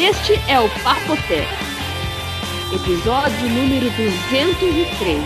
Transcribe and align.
Este 0.00 0.32
é 0.50 0.58
o 0.58 0.66
Papoté, 0.82 1.46
episódio 2.72 3.50
número 3.50 3.84
203, 3.90 5.22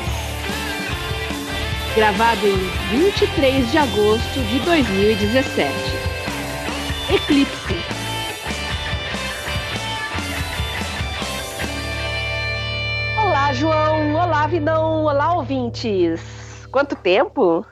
gravado 1.94 2.44
em 2.44 2.56
23 2.90 3.70
de 3.70 3.78
agosto 3.78 4.40
de 4.50 4.58
2017. 4.64 5.72
Eclipse. 7.08 7.74
Olá, 13.16 13.52
João. 13.52 14.12
Olá, 14.16 14.48
Vinão. 14.48 15.04
Olá, 15.04 15.34
ouvintes. 15.34 16.20
Quanto 16.72 16.96
tempo? 16.96 17.64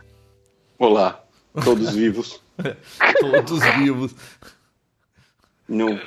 Olá, 0.78 1.20
todos 1.64 1.92
vivos. 1.96 2.40
Todos 3.18 3.60
vivos. 3.76 4.14
Não, 5.68 5.98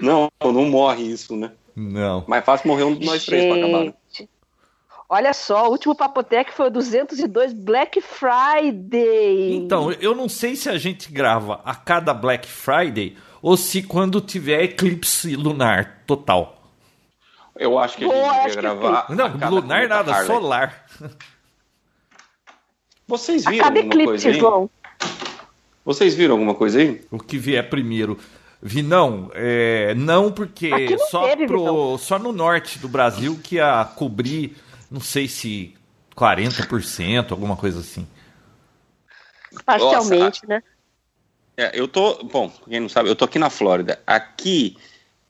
não, 0.00 0.30
não 0.52 0.64
morre 0.70 1.02
isso, 1.04 1.36
né? 1.36 1.52
Não. 1.76 2.24
Mais 2.26 2.44
fácil 2.44 2.68
morrer 2.68 2.84
um 2.84 2.94
de 2.94 3.04
nós 3.06 3.24
três 3.24 3.44
pra 3.46 3.56
acabar. 3.56 3.84
né? 3.84 3.94
Olha 5.08 5.34
só, 5.34 5.68
o 5.68 5.72
último 5.72 5.94
Papotec 5.94 6.52
foi 6.54 6.68
o 6.68 6.70
202 6.70 7.52
Black 7.52 8.00
Friday. 8.00 9.54
Então, 9.56 9.92
eu 9.92 10.14
não 10.14 10.26
sei 10.28 10.56
se 10.56 10.70
a 10.70 10.78
gente 10.78 11.12
grava 11.12 11.60
a 11.64 11.74
cada 11.74 12.14
Black 12.14 12.48
Friday 12.48 13.16
ou 13.42 13.56
se 13.56 13.82
quando 13.82 14.20
tiver 14.22 14.62
eclipse 14.62 15.36
lunar 15.36 16.02
total. 16.06 16.62
Eu 17.58 17.78
acho 17.78 17.98
que 17.98 18.04
a 18.04 18.08
gente 18.44 18.54
que 18.54 18.62
gravar. 18.62 19.06
a 19.08 19.14
Não, 19.14 19.30
cada 19.38 19.48
lunar 19.50 19.86
nada, 19.86 20.12
Harley. 20.12 20.26
solar. 20.26 20.86
Vocês 23.06 23.46
A 23.46 23.50
viram 23.50 23.64
cada 23.64 23.80
alguma 23.80 23.94
coisa 24.04 24.28
eclipse, 24.28 24.28
aí? 24.28 24.34
João. 24.40 24.70
Vocês 25.84 26.14
viram 26.14 26.32
alguma 26.34 26.54
coisa 26.54 26.78
aí? 26.80 27.04
O 27.10 27.18
que 27.18 27.36
vier 27.36 27.68
primeiro. 27.68 28.18
Vinão, 28.62 29.30
é, 29.34 29.92
não 29.94 30.30
porque 30.30 30.70
não 30.70 30.98
só, 31.08 31.28
teve, 31.28 31.46
pro, 31.46 31.98
só 31.98 32.16
no 32.18 32.32
norte 32.32 32.78
do 32.78 32.88
Brasil 32.88 33.38
que 33.42 33.56
ia 33.56 33.84
cobrir, 33.96 34.56
não 34.88 35.00
sei 35.00 35.26
se 35.26 35.74
40%, 36.16 37.32
alguma 37.32 37.56
coisa 37.56 37.80
assim. 37.80 38.06
Parcialmente, 39.66 40.46
né? 40.46 40.62
É, 41.56 41.78
eu 41.78 41.88
tô. 41.88 42.22
Bom, 42.24 42.50
quem 42.68 42.80
não 42.80 42.88
sabe, 42.88 43.08
eu 43.08 43.16
tô 43.16 43.24
aqui 43.24 43.38
na 43.38 43.50
Flórida. 43.50 44.00
Aqui 44.06 44.76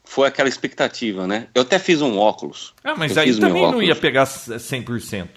foi 0.04 0.28
aquela 0.28 0.48
expectativa, 0.48 1.26
né? 1.26 1.48
Eu 1.54 1.62
até 1.62 1.78
fiz 1.78 2.02
um 2.02 2.18
óculos. 2.18 2.74
Ah, 2.84 2.94
mas 2.94 3.16
Eu 3.16 3.22
aí 3.22 3.40
também 3.40 3.62
não 3.62 3.82
ia 3.82 3.96
pegar 3.96 4.24
100%. 4.24 5.28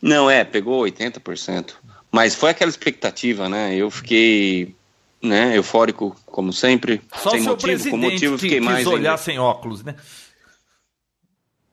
Não, 0.00 0.30
é, 0.30 0.44
pegou 0.44 0.84
80%. 0.84 1.72
Mas 2.10 2.34
foi 2.34 2.50
aquela 2.50 2.70
expectativa, 2.70 3.48
né? 3.48 3.74
Eu 3.74 3.90
fiquei, 3.90 4.74
né, 5.22 5.56
eufórico, 5.56 6.16
como 6.26 6.52
sempre. 6.52 7.02
Só 7.14 7.30
sem 7.30 7.40
o 7.40 7.42
seu 7.42 7.52
motivo, 7.52 7.68
presidente 7.68 7.90
com 7.90 7.96
motivo 7.96 8.34
que 8.36 8.42
fiquei 8.42 8.58
quis 8.58 8.66
mais 8.66 8.86
olhar 8.86 9.10
ainda. 9.10 9.22
sem 9.22 9.38
óculos, 9.38 9.84
né? 9.84 9.94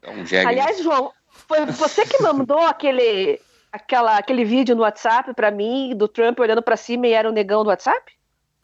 É 0.01 0.11
um 0.11 0.25
jegue, 0.25 0.45
né? 0.45 0.51
Aliás, 0.51 0.81
João, 0.81 1.11
foi 1.47 1.65
você 1.65 2.05
que 2.05 2.21
mandou 2.21 2.59
aquele, 2.59 3.39
aquela, 3.71 4.17
aquele 4.17 4.43
vídeo 4.43 4.75
no 4.75 4.81
WhatsApp 4.81 5.33
pra 5.33 5.51
mim, 5.51 5.95
do 5.95 6.07
Trump 6.07 6.39
olhando 6.39 6.61
pra 6.61 6.77
cima 6.77 7.07
e 7.07 7.13
era 7.13 7.29
o 7.29 7.33
negão 7.33 7.63
do 7.63 7.69
WhatsApp? 7.69 8.13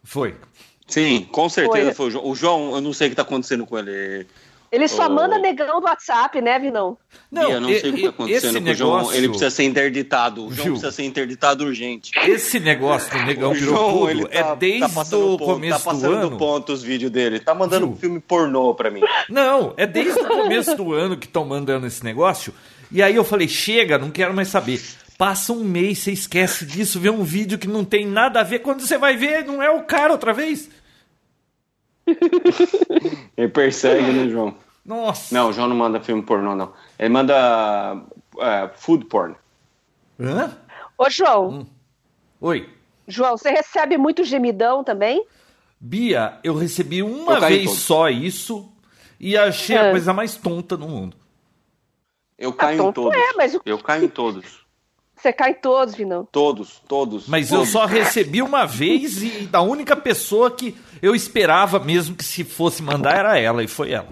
Foi. 0.02 0.36
Sim, 0.86 1.26
com 1.32 1.48
certeza 1.48 1.94
Foi. 1.94 1.94
foi, 1.94 2.06
o 2.06 2.10
João. 2.10 2.26
O 2.28 2.34
João, 2.34 2.74
eu 2.74 2.80
não 2.80 2.92
sei 2.92 3.06
o 3.06 3.10
que 3.10 3.16
tá 3.16 3.22
acontecendo 3.22 3.66
com 3.66 3.78
ele. 3.78 4.26
Ele 4.74 4.88
só 4.88 5.06
Oh. 5.06 5.10
manda 5.10 5.38
negão 5.38 5.80
do 5.80 5.86
WhatsApp, 5.86 6.40
né, 6.40 6.58
Vinão? 6.58 6.98
Não, 7.30 7.48
eu 7.50 7.60
não 7.60 7.70
e- 7.70 7.78
sei 7.80 7.90
o 7.90 7.94
que 7.94 8.02
tá 8.02 8.08
acontecendo 8.08 8.56
esse 8.56 8.60
com 8.64 8.70
o 8.70 8.74
João. 8.74 8.96
negócio... 8.98 9.16
Ele 9.16 9.28
precisa 9.28 9.50
ser 9.50 9.62
interditado. 9.64 10.46
O 10.46 10.52
João 10.52 10.64
Viu? 10.64 10.72
precisa 10.72 10.90
ser 10.92 11.04
interditado 11.04 11.64
urgente. 11.64 12.10
Esse 12.28 12.58
negócio 12.58 13.10
do 13.16 13.24
negão 13.24 13.52
o 13.52 13.54
virou 13.54 13.74
João, 13.76 13.92
tudo 13.98 14.10
ele 14.10 14.26
tá, 14.26 14.38
é 14.38 14.56
desde 14.56 14.80
tá 14.80 14.88
passando 14.88 15.26
o 15.26 15.30
do 15.32 15.38
ponto, 15.38 15.52
começo 15.54 15.72
tá 15.72 15.78
do 15.78 15.84
passando 15.96 16.14
ano. 16.16 16.30
do 16.30 16.36
ponto 16.36 16.72
os 16.72 16.82
vídeos 16.82 17.10
dele. 17.12 17.38
Tá 17.40 17.54
mandando 17.54 17.86
Viu? 17.86 17.96
filme 17.96 18.20
pornô 18.20 18.74
pra 18.74 18.90
mim. 18.90 19.00
Não, 19.28 19.72
é 19.76 19.86
desde 19.86 20.18
o 20.20 20.26
começo 20.26 20.74
do 20.76 20.92
ano 20.92 21.16
que 21.16 21.26
estão 21.26 21.44
mandando 21.44 21.86
esse 21.86 22.04
negócio. 22.04 22.52
E 22.90 23.02
aí 23.02 23.14
eu 23.14 23.22
falei, 23.24 23.46
chega, 23.48 23.96
não 23.96 24.10
quero 24.10 24.34
mais 24.34 24.48
saber. 24.48 24.80
Passa 25.16 25.52
um 25.52 25.62
mês, 25.62 26.00
você 26.00 26.10
esquece 26.10 26.66
disso, 26.66 26.98
vê 26.98 27.08
um 27.10 27.22
vídeo 27.22 27.56
que 27.58 27.68
não 27.68 27.84
tem 27.84 28.04
nada 28.04 28.40
a 28.40 28.42
ver. 28.42 28.58
Quando 28.58 28.80
você 28.80 28.98
vai 28.98 29.16
ver, 29.16 29.44
não 29.44 29.62
é 29.62 29.70
o 29.70 29.84
cara 29.84 30.10
outra 30.12 30.32
vez. 30.32 30.68
Ele 33.36 33.48
persegue, 33.48 34.10
né, 34.12 34.28
João? 34.28 34.54
Nossa. 34.84 35.34
Não, 35.34 35.48
o 35.48 35.52
João 35.52 35.68
não 35.68 35.76
manda 35.76 36.00
filme 36.00 36.22
pornô, 36.22 36.54
não. 36.54 36.72
Ele 36.98 37.08
manda 37.08 38.02
é, 38.38 38.68
food 38.76 39.06
porn. 39.06 39.34
Hã? 40.20 40.56
Ô, 40.98 41.08
João, 41.10 41.48
Hum. 41.50 41.66
Oi. 42.40 42.68
João, 43.08 43.36
você 43.36 43.50
recebe 43.50 43.96
muito 43.96 44.22
gemidão 44.24 44.84
também? 44.84 45.24
Bia, 45.80 46.38
eu 46.44 46.54
recebi 46.54 47.02
uma 47.02 47.34
Eu 47.34 47.40
vez 47.40 47.70
só 47.72 48.08
isso 48.08 48.70
e 49.18 49.36
achei 49.36 49.76
a 49.76 49.84
É. 49.86 49.90
coisa 49.90 50.12
mais 50.12 50.36
tonta 50.36 50.76
do 50.76 50.86
mundo. 50.88 51.16
Eu 52.38 52.52
caio 52.52 52.74
em 52.74 52.78
tonto 52.78 53.02
todos. 53.02 53.18
é, 53.18 53.32
mas 53.34 53.54
o- 53.54 53.60
Eu 53.64 53.78
caio 53.78 54.04
em 54.04 54.08
todos. 54.08 54.64
Você 55.16 55.32
cai 55.32 55.50
em 55.52 55.54
todos, 55.54 55.94
Vinão. 55.94 56.26
Todos, 56.30 56.82
todos. 56.88 57.26
Mas 57.28 57.50
eu 57.50 57.58
todos. 57.58 57.72
só 57.72 57.86
recebi 57.86 58.42
uma 58.42 58.66
vez 58.66 59.22
e 59.22 59.46
da 59.46 59.62
única 59.62 59.96
pessoa 59.96 60.50
que 60.50 60.76
eu 61.00 61.14
esperava 61.14 61.78
mesmo 61.78 62.14
que 62.16 62.24
se 62.24 62.44
fosse 62.44 62.82
mandar 62.82 63.16
era 63.16 63.38
ela, 63.38 63.62
e 63.62 63.68
foi 63.68 63.92
ela. 63.92 64.08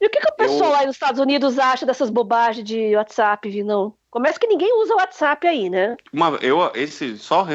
E 0.00 0.06
o 0.06 0.10
que, 0.10 0.20
que 0.20 0.28
o 0.28 0.34
pessoal 0.36 0.70
Eu- 0.72 0.76
aí 0.76 0.86
nos 0.86 0.96
Estados 0.96 1.20
Unidos 1.20 1.58
acha 1.58 1.86
dessas 1.86 2.10
bobagens 2.10 2.66
de 2.66 2.96
WhatsApp, 2.96 3.48
Vinão? 3.48 3.94
Começa 4.10 4.38
que 4.38 4.46
ninguém 4.46 4.72
usa 4.80 4.94
o 4.94 4.96
WhatsApp 4.96 5.46
aí, 5.46 5.68
né? 5.68 5.96
Uma, 6.12 6.38
eu, 6.40 6.70
esse, 6.74 7.18
só, 7.18 7.46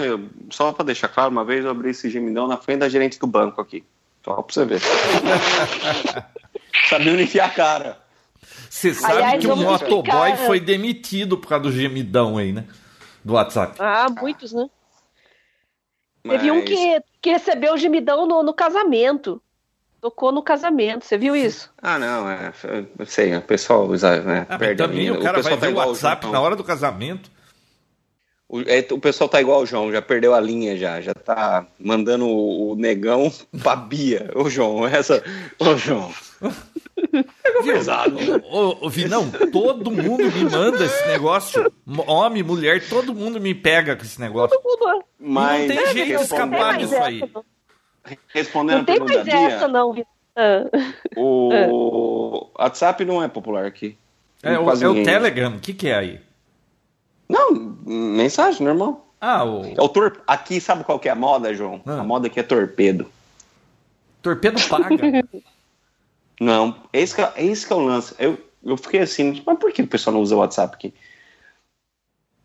só 0.49 0.72
pra 0.73 0.83
deixar 0.85 1.07
claro, 1.07 1.31
uma 1.31 1.45
vez 1.45 1.63
eu 1.63 1.72
abri 1.72 1.91
esse 1.91 2.09
gemidão 2.09 2.47
na 2.47 2.57
frente 2.57 2.79
da 2.79 2.89
gerente 2.89 3.17
do 3.19 3.28
banco 3.28 3.61
aqui. 3.61 3.83
Só 4.25 4.41
pra 4.41 4.53
você 4.53 4.66
ver. 4.66 4.81
Sabia 6.89 7.13
onde 7.13 7.23
enfiar 7.23 7.47
a 7.47 7.49
cara. 7.49 7.97
Você 8.69 8.94
sabe 8.94 9.13
Aliás, 9.13 9.39
que 9.41 9.47
o 9.51 9.55
motoboy 9.55 10.29
explicar- 10.31 10.38
foi 10.45 10.59
demitido 10.59 11.38
por 11.38 11.47
causa 11.47 11.63
do 11.63 11.72
gemidão 11.72 12.38
aí, 12.38 12.51
né? 12.51 12.66
Do 13.23 13.33
WhatsApp. 13.33 13.75
Ah, 13.79 14.07
muitos, 14.09 14.53
né? 14.53 14.69
Teve 16.23 16.51
um 16.51 16.55
Mas- 16.55 16.66
que, 16.66 17.01
que 17.22 17.29
recebeu 17.29 17.73
o 17.73 17.78
gemidão 17.78 18.25
no, 18.28 18.44
no 18.44 18.53
casamento. 18.53 19.41
Tocou 20.01 20.31
no 20.31 20.41
casamento, 20.41 21.05
você 21.05 21.17
viu 21.17 21.35
isso? 21.35 21.69
Ah, 21.81 21.97
não, 21.99 22.29
é. 22.29 22.51
Eu 22.97 23.05
sei, 23.05 23.35
o 23.35 23.41
pessoal 23.41 23.85
usa, 23.87 24.21
né, 24.21 24.45
Ah, 24.49 24.57
perde 24.57 24.81
a 24.81 24.87
também 24.87 25.01
linha. 25.07 25.13
o 25.13 25.21
cara 25.21 25.37
pessoal 25.37 25.57
vai 25.57 25.69
ver 25.69 25.75
o 25.75 25.77
WhatsApp 25.79 26.21
João. 26.23 26.33
na 26.33 26.39
hora 26.41 26.55
do 26.55 26.63
casamento. 26.63 27.29
O, 28.47 28.61
é, 28.61 28.85
o 28.91 28.99
pessoal 28.99 29.29
tá 29.29 29.39
igual 29.39 29.61
o 29.61 29.65
João, 29.65 29.91
já 29.91 30.01
perdeu 30.01 30.33
a 30.33 30.39
linha 30.39 30.75
já, 30.75 30.99
já 30.99 31.13
tá 31.13 31.67
mandando 31.79 32.25
o, 32.27 32.71
o 32.71 32.75
negão 32.75 33.31
pra 33.61 33.75
Bia. 33.75 34.31
Ô 34.35 34.49
João, 34.49 34.87
essa. 34.87 35.23
Ô 35.59 35.77
João. 35.77 36.11
Pegou 37.43 37.63
pesado. 37.63 38.17
Ô, 38.49 38.85
ô, 38.85 38.89
Vinão, 38.89 39.29
todo 39.51 39.91
mundo 39.91 40.23
me 40.31 40.43
manda 40.49 40.83
esse 40.83 41.07
negócio. 41.07 41.71
Homem, 42.07 42.41
mulher, 42.43 42.87
todo 42.89 43.13
mundo 43.13 43.39
me 43.39 43.53
pega 43.53 43.95
com 43.95 44.03
esse 44.03 44.19
negócio. 44.19 44.57
Mas 45.19 45.67
tem 45.67 45.77
jeito 45.93 46.07
de 46.07 46.13
Não 46.13 46.21
escapar 46.21 46.77
disso 46.77 46.95
essa, 46.95 47.05
aí. 47.05 47.21
Respondendo 48.27 48.77
Não 48.77 48.81
a 48.81 48.85
tem 48.85 48.95
pergunta 48.95 49.25
mais 49.25 49.53
essa, 49.53 49.67
não. 49.67 49.95
Ah. 50.35 50.63
o 51.17 52.49
WhatsApp 52.57 53.03
não 53.05 53.21
é 53.21 53.27
popular 53.27 53.65
aqui. 53.65 53.97
É, 54.41 54.57
o, 54.57 54.71
é 54.71 54.87
o. 54.87 55.03
Telegram, 55.03 55.55
o 55.55 55.59
que, 55.59 55.73
que 55.73 55.89
é 55.89 55.95
aí? 55.95 56.21
Não, 57.27 57.53
mensagem 57.85 58.65
normal. 58.65 59.05
Ah, 59.19 59.43
o 59.43 59.65
É 59.65 59.81
o 59.81 59.89
tor... 59.89 60.21
Aqui, 60.25 60.61
sabe 60.61 60.83
qual 60.83 60.97
que 60.97 61.09
é 61.09 61.11
a 61.11 61.15
moda, 61.15 61.53
João? 61.53 61.81
Ah. 61.85 61.99
A 61.99 62.03
moda 62.03 62.27
aqui 62.27 62.39
é 62.39 62.43
torpedo. 62.43 63.11
torpedo 64.21 64.61
paga. 64.67 64.87
Não, 66.39 66.73
esse 66.93 67.13
que, 67.13 67.21
é- 67.21 67.33
esse 67.37 67.67
que 67.67 67.73
é 67.73 67.75
o 67.75 67.79
lance. 67.79 68.16
Eu, 68.17 68.39
eu 68.63 68.77
fiquei 68.77 69.01
assim, 69.01 69.43
mas 69.45 69.59
por 69.59 69.73
que 69.73 69.81
o 69.81 69.87
pessoal 69.87 70.13
não 70.13 70.21
usa 70.21 70.37
o 70.37 70.39
WhatsApp 70.39 70.73
aqui? 70.73 70.93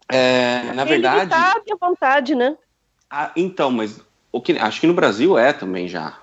É, 0.08 0.72
na 0.72 0.84
verdade. 0.84 1.18
ilimitado 1.18 1.62
e 1.64 1.72
à 1.72 1.76
vontade, 1.76 2.34
né? 2.34 2.56
ah, 3.08 3.30
então, 3.36 3.70
mas 3.70 4.00
o 4.34 4.40
que, 4.40 4.52
acho 4.52 4.80
que 4.80 4.86
no 4.88 4.94
Brasil 4.94 5.38
é 5.38 5.52
também 5.52 5.86
já. 5.86 6.18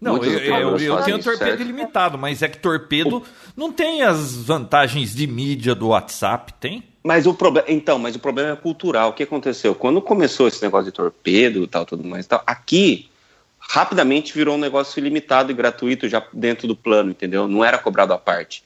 Não, 0.00 0.12
Muitas 0.12 0.32
eu, 0.32 0.38
eu, 0.38 0.78
eu 0.78 1.02
tenho 1.02 1.18
isso, 1.18 1.28
torpedo 1.28 1.50
certo? 1.50 1.60
ilimitado, 1.60 2.16
mas 2.16 2.40
é 2.40 2.48
que 2.48 2.58
torpedo 2.58 3.20
não 3.56 3.72
tem 3.72 4.02
as 4.02 4.36
vantagens 4.36 5.12
de 5.12 5.26
mídia 5.26 5.74
do 5.74 5.88
WhatsApp, 5.88 6.54
tem? 6.60 6.84
Mas 7.02 7.26
o 7.26 7.34
problema, 7.34 7.66
então, 7.68 7.98
mas 7.98 8.14
o 8.14 8.20
problema 8.20 8.52
é 8.52 8.56
cultural. 8.56 9.10
O 9.10 9.12
que 9.12 9.24
aconteceu? 9.24 9.74
Quando 9.74 10.00
começou 10.00 10.46
esse 10.46 10.62
negócio 10.62 10.84
de 10.86 10.92
torpedo 10.92 11.64
e 11.64 11.66
tal, 11.66 11.84
tudo 11.84 12.04
mais, 12.04 12.26
e 12.26 12.28
tal, 12.28 12.44
aqui 12.46 13.10
rapidamente 13.58 14.32
virou 14.32 14.54
um 14.54 14.58
negócio 14.58 15.00
ilimitado 15.00 15.50
e 15.50 15.54
gratuito 15.54 16.08
já 16.08 16.24
dentro 16.32 16.68
do 16.68 16.76
plano, 16.76 17.10
entendeu? 17.10 17.48
Não 17.48 17.64
era 17.64 17.76
cobrado 17.76 18.12
à 18.12 18.18
parte. 18.18 18.62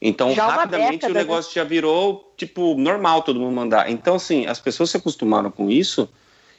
Então, 0.00 0.32
Já 0.34 0.44
uma 0.46 0.54
rapidamente 0.54 0.92
década, 0.92 1.10
o 1.10 1.14
né? 1.14 1.20
negócio 1.20 1.52
já 1.52 1.64
virou 1.64 2.32
tipo 2.36 2.76
normal 2.76 3.22
todo 3.22 3.40
mundo 3.40 3.54
mandar. 3.56 3.90
Então, 3.90 4.14
assim, 4.14 4.46
as 4.46 4.60
pessoas 4.60 4.90
se 4.90 4.96
acostumaram 4.96 5.50
com 5.50 5.68
isso. 5.68 6.08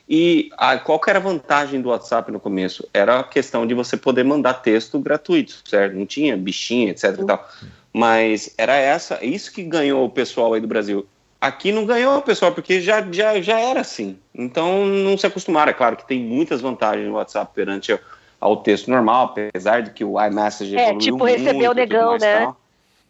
E 0.09 0.49
a, 0.57 0.77
qual 0.77 0.99
que 0.99 1.09
era 1.09 1.19
a 1.19 1.21
vantagem 1.21 1.81
do 1.81 1.89
WhatsApp 1.89 2.31
no 2.31 2.39
começo? 2.39 2.87
Era 2.93 3.19
a 3.19 3.23
questão 3.23 3.67
de 3.67 3.73
você 3.73 3.97
poder 3.97 4.23
mandar 4.23 4.55
texto 4.55 4.99
gratuito, 4.99 5.61
certo? 5.65 5.95
Não 5.95 6.05
tinha 6.05 6.37
bichinha, 6.37 6.91
etc 6.91 7.19
e 7.19 7.25
tal. 7.25 7.49
Mas 7.91 8.53
era 8.57 8.75
essa, 8.75 9.23
isso 9.25 9.51
que 9.51 9.63
ganhou 9.63 10.05
o 10.05 10.09
pessoal 10.09 10.53
aí 10.53 10.61
do 10.61 10.67
Brasil. 10.67 11.05
Aqui 11.41 11.71
não 11.71 11.85
ganhou 11.85 12.17
o 12.17 12.21
pessoal, 12.21 12.51
porque 12.51 12.79
já, 12.81 13.05
já, 13.11 13.41
já 13.41 13.59
era 13.59 13.81
assim. 13.81 14.17
Então 14.33 14.85
não 14.85 15.17
se 15.17 15.27
acostumaram. 15.27 15.71
É 15.71 15.73
claro 15.73 15.97
que 15.97 16.07
tem 16.07 16.19
muitas 16.19 16.61
vantagens 16.61 17.07
no 17.07 17.15
WhatsApp 17.15 17.51
perante 17.53 17.99
ao 18.39 18.57
texto 18.57 18.89
normal, 18.89 19.25
apesar 19.25 19.81
de 19.81 19.91
que 19.91 20.03
o 20.03 20.23
iMessage 20.23 20.75
É, 20.75 20.83
evoluiu 20.83 20.99
tipo, 20.99 21.17
muito, 21.17 21.37
receber 21.37 21.69
o 21.69 21.73
negão, 21.73 22.17
né? 22.17 22.39
tal. 22.39 22.57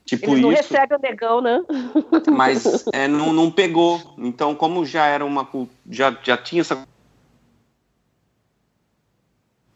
Tipo 0.07 0.31
Eles 0.31 0.42
não 0.42 0.54
isso, 0.54 0.62
recebem 0.74 0.98
o 0.98 1.01
negão, 1.01 1.42
né? 1.42 1.62
mas 2.31 2.86
é, 2.94 3.09
não, 3.09 3.33
não 3.33 3.51
pegou. 3.51 4.15
Então, 4.18 4.56
como 4.56 4.86
já 4.86 5.06
era 5.06 5.25
uma 5.25 5.45
já 5.92 6.18
já 6.24 6.38
tinha 6.38 6.62
essa 6.62 6.88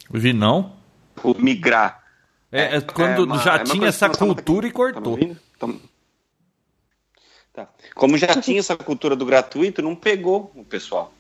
Vi 0.09 0.31
não? 0.31 0.73
o 1.21 1.33
migrar. 1.37 2.01
É, 2.49 2.77
é 2.77 2.81
quando 2.81 3.25
uma- 3.25 3.37
já 3.39 3.55
é 3.55 3.63
tinha 3.63 3.87
essa 3.89 4.09
cultura 4.09 4.65
e 4.67 4.71
Tá 4.71 4.75
cortou. 4.75 5.17
Tá- 5.59 5.67
Tá. 7.53 7.67
Como 7.95 8.17
já 8.17 8.27
tinha 8.27 8.59
essa 8.59 8.77
cultura 8.77 9.13
do 9.13 9.25
gratuito, 9.25 9.81
não 9.81 9.93
pegou 9.93 10.49
o 10.55 10.63
pessoal. 10.63 11.13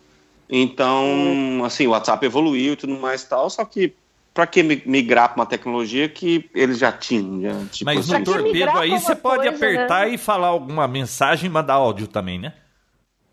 Então, 0.49 1.61
assim, 1.65 1.85
o 1.87 1.89
WhatsApp 1.91 2.25
evoluiu 2.25 2.71
e 2.73 2.75
tudo 2.77 2.93
mais 2.97 3.23
e 3.23 3.27
tal, 3.27 3.49
só 3.49 3.65
que 3.65 3.93
para 4.33 4.47
que 4.47 4.63
mi- 4.63 4.81
migrar 4.85 5.29
para 5.29 5.41
uma 5.41 5.45
tecnologia 5.45 6.07
que 6.07 6.49
eles 6.55 6.77
já 6.77 6.91
tinham? 6.91 7.41
Já, 7.41 7.65
tipo 7.71 7.85
Mas 7.85 8.09
assim, 8.09 8.23
torpedo 8.23 8.77
aí 8.77 8.91
você 8.91 9.15
pode 9.15 9.43
coisa, 9.49 9.55
apertar 9.55 10.07
né? 10.07 10.13
e 10.13 10.17
falar 10.17 10.47
alguma 10.47 10.87
mensagem 10.87 11.47
e 11.49 11.49
mandar 11.49 11.73
áudio 11.75 12.07
também, 12.07 12.39
né? 12.39 12.53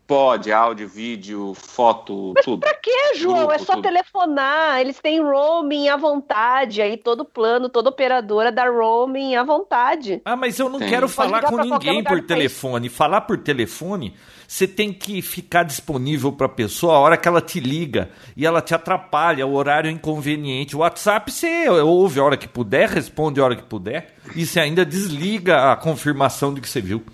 Pode, 0.09 0.51
áudio, 0.51 0.89
vídeo, 0.89 1.53
foto, 1.53 2.33
tudo. 2.43 2.61
Pra 2.61 2.73
quê, 2.73 3.13
João? 3.15 3.37
Grupo, 3.37 3.53
é 3.53 3.59
só 3.59 3.73
tudo. 3.73 3.83
telefonar. 3.83 4.81
Eles 4.81 4.99
têm 4.99 5.21
roaming 5.21 5.87
à 5.87 5.97
vontade. 5.97 6.81
Aí 6.81 6.97
todo 6.97 7.23
plano, 7.23 7.69
toda 7.69 7.89
operadora 7.89 8.51
dá 8.51 8.67
roaming 8.67 9.35
à 9.35 9.43
vontade. 9.43 10.19
Ah, 10.25 10.35
mas 10.35 10.57
eu 10.57 10.67
não 10.67 10.79
Tem. 10.79 10.89
quero 10.89 11.07
Pode 11.07 11.13
falar 11.13 11.43
com 11.43 11.57
pra 11.57 11.63
ninguém 11.63 12.03
por 12.03 12.23
telefone. 12.23 12.89
Falar 12.89 13.21
por 13.21 13.37
telefone, 13.37 14.15
você 14.47 14.67
tem 14.67 14.91
que 14.91 15.21
ficar 15.21 15.61
disponível 15.61 16.31
para 16.31 16.47
a 16.47 16.49
pessoa 16.49 16.95
a 16.95 16.99
hora 16.99 17.15
que 17.15 17.27
ela 17.27 17.39
te 17.39 17.59
liga 17.59 18.09
e 18.35 18.47
ela 18.47 18.63
te 18.63 18.73
atrapalha, 18.73 19.45
o 19.45 19.53
horário 19.53 19.89
é 19.89 19.91
inconveniente. 19.91 20.75
O 20.75 20.79
WhatsApp 20.79 21.31
você 21.31 21.69
ouve 21.69 22.19
a 22.19 22.23
hora 22.23 22.35
que 22.35 22.47
puder, 22.47 22.89
responde 22.89 23.39
a 23.39 23.43
hora 23.43 23.55
que 23.55 23.61
puder 23.61 24.15
e 24.35 24.43
você 24.43 24.59
ainda 24.59 24.83
desliga 24.83 25.71
a 25.71 25.75
confirmação 25.75 26.51
de 26.51 26.61
que 26.61 26.67
você 26.67 26.81
viu. 26.81 27.05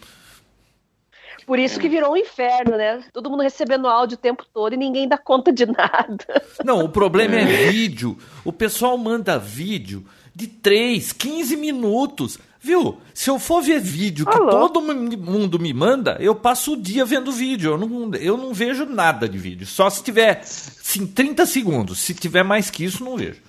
Por 1.46 1.60
isso 1.60 1.80
que 1.80 1.88
virou 1.88 2.14
um 2.14 2.18
inferno, 2.18 2.76
né? 2.76 3.04
Todo 3.14 3.30
mundo 3.30 3.44
recebendo 3.44 3.88
áudio 3.88 4.16
o 4.16 4.20
tempo 4.20 4.44
todo 4.52 4.74
e 4.74 4.78
ninguém 4.78 5.08
dá 5.08 5.18
conta 5.18 5.52
de 5.54 5.66
nada. 5.68 6.26
Não, 6.64 6.84
o 6.84 6.90
problema 6.90 7.36
é 7.36 7.70
vídeo. 7.70 8.18
O 8.44 8.52
pessoal 8.52 8.98
manda 8.98 9.38
vídeo 9.38 10.04
de 10.34 10.48
3, 10.48 11.14
15 11.14 11.56
minutos. 11.56 12.40
Viu? 12.60 12.98
Se 13.14 13.30
eu 13.30 13.38
for 13.38 13.62
ver 13.62 13.80
vídeo 13.80 14.26
que 14.26 14.36
Alô? 14.36 14.50
todo 14.50 14.82
mundo 14.82 15.60
me 15.60 15.72
manda, 15.72 16.18
eu 16.20 16.34
passo 16.34 16.74
o 16.74 16.78
dia 16.78 17.06
vendo 17.06 17.32
vídeo. 17.32 17.74
Eu 17.74 17.78
não, 17.78 18.12
eu 18.16 18.36
não 18.36 18.52
vejo 18.52 18.88
nada 18.88 19.30
de 19.30 19.38
vídeo. 19.38 19.68
Só 19.68 19.88
se 19.88 20.04
tiver 20.04 20.42
sim, 20.44 21.06
30 21.06 21.46
segundos. 21.46 22.00
Se 22.00 22.16
tiver 22.16 22.42
mais 22.44 22.72
que 22.72 22.84
isso, 22.84 23.04
não 23.04 23.16
vejo. 23.18 23.40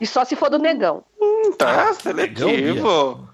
E 0.00 0.06
só 0.06 0.24
se 0.24 0.34
for 0.34 0.50
do 0.50 0.58
negão. 0.58 1.04
Tá 1.56 1.94
seletivo. 1.94 3.28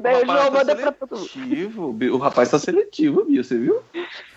Daí 0.00 0.22
o 0.22 0.26
João 0.26 0.50
manda 0.50 0.74
pra 0.76 0.92
todo 0.92 1.16
mundo. 1.18 1.28
seletivo. 1.28 1.96
O 2.14 2.18
rapaz 2.18 2.48
tá 2.50 2.58
seletivo, 2.58 3.24
Bia, 3.24 3.42
você 3.42 3.58
viu? 3.58 3.80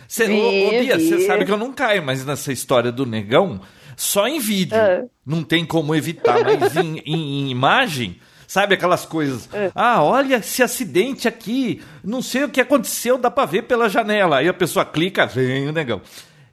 Cê, 0.07 0.27
Vi, 0.27 0.33
ô, 0.41 0.69
Bia, 0.69 0.99
você 0.99 1.25
sabe 1.25 1.45
que 1.45 1.51
eu 1.51 1.57
não 1.57 1.71
caio 1.73 2.03
mais 2.03 2.25
nessa 2.25 2.51
história 2.51 2.91
do 2.91 3.05
negão 3.05 3.61
só 3.95 4.27
em 4.27 4.39
vídeo. 4.39 4.75
É. 4.77 5.05
Não 5.25 5.43
tem 5.43 5.65
como 5.65 5.93
evitar, 5.95 6.43
mas 6.43 6.75
em, 6.75 6.97
em- 7.05 7.45
em 7.45 7.49
imagem. 7.51 8.19
Sabe 8.47 8.75
aquelas 8.75 9.05
coisas? 9.05 9.49
É. 9.53 9.71
Ah, 9.73 10.03
olha 10.03 10.35
esse 10.35 10.61
acidente 10.61 11.27
aqui. 11.27 11.81
Não 12.03 12.21
sei 12.21 12.43
o 12.43 12.49
que 12.49 12.61
aconteceu, 12.61 13.17
dá 13.17 13.31
pra 13.31 13.45
ver 13.45 13.63
pela 13.63 13.89
janela. 13.89 14.37
Aí 14.37 14.47
a 14.47 14.53
pessoa 14.53 14.85
clica, 14.85 15.25
vem 15.25 15.67
o 15.67 15.71
negão. 15.71 16.01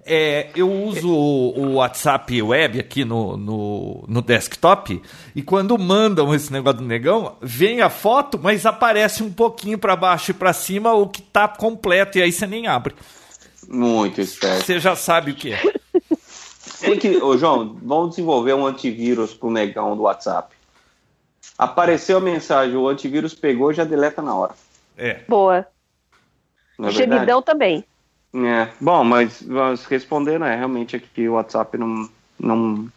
É, 0.05 0.49
eu 0.57 0.71
uso 0.71 1.11
o, 1.11 1.59
o 1.59 1.75
WhatsApp 1.75 2.41
web 2.43 2.81
aqui 2.81 3.05
no, 3.05 3.37
no, 3.37 4.05
no 4.09 4.23
desktop 4.23 5.01
e 5.35 5.43
quando 5.43 5.79
mandam 5.79 6.35
esse 6.35 6.51
negócio 6.53 6.79
do 6.79 6.87
negão, 6.87 7.37
vem 7.41 7.83
a 7.83 7.91
foto, 7.91 8.39
mas 8.43 8.65
aparece 8.65 9.23
um 9.23 9.31
pouquinho 9.31 9.79
pra 9.79 9.95
baixo 9.95 10.31
e 10.31 10.35
pra 10.35 10.53
cima 10.53 10.95
o 10.95 11.07
que 11.07 11.21
tá 11.21 11.47
completo 11.47 12.19
e 12.19 12.23
aí 12.23 12.33
você 12.33 12.47
nem 12.47 12.67
abre. 12.67 12.95
Muito 13.69 14.21
esperto. 14.21 14.65
Você 14.65 14.81
já 14.81 14.97
sabe 14.97 15.33
o 15.33 15.35
que 15.35 15.53
é. 15.53 15.63
Tem 16.81 16.99
que, 16.99 17.19
ô 17.19 17.37
João, 17.37 17.77
vamos 17.83 18.11
desenvolver 18.11 18.55
um 18.55 18.67
antivírus 18.67 19.35
pro 19.35 19.51
negão 19.51 19.95
do 19.95 20.03
WhatsApp. 20.03 20.55
Apareceu 21.59 22.17
a 22.17 22.21
mensagem, 22.21 22.75
o 22.75 22.89
antivírus 22.89 23.35
pegou, 23.35 23.71
já 23.73 23.85
deleta 23.85 24.23
na 24.23 24.35
hora. 24.35 24.55
É. 24.97 25.21
Boa. 25.29 25.59
É? 25.59 26.91
Gemidão 26.91 27.43
também. 27.43 27.85
É. 28.35 28.69
Bom, 28.81 29.03
mas, 29.05 29.43
mas 29.43 29.85
respondendo, 29.85 30.45
é 30.45 30.57
realmente 30.57 30.97
aqui 30.97 31.29
o 31.29 31.35
WhatsApp 31.35 31.77
não, 31.77 32.09
não, 32.39 32.89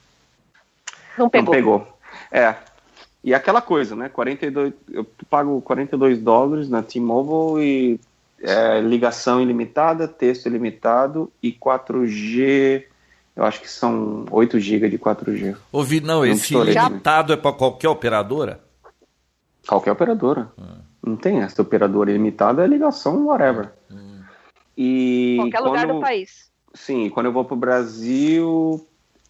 Não 1.17 1.29
pegou. 1.29 1.45
Não 1.45 1.51
pegou. 1.51 1.97
É. 2.31 2.55
E 3.23 3.33
aquela 3.33 3.61
coisa, 3.61 3.95
né? 3.95 4.09
42, 4.09 4.73
eu 4.91 5.05
pago 5.29 5.61
42 5.61 6.19
dólares 6.19 6.69
na 6.69 6.83
T-Mobile 6.83 7.65
e 7.65 7.99
é, 8.41 8.81
ligação 8.81 9.41
ilimitada, 9.41 10.07
texto 10.07 10.47
ilimitado 10.47 11.31
e 11.41 11.51
4G. 11.51 12.83
Eu 13.35 13.45
acho 13.45 13.61
que 13.61 13.69
são 13.69 14.25
8 14.29 14.59
GB 14.59 14.89
de 14.89 14.99
4G. 14.99 15.55
Ouvi, 15.71 16.01
não, 16.01 16.25
esse 16.25 16.43
estourei. 16.43 16.75
limitado 16.75 17.33
é 17.33 17.37
pra 17.37 17.53
qualquer 17.53 17.87
operadora? 17.87 18.59
Qualquer 19.67 19.91
operadora. 19.91 20.51
Não 21.01 21.15
tem 21.15 21.41
essa 21.41 21.61
operadora 21.61 22.11
ilimitada, 22.11 22.63
é 22.63 22.67
ligação, 22.67 23.27
whatever. 23.27 23.71
E 24.77 25.35
Qualquer 25.39 25.59
lugar 25.59 25.85
quando- 25.85 25.93
do 25.95 26.01
país. 26.01 26.51
Sim, 26.73 27.09
quando 27.09 27.27
eu 27.27 27.31
vou 27.31 27.45
pro 27.45 27.55
Brasil, 27.55 28.83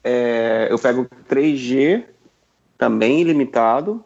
é, 0.03 0.67
eu 0.71 0.79
pego 0.79 1.05
3G, 1.27 2.05
também 2.77 3.19
ilimitado, 3.21 4.03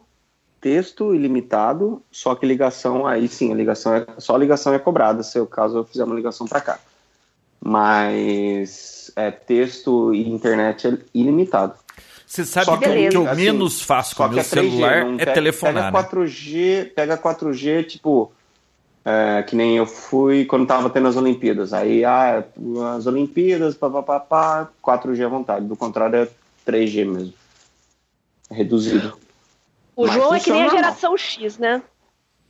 texto 0.60 1.14
ilimitado, 1.14 2.02
só 2.10 2.34
que 2.34 2.44
ligação, 2.44 3.06
aí 3.06 3.28
sim, 3.28 3.52
a 3.52 3.54
ligação 3.54 3.94
é, 3.94 4.04
só 4.18 4.34
a 4.34 4.38
ligação 4.38 4.74
é 4.74 4.78
cobrada, 4.80 5.22
se 5.22 5.38
o 5.38 5.46
caso 5.46 5.78
eu 5.78 5.84
fizer 5.84 6.02
uma 6.02 6.16
ligação 6.16 6.48
para 6.48 6.60
cá. 6.60 6.78
Mas 7.60 9.10
é, 9.14 9.30
texto 9.30 10.12
e 10.14 10.28
internet 10.28 10.86
é 10.88 10.98
ilimitado. 11.14 11.74
Você 12.26 12.44
sabe 12.44 12.66
Só 12.66 12.76
que 12.76 12.88
o 12.88 12.92
que, 12.92 13.08
que 13.08 13.16
eu 13.16 13.26
assim, 13.28 13.40
menos 13.42 13.80
faço 13.82 14.14
com 14.16 14.24
o 14.24 14.28
meu 14.28 14.38
é 14.38 14.42
3G, 14.42 14.48
celular 14.48 15.04
não 15.04 15.14
é 15.14 15.18
pega- 15.18 15.32
telefonar, 15.32 15.74
Pega 15.74 15.90
né? 16.02 16.08
4G, 16.08 16.92
pega 16.94 17.16
4G, 17.16 17.84
tipo, 17.84 18.32
é, 19.04 19.42
que 19.42 19.54
nem 19.56 19.76
eu 19.76 19.86
fui 19.86 20.44
quando 20.44 20.66
tava 20.66 20.90
tendo 20.90 21.08
as 21.08 21.16
Olimpíadas. 21.16 21.72
Aí, 21.72 22.04
ah, 22.04 22.44
as 22.96 23.06
Olimpíadas, 23.06 23.74
papapá, 23.74 24.68
4G 24.82 25.24
à 25.24 25.28
vontade. 25.28 25.66
Do 25.66 25.76
contrário, 25.76 26.16
é 26.16 26.28
3G 26.70 27.04
mesmo. 27.04 27.32
É 28.50 28.54
reduzido. 28.54 29.16
O 29.96 30.06
Mas 30.06 30.14
João 30.14 30.34
é 30.34 30.40
que 30.40 30.50
nem 30.50 30.62
a 30.64 30.68
geração 30.68 31.16
X, 31.16 31.58
né? 31.58 31.82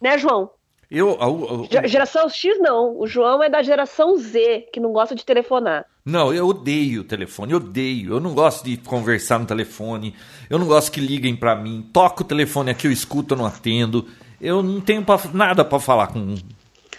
Né, 0.00 0.18
João? 0.18 0.50
Eu, 0.90 1.18
eu- 1.20 1.46
eu- 1.50 1.68
Ge- 1.70 1.88
Geração 1.88 2.28
X 2.30 2.58
não. 2.60 2.98
O 2.98 3.06
João 3.06 3.42
é 3.42 3.50
da 3.50 3.62
geração 3.62 4.16
Z, 4.16 4.68
que 4.72 4.80
não 4.80 4.90
gosta 4.92 5.14
de 5.14 5.24
telefonar. 5.24 5.84
não, 6.04 6.32
eu 6.32 6.46
odeio 6.46 7.02
o 7.02 7.04
telefone, 7.04 7.52
eu 7.52 7.58
odeio. 7.58 8.14
Eu 8.14 8.20
não 8.20 8.32
gosto 8.34 8.64
de 8.64 8.76
conversar 8.78 9.38
no 9.38 9.44
telefone, 9.44 10.14
eu 10.48 10.58
não 10.58 10.66
gosto 10.66 10.90
que 10.90 11.00
liguem 11.00 11.36
pra 11.36 11.54
mim. 11.54 11.86
Toco 11.92 12.22
o 12.22 12.26
telefone 12.26 12.70
aqui, 12.70 12.86
eu 12.86 12.92
escuto, 12.92 13.34
eu 13.34 13.38
não 13.38 13.44
atendo. 13.44 14.06
Eu 14.40 14.62
não 14.62 14.80
tenho 14.80 15.04
pra- 15.04 15.18
nada 15.32 15.64
pra 15.64 15.80
falar 15.80 16.08
com 16.08 16.34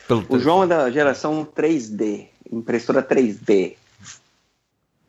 pelo 0.08 0.22
O 0.22 0.24
telefone. 0.24 0.40
João 0.42 0.64
é 0.64 0.68
da 0.68 0.90
geração 0.92 1.46
3D, 1.46 2.28
impressora 2.52 3.02
3D. 3.04 3.76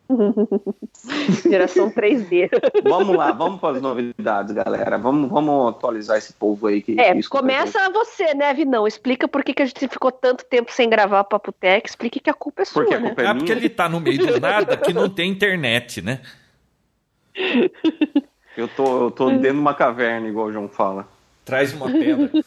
Geração 1.48 1.88
3D. 1.90 2.50
Vamos 2.82 3.16
lá, 3.16 3.30
vamos 3.32 3.60
para 3.60 3.76
as 3.76 3.82
novidades, 3.82 4.52
galera. 4.52 4.98
Vamos, 4.98 5.30
vamos 5.30 5.70
atualizar 5.70 6.18
esse 6.18 6.32
povo 6.32 6.66
aí 6.66 6.82
que 6.82 6.98
É, 7.00 7.12
que 7.12 7.20
escuta 7.20 7.44
a 7.46 7.48
gente. 7.48 7.58
começa 7.72 7.90
você, 7.92 8.34
né, 8.34 8.52
Vinão? 8.52 8.86
Explica 8.88 9.28
por 9.28 9.44
que, 9.44 9.54
que 9.54 9.62
a 9.62 9.66
gente 9.66 9.86
ficou 9.88 10.10
tanto 10.10 10.44
tempo 10.44 10.72
sem 10.72 10.90
gravar 10.90 11.22
Papo 11.24 11.52
Tech. 11.52 11.88
Explique 11.88 12.18
que 12.18 12.28
a 12.28 12.34
culpa 12.34 12.62
é 12.62 12.64
sua, 12.64 12.82
Porque 12.82 12.94
a 12.96 12.98
né? 13.00 13.06
culpa 13.08 13.22
é 13.22 13.26
Ah, 13.26 13.34
porque 13.36 13.52
ele 13.52 13.68
tá 13.68 13.88
no 13.88 14.00
meio 14.00 14.18
do 14.26 14.40
nada 14.40 14.76
que 14.76 14.92
não 14.92 15.08
tem 15.08 15.30
internet, 15.30 16.02
né? 16.02 16.20
Eu 18.56 18.66
tô, 18.66 19.04
eu 19.04 19.10
tô 19.12 19.30
dentro 19.30 19.52
de 19.54 19.58
uma 19.60 19.74
caverna, 19.74 20.28
igual 20.28 20.46
o 20.48 20.52
João 20.52 20.68
fala. 20.68 21.06
Traz 21.44 21.72
uma 21.72 21.90
pedra. 21.90 22.30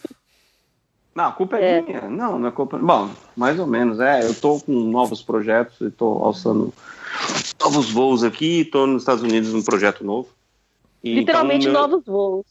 Não, 1.16 1.26
a 1.26 1.32
culpa 1.32 1.58
é, 1.60 1.78
É. 1.78 1.82
minha. 1.82 2.02
Não, 2.10 2.40
não 2.40 2.48
é 2.48 2.52
culpa. 2.52 2.76
Bom, 2.80 3.12
mais 3.38 3.60
ou 3.60 3.68
menos. 3.68 4.00
É, 4.00 4.26
eu 4.26 4.34
tô 4.34 4.60
com 4.60 4.72
novos 4.72 5.22
projetos 5.22 5.80
e 5.80 5.92
tô 5.92 6.08
alçando 6.24 6.74
novos 7.62 7.92
voos 7.92 8.24
aqui. 8.24 8.66
Tô 8.66 8.88
nos 8.88 9.04
Estados 9.04 9.22
Unidos 9.22 9.54
num 9.54 9.62
projeto 9.62 10.04
novo. 10.04 10.30
E 11.04 11.14
Literalmente 11.14 11.68
então, 11.68 11.82
meu- 11.88 11.90
novos 11.90 12.06
voos. 12.06 12.46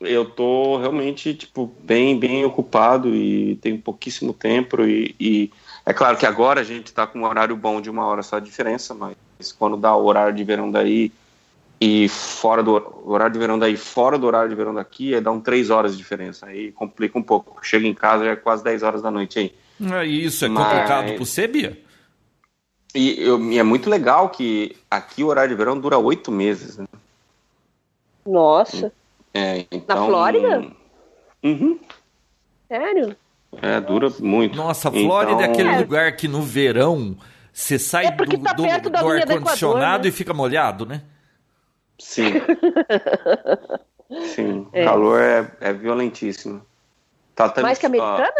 Eu 0.00 0.24
tô 0.30 0.78
realmente 0.78 1.34
tipo 1.34 1.70
bem, 1.80 2.18
bem 2.18 2.44
ocupado 2.46 3.14
e 3.14 3.56
tenho 3.56 3.78
pouquíssimo 3.78 4.32
tempo 4.32 4.80
e, 4.84 5.14
e 5.20 5.50
é 5.84 5.92
claro 5.92 6.16
que 6.16 6.24
agora 6.24 6.60
a 6.60 6.64
gente 6.64 6.92
tá 6.92 7.06
com 7.06 7.18
um 7.18 7.24
horário 7.26 7.56
bom 7.56 7.78
de 7.80 7.90
uma 7.90 8.06
hora 8.06 8.22
só 8.22 8.38
de 8.38 8.44
diferença, 8.46 8.94
mas 8.94 9.16
quando 9.58 9.76
dá 9.76 9.94
o 9.96 10.04
horário 10.06 10.34
de 10.34 10.44
verão 10.44 10.70
daí 10.70 11.10
e 11.80 12.08
fora 12.08 12.62
do 12.62 13.02
horário 13.04 13.32
de 13.32 13.38
verão 13.38 13.58
daí 13.58 13.76
fora 13.76 14.18
do 14.18 14.26
horário 14.26 14.48
de 14.48 14.54
verão 14.54 14.74
daqui, 14.74 15.14
é 15.14 15.20
dá 15.20 15.30
um 15.30 15.40
três 15.40 15.70
horas 15.70 15.92
de 15.92 15.98
diferença. 15.98 16.46
Aí 16.46 16.72
complica 16.72 17.16
um 17.18 17.22
pouco. 17.22 17.58
Chega 17.64 17.86
em 17.86 17.94
casa 17.94 18.24
já 18.24 18.30
é 18.32 18.36
quase 18.36 18.64
10 18.64 18.82
horas 18.82 19.00
da 19.02 19.10
noite 19.10 19.38
aí. 19.38 19.54
Ah, 19.92 20.04
Isso 20.04 20.44
é 20.44 20.48
Mas- 20.48 20.64
complicado 20.66 21.06
pra 21.14 21.18
você, 21.24 21.46
Bia? 21.46 21.78
E, 22.94 23.22
eu- 23.22 23.40
e 23.52 23.58
é 23.58 23.62
muito 23.62 23.88
legal 23.88 24.28
que 24.30 24.74
aqui 24.90 25.22
o 25.22 25.28
horário 25.28 25.50
de 25.50 25.56
verão 25.56 25.78
dura 25.78 25.98
oito 25.98 26.32
meses, 26.32 26.78
né? 26.78 26.86
Nossa. 28.26 28.92
É, 29.32 29.66
então, 29.70 30.06
Flórida? 30.06 30.66
Uhum. 31.42 31.78
Sério? 32.66 33.16
É, 33.62 33.80
dura 33.80 34.08
muito. 34.20 34.56
Nossa, 34.56 34.88
a 34.88 34.92
Flórida 34.92 35.42
é 35.42 35.44
Então- 35.44 35.52
aquele 35.52 35.68
É. 35.70 35.78
lugar 35.78 36.16
que 36.16 36.26
no 36.28 36.42
verão 36.42 37.16
você 37.52 37.78
sai 37.78 38.06
É 38.06 38.10
do, 38.10 38.26
tá 38.38 38.52
do, 38.52 38.62
do 38.90 39.08
ar-condicionado 39.08 40.02
né? 40.04 40.08
e 40.08 40.12
fica 40.12 40.34
molhado, 40.34 40.84
né? 40.84 41.02
Sim. 41.98 42.32
Sim, 44.34 44.66
É. 44.72 44.82
o 44.82 44.84
calor 44.84 45.20
é, 45.20 45.50
é 45.60 45.72
violentíssimo. 45.72 46.62
Tá 47.34 47.48
também, 47.48 47.64
Mais 47.68 47.78
que 47.78 47.86
americana? 47.86 48.32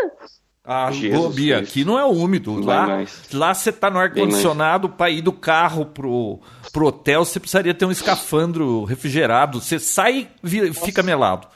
Ah, 0.64 0.90
Jesus 0.90 1.34
Bia, 1.34 1.58
aqui 1.58 1.82
não 1.84 1.98
é 1.98 2.04
úmido. 2.04 2.56
Bem 2.56 2.64
Lá, 2.64 2.86
lá 3.32 3.54
você 3.54 3.72
tá 3.72 3.88
no 3.88 3.98
ar-condicionado, 3.98 4.88
para 4.90 5.08
ir 5.10 5.22
do 5.22 5.32
carro 5.32 5.86
pro, 5.86 6.40
pro 6.72 6.86
hotel, 6.86 7.24
você 7.24 7.40
precisaria 7.40 7.72
ter 7.72 7.86
um 7.86 7.90
escafandro 7.90 8.84
refrigerado. 8.84 9.60
Você 9.62 9.78
sai 9.78 10.28
e 10.44 10.72
fica 10.74 11.02
melado. 11.02 11.48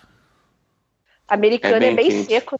Americana 1.28 1.75
É 1.75 1.76
é 1.76 1.80
bem 1.80 1.97
bem, 1.97 2.09
quente. 2.09 2.26
seco. 2.26 2.59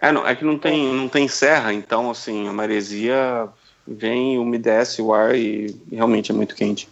É, 0.00 0.12
não, 0.12 0.26
é 0.26 0.34
que 0.36 0.44
não 0.44 0.58
tem, 0.58 0.92
não 0.94 1.08
tem 1.08 1.26
serra, 1.28 1.72
então 1.72 2.10
assim, 2.10 2.46
a 2.46 2.52
maresia 2.52 3.48
vem, 3.86 4.38
umedece 4.38 5.00
o 5.02 5.12
ar 5.14 5.34
e 5.34 5.74
realmente 5.90 6.30
é 6.30 6.34
muito 6.34 6.54
quente. 6.54 6.88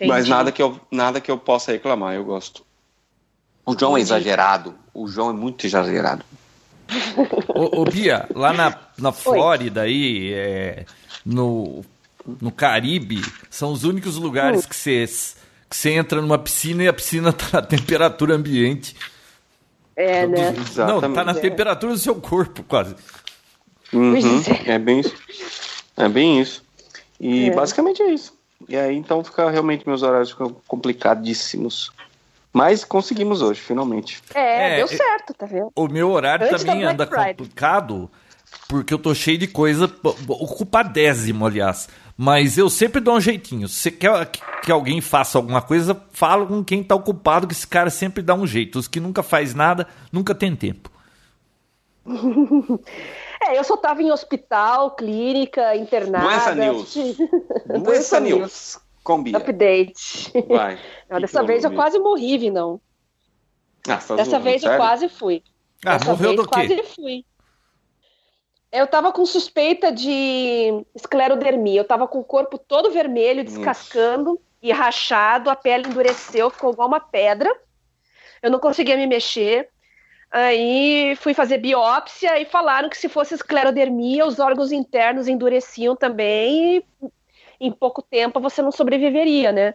Mas 0.00 0.10
Entendi. 0.10 0.30
nada 0.30 0.52
que, 0.52 0.62
eu, 0.62 0.80
nada 0.90 1.20
que 1.20 1.30
eu 1.30 1.38
possa 1.38 1.72
reclamar, 1.72 2.14
eu 2.14 2.24
gosto. 2.24 2.64
O 3.66 3.76
João 3.78 3.96
é 3.96 4.00
exagerado. 4.00 4.74
O 4.94 5.08
João 5.08 5.30
é 5.30 5.32
muito 5.32 5.66
exagerado. 5.66 6.24
Ô, 7.48 7.82
ô, 7.82 7.84
Bia, 7.84 8.26
lá 8.34 8.52
na, 8.52 8.78
na 8.96 9.12
Flórida 9.12 9.82
aí, 9.82 10.32
é, 10.32 10.86
no, 11.26 11.84
no 12.40 12.50
Caribe, 12.50 13.20
são 13.50 13.72
os 13.72 13.84
únicos 13.84 14.16
lugares 14.16 14.64
que 14.64 14.74
você 14.74 15.06
que 15.68 15.76
você 15.76 15.90
entra 15.90 16.22
numa 16.22 16.38
piscina 16.38 16.84
e 16.84 16.88
a 16.88 16.92
piscina 16.94 17.30
tá 17.30 17.60
na 17.60 17.62
temperatura 17.62 18.34
ambiente. 18.34 18.96
É, 19.94 20.26
né? 20.26 20.54
Não, 20.76 21.12
tá 21.12 21.24
na 21.24 21.34
temperatura 21.34 21.92
do 21.92 21.98
seu 21.98 22.14
corpo, 22.14 22.62
quase. 22.62 22.94
Uhum, 23.92 24.42
é. 24.64 24.74
é 24.74 24.78
bem 24.78 25.00
isso. 25.00 25.14
É 25.96 26.08
bem 26.08 26.40
isso. 26.40 26.64
E 27.20 27.48
É. 27.48 27.54
basicamente 27.54 28.00
é 28.00 28.14
isso. 28.14 28.37
E 28.66 28.76
aí 28.76 28.96
então 28.96 29.22
fica 29.22 29.50
realmente 29.50 29.86
meus 29.86 30.02
horários 30.02 30.30
ficam 30.30 30.56
complicadíssimos. 30.66 31.90
Mas 32.52 32.82
conseguimos 32.84 33.42
hoje, 33.42 33.60
finalmente. 33.60 34.22
É, 34.34 34.72
É, 34.72 34.76
deu 34.76 34.88
certo, 34.88 35.34
tá 35.34 35.44
vendo? 35.46 35.70
O 35.76 35.86
meu 35.86 36.10
horário 36.10 36.46
Antes 36.46 36.64
também 36.64 36.82
da 36.82 36.90
anda 36.92 37.06
Friday. 37.06 37.34
complicado, 37.34 38.10
porque 38.68 38.92
eu 38.92 38.98
tô 38.98 39.14
cheio 39.14 39.36
de 39.38 39.46
coisa, 39.46 39.86
p- 39.86 40.08
ocupadésimo, 40.28 41.46
aliás. 41.46 41.88
Mas 42.16 42.58
eu 42.58 42.68
sempre 42.68 43.00
dou 43.00 43.16
um 43.16 43.20
jeitinho. 43.20 43.68
Se 43.68 43.74
você 43.76 43.90
quer 43.92 44.26
que- 44.26 44.40
que 44.62 44.72
alguém 44.72 45.00
faça 45.00 45.38
alguma 45.38 45.62
coisa, 45.62 45.94
fala 46.10 46.46
com 46.46 46.64
quem 46.64 46.82
tá 46.82 46.94
ocupado, 46.94 47.46
que 47.46 47.52
esse 47.52 47.66
cara 47.66 47.90
sempre 47.90 48.22
dá 48.22 48.34
um 48.34 48.46
jeito. 48.46 48.78
Os 48.78 48.88
que 48.88 48.98
nunca 48.98 49.22
faz 49.22 49.54
nada, 49.54 49.86
nunca 50.10 50.34
tem 50.34 50.56
tempo. 50.56 50.90
É, 53.40 53.58
eu 53.58 53.64
só 53.64 53.76
tava 53.76 54.02
em 54.02 54.10
hospital, 54.10 54.92
clínica, 54.92 55.76
internada. 55.76 56.24
Doença 56.24 56.54
News. 56.54 56.94
Doença 57.66 57.78
Doença 57.80 58.20
News. 58.20 58.80
Combia. 59.02 59.36
Update. 59.36 60.32
Vai. 60.48 60.78
Não, 61.08 61.20
dessa 61.20 61.42
vez 61.42 61.64
eu 61.64 61.72
quase 61.72 61.98
morri, 61.98 62.36
Vinão. 62.36 62.80
Ah, 63.88 63.98
você 64.00 64.08
tá 64.08 64.16
Dessa 64.16 64.30
zoando, 64.30 64.44
vez 64.44 64.62
eu 64.62 64.68
sério? 64.68 64.84
quase 64.84 65.08
fui. 65.08 65.42
Ah, 65.84 65.96
Dessa 65.96 66.10
morreu 66.10 66.28
vez 66.30 66.36
do 66.36 66.42
quê? 66.48 66.54
quase 66.68 66.82
fui. 66.94 67.24
Eu 68.70 68.86
tava 68.86 69.12
com 69.12 69.24
suspeita 69.24 69.90
de 69.90 70.84
esclerodermia. 70.94 71.80
Eu 71.80 71.84
tava 71.86 72.06
com 72.06 72.18
o 72.18 72.24
corpo 72.24 72.58
todo 72.58 72.90
vermelho, 72.90 73.42
descascando 73.44 74.38
e 74.60 74.72
rachado, 74.72 75.48
a 75.48 75.56
pele 75.56 75.88
endureceu, 75.88 76.50
ficou 76.50 76.72
igual 76.72 76.88
uma 76.88 77.00
pedra. 77.00 77.50
Eu 78.42 78.50
não 78.50 78.58
conseguia 78.58 78.96
me 78.96 79.06
mexer. 79.06 79.70
Aí 80.30 81.16
fui 81.16 81.32
fazer 81.32 81.58
biópsia 81.58 82.38
e 82.40 82.44
falaram 82.44 82.88
que 82.88 82.98
se 82.98 83.08
fosse 83.08 83.34
esclerodermia, 83.34 84.26
os 84.26 84.38
órgãos 84.38 84.72
internos 84.72 85.26
endureciam 85.26 85.96
também 85.96 86.84
e 87.00 87.08
em 87.60 87.72
pouco 87.72 88.02
tempo 88.02 88.38
você 88.38 88.60
não 88.60 88.70
sobreviveria, 88.70 89.50
né? 89.50 89.74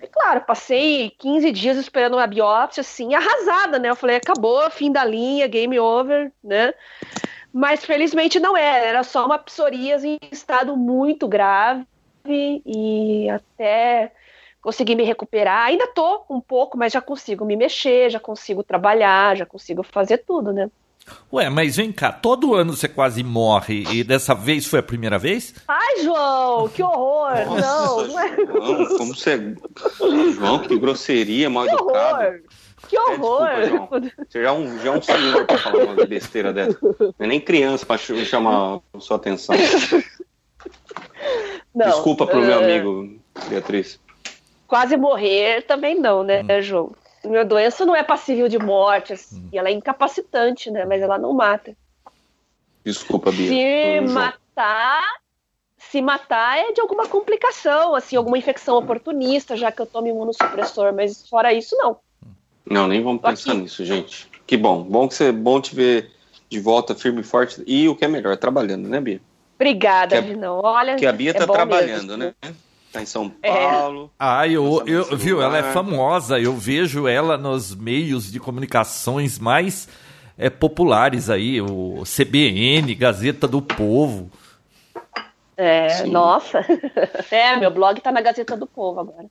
E 0.00 0.06
claro, 0.06 0.42
passei 0.42 1.10
15 1.18 1.50
dias 1.50 1.76
esperando 1.76 2.14
uma 2.14 2.26
biópsia, 2.26 2.80
assim, 2.80 3.14
arrasada, 3.14 3.78
né? 3.78 3.90
Eu 3.90 3.96
falei, 3.96 4.16
acabou, 4.16 4.70
fim 4.70 4.92
da 4.92 5.04
linha, 5.04 5.48
game 5.48 5.78
over, 5.78 6.32
né? 6.42 6.72
Mas 7.52 7.84
felizmente 7.84 8.38
não 8.38 8.56
era, 8.56 8.84
era 8.84 9.02
só 9.02 9.26
uma 9.26 9.38
psoríase 9.38 10.08
em 10.08 10.18
estado 10.30 10.76
muito 10.76 11.26
grave 11.26 11.84
e 12.24 13.28
até 13.28 14.12
consegui 14.62 14.94
me 14.94 15.02
recuperar. 15.04 15.66
Ainda 15.66 15.86
tô 15.88 16.24
um 16.30 16.40
pouco, 16.40 16.78
mas 16.78 16.92
já 16.92 17.00
consigo 17.00 17.44
me 17.44 17.56
mexer, 17.56 18.08
já 18.10 18.20
consigo 18.20 18.62
trabalhar, 18.62 19.36
já 19.36 19.44
consigo 19.44 19.82
fazer 19.82 20.18
tudo, 20.18 20.52
né? 20.52 20.70
Ué, 21.32 21.50
mas 21.50 21.74
vem 21.76 21.90
cá, 21.90 22.12
todo 22.12 22.54
ano 22.54 22.76
você 22.76 22.86
quase 22.88 23.24
morre 23.24 23.82
e 23.90 24.04
dessa 24.04 24.36
vez 24.36 24.66
foi 24.66 24.78
a 24.78 24.82
primeira 24.84 25.18
vez? 25.18 25.52
Ai, 25.66 25.96
João, 26.04 26.68
que 26.68 26.80
horror! 26.80 27.32
não, 27.60 28.06
não 28.06 28.20
é 28.20 28.36
João, 28.36 28.98
como 28.98 29.12
você. 29.16 29.56
João, 30.34 30.60
que 30.60 30.78
grosseria, 30.78 31.50
mal 31.50 31.64
que 31.64 31.70
educado. 31.74 32.14
horror! 32.22 32.40
Que 32.88 32.96
É, 32.96 33.00
horror! 33.00 33.48
desculpa, 33.60 34.00
João. 34.00 34.12
Você 34.28 34.42
já 34.42 34.48
é 34.48 34.52
um, 34.52 34.78
já 34.78 34.92
é 34.92 34.96
um 34.98 35.02
senhor 35.02 35.44
pra 35.44 35.58
falar 35.58 35.84
uma 35.84 36.06
besteira 36.06 36.52
dessa. 36.52 36.78
Não 36.80 37.14
é 37.18 37.26
nem 37.26 37.40
criança 37.40 37.84
pra 37.84 37.98
ch- 37.98 38.24
chamar 38.24 38.78
sua 39.00 39.16
atenção. 39.16 39.56
Não, 41.74 41.86
Desculpa 41.86 42.26
pro 42.26 42.40
meu 42.40 42.60
eh, 42.60 42.64
amigo, 42.64 43.18
Beatriz. 43.48 43.98
Quase 44.72 44.96
morrer 44.96 45.60
também 45.66 46.00
não, 46.00 46.22
né, 46.22 46.62
João? 46.62 46.92
Minha 47.22 47.44
doença 47.44 47.84
não 47.84 47.94
é 47.94 48.02
passível 48.02 48.48
de 48.48 48.58
morte, 48.58 49.12
assim, 49.12 49.46
ela 49.52 49.68
é 49.68 49.72
incapacitante, 49.72 50.70
né? 50.70 50.86
Mas 50.86 51.02
ela 51.02 51.18
não 51.18 51.34
mata. 51.34 51.76
Desculpa, 52.82 53.30
Bia. 53.30 53.48
Se 53.48 54.00
matar, 54.00 55.04
se 55.76 56.00
matar 56.00 56.56
é 56.58 56.72
de 56.72 56.80
alguma 56.80 57.06
complicação, 57.06 57.94
assim, 57.94 58.16
alguma 58.16 58.38
infecção 58.38 58.78
oportunista, 58.78 59.58
já 59.58 59.70
que 59.70 59.82
eu 59.82 59.86
tomo 59.86 60.06
imunossupressor, 60.08 60.94
mas 60.94 61.28
fora 61.28 61.52
isso, 61.52 61.76
não. 61.76 61.98
Não, 62.64 62.88
nem 62.88 63.02
vamos 63.02 63.20
pensar 63.20 63.52
aqui. 63.52 63.60
nisso, 63.60 63.84
gente. 63.84 64.26
Que 64.46 64.56
bom. 64.56 64.82
Bom 64.82 65.06
que 65.06 65.14
você 65.14 65.30
bom 65.30 65.60
te 65.60 65.74
ver 65.74 66.10
de 66.48 66.58
volta 66.58 66.94
firme 66.94 67.20
e 67.20 67.24
forte. 67.24 67.62
E 67.66 67.90
o 67.90 67.94
que 67.94 68.06
é 68.06 68.08
melhor, 68.08 68.38
trabalhando, 68.38 68.88
né, 68.88 68.98
Bia? 69.02 69.20
Obrigada, 69.56 70.16
Que 70.16 70.24
a- 70.24 70.26
Vinão. 70.32 70.60
Olha, 70.64 70.94
Porque 70.94 71.04
a 71.06 71.12
Bia 71.12 71.30
é 71.30 71.34
tá 71.34 71.46
trabalhando, 71.46 72.16
mesmo. 72.16 72.34
né? 72.42 72.54
Tá 72.92 73.00
em 73.00 73.06
São 73.06 73.32
É. 73.42 73.50
Paulo. 73.50 74.10
Ah, 74.18 74.46
eu, 74.46 74.82
eu 74.86 75.16
viu, 75.16 75.40
ela 75.40 75.56
é 75.58 75.72
famosa, 75.72 76.38
eu 76.38 76.54
vejo 76.54 77.08
ela 77.08 77.38
nos 77.38 77.74
meios 77.74 78.30
de 78.30 78.38
comunicações 78.38 79.38
mais 79.38 79.88
é, 80.36 80.50
populares 80.50 81.30
aí, 81.30 81.60
o 81.60 82.02
CBN, 82.04 82.94
Gazeta 82.94 83.48
do 83.48 83.62
Povo. 83.62 84.30
É, 85.56 85.88
Sim. 85.88 86.10
nossa. 86.10 86.60
É, 87.30 87.56
meu 87.56 87.70
blog 87.70 88.00
tá 88.00 88.12
na 88.12 88.20
Gazeta 88.20 88.56
do 88.56 88.66
Povo 88.66 89.00
agora. 89.00 89.26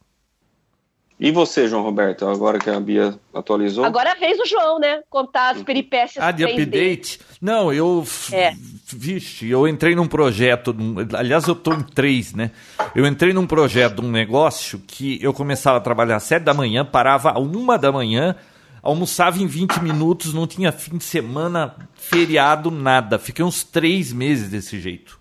E 1.24 1.32
você, 1.32 1.68
João 1.68 1.84
Roberto, 1.84 2.28
agora 2.28 2.58
que 2.58 2.68
a 2.68 2.80
Bia 2.80 3.13
atualizou? 3.32 3.86
Agora 3.86 4.10
é 4.10 4.12
a 4.13 4.16
vez 4.16 4.40
do 4.40 4.46
João, 4.48 4.80
né? 4.80 5.04
Contar 5.08 5.51
as 5.51 5.62
peripécias 5.62 6.24
Ah, 6.25 6.32
de 6.32 6.44
3D. 6.44 6.63
update? 6.63 7.20
Não, 7.40 7.72
eu. 7.72 8.04
É. 8.32 8.54
Vixe, 8.94 9.48
eu 9.48 9.68
entrei 9.68 9.94
num 9.94 10.08
projeto. 10.08 10.74
num- 10.74 10.96
aliás, 11.13 11.48
eu 11.48 11.54
tô 11.54 11.74
em 11.74 11.84
três, 11.84 12.34
né? 12.34 12.50
Eu 12.96 13.06
entrei 13.06 13.34
num 13.34 13.46
projeto, 13.46 14.01
num 14.01 14.10
negócio 14.10 14.80
que 14.88 15.20
eu 15.24 15.32
começava 15.32 15.78
a 15.78 15.82
trabalhar 15.82 16.16
às 16.16 16.24
sete 16.24 16.42
da 16.42 16.56
manhã, 16.56 16.84
parava 16.84 17.30
a 17.30 17.38
uma 17.40 17.78
da 17.78 17.92
manhã, 17.92 18.36
almoçava 18.82 19.38
em 19.40 19.46
20 19.46 19.78
minutos, 19.80 20.34
não 20.34 20.48
tinha 20.48 20.72
fim 20.72 20.98
de 20.98 21.04
semana, 21.04 21.75
feriado, 21.94 22.72
nada. 22.72 23.20
Fiquei 23.20 23.46
uns 23.46 23.63
três 23.63 24.12
meses 24.12 24.50
desse 24.50 24.80
jeito. 24.80 25.20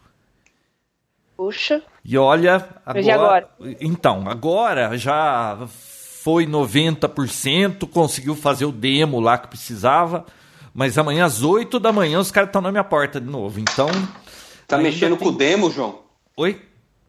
Puxa. 1.36 1.82
E 2.04 2.16
olha, 2.18 2.66
e 2.96 3.10
agora, 3.10 3.48
então, 3.80 4.28
agora 4.28 4.96
já 4.96 5.58
foi 6.22 6.46
90%, 6.46 7.88
conseguiu 7.88 8.34
fazer 8.36 8.64
o 8.64 8.72
demo 8.72 9.20
lá 9.20 9.38
que 9.38 9.48
precisava, 9.48 10.26
mas 10.74 10.98
amanhã 10.98 11.24
às 11.24 11.42
8 11.42 11.78
da 11.80 11.92
manhã 11.92 12.18
os 12.20 12.30
caras 12.30 12.48
estão 12.48 12.60
na 12.62 12.70
minha 12.70 12.84
porta 12.84 13.20
de 13.20 13.28
novo. 13.28 13.58
Então, 13.60 13.88
Tá 14.66 14.78
mexendo 14.78 15.16
tem- 15.16 15.26
com 15.26 15.34
o 15.34 15.36
demo, 15.36 15.70
João? 15.70 16.00
oi? 16.36 16.60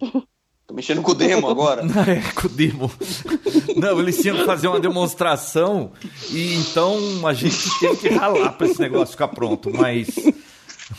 Tá 0.67 0.75
mexendo 0.75 1.01
com 1.01 1.11
o 1.11 1.15
demo 1.15 1.49
agora? 1.49 1.81
É, 2.09 2.31
com 2.31 2.47
o 2.47 2.49
demo. 2.49 2.89
Não, 3.75 3.99
eles 3.99 4.21
tinham 4.21 4.37
que 4.37 4.45
fazer 4.45 4.69
uma 4.69 4.79
demonstração 4.79 5.91
e 6.29 6.53
então 6.55 6.97
a 7.27 7.33
gente 7.33 7.57
tem 7.77 7.93
que 7.97 8.07
ralar 8.07 8.53
para 8.53 8.67
esse 8.67 8.79
negócio 8.79 9.11
ficar 9.11 9.27
pronto, 9.27 9.69
mas 9.69 10.07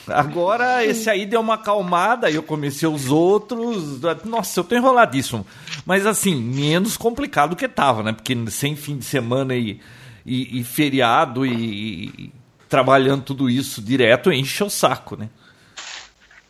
agora 0.09 0.85
esse 0.85 1.09
aí 1.11 1.27
deu 1.27 1.41
uma 1.41 1.55
acalmada 1.55 2.31
e 2.31 2.35
eu 2.35 2.43
comecei 2.43 2.89
os 2.89 3.09
outros. 3.11 4.01
Nossa, 4.25 4.61
eu 4.61 4.65
tô 4.65 4.75
enroladíssimo. 4.75 5.47
Mas 5.87 6.07
assim, 6.07 6.35
menos 6.35 6.97
complicado 6.97 7.57
que 7.57 7.69
tava, 7.69 8.03
né? 8.03 8.13
Porque 8.13 8.37
sem 8.51 8.75
fim 8.77 8.97
de 8.97 9.05
semana 9.05 9.55
e, 9.55 9.81
e, 10.25 10.61
e 10.61 10.65
feriado 10.65 11.45
e, 11.47 12.07
e 12.07 12.33
trabalhando 12.69 13.23
tudo 13.23 13.49
isso 13.51 13.81
direto 13.83 14.33
enche 14.33 14.63
o 14.65 14.71
saco, 14.71 15.17
né? 15.17 15.29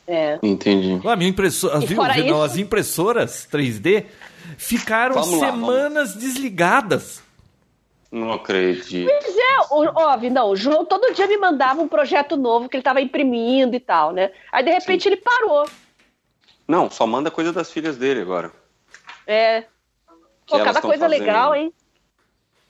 É. 0.07 0.39
Entendi. 0.43 1.01
A 1.07 1.15
minha 1.17 1.31
impressora, 1.31 1.79
viu, 1.81 2.03
isso- 2.03 2.43
as 2.43 2.57
impressoras 2.57 3.49
3D 3.51 4.05
ficaram 4.59 5.15
Vamos 5.15 5.41
lá, 5.41 5.47
semanas 5.51 6.15
desligadas. 6.15 7.23
Não 8.13 8.31
acredito. 8.31 9.09
Pois 9.09 9.37
é, 9.37 9.59
o, 9.71 9.91
ó, 9.95 10.17
não, 10.31 10.51
o 10.51 10.57
João 10.57 10.85
todo 10.85 11.15
dia 11.15 11.27
me 11.27 11.39
mandava 11.39 11.81
um 11.81 11.89
projeto 11.89 12.37
novo 12.37 12.69
que 12.69 12.77
ele 12.77 12.85
tava 12.85 13.01
imprimindo 13.01 13.75
e 13.75 13.81
tal, 13.81 14.13
né? 14.13 14.31
Aí 14.53 14.63
de 14.63 14.71
repente 14.71 15.09
ele 15.09 15.17
parou. 15.17 15.67
Não, 16.69 16.91
só 16.91 17.07
manda 17.07 17.31
coisa 17.31 17.55
das 17.55 17.73
filhas 17.73 17.97
dele 17.97 18.21
agora. 18.21 18.53
É. 19.27 19.63
Que 19.63 19.67
Pô, 20.47 20.57
elas 20.57 20.67
cada 20.67 20.83
coisa 20.83 21.09
fazendo. 21.09 21.19
legal, 21.19 21.55
hein? 21.55 21.73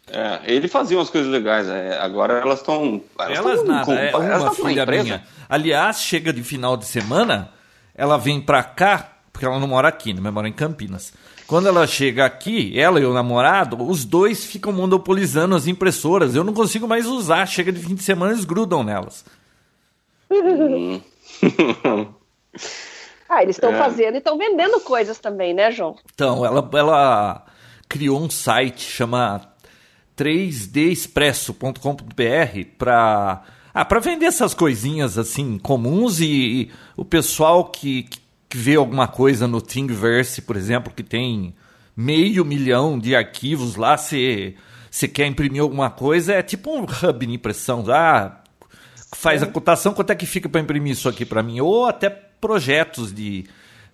É, 0.06 0.40
ele 0.44 0.68
fazia 0.68 0.96
umas 0.96 1.10
coisas 1.10 1.30
legais. 1.30 1.68
é, 1.68 1.98
agora 1.98 2.34
elas 2.34 2.60
estão. 2.60 3.02
Elas 3.18 3.64
nada, 3.64 3.94
é 3.94 4.14
uma 4.14 4.54
filha 4.54 4.86
minha. 4.86 5.24
Aliás, 5.48 6.00
chega 6.00 6.32
de 6.32 6.44
final 6.44 6.76
de 6.76 6.86
semana, 6.86 7.52
ela 7.96 8.16
vem 8.16 8.40
pra 8.40 8.62
cá, 8.62 9.10
porque 9.32 9.44
ela 9.44 9.58
não 9.58 9.66
mora 9.66 9.88
aqui, 9.88 10.14
né? 10.14 10.20
Mas 10.22 10.32
mora 10.32 10.48
em 10.48 10.52
Campinas. 10.52 11.12
Quando 11.46 11.68
ela 11.68 11.86
chega 11.86 12.24
aqui, 12.24 12.78
ela 12.78 13.00
e 13.00 13.04
o 13.04 13.12
namorado, 13.12 13.82
os 13.82 14.04
dois 14.04 14.44
ficam 14.44 14.72
monopolizando 14.72 15.54
as 15.54 15.66
impressoras. 15.66 16.34
Eu 16.34 16.44
não 16.44 16.52
consigo 16.54 16.88
mais 16.88 17.06
usar. 17.06 17.46
Chega 17.46 17.72
de 17.72 17.80
fim 17.80 17.94
de 17.94 18.02
semana, 18.02 18.32
eles 18.32 18.44
grudam 18.44 18.82
nelas. 18.82 19.24
Ah, 23.28 23.42
eles 23.42 23.56
estão 23.56 23.72
É. 23.74 23.78
fazendo 23.78 24.16
e 24.16 24.18
estão 24.18 24.36
vendendo 24.36 24.78
coisas 24.80 25.18
também, 25.18 25.54
né, 25.54 25.72
João? 25.72 25.96
Então, 26.12 26.44
ela, 26.44 26.68
ela 26.74 27.46
criou 27.88 28.20
um 28.20 28.28
site 28.28 28.82
chama 28.82 29.40
3dexpresso.com.br 30.18 32.66
para 32.76 33.42
ah, 33.74 33.84
para 33.86 34.00
vender 34.00 34.26
essas 34.26 34.52
coisinhas 34.52 35.16
assim 35.16 35.56
comuns 35.58 36.20
e, 36.20 36.26
e 36.26 36.70
o 36.94 37.06
pessoal 37.06 37.64
que, 37.64 38.02
que 38.02 38.18
vê 38.56 38.76
alguma 38.76 39.08
coisa 39.08 39.46
no 39.46 39.60
Thingiverse, 39.60 40.42
por 40.42 40.56
exemplo, 40.56 40.92
que 40.94 41.02
tem 41.02 41.54
meio 41.96 42.44
milhão 42.44 42.98
de 42.98 43.14
arquivos 43.14 43.76
lá, 43.76 43.96
se 43.96 44.56
você 44.90 45.08
quer 45.08 45.26
imprimir 45.26 45.62
alguma 45.62 45.90
coisa, 45.90 46.34
é 46.34 46.42
tipo 46.42 46.70
um 46.70 46.84
hub 46.84 47.26
de 47.26 47.32
impressão. 47.32 47.84
Ah, 47.88 48.42
faz 49.14 49.42
a 49.42 49.46
cotação, 49.46 49.94
quanto 49.94 50.10
é 50.10 50.14
que 50.14 50.26
fica 50.26 50.48
para 50.48 50.60
imprimir 50.60 50.92
isso 50.92 51.08
aqui 51.08 51.24
para 51.24 51.42
mim? 51.42 51.60
Ou 51.60 51.86
até 51.86 52.10
projetos 52.10 53.12
de, 53.12 53.46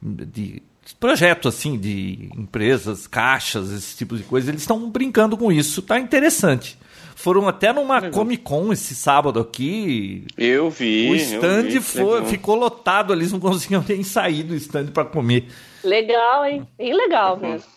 de 0.02 0.62
projeto 0.98 1.48
assim 1.48 1.78
de 1.78 2.30
empresas, 2.36 3.06
caixas, 3.06 3.70
esse 3.70 3.96
tipo 3.96 4.16
de 4.16 4.22
coisa, 4.22 4.50
eles 4.50 4.62
estão 4.62 4.90
brincando 4.90 5.36
com 5.36 5.52
isso, 5.52 5.82
tá 5.82 5.98
interessante. 5.98 6.78
Foram 7.18 7.48
até 7.48 7.72
numa 7.72 8.10
Comic 8.12 8.44
Con 8.44 8.72
esse 8.72 8.94
sábado 8.94 9.40
aqui. 9.40 10.24
Eu 10.38 10.70
vi. 10.70 11.10
O 11.10 11.14
eu 11.14 11.16
stand 11.16 11.62
vi, 11.62 11.80
foi, 11.80 12.04
legal. 12.04 12.26
ficou 12.26 12.54
lotado, 12.54 13.12
eles 13.12 13.32
não 13.32 13.40
conseguiam 13.40 13.82
nem 13.88 14.04
sair 14.04 14.44
do 14.44 14.54
stand 14.54 14.86
para 14.92 15.04
comer. 15.04 15.48
Legal, 15.82 16.44
hein? 16.44 16.64
Bem 16.78 16.94
legal 16.94 17.36
mesmo. 17.36 17.68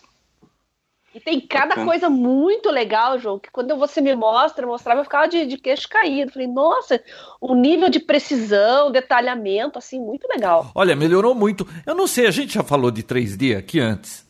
E 1.16 1.20
tem 1.20 1.42
cada 1.42 1.70
Bacana. 1.70 1.88
coisa 1.88 2.08
muito 2.08 2.70
legal, 2.70 3.18
João, 3.18 3.40
que 3.40 3.50
quando 3.50 3.76
você 3.78 4.00
me 4.00 4.16
mostra, 4.16 4.68
mostrava, 4.68 5.00
eu 5.00 5.06
ficava 5.06 5.28
de, 5.28 5.48
de 5.48 5.58
queixo 5.58 5.90
caído. 5.90 6.32
Falei, 6.32 6.48
nossa, 6.48 7.02
o 7.42 7.56
nível 7.56 7.90
de 7.90 8.00
precisão, 8.00 8.92
detalhamento, 8.92 9.80
assim, 9.80 10.00
muito 10.00 10.28
legal. 10.28 10.70
Olha, 10.76 10.96
melhorou 10.96 11.34
muito. 11.34 11.68
Eu 11.84 11.96
não 11.96 12.06
sei, 12.06 12.28
a 12.28 12.32
gente 12.32 12.54
já 12.54 12.64
falou 12.64 12.92
de 12.92 13.02
3D 13.02 13.58
aqui 13.58 13.80
antes. 13.80 14.24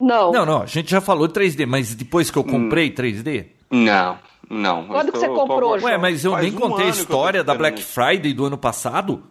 Não. 0.00 0.32
Não, 0.32 0.44
não, 0.44 0.62
a 0.62 0.66
gente 0.66 0.90
já 0.90 1.00
falou 1.00 1.28
de 1.28 1.34
3D, 1.34 1.64
mas 1.64 1.94
depois 1.94 2.28
que 2.28 2.36
eu 2.36 2.42
comprei 2.42 2.90
3D. 2.90 3.46
Não, 3.70 4.18
não. 4.52 4.86
Quando 4.86 5.12
que 5.12 5.18
você 5.18 5.28
comprou, 5.28 5.78
João? 5.78 5.90
Ué, 5.92 5.98
mas 5.98 6.24
eu 6.24 6.32
Faz 6.32 6.44
nem 6.44 6.54
um 6.54 6.60
contei 6.60 6.86
a 6.86 6.90
história 6.90 7.42
da 7.44 7.54
Black. 7.54 7.82
Friday 7.82 8.32
do 8.32 8.44
ano 8.44 8.58
passado. 8.58 9.24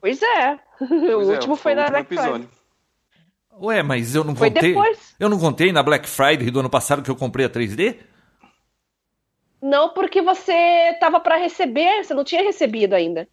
Pois 0.00 0.20
é. 0.22 0.58
Pois 0.78 1.28
o 1.28 1.32
é, 1.32 1.34
último 1.34 1.56
foi 1.56 1.74
na 1.74 1.88
Black 1.88 2.06
Friday. 2.08 2.24
episódio. 2.24 2.50
Ué, 3.58 3.82
mas 3.82 4.14
eu 4.14 4.22
não 4.22 4.36
Foi 4.36 4.50
contei. 4.50 4.74
depois. 4.74 5.14
Eu 5.18 5.30
não 5.30 5.38
contei 5.38 5.72
na 5.72 5.82
Black 5.82 6.06
Friday 6.06 6.50
do 6.50 6.60
ano 6.60 6.68
passado 6.68 7.02
que 7.02 7.10
eu 7.10 7.16
comprei 7.16 7.46
a 7.46 7.48
3D? 7.48 7.96
Não, 9.62 9.88
porque 9.94 10.20
você 10.20 10.52
tava 11.00 11.18
para 11.18 11.36
receber, 11.38 12.04
você 12.04 12.12
não 12.12 12.24
tinha 12.24 12.42
recebido 12.42 12.92
ainda. 12.94 13.26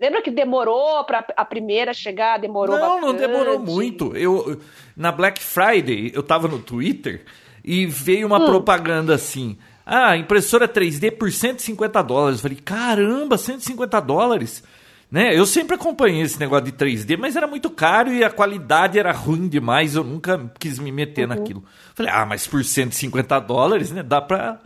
Lembra 0.00 0.22
que 0.22 0.30
demorou 0.30 1.04
para 1.04 1.24
a 1.36 1.44
primeira 1.44 1.92
chegar? 1.94 2.38
Demorou 2.38 2.76
não, 2.78 3.00
não 3.00 3.12
bastante. 3.12 3.20
demorou 3.28 3.58
muito. 3.58 4.16
Eu 4.16 4.58
na 4.96 5.12
Black 5.12 5.40
Friday 5.40 6.10
eu 6.14 6.22
tava 6.22 6.48
no 6.48 6.58
Twitter 6.58 7.24
e 7.62 7.86
veio 7.86 8.26
Hum. 8.26 8.30
uma 8.30 8.44
propaganda 8.44 9.14
assim: 9.14 9.58
"Ah, 9.84 10.16
impressora 10.16 10.66
3D 10.68 11.10
por 11.10 11.30
150 11.30 12.02
dólares". 12.02 12.38
Eu 12.38 12.42
falei: 12.42 12.58
"Caramba, 12.64 13.36
150 13.38 14.00
dólares". 14.00 14.62
Né? 15.10 15.38
Eu 15.38 15.44
sempre 15.44 15.74
acompanhei 15.76 16.22
esse 16.22 16.40
negócio 16.40 16.64
de 16.64 16.72
3D, 16.72 17.18
mas 17.18 17.36
era 17.36 17.46
muito 17.46 17.68
caro 17.68 18.10
e 18.10 18.24
a 18.24 18.30
qualidade 18.30 18.98
era 18.98 19.12
ruim 19.12 19.46
demais, 19.46 19.94
eu 19.94 20.02
nunca 20.02 20.50
quis 20.58 20.78
me 20.78 20.90
meter 20.90 21.28
Uhum. 21.28 21.34
naquilo. 21.36 21.64
Falei: 21.94 22.10
"Ah, 22.10 22.24
mas 22.24 22.46
por 22.46 22.64
150 22.64 23.38
dólares, 23.38 23.90
né, 23.90 24.02
dá 24.02 24.22
pra 24.22 24.58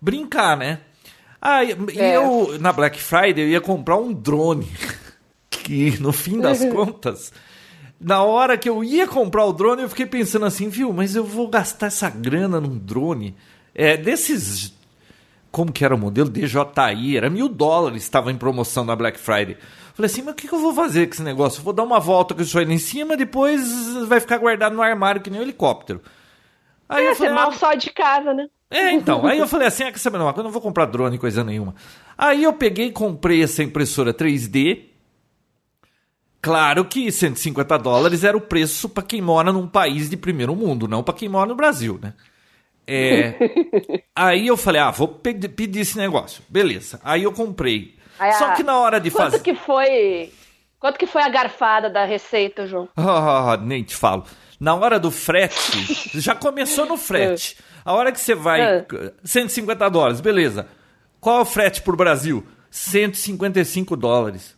brincar, 0.00 0.56
né?" 0.56 0.78
Ah, 1.42 1.64
e 1.64 1.72
É. 1.96 2.16
eu, 2.16 2.56
na 2.60 2.72
Black 2.72 3.00
Friday, 3.00 3.44
eu 3.44 3.48
ia 3.48 3.60
comprar 3.60 3.96
um 3.96 4.12
drone. 4.12 4.68
Que, 5.50 6.00
no 6.00 6.12
fim 6.12 6.38
das 6.40 6.64
contas, 6.64 7.30
na 8.00 8.22
hora 8.22 8.56
que 8.56 8.68
eu 8.68 8.82
ia 8.82 9.06
comprar 9.06 9.44
o 9.44 9.52
drone, 9.52 9.82
eu 9.82 9.88
fiquei 9.88 10.06
pensando 10.06 10.46
assim, 10.46 10.68
viu, 10.68 10.92
mas 10.94 11.14
eu 11.14 11.24
vou 11.24 11.46
gastar 11.48 11.88
essa 11.88 12.08
grana 12.08 12.58
num 12.60 12.78
drone. 12.78 13.34
É, 13.78 13.96
desses. 13.96 14.74
Como 15.50 15.72
que 15.72 15.84
era 15.84 15.94
o 15.94 15.98
modelo? 15.98 16.28
DJI, 16.30 17.16
era 17.16 17.30
mil 17.30 17.48
dólares, 17.48 18.02
estava 18.02 18.32
em 18.32 18.36
promoção 18.36 18.84
na 18.84 18.96
Black 18.96 19.18
Friday. 19.18 19.56
Falei 19.94 20.10
assim, 20.10 20.22
mas 20.22 20.34
o 20.34 20.36
que, 20.36 20.48
que 20.48 20.54
eu 20.54 20.60
vou 20.60 20.74
fazer 20.74 21.06
com 21.06 21.14
esse 21.14 21.22
negócio? 21.22 21.60
Eu 21.60 21.64
vou 21.64 21.72
dar 21.72 21.84
uma 21.84 22.00
volta 22.00 22.34
com 22.34 22.42
isso 22.42 22.58
aí 22.58 22.64
lá 22.66 22.72
em 22.72 22.78
cima, 22.78 23.16
depois 23.16 23.62
vai 24.08 24.20
ficar 24.20 24.38
guardado 24.38 24.74
no 24.74 24.82
armário 24.82 25.22
que 25.22 25.30
nem 25.30 25.40
um 25.40 25.44
helicóptero. 25.44 26.02
Aí 26.88 27.06
É, 27.06 27.10
eu 27.10 27.14
você 27.14 27.16
falei, 27.16 27.34
mal 27.34 27.50
ah, 27.50 27.52
sai 27.52 27.76
de 27.78 27.90
casa, 27.92 28.34
né? 28.34 28.48
é, 28.70 28.92
então. 28.92 29.26
Aí 29.26 29.38
eu 29.38 29.48
falei 29.48 29.68
assim: 29.68 29.84
ah, 29.84 29.90
de 29.90 30.08
uma 30.08 30.32
coisa? 30.32 30.40
Eu 30.40 30.44
não 30.44 30.50
vou 30.52 30.62
comprar 30.62 30.86
drone, 30.86 31.18
coisa 31.18 31.44
nenhuma. 31.44 31.74
Aí 32.16 32.44
eu 32.44 32.52
peguei 32.52 32.86
e 32.88 32.92
comprei 32.92 33.42
essa 33.42 33.62
impressora 33.62 34.12
3D. 34.14 34.90
Claro 36.40 36.84
que 36.84 37.10
150 37.10 37.76
dólares 37.78 38.22
era 38.22 38.36
o 38.36 38.40
preço 38.40 38.88
para 38.88 39.02
quem 39.02 39.20
mora 39.20 39.52
num 39.52 39.66
país 39.66 40.08
de 40.08 40.16
primeiro 40.16 40.54
mundo, 40.54 40.86
não 40.86 41.02
para 41.02 41.14
quem 41.14 41.28
mora 41.28 41.48
no 41.48 41.56
Brasil, 41.56 41.98
né? 42.00 42.14
É, 42.88 43.34
aí 44.16 44.46
eu 44.46 44.56
falei: 44.56 44.80
ah, 44.80 44.90
vou 44.90 45.08
pe- 45.08 45.34
pedir 45.48 45.80
esse 45.80 45.98
negócio. 45.98 46.42
Beleza. 46.48 46.98
Aí 47.04 47.22
eu 47.24 47.32
comprei. 47.32 47.96
Aí 48.18 48.32
Só 48.32 48.52
que 48.54 48.62
na 48.62 48.78
hora 48.78 48.98
de 49.00 49.10
Quanto 49.10 49.30
fazer. 49.32 49.42
que 49.42 49.54
foi? 49.54 50.32
Quanto 50.80 50.98
que 50.98 51.06
foi 51.06 51.22
a 51.22 51.28
garfada 51.28 51.90
da 51.90 52.04
receita, 52.04 52.66
João? 52.66 52.88
Ah, 52.96 53.58
nem 53.60 53.82
te 53.82 53.94
falo. 53.94 54.24
Na 54.58 54.74
hora 54.74 54.98
do 54.98 55.10
frete, 55.10 56.18
já 56.18 56.34
começou 56.34 56.86
no 56.86 56.96
frete. 56.96 57.56
A 57.84 57.92
hora 57.92 58.10
que 58.10 58.18
você 58.20 58.34
vai. 58.34 58.60
É. 58.60 58.86
150 59.22 59.88
dólares, 59.88 60.20
beleza. 60.20 60.66
Qual 61.20 61.38
é 61.38 61.42
o 61.42 61.44
frete 61.44 61.82
pro 61.82 61.96
Brasil? 61.96 62.44
155 62.70 63.96
dólares. 63.96 64.56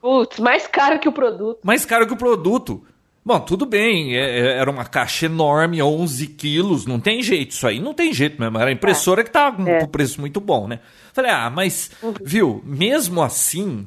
Putz, 0.00 0.38
mais 0.38 0.66
caro 0.66 0.98
que 1.00 1.08
o 1.08 1.12
produto. 1.12 1.58
Mais 1.64 1.84
caro 1.84 2.06
que 2.06 2.12
o 2.12 2.16
produto. 2.16 2.86
Bom, 3.28 3.40
tudo 3.40 3.66
bem, 3.66 4.16
é- 4.16 4.38
é- 4.40 4.56
era 4.56 4.70
uma 4.70 4.86
caixa 4.86 5.26
enorme, 5.26 5.82
11 5.82 6.26
quilos, 6.28 6.86
não 6.86 6.98
tem 6.98 7.22
jeito, 7.22 7.50
isso 7.50 7.66
aí 7.66 7.78
não 7.78 7.92
tem 7.92 8.10
jeito 8.10 8.40
mesmo. 8.40 8.56
Era 8.56 8.70
a 8.70 8.72
impressora 8.72 9.22
que 9.22 9.28
tava 9.30 9.56
com 9.62 9.68
É. 9.68 9.80
com 9.80 9.86
preço 9.88 10.18
muito 10.18 10.40
bom, 10.40 10.66
né? 10.66 10.80
Falei, 11.12 11.30
ah, 11.30 11.50
mas, 11.50 11.90
viu, 12.24 12.62
mesmo 12.64 13.20
assim, 13.22 13.86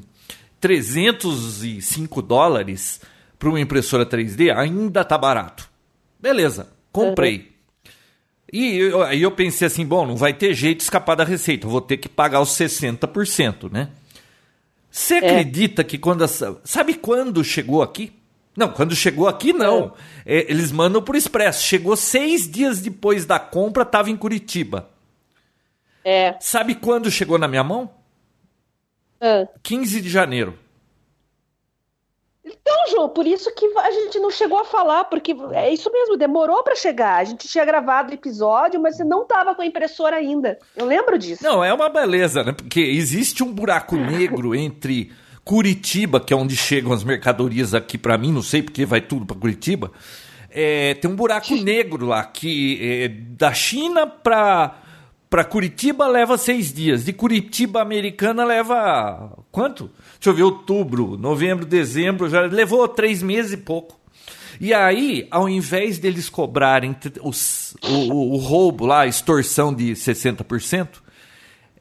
305 0.59 2.21
dólares 2.21 3.01
para 3.39 3.49
uma 3.49 3.59
impressora 3.59 4.05
3D 4.05 4.51
ainda 4.51 5.03
tá 5.03 5.17
barato. 5.17 5.67
Beleza, 6.19 6.69
comprei. 6.91 7.49
E 8.53 8.75
eu- 8.77 9.01
aí 9.01 9.23
eu 9.23 9.31
pensei 9.31 9.65
assim, 9.65 9.83
bom, 9.83 10.05
não 10.05 10.15
vai 10.17 10.35
ter 10.35 10.53
jeito 10.53 10.77
de 10.77 10.83
escapar 10.83 11.15
da 11.15 11.23
receita, 11.23 11.65
eu 11.65 11.71
vou 11.71 11.81
ter 11.81 11.97
que 11.97 12.07
pagar 12.07 12.41
os 12.41 12.49
60%, 12.49 13.71
né? 13.71 13.89
Você 14.91 15.15
acredita 15.15 15.83
que 15.83 15.97
quando 15.97 16.23
essa. 16.23 16.59
Sabe 16.63 16.93
quando 16.93 17.43
chegou 17.43 17.81
aqui? 17.81 18.11
Não, 18.55 18.69
quando 18.69 18.95
chegou 18.95 19.27
aqui, 19.27 19.53
não. 19.53 19.93
É, 20.25 20.51
eles 20.51 20.71
mandam 20.71 21.01
por 21.01 21.15
expresso. 21.15 21.63
Chegou 21.63 21.95
seis 21.95 22.49
dias 22.49 22.79
depois 22.81 23.25
da 23.25 23.39
compra, 23.39 23.83
estava 23.83 24.09
em 24.09 24.17
Curitiba. 24.17 24.89
É. 26.03 26.35
Sabe 26.39 26.75
quando 26.75 27.11
chegou 27.11 27.37
na 27.37 27.47
minha 27.47 27.63
mão? 27.63 27.89
Ah. 29.21 29.47
15 29.63 30.01
de 30.01 30.09
janeiro. 30.09 30.57
Então, 32.43 32.75
João, 32.89 33.07
por 33.07 33.25
isso 33.25 33.53
que 33.53 33.65
a 33.77 33.91
gente 33.91 34.19
não 34.19 34.31
chegou 34.31 34.57
a 34.57 34.65
falar, 34.65 35.05
porque 35.05 35.35
é 35.53 35.71
isso 35.71 35.91
mesmo, 35.91 36.17
demorou 36.17 36.63
para 36.63 36.75
chegar. 36.75 37.17
A 37.17 37.23
gente 37.23 37.47
tinha 37.47 37.63
gravado 37.63 38.11
o 38.11 38.15
episódio, 38.15 38.81
mas 38.81 38.97
você 38.97 39.03
não 39.03 39.25
tava 39.25 39.55
com 39.55 39.61
a 39.61 39.65
impressora 39.65 40.17
ainda. 40.17 40.59
Eu 40.75 40.85
lembro 40.85 41.17
disso. 41.17 41.43
Não, 41.43 41.63
é 41.63 41.71
uma 41.73 41.87
beleza, 41.87 42.43
né? 42.43 42.51
Porque 42.51 42.81
existe 42.81 43.43
um 43.43 43.53
buraco 43.53 43.95
negro 43.95 44.55
entre 44.55 45.13
Curitiba, 45.51 46.21
que 46.21 46.31
é 46.31 46.37
onde 46.37 46.55
chegam 46.55 46.93
as 46.93 47.03
mercadorias 47.03 47.73
aqui 47.73 47.97
pra 47.97 48.17
mim, 48.17 48.31
não 48.31 48.41
sei 48.41 48.63
porque 48.63 48.85
vai 48.85 49.01
tudo 49.01 49.25
pra 49.25 49.35
Curitiba. 49.35 49.91
É, 50.49 50.93
tem 50.93 51.11
um 51.11 51.15
buraco 51.15 51.53
negro 51.55 52.05
lá 52.05 52.23
que 52.23 52.79
é 52.81 53.09
da 53.09 53.53
China 53.53 54.07
pra 54.07 54.77
Para 55.29 55.43
Curitiba 55.43 56.07
leva 56.07 56.37
seis 56.37 56.73
dias. 56.73 57.03
De 57.03 57.11
Curitiba 57.11 57.81
Americana 57.81 58.45
leva 58.45 59.43
quanto? 59.51 59.91
Deixa 60.13 60.29
eu 60.29 60.33
ver, 60.33 60.43
outubro, 60.43 61.17
novembro, 61.17 61.65
dezembro, 61.65 62.29
já 62.29 62.43
levou 62.43 62.87
três 62.87 63.21
meses 63.21 63.51
e 63.51 63.57
pouco. 63.57 63.99
E 64.57 64.73
aí, 64.73 65.27
ao 65.29 65.49
invés 65.49 65.99
deles 65.99 66.29
cobrarem 66.29 66.95
os, 67.23 67.75
o, 67.83 68.35
o, 68.35 68.37
roubo 68.37 68.85
lá, 68.85 69.01
a 69.01 69.07
extorsão 69.07 69.73
de 69.73 69.91
60%, 69.91 70.87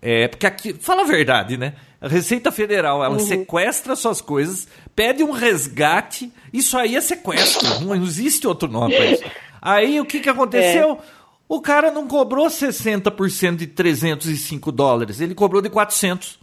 é, 0.03 0.27
porque 0.27 0.47
aqui, 0.47 0.73
fala 0.73 1.03
a 1.03 1.07
verdade, 1.07 1.57
né? 1.57 1.75
A 2.01 2.09
Receita 2.09 2.51
Federal, 2.51 3.05
ela 3.05 3.15
uhum. 3.15 3.21
sequestra 3.21 3.95
suas 3.95 4.23
coisas, 4.23 4.67
pede 4.97 5.23
um 5.23 5.33
resgate, 5.33 6.33
isso 6.53 6.79
aí 6.79 6.97
é 6.97 7.01
sequestro, 7.01 7.81
não 7.85 7.95
existe 7.95 8.47
outro 8.47 8.69
nome 8.69 8.97
para 8.97 9.07
isso. 9.07 9.25
Aí 9.61 10.01
o 10.01 10.07
que, 10.07 10.21
que 10.21 10.29
aconteceu? 10.31 10.93
É. 10.93 10.99
O 11.47 11.61
cara 11.61 11.91
não 11.91 12.07
cobrou 12.07 12.47
60% 12.47 13.57
de 13.57 13.67
305 13.67 14.73
dólares, 14.73 15.21
ele 15.21 15.35
cobrou 15.35 15.61
de 15.61 15.69
400. 15.69 16.39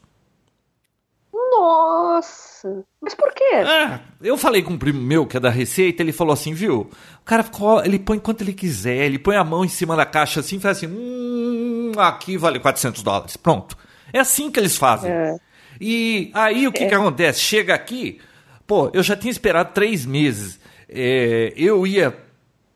Nossa! 1.33 2.85
Mas 3.01 3.15
por 3.15 3.33
quê? 3.33 3.63
Ah, 3.65 4.01
eu 4.21 4.37
falei 4.37 4.61
com 4.61 4.73
um 4.73 4.77
primo 4.77 5.01
meu 5.01 5.25
que 5.25 5.37
é 5.37 5.39
da 5.39 5.49
Receita, 5.49 6.03
ele 6.03 6.11
falou 6.11 6.33
assim, 6.33 6.53
viu? 6.53 6.91
O 7.21 7.25
cara 7.25 7.45
ele 7.83 7.97
põe 7.97 8.19
quanto 8.19 8.41
ele 8.41 8.53
quiser, 8.53 9.05
ele 9.05 9.17
põe 9.17 9.35
a 9.35 9.43
mão 9.43 9.65
em 9.65 9.69
cima 9.69 9.95
da 9.95 10.05
caixa 10.05 10.41
assim 10.41 10.57
e 10.57 10.59
faz 10.59 10.77
assim, 10.77 10.87
hum, 10.87 11.93
aqui 11.97 12.37
vale 12.37 12.59
400 12.59 13.01
dólares. 13.01 13.37
Pronto. 13.37 13.77
É 14.13 14.19
assim 14.19 14.51
que 14.51 14.59
eles 14.59 14.77
fazem. 14.77 15.11
É. 15.11 15.37
E 15.79 16.31
aí 16.33 16.67
o 16.67 16.71
que, 16.71 16.83
é. 16.83 16.87
que 16.87 16.95
acontece? 16.95 17.39
Chega 17.39 17.73
aqui, 17.73 18.19
pô, 18.65 18.89
eu 18.93 19.03
já 19.03 19.15
tinha 19.15 19.31
esperado 19.31 19.73
três 19.73 20.05
meses. 20.05 20.59
É, 20.89 21.53
eu 21.55 21.85
ia 21.85 22.15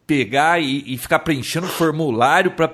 pegar 0.05 0.61
e, 0.61 0.83
e 0.93 0.97
ficar 0.97 1.19
preenchendo 1.19 1.67
formulário 1.67 2.51
para 2.51 2.73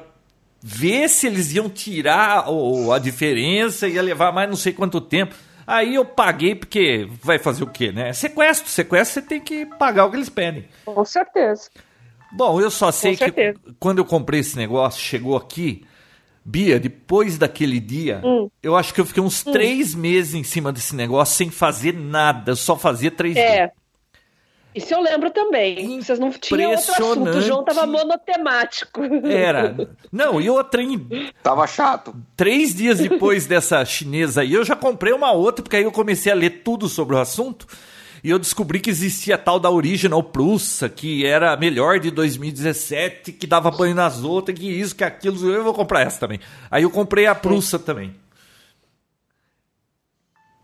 ver 0.61 1.07
se 1.07 1.27
eles 1.27 1.53
iam 1.53 1.69
tirar 1.69 2.49
o, 2.49 2.91
a 2.91 2.99
diferença, 2.99 3.87
ia 3.87 4.01
levar 4.01 4.31
mais 4.31 4.49
não 4.49 4.55
sei 4.55 4.73
quanto 4.73 4.99
tempo. 4.99 5.35
Aí 5.65 5.95
eu 5.95 6.05
paguei 6.05 6.55
porque 6.55 7.07
vai 7.21 7.37
fazer 7.37 7.63
o 7.63 7.67
quê, 7.67 7.91
né? 7.91 8.13
Sequestro, 8.13 8.69
sequestro 8.69 9.21
você 9.21 9.27
tem 9.27 9.41
que 9.41 9.65
pagar 9.65 10.05
o 10.05 10.09
que 10.09 10.15
eles 10.15 10.29
pedem. 10.29 10.65
Com 10.85 11.03
certeza. 11.03 11.69
Bom, 12.31 12.59
eu 12.59 12.71
só 12.71 12.91
sei 12.91 13.15
que 13.15 13.53
quando 13.79 13.99
eu 13.99 14.05
comprei 14.05 14.39
esse 14.39 14.57
negócio, 14.57 15.01
chegou 15.01 15.35
aqui, 15.35 15.85
Bia, 16.49 16.79
depois 16.79 17.37
daquele 17.37 17.77
dia, 17.77 18.21
hum. 18.23 18.49
eu 18.63 18.77
acho 18.77 18.93
que 18.93 19.01
eu 19.01 19.05
fiquei 19.05 19.21
uns 19.21 19.45
hum. 19.45 19.51
três 19.51 19.93
meses 19.93 20.33
em 20.33 20.45
cima 20.45 20.71
desse 20.71 20.95
negócio 20.95 21.35
sem 21.35 21.49
fazer 21.49 21.93
nada, 21.93 22.51
eu 22.51 22.55
só 22.55 22.77
fazia 22.77 23.11
três 23.11 23.35
é. 23.35 23.69
Isso 24.73 24.93
eu 24.93 25.01
lembro 25.01 25.29
também. 25.31 25.99
Vocês 26.01 26.19
não 26.19 26.31
tinham 26.31 26.71
outro 26.71 26.91
assunto. 26.91 27.29
O 27.29 27.41
João 27.41 27.63
tava 27.65 27.85
monotemático. 27.87 29.01
Era. 29.25 29.75
Não, 30.11 30.39
e 30.39 30.49
outra. 30.49 30.83
Tava 31.41 31.65
chato. 31.65 32.15
Três 32.35 32.75
dias 32.75 32.99
depois 32.99 33.47
dessa 33.47 33.83
chinesa 33.83 34.41
aí, 34.41 34.53
eu 34.53 34.63
já 34.63 34.75
comprei 34.75 35.11
uma 35.11 35.31
outra, 35.31 35.63
porque 35.63 35.77
aí 35.77 35.83
eu 35.83 35.91
comecei 35.91 36.31
a 36.31 36.35
ler 36.35 36.61
tudo 36.63 36.87
sobre 36.87 37.15
o 37.15 37.19
assunto. 37.19 37.65
E 38.23 38.29
eu 38.29 38.39
descobri 38.39 38.79
que 38.79 38.89
existia 38.89 39.35
a 39.35 39.37
tal 39.37 39.59
da 39.59 39.69
Original 39.69 40.21
Plus, 40.23 40.81
que 40.95 41.25
era 41.25 41.53
a 41.53 41.57
melhor 41.57 41.99
de 41.99 42.11
2017, 42.11 43.31
que 43.31 43.47
dava 43.47 43.71
banho 43.71 43.95
nas 43.95 44.23
outras, 44.23 44.57
que 44.57 44.67
isso, 44.67 44.95
que 44.95 45.03
aquilo. 45.03 45.49
Eu 45.49 45.63
vou 45.63 45.73
comprar 45.73 46.01
essa 46.01 46.19
também. 46.19 46.39
Aí 46.69 46.83
eu 46.83 46.89
comprei 46.89 47.25
a 47.25 47.35
Prussa 47.35 47.77
também. 47.77 48.15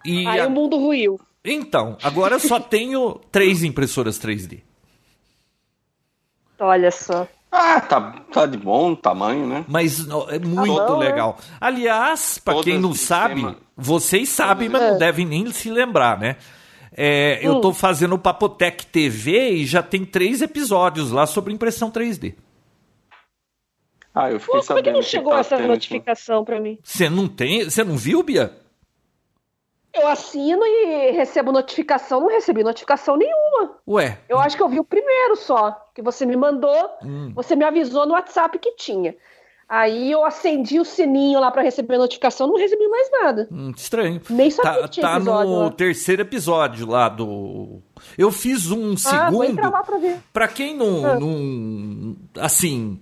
E 0.05 0.27
aí 0.27 0.39
a... 0.39 0.47
o 0.47 0.51
mundo 0.51 0.77
ruiu. 0.77 1.19
Então, 1.45 1.97
agora 2.01 2.35
eu 2.35 2.39
só 2.39 2.59
tenho 2.59 3.19
três 3.31 3.63
impressoras 3.63 4.19
3D. 4.19 4.61
Olha 6.59 6.91
só. 6.91 7.27
Ah, 7.51 7.79
tá, 7.79 8.15
tá 8.31 8.45
de 8.47 8.57
bom 8.57 8.95
tamanho, 8.95 9.45
né? 9.45 9.63
Mas 9.67 10.07
é 10.29 10.39
muito 10.39 10.75
tá 10.75 10.87
bom, 10.87 10.97
legal. 10.97 11.37
Né? 11.37 11.57
Aliás, 11.61 12.39
para 12.43 12.63
quem 12.63 12.79
não 12.79 12.95
sabe, 12.95 13.55
vocês 13.77 14.29
sabem, 14.29 14.69
mas 14.69 14.81
não 14.81 14.97
devem 14.97 15.23
nem 15.23 15.51
se 15.51 15.69
lembrar, 15.69 16.17
né? 16.17 16.37
É, 16.95 17.39
hum. 17.41 17.45
Eu 17.45 17.61
tô 17.61 17.73
fazendo 17.73 18.15
o 18.15 18.19
Papotec 18.19 18.85
TV 18.85 19.49
e 19.51 19.65
já 19.65 19.81
tem 19.81 20.05
três 20.05 20.41
episódios 20.41 21.11
lá 21.11 21.25
sobre 21.25 21.53
impressão 21.53 21.91
3D. 21.91 22.35
Ah, 24.13 24.31
eu 24.31 24.39
fiquei 24.39 24.59
Pô, 24.59 24.61
sabendo. 24.61 24.83
Como 24.85 24.97
é 24.97 25.01
que 25.01 25.03
não 25.03 25.09
chegou 25.09 25.35
essa 25.35 25.57
notificação 25.57 26.45
para 26.45 26.59
mim? 26.59 26.77
Você 26.83 27.09
não 27.09 27.27
tem? 27.27 27.63
Você 27.63 27.83
não 27.83 27.97
viu, 27.97 28.21
Bia? 28.21 28.53
Eu 29.93 30.07
assino 30.07 30.65
e 30.65 31.11
recebo 31.11 31.51
notificação, 31.51 32.19
não 32.21 32.27
recebi 32.27 32.63
notificação 32.63 33.15
nenhuma. 33.15 33.77
Ué? 33.87 34.17
Eu 34.27 34.39
acho 34.39 34.57
que 34.57 34.63
eu 34.63 34.69
vi 34.69 34.79
o 34.79 34.83
primeiro 34.83 35.35
só, 35.35 35.71
que 35.93 36.01
você 36.01 36.25
me 36.25 36.35
mandou, 36.35 36.89
hum. 37.03 37.31
você 37.35 37.55
me 37.55 37.63
avisou 37.63 38.05
no 38.05 38.13
WhatsApp 38.13 38.57
que 38.57 38.71
tinha. 38.71 39.15
Aí 39.67 40.11
eu 40.11 40.25
acendi 40.25 40.79
o 40.79 40.85
sininho 40.85 41.39
lá 41.39 41.49
para 41.49 41.61
receber 41.61 41.95
a 41.95 41.99
notificação, 41.99 42.47
não 42.47 42.57
recebi 42.57 42.87
mais 42.87 43.09
nada. 43.11 43.47
Hum, 43.51 43.71
estranho. 43.75 44.21
Nem 44.29 44.51
sabia 44.51 44.73
tá, 44.73 44.81
que 44.83 44.89
tinha 44.89 45.07
Tá 45.07 45.19
no 45.19 45.63
lá. 45.63 45.71
terceiro 45.71 46.21
episódio 46.21 46.87
lá 46.87 47.09
do... 47.09 47.81
Eu 48.17 48.31
fiz 48.31 48.69
um 48.69 48.93
ah, 48.93 48.97
segundo... 49.29 49.61
Lá 49.61 49.81
pra 49.81 49.97
ver. 49.97 50.17
Pra 50.31 50.47
quem 50.47 50.75
não... 50.75 51.05
Ah. 51.05 51.19
não 51.19 52.15
assim... 52.39 52.99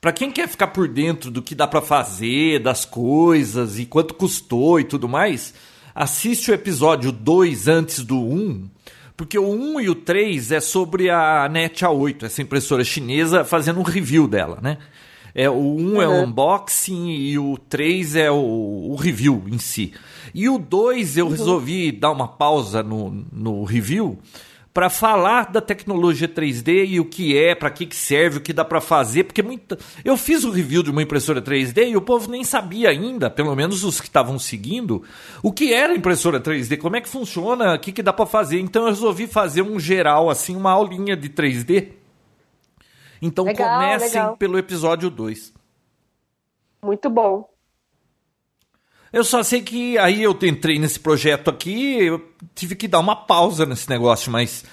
Para 0.00 0.12
quem 0.12 0.32
quer 0.32 0.48
ficar 0.48 0.66
por 0.66 0.88
dentro 0.88 1.30
do 1.30 1.40
que 1.40 1.54
dá 1.54 1.64
para 1.64 1.80
fazer, 1.80 2.58
das 2.58 2.84
coisas 2.84 3.78
e 3.78 3.86
quanto 3.86 4.14
custou 4.14 4.80
e 4.80 4.84
tudo 4.84 5.08
mais, 5.08 5.54
assiste 5.94 6.50
o 6.50 6.54
episódio 6.54 7.12
2 7.12 7.68
antes 7.68 8.04
do 8.04 8.18
1, 8.18 8.34
um, 8.34 8.70
porque 9.16 9.38
o 9.38 9.48
1 9.48 9.74
um 9.74 9.80
e 9.80 9.88
o 9.88 9.94
3 9.94 10.50
é 10.50 10.60
sobre 10.60 11.08
a 11.08 11.48
NET 11.48 11.84
A8, 11.84 12.24
essa 12.24 12.42
impressora 12.42 12.82
chinesa, 12.82 13.44
fazendo 13.44 13.78
um 13.78 13.84
review 13.84 14.26
dela, 14.26 14.58
né? 14.60 14.78
É, 15.34 15.48
o 15.48 15.54
1 15.54 15.94
um 15.94 16.02
é 16.02 16.08
o 16.08 16.24
unboxing 16.24 17.08
e 17.08 17.38
o 17.38 17.56
3 17.56 18.16
é 18.16 18.30
o, 18.30 18.36
o, 18.90 18.96
review 18.96 19.44
em 19.46 19.58
si. 19.58 19.92
E 20.34 20.48
o 20.48 20.58
2 20.58 21.16
eu 21.16 21.26
uhum. 21.26 21.30
resolvi 21.30 21.92
dar 21.92 22.10
uma 22.10 22.28
pausa 22.28 22.82
no, 22.82 23.24
no 23.32 23.64
review 23.64 24.18
para 24.72 24.88
falar 24.88 25.50
da 25.52 25.60
tecnologia 25.60 26.26
3D 26.26 26.86
e 26.88 27.00
o 27.00 27.04
que 27.04 27.36
é, 27.36 27.54
para 27.54 27.70
que, 27.70 27.84
que 27.84 27.94
serve, 27.94 28.38
o 28.38 28.40
que 28.40 28.52
dá 28.52 28.64
para 28.64 28.80
fazer, 28.80 29.24
porque 29.24 29.42
muita... 29.42 29.78
eu 30.04 30.16
fiz 30.16 30.44
o 30.44 30.48
um 30.48 30.50
review 30.50 30.82
de 30.82 30.90
uma 30.90 31.02
impressora 31.02 31.42
3D 31.42 31.90
e 31.90 31.96
o 31.96 32.00
povo 32.00 32.30
nem 32.30 32.42
sabia 32.42 32.88
ainda, 32.88 33.28
pelo 33.28 33.54
menos 33.54 33.84
os 33.84 34.00
que 34.00 34.06
estavam 34.06 34.38
seguindo, 34.38 35.02
o 35.42 35.52
que 35.52 35.74
era 35.74 35.94
impressora 35.94 36.40
3D, 36.40 36.78
como 36.78 36.96
é 36.96 37.00
que 37.00 37.08
funciona, 37.08 37.74
o 37.74 37.78
que, 37.78 37.92
que 37.92 38.02
dá 38.02 38.12
para 38.12 38.24
fazer. 38.24 38.60
Então 38.60 38.84
eu 38.84 38.88
resolvi 38.88 39.26
fazer 39.26 39.60
um 39.60 39.78
geral, 39.78 40.30
assim, 40.30 40.56
uma 40.56 40.72
aulinha 40.72 41.16
de 41.16 41.28
3D. 41.28 42.01
Então 43.22 43.44
legal, 43.44 43.80
comecem 43.80 44.08
legal. 44.08 44.36
pelo 44.36 44.58
episódio 44.58 45.08
2. 45.08 45.54
Muito 46.82 47.08
bom. 47.08 47.48
Eu 49.12 49.22
só 49.22 49.44
sei 49.44 49.62
que 49.62 49.96
aí 49.98 50.24
eu 50.24 50.36
entrei 50.42 50.78
nesse 50.78 50.98
projeto 50.98 51.48
aqui, 51.48 52.02
eu 52.02 52.20
tive 52.54 52.74
que 52.74 52.88
dar 52.88 52.98
uma 52.98 53.14
pausa 53.14 53.64
nesse 53.64 53.88
negócio, 53.88 54.32
mas 54.32 54.64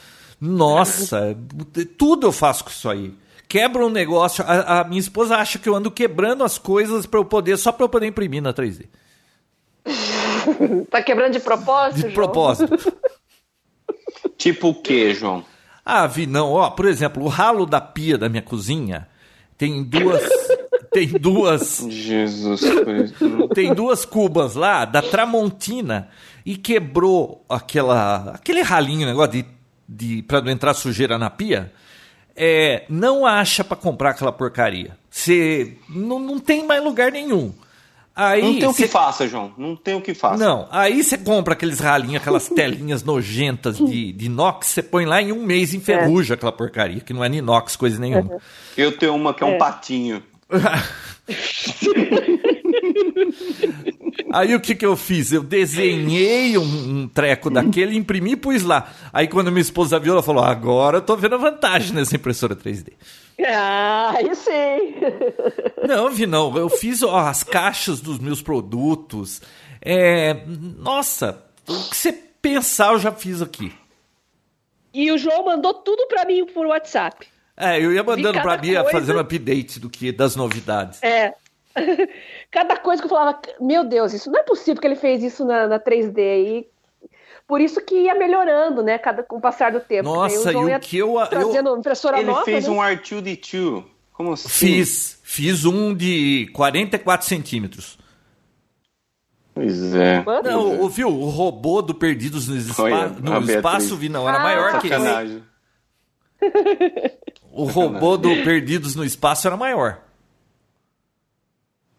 nossa, 0.42 1.38
tudo 1.98 2.28
eu 2.28 2.32
faço 2.32 2.64
com 2.64 2.70
isso 2.72 2.90
aí. 2.90 3.14
Quebra 3.48 3.86
um 3.86 3.90
negócio, 3.90 4.44
a, 4.48 4.80
a 4.80 4.84
minha 4.86 5.00
esposa 5.00 5.36
acha 5.36 5.60
que 5.60 5.68
eu 5.68 5.76
ando 5.76 5.92
quebrando 5.92 6.44
as 6.44 6.58
coisas 6.58 7.06
para 7.06 7.20
eu 7.20 7.26
poder 7.26 7.58
só 7.58 7.72
para 7.72 7.84
eu 7.84 7.90
poder 7.90 8.08
imprimir 8.08 8.42
na 8.42 8.54
3D. 8.54 8.88
tá 10.90 11.04
quebrando 11.04 11.34
de 11.34 11.40
propósito? 11.40 11.96
De 11.96 12.02
João? 12.02 12.14
propósito. 12.14 12.94
tipo 14.38 14.70
o 14.70 14.76
que, 14.76 15.14
João? 15.14 15.44
Ah, 15.92 16.06
vi 16.06 16.28
não, 16.28 16.52
ó, 16.52 16.70
por 16.70 16.86
exemplo, 16.86 17.24
o 17.24 17.28
ralo 17.28 17.66
da 17.66 17.82
pia 17.82 18.16
da 18.16 18.30
minha 18.30 18.44
cozinha 18.44 19.08
tem 19.58 19.84
duas 19.84 20.22
tem 20.94 21.08
duas. 21.08 21.86
Jesus 21.90 22.62
Cristo. 22.62 23.48
Tem 23.54 23.74
duas 23.74 24.06
cubas 24.06 24.56
lá 24.56 24.86
da 24.86 25.02
Tramontina 25.02 26.10
e 26.46 26.56
quebrou 26.56 27.44
aquela, 27.50 28.32
aquele 28.36 28.62
ralinho, 28.62 29.08
negócio 29.08 29.32
de, 29.32 29.46
de 29.88 30.22
para 30.24 30.42
não 30.42 30.52
entrar 30.52 30.74
sujeira 30.74 31.18
na 31.18 31.30
pia. 31.30 31.72
É, 32.36 32.86
não 32.88 33.26
acha 33.26 33.64
para 33.64 33.76
comprar 33.76 34.12
aquela 34.12 34.32
porcaria. 34.32 34.98
Você 35.10 35.76
não, 35.90 36.20
não 36.20 36.40
tem 36.40 36.66
mais 36.66 36.84
lugar 36.84 37.12
nenhum. 37.12 37.52
Aí, 38.20 38.42
não 38.42 38.60
tem 38.60 38.68
o 38.68 38.74
que 38.74 38.82
cê... 38.82 38.88
faça, 38.90 39.28
João. 39.30 39.54
Não 39.58 39.78
tem 39.78 39.96
o 39.96 40.02
que 40.02 40.14
faça. 40.14 40.44
Não, 40.44 40.68
aí 40.70 41.02
você 41.02 41.18
compra 41.18 41.54
aqueles 41.54 41.80
ralinhos, 41.80 42.18
aquelas 42.22 42.50
telinhas 42.52 43.02
nojentas 43.02 43.78
de, 43.78 44.12
de 44.12 44.26
inox, 44.26 44.68
você 44.68 44.84
põe 44.84 45.06
lá 45.06 45.22
em 45.22 45.32
um 45.32 45.42
mês 45.46 45.74
enferruja 45.74 46.34
é. 46.34 46.36
aquela 46.36 46.52
porcaria, 46.52 47.00
que 47.00 47.14
não 47.14 47.24
é 47.24 47.30
inox, 47.30 47.78
coisa 47.78 47.98
nenhuma. 47.98 48.42
Eu 48.76 48.98
tenho 48.98 49.16
uma 49.16 49.34
que 49.34 49.42
é 49.42 49.48
um 49.48 49.52
é. 49.52 49.58
patinho. 49.58 50.22
Aí 54.32 54.56
o 54.56 54.60
que, 54.60 54.76
que 54.76 54.86
eu 54.86 54.96
fiz? 54.96 55.32
Eu 55.32 55.42
desenhei 55.44 56.58
um, 56.58 56.64
um 56.64 57.08
treco 57.08 57.50
daquele, 57.50 57.96
imprimi 57.96 58.34
e 58.34 58.36
pus 58.36 58.64
lá. 58.64 58.92
Aí 59.14 59.28
quando 59.28 59.52
minha 59.52 59.62
esposa 59.62 60.00
viu, 60.00 60.14
ela 60.14 60.24
falou: 60.24 60.44
agora 60.44 60.98
eu 60.98 61.02
tô 61.02 61.16
vendo 61.16 61.36
a 61.36 61.40
vantagem 61.40 61.94
nessa 61.94 62.16
impressora 62.16 62.56
3D. 62.56 62.94
Ah, 63.46 64.14
aí 64.18 64.36
sim. 64.36 64.96
Não, 65.88 66.12
vi 66.12 66.28
não. 66.28 66.56
Eu 66.58 66.70
fiz 66.70 67.02
ó, 67.04 67.18
as 67.18 67.44
caixas 67.44 68.02
dos 68.02 68.20
meus 68.20 68.42
produtos. 68.42 69.42
É, 69.82 70.44
nossa, 70.78 71.42
o 71.68 71.90
que 71.90 71.96
você 71.96 72.12
pensar 72.12 72.94
eu 72.94 73.00
já 73.00 73.12
fiz 73.12 73.42
aqui. 73.42 73.74
E 74.94 75.12
o 75.12 75.18
João 75.18 75.46
mandou 75.46 75.74
tudo 75.74 76.08
para 76.08 76.26
mim 76.26 76.46
por 76.46 76.66
WhatsApp. 76.66 77.28
É, 77.60 77.78
eu 77.78 77.92
ia 77.94 78.02
mandando 78.02 78.42
pra 78.42 78.56
Bia 78.56 78.82
coisa... 78.84 78.98
fazendo 78.98 79.20
update 79.20 79.82
do 79.82 79.90
que 79.90 80.14
das 80.14 80.34
novidades. 80.36 81.04
É. 81.04 81.34
Cada 82.50 82.78
coisa 82.78 83.02
que 83.02 83.06
eu 83.06 83.10
falava, 83.10 83.40
meu 83.60 83.84
Deus, 83.84 84.14
isso 84.14 84.32
não 84.32 84.40
é 84.40 84.44
possível 84.44 84.80
que 84.80 84.88
ele 84.88 84.96
fez 84.96 85.22
isso 85.22 85.44
na, 85.44 85.68
na 85.68 85.80
3D. 85.80 86.18
E 86.18 86.68
por 87.46 87.60
isso 87.60 87.82
que 87.82 87.96
ia 87.96 88.16
melhorando, 88.16 88.82
né? 88.82 88.98
Cada, 88.98 89.24
com 89.24 89.38
o 89.38 89.42
passar 89.42 89.74
do 89.74 89.82
tempo. 89.82 90.04
Nossa, 90.08 90.52
e 90.54 90.56
o 90.56 90.80
que 90.80 90.98
eu. 90.98 91.16
Trazendo 91.30 91.70
eu... 91.70 91.78
impressora 91.78 92.18
Ele 92.20 92.28
nova, 92.28 92.46
fez 92.46 92.66
né? 92.66 92.74
um 92.74 92.78
R2D2. 92.78 93.84
Como 94.14 94.34
assim? 94.34 94.50
Fiz. 94.50 95.20
Fiz 95.24 95.66
um 95.66 95.94
de 95.94 96.50
44 96.54 97.28
centímetros. 97.28 98.00
Pois 99.54 99.94
é. 99.94 100.24
Não, 100.44 100.82
o- 100.82 100.90
viu? 100.90 101.10
O 101.10 101.30
robô 101.30 101.82
do 101.82 101.94
Perdidos 101.94 102.48
no, 102.48 102.56
espa 102.56 102.84
Olha, 102.84 103.10
no 103.10 103.34
a. 103.34 103.40
Espaço, 103.40 103.96
vi, 103.98 104.08
não, 104.08 104.28
era 104.28 104.38
Ah, 104.40 104.44
maior 104.44 104.80
que 104.80 104.88
esse. 104.88 105.44
O 107.52 107.66
robô 107.66 108.18
do 108.18 108.30
Perdidos 108.44 108.96
no 108.96 109.04
Espaço 109.04 109.48
era 109.48 109.58
maior. 109.58 110.00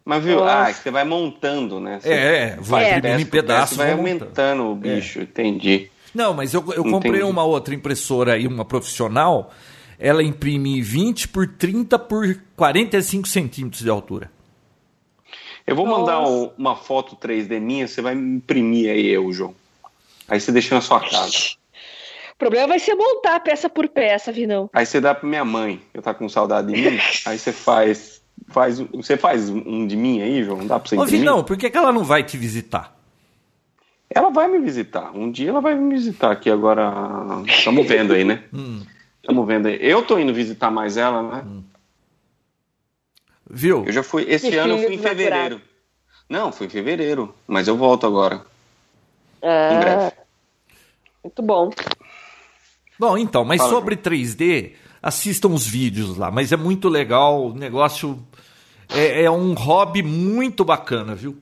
Mas 0.05 0.25
viu? 0.25 0.37
Nossa. 0.41 0.53
Ah, 0.69 0.73
você 0.73 0.91
vai 0.91 1.05
montando, 1.05 1.79
né? 1.79 2.01
Você 2.01 2.09
É, 2.09 2.37
é, 2.53 2.57
vai 2.59 2.85
É. 2.85 2.99
imprimindo 2.99 3.37
em 3.37 3.43
desce, 3.43 3.75
vai 3.75 3.95
montando. 3.95 4.01
aumentando 4.25 4.63
o 4.71 4.75
bicho, 4.75 5.21
entendi. 5.21 5.91
Não, 6.15 6.35
mas 6.35 6.53
eu, 6.55 6.61
eu 6.73 6.83
comprei 6.83 7.13
Entendi. 7.21 7.31
uma 7.31 7.45
outra 7.45 7.75
impressora 7.75 8.33
aí, 8.33 8.47
uma 8.47 8.65
profissional. 8.65 9.53
Ela 9.99 10.23
imprime 10.23 10.81
20 10.83 11.29
por 11.29 11.47
30 11.47 11.99
por 11.99 12.41
45 12.57 13.29
centímetros 13.29 13.83
de 13.83 13.91
altura. 13.91 14.31
Eu 15.67 15.77
vou 15.77 15.87
mandar 15.87 16.21
um- 16.27 16.51
uma 16.59 16.75
foto 16.75 17.15
3D 17.15 17.61
minha, 17.61 17.87
você 17.87 18.01
vai 18.03 18.15
me 18.15 18.37
imprimir 18.39 18.91
aí 18.91 19.07
eu, 19.07 19.31
João. 19.33 19.55
Aí 20.27 20.41
você 20.41 20.51
deixa 20.51 20.75
na 20.75 20.81
sua 20.81 20.99
casa. 21.01 21.33
O 22.41 22.47
problema 22.49 22.69
vai 22.69 22.79
ser 22.79 22.95
montar 22.95 23.39
peça 23.41 23.69
por 23.69 23.87
peça, 23.87 24.33
Vinão. 24.33 24.71
Aí 24.73 24.87
você 24.87 24.99
dá 24.99 25.15
pra 25.15 25.29
minha 25.29 25.45
mãe, 25.45 25.79
eu 25.93 26.01
tá 26.01 26.15
com 26.15 26.27
saudade 26.27 26.73
de 26.73 26.91
mim. 26.91 26.99
Aí 27.27 27.39
você 27.39 27.53
faz, 27.53 28.23
faz, 28.49 28.79
você 28.79 29.15
faz 29.19 29.51
um 29.51 29.87
de 29.87 29.95
mim 29.95 30.23
aí, 30.23 30.43
João? 30.43 30.67
Dá 30.67 30.81
pra 30.81 30.89
você 30.89 30.97
Ô? 30.97 31.05
Vinão, 31.05 31.45
por 31.45 31.59
que, 31.59 31.69
que 31.69 31.77
ela 31.77 31.93
não 31.93 32.03
vai 32.03 32.23
te 32.23 32.39
visitar? 32.39 32.97
Ela 34.09 34.31
vai 34.31 34.49
me 34.49 34.59
visitar. 34.59 35.15
Um 35.15 35.31
dia 35.31 35.51
ela 35.51 35.61
vai 35.61 35.75
me 35.75 35.95
visitar 35.95 36.31
aqui 36.33 36.49
agora. 36.51 36.91
Estamos 37.47 37.87
vendo 37.87 38.15
aí, 38.15 38.25
né? 38.25 38.43
Hum. 38.55 38.87
Estamos 39.21 39.47
vendo 39.47 39.67
aí. 39.67 39.77
Eu 39.79 40.03
tô 40.03 40.19
indo 40.19 40.33
visitar 40.33 40.71
mais 40.71 40.97
ela, 40.97 41.23
né? 41.23 41.45
Viu? 43.51 43.85
Eu 43.85 43.93
já 43.93 44.03
fui. 44.03 44.25
Esse 44.27 44.57
ano 44.57 44.79
eu 44.79 44.87
fui 44.87 44.95
em 44.95 44.99
fevereiro. 44.99 45.61
Não, 46.27 46.51
fui 46.51 46.67
em 46.69 46.71
fevereiro. 46.71 47.35
Mas 47.47 47.69
eu 47.69 47.77
volto 47.77 48.07
agora. 48.07 48.37
Em 49.43 49.47
Ah, 49.47 49.79
breve. 49.79 50.13
muito 51.23 51.43
bom. 51.43 51.71
Bom, 53.01 53.17
então, 53.17 53.45
mas 53.47 53.59
Fala, 53.63 53.71
sobre 53.71 53.97
3D, 53.97 54.73
assistam 55.03 55.49
os 55.49 55.67
vídeos 55.67 56.19
lá, 56.19 56.31
mas 56.31 56.53
é 56.53 56.57
muito 56.57 56.87
legal, 56.87 57.47
o 57.47 57.55
negócio 57.55 58.23
é, 58.91 59.23
é 59.23 59.31
um 59.31 59.55
hobby 59.55 60.03
muito 60.03 60.65
bacana, 60.67 61.15
viu? 61.15 61.39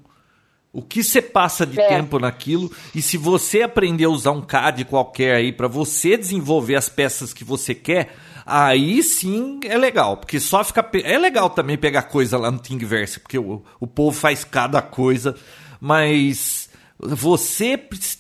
O 0.72 0.80
que 0.80 1.02
você 1.02 1.20
passa 1.20 1.66
de 1.66 1.80
É. 1.80 1.88
tempo 1.88 2.18
naquilo 2.20 2.70
e 2.94 3.02
se 3.02 3.16
você 3.18 3.62
aprender 3.62 4.04
a 4.04 4.08
usar 4.10 4.30
um 4.30 4.40
CAD 4.40 4.84
qualquer 4.84 5.34
aí 5.34 5.52
para 5.52 5.66
você 5.66 6.16
desenvolver 6.16 6.76
as 6.76 6.88
peças 6.88 7.34
que 7.34 7.42
você 7.42 7.74
quer, 7.74 8.14
aí 8.46 9.02
sim 9.02 9.58
é 9.64 9.76
legal, 9.76 10.16
porque 10.18 10.38
só 10.38 10.62
fica 10.62 10.82
pe- 10.82 11.02
é 11.04 11.18
legal 11.18 11.50
também 11.50 11.76
pegar 11.76 12.02
coisa 12.02 12.38
lá 12.38 12.52
no 12.52 12.58
Thingiverse, 12.60 13.18
porque 13.18 13.36
o, 13.38 13.64
o 13.80 13.86
povo 13.86 14.16
faz 14.16 14.44
cada 14.44 14.80
coisa, 14.80 15.34
mas 15.80 16.67
você 16.98 17.78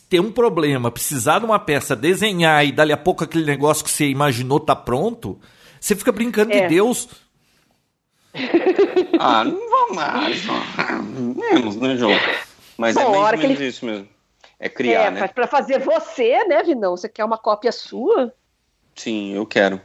ter 0.08 0.20
um 0.20 0.30
problema, 0.30 0.90
precisar 0.90 1.40
de 1.40 1.44
uma 1.44 1.58
peça, 1.58 1.96
desenhar 1.96 2.64
e 2.64 2.72
dali 2.72 2.92
a 2.92 2.96
pouco 2.96 3.24
aquele 3.24 3.44
negócio 3.44 3.84
que 3.84 3.90
você 3.90 4.06
imaginou 4.08 4.60
tá 4.60 4.76
pronto, 4.76 5.38
você 5.80 5.96
fica 5.96 6.12
brincando 6.12 6.52
de 6.52 6.58
É. 6.58 6.68
Deus. 6.68 7.08
Ah, 9.20 9.42
não 9.44 9.58
vamos 9.70 9.96
mais. 9.96 10.42
Menos, 11.34 11.76
né, 11.76 11.96
João? 11.96 12.12
Mas 12.76 12.94
Bom, 12.94 13.00
é 13.00 13.04
a 13.04 13.08
mais 13.08 13.20
hora 13.22 13.38
que 13.38 13.46
ele- 13.46 13.66
isso 13.66 13.84
mesmo. 13.84 14.08
É 14.60 14.68
criar, 14.68 15.06
é, 15.06 15.10
né? 15.10 15.28
pra, 15.28 15.46
fazer 15.46 15.78
você, 15.80 16.44
né, 16.46 16.62
Vinão? 16.62 16.96
Você 16.96 17.08
quer 17.08 17.24
uma 17.24 17.38
cópia 17.38 17.70
sua? 17.72 18.32
Sim, 18.94 19.32
eu 19.32 19.46
quero. 19.46 19.80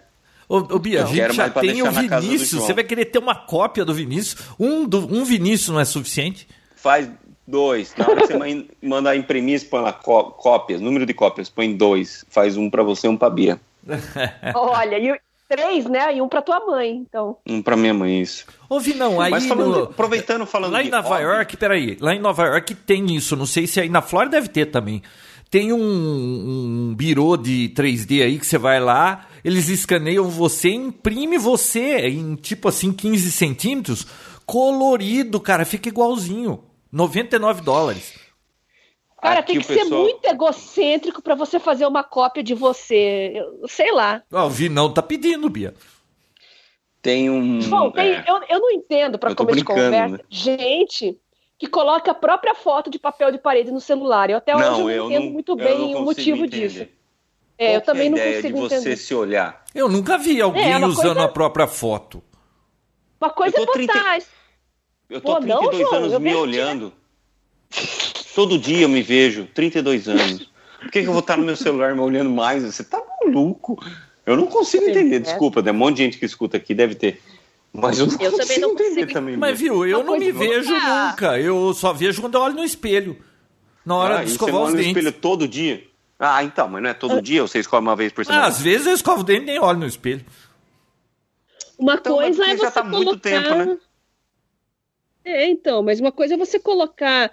Ô, 0.49 0.57
ô 0.57 0.79
Bia, 0.79 1.03
a 1.03 1.05
gente 1.05 1.15
quero 1.15 1.33
já 1.33 1.49
tem 1.49 1.81
o 1.81 1.91
Vinícius. 1.91 2.61
Você 2.63 2.73
vai 2.73 2.83
querer 2.83 3.05
ter 3.05 3.19
uma 3.19 3.35
cópia 3.35 3.85
do 3.85 3.93
Vinícius? 3.93 4.47
Um, 4.59 4.85
do, 4.85 4.99
um 4.99 5.23
Vinícius 5.23 5.69
não 5.69 5.79
é 5.79 5.85
suficiente? 5.85 6.47
Faz 6.75 7.07
dois. 7.47 7.93
Na 7.97 8.07
hora 8.07 8.21
que 8.21 8.27
você 8.27 8.37
man- 8.37 8.65
mandar 8.81 9.15
imprimir, 9.15 9.59
você 9.59 9.65
põe 9.65 9.81
lá 9.81 9.93
có- 9.93 10.23
cópias, 10.31 10.79
número 10.81 11.05
de 11.05 11.13
cópias, 11.13 11.49
põe 11.49 11.75
dois. 11.75 12.25
Faz 12.29 12.57
um 12.57 12.69
pra 12.69 12.83
você 12.83 13.07
e 13.07 13.09
um 13.09 13.17
pra 13.17 13.29
Bia. 13.29 13.59
Olha, 14.55 14.97
e 14.97 15.17
três, 15.49 15.85
né? 15.85 16.15
E 16.15 16.21
um 16.21 16.27
pra 16.27 16.41
tua 16.41 16.59
mãe, 16.65 16.91
então. 16.95 17.37
Um 17.45 17.61
pra 17.61 17.75
minha 17.75 17.93
mãe, 17.93 18.21
isso. 18.21 18.45
Ô, 18.69 18.79
Vinão, 18.79 19.19
aí. 19.21 19.29
Mas 19.31 19.45
falando, 19.45 19.71
no- 19.77 19.83
aproveitando 19.83 20.45
falando 20.45 20.71
Lá 20.73 20.81
em 20.81 20.85
de 20.85 20.91
Nova 20.91 21.19
York, 21.19 21.57
peraí. 21.57 21.97
Lá 21.99 22.15
em 22.15 22.19
Nova 22.19 22.45
York 22.45 22.73
tem 22.75 23.13
isso. 23.15 23.35
Não 23.35 23.45
sei 23.45 23.67
se 23.67 23.79
aí 23.79 23.89
na 23.89 24.01
Flórida 24.01 24.37
deve 24.37 24.47
ter 24.49 24.67
também. 24.67 25.01
Tem 25.51 25.71
um, 25.71 25.77
um 26.89 26.95
birô 26.95 27.37
de 27.37 27.71
3D 27.75 28.23
aí 28.23 28.39
que 28.39 28.45
você 28.47 28.57
vai 28.57 28.79
lá, 28.79 29.27
eles 29.45 29.69
escaneiam 29.69 30.27
você, 30.27 30.69
imprime 30.71 31.37
você 31.37 32.07
em 32.07 32.33
tipo 32.35 32.67
assim 32.69 32.91
15 32.91 33.31
centímetros, 33.31 34.07
colorido, 34.47 35.39
cara, 35.39 35.63
fica 35.63 35.89
igualzinho. 35.89 36.59
99 36.93 37.61
dólares. 37.61 38.13
Cara, 39.21 39.39
Aqui 39.39 39.53
tem 39.53 39.61
que 39.61 39.67
ser 39.67 39.79
pessoal- 39.79 40.01
muito 40.03 40.25
egocêntrico 40.25 41.21
pra 41.21 41.33
você 41.33 41.59
fazer 41.59 41.85
uma 41.87 42.03
cópia 42.03 42.43
de 42.43 42.53
você. 42.53 43.31
Eu 43.61 43.67
sei 43.67 43.91
lá. 43.91 44.21
Ó, 44.31 44.45
o 44.45 44.49
Vinão 44.49 44.93
tá 44.93 45.01
pedindo, 45.01 45.49
Bia. 45.49 45.73
Tem 47.01 47.29
um. 47.29 47.59
Bom, 47.69 47.89
tem- 47.91 48.11
é, 48.13 48.23
eu, 48.27 48.41
eu 48.49 48.59
não 48.59 48.71
entendo, 48.71 49.17
tô 49.17 49.35
começo 49.35 49.57
de 49.59 49.65
conversa, 49.65 50.17
né? 50.17 50.19
gente 50.29 51.17
que 51.57 51.67
coloca 51.67 52.11
a 52.11 52.15
própria 52.15 52.53
foto 52.53 52.89
de 52.89 52.99
papel 52.99 53.31
de 53.31 53.37
parede 53.37 53.71
no 53.71 53.79
celular. 53.81 54.29
Eu 54.29 54.37
até 54.37 54.55
hoje 54.55 54.65
não, 54.69 54.79
não 54.81 54.89
eu 54.91 55.05
entendo 55.05 55.23
não, 55.25 55.31
muito 55.31 55.55
bem 55.55 55.77
não 55.93 56.01
o 56.01 56.05
motivo 56.05 56.45
entender. 56.45 56.67
disso. 56.69 56.87
É, 57.57 57.67
eu 57.67 57.71
Qual 57.73 57.81
que 57.81 57.85
também 57.85 58.07
a 58.07 58.11
não 58.11 58.17
ideia 58.17 58.35
consigo 58.35 58.53
de 58.55 58.61
você 58.69 58.75
entender. 58.75 58.95
se 58.97 59.15
olhar. 59.15 59.63
Eu 59.73 59.87
nunca 59.89 60.17
vi 60.17 60.41
alguém 60.41 60.71
É, 60.73 60.77
uma 60.77 60.87
usando 60.87 61.13
coisa- 61.15 61.23
a 61.23 61.27
própria 61.29 61.67
foto. 61.67 62.21
Uma 63.21 63.29
coisa 63.29 63.57
é 63.61 63.65
tô 63.65 63.71
30 63.71 63.93
botar. 63.93 64.17
Eu 65.13 65.21
tô 65.21 65.33
Pô, 65.35 65.39
não, 65.41 65.59
32 65.59 65.79
João, 65.79 65.95
anos 65.95 66.13
eu 66.13 66.19
me 66.19 66.33
olhando. 66.33 66.91
Todo 68.35 68.57
dia 68.57 68.81
eu 68.81 68.89
me 68.89 69.03
vejo, 69.03 69.47
32 69.53 70.07
anos. 70.09 70.49
Por 70.79 70.91
que, 70.91 71.01
que 71.03 71.07
eu 71.07 71.11
vou 71.13 71.19
estar 71.19 71.37
no 71.37 71.45
meu 71.45 71.55
celular 71.55 71.93
me 71.93 72.01
olhando 72.01 72.29
mais? 72.31 72.63
Você 72.63 72.83
tá 72.83 72.99
maluco? 73.21 73.77
Eu 74.25 74.35
não 74.35 74.47
consigo 74.47 74.85
entender, 74.85 75.17
É. 75.17 75.19
desculpa, 75.19 75.61
tem 75.61 75.71
um 75.71 75.75
monte 75.75 75.97
de 75.97 76.03
gente 76.03 76.17
que 76.17 76.25
escuta 76.25 76.57
aqui, 76.57 76.73
deve 76.73 76.95
ter. 76.95 77.21
Mas 77.71 77.99
eu 77.99 78.07
não 78.07 78.13
Eu 78.13 78.31
consigo 78.31 78.37
também 78.37 78.59
não 78.59 78.71
entender 78.71 78.89
consigo. 79.01 79.13
também. 79.13 79.37
Mas 79.37 79.59
viu, 79.59 79.85
eu 79.85 80.03
não 80.03 80.17
me 80.17 80.31
vejo 80.31 80.73
Ah. 80.75 81.09
nunca. 81.11 81.39
Eu 81.39 81.73
só 81.75 81.93
vejo 81.93 82.19
quando 82.21 82.35
eu 82.35 82.41
olho 82.41 82.55
no 82.55 82.63
espelho. 82.63 83.17
Na 83.85 83.95
hora 83.95 84.15
Ah, 84.19 84.23
de 84.23 84.29
você 84.29 84.31
escovar 84.33 84.55
olha 84.55 84.63
os 84.65 84.71
no 84.71 84.77
dentes. 84.77 84.89
espelho 84.97 85.11
todo 85.11 85.47
dia? 85.47 85.83
Ah, 86.19 86.43
então, 86.43 86.67
mas 86.69 86.81
não 86.81 86.89
é 86.89 86.93
todo 86.93 87.21
dia, 87.21 87.41
você 87.43 87.59
escolhe 87.59 87.81
uma 87.81 87.95
vez 87.95 88.11
por 88.11 88.21
Ah, 88.21 88.25
semana. 88.25 88.45
às 88.47 88.59
vezes 88.61 88.87
eu 88.87 88.93
escovo 88.93 89.21
o 89.21 89.23
dente 89.23 89.43
e 89.43 89.45
nem 89.45 89.59
olho 89.59 89.79
no 89.79 89.85
espelho. 89.85 90.25
Uma 91.77 91.95
Então, 91.95 92.15
coisa 92.15 92.43
é 92.45 92.55
você 92.55 92.57
já 92.63 92.71
tá 92.71 92.83
muito 92.83 93.05
colocar... 93.05 93.21
tempo, 93.29 93.55
né? 93.55 93.77
É, 95.25 95.47
então, 95.47 95.81
mas 95.81 95.99
uma 95.99 96.11
coisa 96.11 96.33
é 96.33 96.37
você 96.37 96.59
colocar 96.59 97.31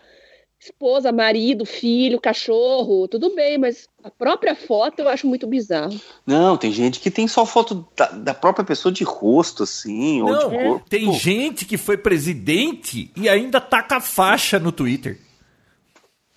esposa, 0.60 1.10
marido, 1.10 1.64
filho, 1.64 2.20
cachorro, 2.20 3.08
tudo 3.08 3.34
bem, 3.34 3.56
mas 3.56 3.88
a 4.04 4.10
própria 4.10 4.54
foto 4.54 5.00
eu 5.00 5.08
acho 5.08 5.26
muito 5.26 5.46
bizarro. 5.46 5.98
Não, 6.26 6.54
tem 6.56 6.70
gente 6.70 7.00
que 7.00 7.10
tem 7.10 7.26
só 7.26 7.46
foto 7.46 7.88
da, 7.96 8.06
da 8.10 8.34
própria 8.34 8.64
pessoa 8.64 8.92
de 8.92 9.02
rosto, 9.02 9.62
assim, 9.62 10.20
ou 10.20 10.30
Não, 10.30 10.50
de 10.50 10.58
corpo. 10.58 10.86
tem 10.88 11.06
Pô, 11.06 11.12
gente 11.12 11.64
que 11.64 11.78
foi 11.78 11.96
presidente 11.96 13.10
e 13.16 13.26
ainda 13.28 13.58
taca 13.58 13.96
a 13.96 14.00
faixa 14.00 14.58
no 14.58 14.70
Twitter. 14.70 15.18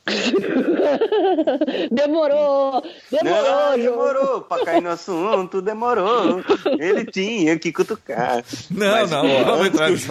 Demorou! 1.91 2.83
Demorou, 3.09 3.43
Não, 3.43 3.77
demorou. 3.77 4.41
Pra 4.41 4.65
cair 4.65 4.81
no 4.81 4.89
assunto, 4.89 5.61
demorou. 5.61 6.41
Ele 6.77 7.05
tinha 7.05 7.57
que 7.57 7.71
cutucar. 7.71 8.43
Não, 8.69 8.91
Mas, 8.91 9.09
não, 9.11 9.21
pô, 9.21 9.27
não 9.27 9.45
vamos 9.45 9.79
antes 9.79 10.05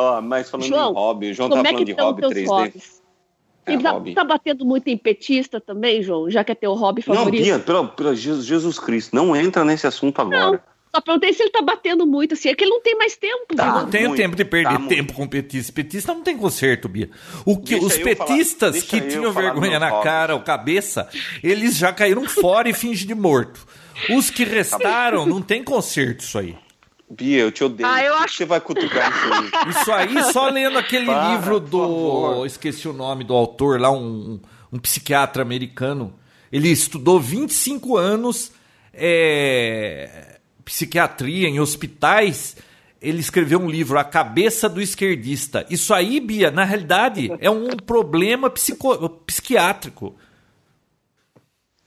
entrar 0.00 0.12
que 0.12 0.16
o 0.16 0.16
nesse 0.16 0.16
João- 0.16 0.16
Ó, 0.16 0.22
mas 0.22 0.50
falando 0.50 0.66
João, 0.66 0.88
de 0.92 0.94
hobby, 0.98 1.30
o 1.30 1.34
João 1.34 1.48
tá 1.48 1.56
Como 1.56 1.66
é 1.66 1.70
falando 1.70 1.78
que 1.78 1.84
de 1.84 1.90
estão 1.92 2.06
hobby 2.06 2.20
teus 2.22 2.32
3D. 2.32 2.46
hobbies? 2.48 3.00
É, 3.66 3.72
e 3.74 3.78
tá, 3.82 3.90
hobby. 3.92 4.14
tá 4.14 4.24
batendo 4.24 4.64
muito 4.64 4.88
em 4.88 4.96
petista 4.96 5.60
também, 5.60 6.02
João? 6.02 6.30
Já 6.30 6.42
que 6.42 6.52
é 6.52 6.54
teu 6.54 6.72
hobby 6.74 7.04
Não, 7.06 7.14
favorito? 7.14 7.42
Bia, 7.42 7.58
pelo, 7.58 7.88
pelo 7.88 8.14
Jesus, 8.14 8.78
Cristo, 8.78 9.14
não 9.14 9.36
entra 9.36 9.64
nesse 9.64 9.86
assunto 9.86 10.16
Não, 10.24 10.32
agora. 10.32 10.64
só 10.94 11.00
perguntei 11.00 11.32
se 11.34 11.42
ele 11.42 11.50
tá 11.50 11.60
batendo 11.62 12.06
muito, 12.06 12.32
assim, 12.34 12.48
é 12.48 12.54
que 12.54 12.64
ele 12.64 12.70
não 12.70 12.80
tem 12.80 12.96
mais 12.96 13.16
tempo. 13.16 13.54
Tá. 13.54 13.82
Não 13.82 13.90
tenho 13.90 14.08
muito, 14.08 14.20
tempo 14.20 14.34
de 14.34 14.44
perder 14.44 14.72
tá 14.72 14.78
muito. 14.78 14.88
tempo 14.88 15.12
com 15.12 15.28
petista. 15.28 15.72
Petista 15.72 16.14
não 16.14 16.22
tem 16.22 16.36
conserto, 16.38 16.88
Bia. 16.88 17.10
O 17.44 17.58
que, 17.58 17.78
Deixa 17.78 17.86
os 17.86 17.96
falar- 17.96 18.04
petistas 18.26 18.72
deixa 18.72 18.86
que 18.88 19.00
tinham 19.02 19.32
falar 19.32 19.52
vergonha 19.52 19.78
na 19.78 19.90
hobby. 19.90 20.04
cara 20.04 20.34
ou 20.34 20.40
cabeça, 20.40 21.08
eles 21.42 21.76
já 21.76 21.92
caíram 21.92 22.24
fora 22.26 22.68
e 22.68 22.72
fingem 22.72 23.06
de 23.06 23.14
morto. 23.14 23.64
Os 24.16 24.30
que 24.30 24.42
restaram, 24.44 25.26
não 25.26 25.42
tem 25.42 25.62
conserto 25.62 26.20
isso 26.20 26.38
aí. 26.38 26.56
Bia, 27.10 27.40
eu 27.40 27.50
te 27.50 27.64
odeio. 27.64 27.88
Ah, 27.88 28.02
eu 28.04 28.14
acho- 28.14 28.36
Você 28.36 28.44
vai 28.44 28.60
cutucar 28.60 29.10
isso 29.10 29.32
aí. 29.34 29.50
Isso 29.70 29.92
aí 29.92 30.32
só 30.32 30.48
lendo 30.48 30.78
aquele 30.78 31.06
Para, 31.06 31.34
livro 31.34 31.58
do. 31.58 32.46
Esqueci 32.46 32.86
o 32.88 32.92
nome 32.92 33.24
do 33.24 33.34
autor 33.34 33.80
lá, 33.80 33.90
um, 33.90 34.40
um 34.72 34.78
psiquiatra 34.78 35.42
americano. 35.42 36.14
Ele 36.52 36.68
estudou 36.68 37.18
25 37.20 37.96
anos 37.96 38.52
é, 38.92 40.38
psiquiatria 40.64 41.48
em 41.48 41.58
hospitais. 41.60 42.56
ele 43.02 43.18
escreveu 43.20 43.58
um 43.60 43.68
livro, 43.70 43.98
A 43.98 44.04
Cabeça 44.04 44.68
do 44.68 44.80
Esquerdista. 44.80 45.66
Isso 45.70 45.92
aí, 45.94 46.20
Bia, 46.20 46.50
na 46.50 46.64
realidade, 46.64 47.32
é 47.40 47.50
um 47.50 47.68
problema 47.70 48.48
psico, 48.50 49.08
psiquiátrico. 49.26 50.14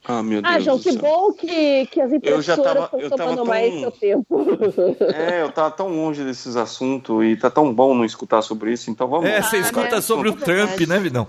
Ah, 0.05 0.21
meu 0.21 0.41
Ah, 0.43 0.51
Deus 0.53 0.63
João, 0.65 0.77
do 0.77 0.83
que 0.83 0.91
céu. 0.91 1.01
bom 1.01 1.31
que, 1.33 1.85
que 1.87 2.01
as 2.01 2.11
Eu 2.11 2.41
já 2.41 2.53
impressoras 2.55 2.73
tava- 2.73 2.85
estão 2.85 2.99
eu 2.99 3.09
tava 3.09 3.23
tomando 3.23 3.35
tão- 3.37 3.45
mais 3.45 3.79
seu 3.79 3.91
tempo. 3.91 4.45
É, 5.15 5.41
eu 5.43 5.51
tava 5.51 5.71
tão 5.71 5.87
longe 5.87 6.23
desses 6.23 6.55
assuntos 6.55 7.23
e 7.23 7.35
tá 7.37 7.49
tão 7.49 7.73
bom 7.73 7.93
não 7.95 8.03
escutar 8.03 8.41
sobre 8.41 8.73
isso, 8.73 8.89
então 8.91 9.07
vamos 9.07 9.29
É, 9.29 9.41
você 9.41 9.57
Ah, 9.57 9.59
escuta 9.59 9.95
né? 9.95 10.01
sobre 10.01 10.29
o 10.29 10.33
É 10.33 10.35
Trump, 10.35 10.79
né, 10.87 10.99
Vidão? 10.99 11.25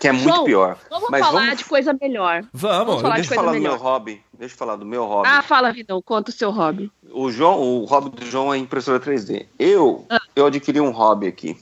Que 0.00 0.08
é 0.08 0.12
muito 0.12 0.28
João, 0.30 0.44
pior. 0.44 0.78
Vamos 0.88 1.10
Mas 1.10 1.20
falar 1.26 1.40
vamos, 1.42 1.58
de 1.58 1.64
coisa 1.66 1.92
melhor. 2.00 2.42
Vamos. 2.54 2.86
Vamos 2.86 3.02
falar 3.02 3.14
de 3.16 3.20
deixa 3.20 3.34
eu 3.34 3.36
falar 3.36 3.52
do 3.52 3.60
meu 3.60 3.62
melhor. 3.72 3.78
hobby. 3.78 4.22
Deixa 4.32 4.54
eu 4.54 4.58
falar 4.58 4.76
do 4.76 4.86
meu 4.86 5.04
hobby. 5.04 5.28
Ah, 5.30 5.42
fala, 5.42 5.70
Vidão, 5.72 6.00
conta 6.00 6.30
o 6.30 6.34
seu 6.34 6.50
hobby. 6.50 6.90
O 7.12 7.30
João, 7.30 7.60
o 7.60 7.84
hobby 7.84 8.08
do 8.08 8.24
João 8.24 8.54
é 8.54 8.56
impressora 8.56 8.98
3D. 8.98 9.44
Eu, 9.58 10.06
eu 10.34 10.46
adquiri 10.46 10.80
um 10.80 10.90
hobby 10.90 11.26
aqui. 11.26 11.54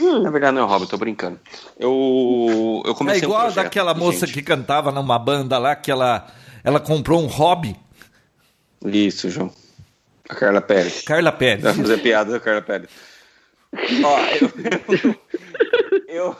Hum. 0.00 0.22
Na 0.22 0.30
verdade 0.30 0.54
não 0.56 0.62
é 0.62 0.64
um 0.64 0.68
hobby, 0.68 0.84
eu 0.84 0.88
tô 0.88 0.96
brincando. 0.98 1.38
Eu, 1.78 2.82
eu 2.84 2.92
É 2.92 2.94
comecei 2.94 3.22
um 3.22 3.24
igual 3.24 3.42
projeto, 3.42 3.64
daquela 3.64 3.94
moça 3.94 4.26
gente. 4.26 4.34
que 4.34 4.42
cantava 4.42 4.90
numa 4.90 5.18
banda 5.18 5.56
lá, 5.58 5.76
que 5.76 5.90
ela, 5.90 6.26
ela 6.64 6.80
comprou 6.80 7.22
um 7.22 7.26
hobby. 7.26 7.76
Isso, 8.84 9.30
João. 9.30 9.50
A 10.28 10.34
Carla 10.34 10.60
Pérez. 10.60 11.02
Carla 11.02 11.30
Pérez. 11.32 11.62
Vai 11.62 11.74
fazer 11.74 11.98
piada 11.98 12.32
da 12.32 12.40
Carla 12.40 12.62
Pérez. 12.62 12.88
Ó, 14.04 14.18
eu, 14.40 15.14
eu, 16.08 16.36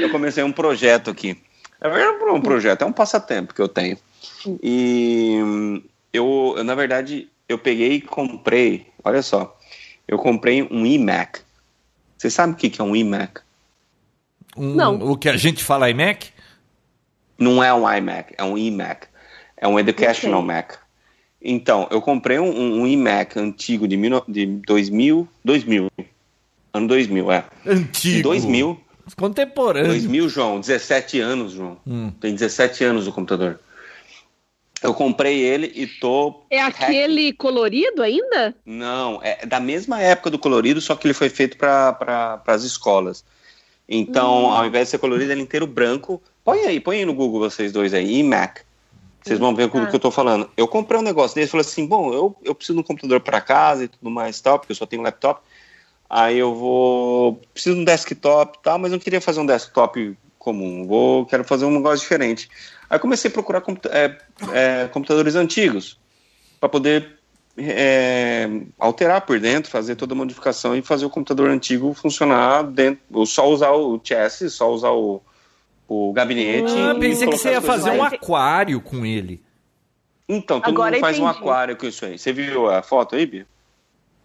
eu 0.00 0.10
comecei 0.10 0.42
um 0.42 0.52
projeto 0.52 1.10
aqui. 1.10 1.40
Na 1.80 1.88
verdade, 1.88 2.18
não 2.18 2.28
é 2.28 2.32
um 2.32 2.40
projeto, 2.40 2.82
é 2.82 2.86
um 2.86 2.92
passatempo 2.92 3.54
que 3.54 3.60
eu 3.60 3.68
tenho. 3.68 3.96
E 4.62 5.36
eu, 6.12 6.54
eu, 6.56 6.64
na 6.64 6.74
verdade, 6.74 7.28
eu 7.48 7.58
peguei 7.58 7.94
e 7.94 8.00
comprei, 8.00 8.86
olha 9.04 9.22
só, 9.22 9.58
eu 10.06 10.18
comprei 10.18 10.62
um 10.62 10.86
iMac. 10.86 11.40
Você 12.22 12.30
sabe 12.30 12.52
o 12.52 12.56
que 12.56 12.70
que 12.70 12.80
é 12.80 12.84
um 12.84 12.94
iMac? 12.94 13.40
Um- 14.56 14.74
Não. 14.76 14.94
O 15.10 15.16
que 15.16 15.28
a 15.28 15.36
gente 15.36 15.64
fala 15.64 15.90
iMac? 15.90 16.28
Não 17.36 17.60
é 17.64 17.74
um 17.74 17.92
iMac, 17.92 18.32
é 18.38 18.44
um 18.44 18.56
iMac. 18.56 19.08
É 19.56 19.66
um 19.66 19.76
Educational 19.76 20.38
Ok. 20.40 20.54
Mac. 20.54 20.74
Então, 21.42 21.88
eu 21.90 22.00
comprei 22.00 22.38
um, 22.38 22.82
um 22.82 22.86
iMac 22.86 23.36
antigo 23.36 23.88
de, 23.88 23.96
mil, 23.96 24.22
de 24.28 24.46
2000, 24.46 25.26
2000. 25.44 25.90
Ano 26.72 26.86
2000, 26.86 27.32
é. 27.32 27.44
Antigo. 27.66 28.18
Em 28.18 28.22
2000, 28.22 28.80
Contemporâneo. 29.16 29.88
2000, 29.88 30.28
João, 30.28 30.60
17 30.60 31.18
anos, 31.18 31.54
João. 31.54 31.76
Hum. 31.84 32.12
Tem 32.20 32.32
17 32.32 32.84
anos 32.84 33.08
o 33.08 33.12
computador. 33.12 33.58
Eu 34.82 34.94
comprei 34.94 35.40
ele 35.40 35.72
e 35.74 35.86
tô. 35.86 36.42
É 36.50 36.60
aquele 36.60 37.32
colorido 37.32 38.02
ainda? 38.02 38.54
Não, 38.66 39.20
é 39.22 39.46
da 39.46 39.60
mesma 39.60 40.00
época 40.00 40.30
do 40.30 40.38
colorido, 40.38 40.80
só 40.80 40.96
que 40.96 41.06
ele 41.06 41.14
foi 41.14 41.28
feito 41.28 41.56
para 41.56 41.92
pra, 41.92 42.42
as 42.46 42.62
escolas. 42.64 43.24
Então, 43.88 44.50
ao 44.50 44.66
invés 44.66 44.86
de 44.86 44.92
ser 44.92 44.98
colorido, 44.98 45.30
ele 45.30 45.40
é 45.40 45.44
inteiro 45.44 45.66
branco. 45.66 46.22
Põe 46.44 46.60
aí, 46.60 46.80
põe 46.80 46.98
aí 46.98 47.04
no 47.04 47.14
Google 47.14 47.40
vocês 47.40 47.72
dois 47.72 47.94
aí, 47.94 48.18
iMac. 48.20 48.62
Vocês 49.22 49.38
vão 49.38 49.54
ver 49.54 49.64
o 49.64 49.70
Tá. 49.70 49.86
que 49.86 49.94
eu 49.94 50.00
tô 50.00 50.10
falando. 50.10 50.50
Eu 50.56 50.66
comprei 50.66 50.98
um 50.98 51.02
negócio 51.02 51.34
desse 51.34 51.50
falei 51.52 51.64
assim: 51.64 51.86
bom, 51.86 52.12
eu, 52.12 52.36
eu 52.42 52.54
preciso 52.54 52.74
de 52.74 52.80
um 52.80 52.84
computador 52.84 53.20
para 53.20 53.40
casa 53.40 53.84
e 53.84 53.88
tudo 53.88 54.10
mais 54.10 54.38
e 54.38 54.42
tal, 54.42 54.58
porque 54.58 54.72
eu 54.72 54.76
só 54.76 54.84
tenho 54.86 55.00
um 55.02 55.04
laptop. 55.04 55.40
Aí 56.10 56.38
eu 56.38 56.54
vou. 56.54 57.40
Preciso 57.54 57.76
de 57.76 57.82
um 57.82 57.84
desktop 57.84 58.58
e 58.58 58.62
tal, 58.62 58.78
mas 58.78 58.90
não 58.90 58.98
queria 58.98 59.20
fazer 59.20 59.40
um 59.40 59.46
desktop 59.46 60.16
comum. 60.38 60.86
Vou, 60.86 61.24
quero 61.24 61.44
fazer 61.44 61.64
um 61.64 61.70
negócio 61.70 62.00
diferente. 62.00 62.48
Aí 62.92 62.98
comecei 62.98 63.30
a 63.30 63.32
procurar 63.32 63.62
computa- 63.62 63.88
é, 63.88 64.18
é, 64.52 64.88
computadores 64.88 65.34
antigos 65.34 65.98
para 66.60 66.68
poder 66.68 67.18
é, 67.56 68.46
alterar 68.78 69.22
por 69.22 69.40
dentro, 69.40 69.70
fazer 69.70 69.96
toda 69.96 70.12
a 70.12 70.16
modificação 70.16 70.76
e 70.76 70.82
fazer 70.82 71.06
o 71.06 71.10
computador 71.10 71.48
antigo 71.48 71.94
funcionar 71.94 72.62
dentro, 72.64 73.02
ou 73.10 73.24
só 73.24 73.48
usar 73.48 73.70
o 73.70 73.98
chassis, 74.04 74.52
só 74.52 74.70
usar 74.70 74.90
o, 74.90 75.22
o 75.88 76.12
gabinete. 76.12 76.70
Ah, 76.76 76.92
e 76.94 77.00
pensei 77.00 77.28
que 77.28 77.38
você 77.38 77.52
ia 77.52 77.62
fazer 77.62 77.92
um 77.92 78.04
aquário 78.04 78.78
com 78.78 79.06
ele. 79.06 79.42
Então, 80.28 80.60
todo 80.60 80.74
Agora 80.74 80.92
mundo 80.92 81.00
faz 81.00 81.18
um 81.18 81.26
aquário 81.26 81.78
com 81.78 81.86
isso 81.86 82.04
aí. 82.04 82.18
Você 82.18 82.30
viu 82.30 82.68
a 82.68 82.82
foto 82.82 83.16
aí, 83.16 83.24
Bia? 83.24 83.46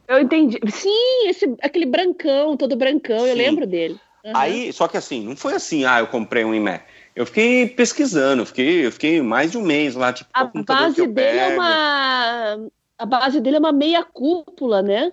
Eu 0.10 0.20
entendi. 0.20 0.60
Sim, 0.70 1.30
esse, 1.30 1.56
aquele 1.62 1.86
brancão, 1.86 2.58
todo 2.58 2.76
brancão, 2.76 3.26
eu 3.26 3.32
Sim. 3.32 3.38
lembro 3.38 3.66
dele. 3.66 3.98
Aham. 4.26 4.38
Aí, 4.38 4.74
só 4.74 4.90
que 4.90 4.98
assim, 4.98 5.26
não 5.26 5.38
foi 5.38 5.54
assim, 5.54 5.86
ah, 5.86 6.00
eu 6.00 6.08
comprei 6.08 6.44
um 6.44 6.54
iMac. 6.54 6.84
Eu 7.18 7.26
fiquei 7.26 7.68
pesquisando, 7.68 8.44
eu 8.44 8.46
fiquei, 8.46 8.86
eu 8.86 8.92
fiquei 8.92 9.20
mais 9.24 9.52
de 9.52 9.58
um 9.58 9.64
mês 9.64 9.96
lá, 9.96 10.14
tipo, 10.14 10.30
A 10.32 10.44
base 10.44 11.08
dele 11.08 11.40
é 11.40 11.48
pego? 11.48 11.60
uma. 11.60 12.70
A 12.96 13.06
base 13.08 13.42
dele 13.42 13.56
é 13.56 13.60
uma 13.60 13.72
meia 13.72 14.04
cúpula, 14.04 14.84
né? 14.84 15.12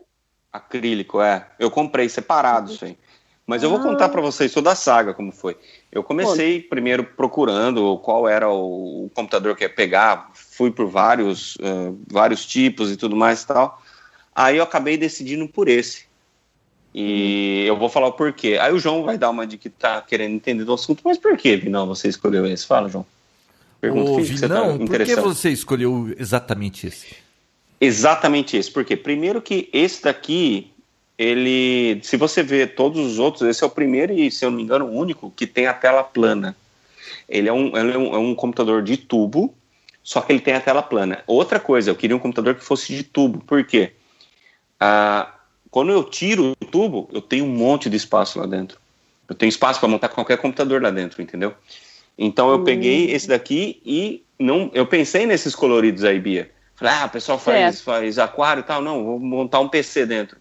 Acrílico, 0.52 1.22
é. 1.22 1.48
Eu 1.58 1.70
comprei 1.70 2.06
separado 2.10 2.70
isso 2.70 2.84
aí. 2.84 2.98
Mas 3.46 3.62
eu 3.62 3.70
vou 3.70 3.78
Ah. 3.78 3.82
contar 3.82 4.10
pra 4.10 4.20
vocês 4.20 4.52
toda 4.52 4.72
a 4.72 4.74
saga 4.74 5.14
como 5.14 5.32
foi. 5.32 5.56
Eu 5.90 6.04
comecei 6.04 6.60
primeiro 6.60 7.04
procurando 7.04 7.96
qual 8.00 8.28
era 8.28 8.50
o, 8.50 9.10
computador 9.14 9.56
que 9.56 9.64
ia 9.64 9.70
pegar, 9.70 10.30
fui 10.34 10.70
por 10.70 10.86
vários, 10.86 11.56
eh, 11.62 11.92
vários 12.06 12.44
tipos 12.44 12.92
e 12.92 12.98
tudo 12.98 13.16
mais 13.16 13.42
e 13.42 13.46
tal. 13.46 13.82
Aí 14.34 14.58
eu 14.58 14.64
acabei 14.64 14.98
decidindo 14.98 15.48
por 15.48 15.68
esse. 15.68 16.04
E 16.94 17.64
eu 17.66 17.76
vou 17.76 17.88
falar 17.88 18.07
o 18.07 18.12
porquê. 18.12 18.57
Aí 18.61 18.72
o 18.72 18.78
João 18.78 19.02
vai 19.02 19.18
dar 19.18 19.30
uma 19.30 19.44
de 19.46 19.59
que 19.59 19.68
tá 19.68 20.00
querendo 20.00 20.35
entender 20.35 20.64
do 20.64 20.72
assunto, 20.72 21.02
mas 21.04 21.18
por 21.18 21.37
que, 21.37 21.57
Vinão, 21.57 21.88
você 21.88 22.09
escolheu 22.09 22.46
esse? 22.46 22.64
Fala, 22.64 22.88
João. 22.88 23.04
Pergunta 23.80 24.12
Ô, 24.12 24.16
que 24.16 24.40
tá 24.40 24.46
Vinão, 24.46 24.78
por 24.78 25.04
que 25.04 25.16
você 25.16 25.50
escolheu 25.50 26.14
exatamente 26.16 26.87
esse? 26.87 27.16
Exatamente 27.80 28.57
esse. 28.57 28.70
Porque 28.70 28.96
primeiro 28.96 29.42
que 29.42 29.68
esse 29.72 30.04
daqui, 30.04 30.70
ele, 31.18 31.98
se 32.04 32.16
você 32.16 32.44
ver 32.44 32.76
todos 32.76 33.04
os 33.04 33.18
outros, 33.18 33.42
esse 33.42 33.64
é 33.64 33.66
o 33.66 33.70
primeiro 33.70 34.12
e, 34.12 34.30
se 34.30 34.44
eu 34.44 34.50
não 34.50 34.59
me 34.59 34.62
engano, 34.62 34.85
o 34.85 34.92
único 34.92 35.33
que 35.35 35.48
tem 35.48 35.66
a 35.66 35.74
tela 35.74 36.04
plana. 36.04 36.57
Ele 37.28 37.48
é 37.48 37.52
um, 37.52 37.76
ele 37.76 37.92
é 37.92 37.98
um, 37.98 38.14
é 38.14 38.18
um 38.18 38.35
computador 38.37 38.83
de 38.83 38.96
tubo, 38.96 39.52
só 40.00 40.20
que 40.20 40.33
ele 40.33 40.40
tem 40.40 40.54
a 40.54 40.61
tela 40.61 40.83
plana. 40.83 41.24
Outra 41.26 41.59
coisa, 41.59 41.90
eu 41.90 41.96
queria 41.96 42.16
um 42.16 42.20
computador 42.20 42.54
que 42.54 42.64
fosse 42.64 42.94
de 42.94 43.02
tubo. 43.02 43.40
Por 43.40 43.64
quê? 43.64 43.92
Ah, 44.78 45.34
quando 45.74 45.90
eu 45.90 46.04
tiro 46.04 46.52
o 46.52 46.64
tubo, 46.66 47.08
eu 47.12 47.20
tenho 47.20 47.44
um 47.46 47.48
monte 47.48 47.90
de 47.90 47.96
espaço 47.96 48.38
lá 48.38 48.46
dentro. 48.46 48.78
Eu 49.28 49.34
tenho 49.34 49.48
espaço 49.48 49.80
para 49.80 49.88
montar 49.88 50.08
qualquer 50.08 50.38
computador 50.38 50.80
lá 50.80 50.88
dentro, 50.88 51.20
entendeu? 51.20 51.52
Então 52.16 52.48
eu 52.52 52.62
peguei 52.62 53.10
esse 53.10 53.26
daqui 53.26 53.82
e 53.84 54.22
não, 54.38 54.70
eu 54.72 54.87
pensei 54.87 55.26
nesses 55.26 55.52
coloridos 55.52 56.04
aí, 56.04 56.20
Bia. 56.20 56.48
Falei, 56.76 56.94
ah, 56.94 57.06
o 57.06 57.10
pessoal 57.10 57.40
faz, 57.40 57.80
faz 57.80 58.20
aquário 58.20 58.60
e 58.60 58.62
tal. 58.62 58.80
Não, 58.80 59.02
vou 59.04 59.18
montar 59.18 59.58
um 59.58 59.68
PC 59.68 60.06
dentro. 60.06 60.37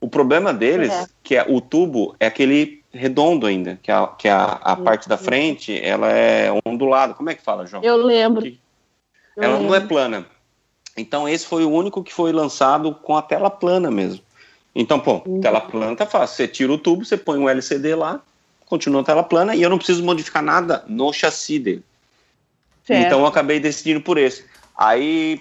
O 0.00 0.08
problema 0.08 0.54
deles, 0.54 0.92
É. 0.92 1.06
que 1.20 1.34
é 1.34 1.44
o 1.48 1.60
tubo, 1.60 2.14
é 2.20 2.26
aquele 2.28 2.80
redondo 2.92 3.44
ainda, 3.44 3.80
que, 3.82 3.90
a, 3.90 4.06
que 4.06 4.28
a, 4.28 4.44
a 4.44 4.76
parte 4.76 5.08
da 5.08 5.18
frente, 5.18 5.76
ela 5.82 6.12
é 6.12 6.48
ondulada. 6.64 7.12
Como 7.12 7.28
é 7.28 7.34
que 7.34 7.42
fala, 7.42 7.66
João? 7.66 7.82
Eu 7.82 7.96
lembro. 7.96 8.46
Eu 8.46 9.42
ela 9.42 9.58
não 9.58 9.74
é 9.74 9.80
plana. 9.80 10.24
Então 10.96 11.28
esse 11.28 11.44
foi 11.44 11.64
o 11.64 11.70
único 11.70 12.04
que 12.04 12.14
foi 12.14 12.30
lançado 12.30 12.94
com 12.94 13.16
a 13.16 13.22
tela 13.22 13.50
plana 13.50 13.90
mesmo. 13.90 14.24
Então, 14.78 15.00
pô, 15.00 15.22
Uhum. 15.26 15.40
tela 15.40 15.58
plana 15.58 15.96
tá 15.96 16.04
fácil. 16.04 16.36
Você 16.36 16.46
tira 16.46 16.70
o 16.70 16.76
tubo, 16.76 17.02
você 17.02 17.16
põe 17.16 17.38
um 17.38 17.48
LCD 17.48 17.94
lá, 17.94 18.20
continua 18.66 19.00
a 19.00 19.04
tela 19.04 19.22
plana 19.22 19.56
e 19.56 19.62
eu 19.62 19.70
não 19.70 19.78
preciso 19.78 20.04
modificar 20.04 20.42
nada 20.42 20.84
no 20.86 21.10
chassi 21.14 21.58
dele. 21.58 21.82
Certo. 22.84 23.06
Então 23.06 23.20
eu 23.20 23.26
acabei 23.26 23.58
decidindo 23.58 24.02
por 24.02 24.18
esse. 24.18 24.44
Aí, 24.76 25.40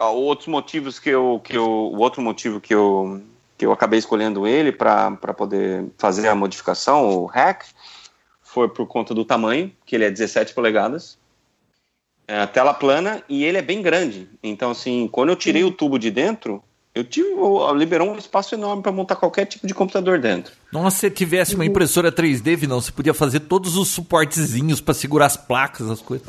outros 0.00 0.48
motivos 0.48 0.98
que 0.98 1.10
eu, 1.10 1.42
que 1.44 1.54
eu, 1.54 1.68
o 1.68 1.98
outro 1.98 2.22
motivo 2.22 2.58
que 2.58 2.74
eu, 2.74 3.20
que 3.58 3.66
eu 3.66 3.70
acabei 3.70 3.98
escolhendo 3.98 4.46
ele 4.46 4.72
para 4.72 5.10
poder 5.36 5.84
fazer 5.98 6.26
a 6.28 6.34
modificação, 6.34 7.06
o 7.06 7.26
hack, 7.26 7.66
foi 8.40 8.66
por 8.66 8.86
conta 8.86 9.12
do 9.12 9.26
tamanho, 9.26 9.70
que 9.84 9.94
ele 9.94 10.04
é 10.04 10.10
17 10.10 10.54
polegadas, 10.54 11.18
é 12.26 12.40
a 12.40 12.46
tela 12.46 12.72
plana 12.72 13.22
e 13.28 13.44
ele 13.44 13.58
é 13.58 13.62
bem 13.62 13.82
grande. 13.82 14.26
Então, 14.42 14.70
assim, 14.70 15.06
quando 15.06 15.28
eu 15.28 15.36
tirei 15.36 15.64
o 15.64 15.70
tubo 15.70 15.98
de 15.98 16.10
dentro, 16.10 16.64
eu 16.94 17.02
tive, 17.02 17.28
liberou 17.76 18.12
um 18.12 18.16
espaço 18.16 18.54
enorme 18.54 18.82
para 18.82 18.92
montar 18.92 19.16
qualquer 19.16 19.46
tipo 19.46 19.66
de 19.66 19.74
computador 19.74 20.18
dentro. 20.18 20.52
Nossa, 20.72 20.98
se 20.98 21.10
tivesse 21.10 21.54
uma 21.54 21.64
impressora 21.66 22.12
3D, 22.12 22.56
Vinão, 22.56 22.80
você 22.80 22.92
podia 22.92 23.12
fazer 23.12 23.40
todos 23.40 23.76
os 23.76 23.88
suportezinhos 23.88 24.80
pra 24.80 24.94
segurar 24.94 25.26
as 25.26 25.36
placas, 25.36 25.90
as 25.90 26.00
coisas. 26.00 26.28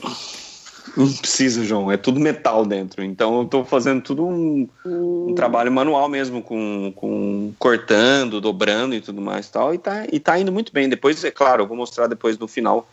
Não 0.96 1.12
precisa, 1.12 1.64
João, 1.64 1.92
é 1.92 1.98
tudo 1.98 2.20
metal 2.20 2.66
dentro. 2.66 3.04
Então 3.04 3.40
eu 3.40 3.46
tô 3.46 3.66
fazendo 3.66 4.02
tudo 4.02 4.26
um, 4.26 4.68
um 4.86 5.34
trabalho 5.36 5.72
manual 5.72 6.08
mesmo, 6.08 6.42
com, 6.42 6.92
com 6.96 7.54
cortando, 7.60 8.40
dobrando 8.40 8.96
e 8.96 9.02
tudo 9.02 9.22
mais 9.22 9.48
e 9.48 9.52
tal. 9.52 9.74
E 9.74 9.78
tá, 9.78 10.06
e 10.12 10.20
tá 10.20 10.40
indo 10.40 10.52
muito 10.52 10.72
bem. 10.72 10.88
Depois, 10.88 11.24
é 11.24 11.32
claro, 11.32 11.64
eu 11.64 11.68
vou 11.68 11.76
mostrar 11.76 12.08
depois 12.08 12.38
no 12.38 12.48
final 12.48 12.88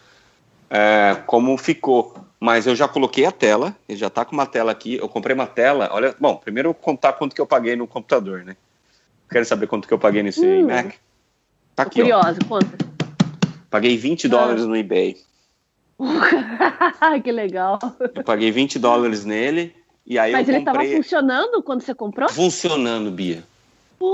é, 0.68 1.16
como 1.26 1.56
ficou. 1.56 2.14
Mas 2.42 2.66
eu 2.66 2.74
já 2.74 2.88
coloquei 2.88 3.24
a 3.24 3.30
tela, 3.30 3.72
ele 3.88 3.96
já 3.96 4.10
tá 4.10 4.24
com 4.24 4.32
uma 4.32 4.44
tela 4.44 4.72
aqui. 4.72 4.96
Eu 4.96 5.08
comprei 5.08 5.32
uma 5.32 5.46
tela. 5.46 5.88
Olha, 5.92 6.12
bom, 6.18 6.34
primeiro 6.34 6.70
eu 6.70 6.72
vou 6.72 6.82
contar 6.82 7.12
quanto 7.12 7.36
que 7.36 7.40
eu 7.40 7.46
paguei 7.46 7.76
no 7.76 7.86
computador, 7.86 8.42
né? 8.44 8.56
Quero 9.30 9.44
saber 9.44 9.68
quanto 9.68 9.86
que 9.86 9.94
eu 9.94 9.98
paguei 9.98 10.24
nesse 10.24 10.44
Hum. 10.44 10.66
Mac? 10.66 10.92
Tá 11.76 11.84
aqui, 11.84 12.00
ó. 12.00 12.04
curiosa, 12.04 12.40
conta. 12.48 12.76
Paguei 13.70 13.96
20 13.96 14.26
dólares 14.26 14.66
no 14.66 14.76
eBay. 14.76 15.18
que 17.22 17.30
legal. 17.30 17.78
Eu 18.12 18.24
paguei 18.24 18.50
20 18.50 18.76
dólares 18.76 19.24
nele. 19.24 19.72
E 20.04 20.18
aí 20.18 20.32
Mas 20.32 20.48
eu 20.48 20.56
ele 20.56 20.64
tava 20.64 20.78
comprei. 20.78 20.96
funcionando 20.96 21.62
quando 21.62 21.82
você 21.82 21.94
comprou? 21.94 22.28
funcionando, 22.28 23.12
Bia. 23.12 23.44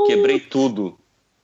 Quebrei 0.07 0.39
tudo. 0.39 0.99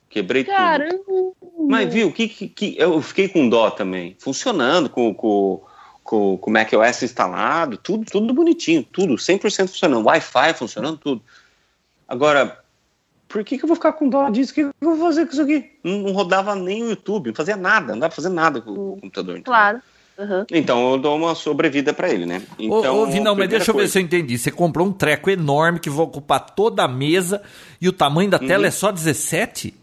Quebrei 0.07 0.43
Caramba. 0.43 0.99
tudo. 1.03 1.35
Mas 1.67 1.91
viu, 1.91 2.11
que, 2.11 2.27
que, 2.27 2.47
que, 2.47 2.75
eu 2.77 3.01
fiquei 3.01 3.27
com 3.27 3.49
dó 3.49 3.71
também. 3.71 4.15
Funcionando 4.19 4.87
com, 4.87 5.11
com, 5.15 5.63
com, 6.05 6.37
com 6.37 6.51
o 6.51 6.53
macOS 6.53 7.01
instalado, 7.01 7.77
tudo, 7.77 8.05
tudo 8.05 8.31
bonitinho, 8.31 8.83
tudo, 8.83 9.15
100% 9.15 9.67
funcionando. 9.67 10.05
Wi-Fi 10.05 10.53
funcionando, 10.53 10.97
tudo. 10.97 11.21
Agora, 12.07 12.59
por 13.27 13.43
que, 13.43 13.57
que 13.57 13.65
eu 13.65 13.67
vou 13.67 13.75
ficar 13.75 13.93
com 13.93 14.07
dó 14.07 14.29
disso? 14.29 14.51
O 14.51 14.55
que, 14.55 14.63
que 14.63 14.69
eu 14.85 14.95
vou 14.95 15.07
fazer 15.07 15.25
com 15.25 15.31
isso 15.31 15.41
aqui? 15.41 15.71
Não, 15.83 15.97
não 15.97 16.11
rodava 16.11 16.55
nem 16.55 16.83
o 16.83 16.89
YouTube, 16.91 17.29
não 17.29 17.35
fazia 17.35 17.57
nada, 17.57 17.93
não 17.93 17.99
dava 17.99 18.11
pra 18.11 18.15
fazer 18.15 18.29
nada 18.29 18.61
com, 18.61 18.71
o 18.71 18.97
computador. 19.01 19.39
Então. 19.39 19.51
Claro. 19.51 19.81
Uhum. 20.17 20.45
Então 20.51 20.91
eu 20.91 20.99
dou 20.99 21.17
uma 21.17 21.33
sobrevida 21.33 21.91
para 21.91 22.07
ele, 22.07 22.25
né? 22.25 22.43
Então, 22.59 22.99
ô, 22.99 23.01
ô 23.01 23.05
Vinão, 23.07 23.35
mas 23.35 23.49
deixa 23.49 23.71
eu 23.71 23.75
ver 23.75 23.89
se 23.89 23.97
eu 23.97 24.03
entendi. 24.03 24.37
Você 24.37 24.51
comprou 24.51 24.87
um 24.87 24.93
treco 24.93 25.31
enorme 25.31 25.79
que 25.79 25.89
vai 25.89 26.05
ocupar 26.05 26.39
toda 26.39 26.83
a 26.83 26.87
mesa 26.87 27.41
e 27.81 27.89
o 27.89 27.91
tamanho 27.91 28.29
da 28.29 28.37
tela 28.37 28.61
uhum. 28.61 28.67
é 28.67 28.71
só 28.71 28.91
17? 28.91 29.73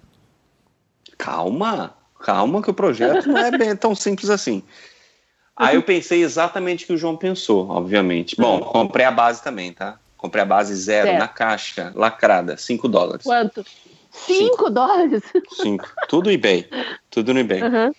Calma, 1.18 1.95
calma 2.20 2.62
que 2.62 2.70
o 2.70 2.75
projeto 2.75 3.27
não 3.27 3.39
é 3.39 3.51
bem 3.51 3.75
tão 3.75 3.93
simples 3.93 4.31
assim. 4.31 4.62
Aí 5.57 5.76
eu 5.76 5.82
pensei 5.82 6.22
exatamente 6.22 6.84
o 6.84 6.86
que 6.86 6.92
o 6.94 6.98
João 6.98 7.16
pensou, 7.16 7.68
obviamente. 7.68 8.36
Bom, 8.36 8.61
comprei 8.61 9.05
a 9.05 9.11
base 9.11 9.42
também, 9.42 9.72
tá? 9.72 9.98
Comprei 10.16 10.42
a 10.42 10.46
base 10.46 10.74
zero 10.74 11.09
certo. 11.09 11.18
na 11.18 11.28
caixa, 11.28 11.92
lacrada, 11.94 12.57
5 12.57 12.88
dólares. 12.88 13.24
Quanto? 13.24 13.64
5 14.11 14.70
dólares? 14.70 15.22
5. 15.62 15.92
Tudo 16.09 16.30
eBay. 16.30 16.68
Tudo 17.11 17.34
no 17.34 17.40
eBay. 17.40 17.62
Uhum. 17.62 17.92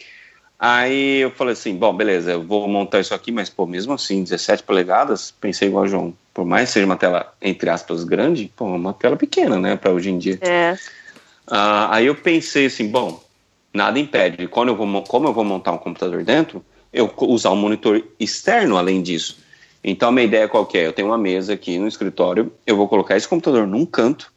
Aí 0.57 1.17
eu 1.17 1.31
falei 1.31 1.53
assim, 1.53 1.75
bom, 1.75 1.93
beleza, 1.93 2.31
eu 2.31 2.41
vou 2.41 2.67
montar 2.69 3.01
isso 3.01 3.13
aqui, 3.13 3.33
mas 3.33 3.49
pô, 3.49 3.65
mesmo 3.65 3.91
assim, 3.91 4.23
17 4.23 4.63
polegadas, 4.63 5.29
pensei 5.29 5.67
igual 5.67 5.83
o 5.83 5.87
João, 5.87 6.13
por 6.33 6.45
mais 6.45 6.69
que 6.69 6.73
seja 6.75 6.85
uma 6.85 6.95
tela, 6.95 7.33
entre 7.41 7.69
aspas, 7.69 8.05
grande, 8.05 8.49
pô, 8.55 8.63
uma 8.63 8.93
tela 8.93 9.17
pequena, 9.17 9.59
né, 9.59 9.75
para 9.75 9.91
hoje 9.91 10.09
em 10.09 10.17
dia. 10.17 10.39
É. 10.41 10.77
Uh, 11.45 11.89
aí 11.89 12.05
eu 12.05 12.15
pensei 12.15 12.67
assim, 12.67 12.87
bom, 12.87 13.21
nada 13.73 13.99
impede, 13.99 14.47
quando 14.47 14.69
eu 14.69 14.75
vou, 14.77 15.03
como 15.03 15.27
eu 15.27 15.33
vou 15.33 15.43
montar 15.43 15.73
um 15.73 15.77
computador 15.77 16.23
dentro, 16.23 16.63
eu 16.93 17.11
usar 17.21 17.51
um 17.51 17.55
monitor 17.55 18.03
externo 18.19 18.77
além 18.77 19.01
disso. 19.01 19.39
Então 19.83 20.09
a 20.09 20.11
minha 20.11 20.25
ideia 20.25 20.47
qual 20.47 20.67
é? 20.73 20.85
Eu 20.85 20.93
tenho 20.93 21.09
uma 21.09 21.17
mesa 21.17 21.53
aqui 21.53 21.77
no 21.77 21.87
escritório, 21.87 22.53
eu 22.65 22.77
vou 22.77 22.87
colocar 22.87 23.17
esse 23.17 23.27
computador 23.27 23.67
num 23.67 23.85
canto 23.85 24.31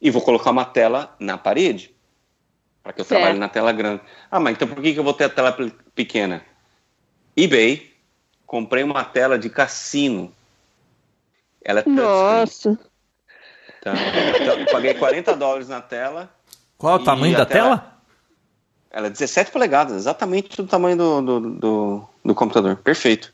e 0.00 0.10
vou 0.10 0.22
colocar 0.22 0.50
uma 0.50 0.64
tela 0.64 1.14
na 1.20 1.36
parede 1.36 1.94
para 2.82 2.92
que 2.92 3.00
eu 3.00 3.04
certo. 3.04 3.20
trabalhe 3.20 3.38
na 3.38 3.48
tela 3.48 3.70
grande. 3.70 4.00
Ah, 4.30 4.40
mas 4.40 4.54
então 4.54 4.66
por 4.66 4.82
que, 4.82 4.94
que 4.94 4.98
eu 4.98 5.04
vou 5.04 5.12
ter 5.12 5.24
a 5.24 5.28
tela 5.28 5.54
pequena? 5.94 6.42
eBay, 7.36 7.92
comprei 8.46 8.82
uma 8.82 9.04
tela 9.04 9.38
de 9.38 9.50
cassino. 9.50 10.32
Ela 11.62 11.80
é 11.80 11.88
Nossa. 11.88 12.78
Então, 13.78 13.94
então, 14.40 14.64
paguei 14.72 14.94
40 14.94 15.36
dólares 15.36 15.68
na 15.68 15.80
tela. 15.80 16.30
Qual 16.76 16.96
o 16.96 17.04
tamanho 17.04 17.36
da 17.36 17.46
tela, 17.46 17.78
tela? 17.78 17.97
Ela 18.90 19.08
é 19.08 19.10
17 19.10 19.50
polegadas, 19.50 19.96
exatamente 19.96 20.56
do 20.56 20.66
tamanho 20.66 20.96
do, 20.96 21.22
do, 21.22 21.40
do, 21.50 22.08
do 22.24 22.34
computador. 22.34 22.76
Perfeito. 22.76 23.32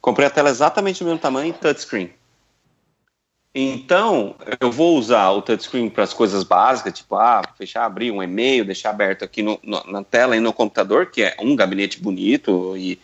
Comprei 0.00 0.26
a 0.26 0.30
tela 0.30 0.50
exatamente 0.50 1.00
do 1.00 1.06
mesmo 1.06 1.18
tamanho, 1.18 1.52
touchscreen. 1.54 2.12
Então, 3.58 4.36
eu 4.60 4.70
vou 4.70 4.98
usar 4.98 5.30
o 5.30 5.40
touchscreen 5.40 5.88
para 5.88 6.04
as 6.04 6.12
coisas 6.12 6.44
básicas, 6.44 6.92
tipo, 6.92 7.16
ah, 7.16 7.42
fechar, 7.56 7.86
abrir 7.86 8.10
um 8.10 8.22
e-mail, 8.22 8.66
deixar 8.66 8.90
aberto 8.90 9.24
aqui 9.24 9.42
no, 9.42 9.58
no, 9.62 9.82
na 9.84 10.04
tela 10.04 10.36
e 10.36 10.40
no 10.40 10.52
computador, 10.52 11.06
que 11.06 11.22
é 11.22 11.34
um 11.40 11.56
gabinete 11.56 11.98
bonito 11.98 12.76
e, 12.76 13.00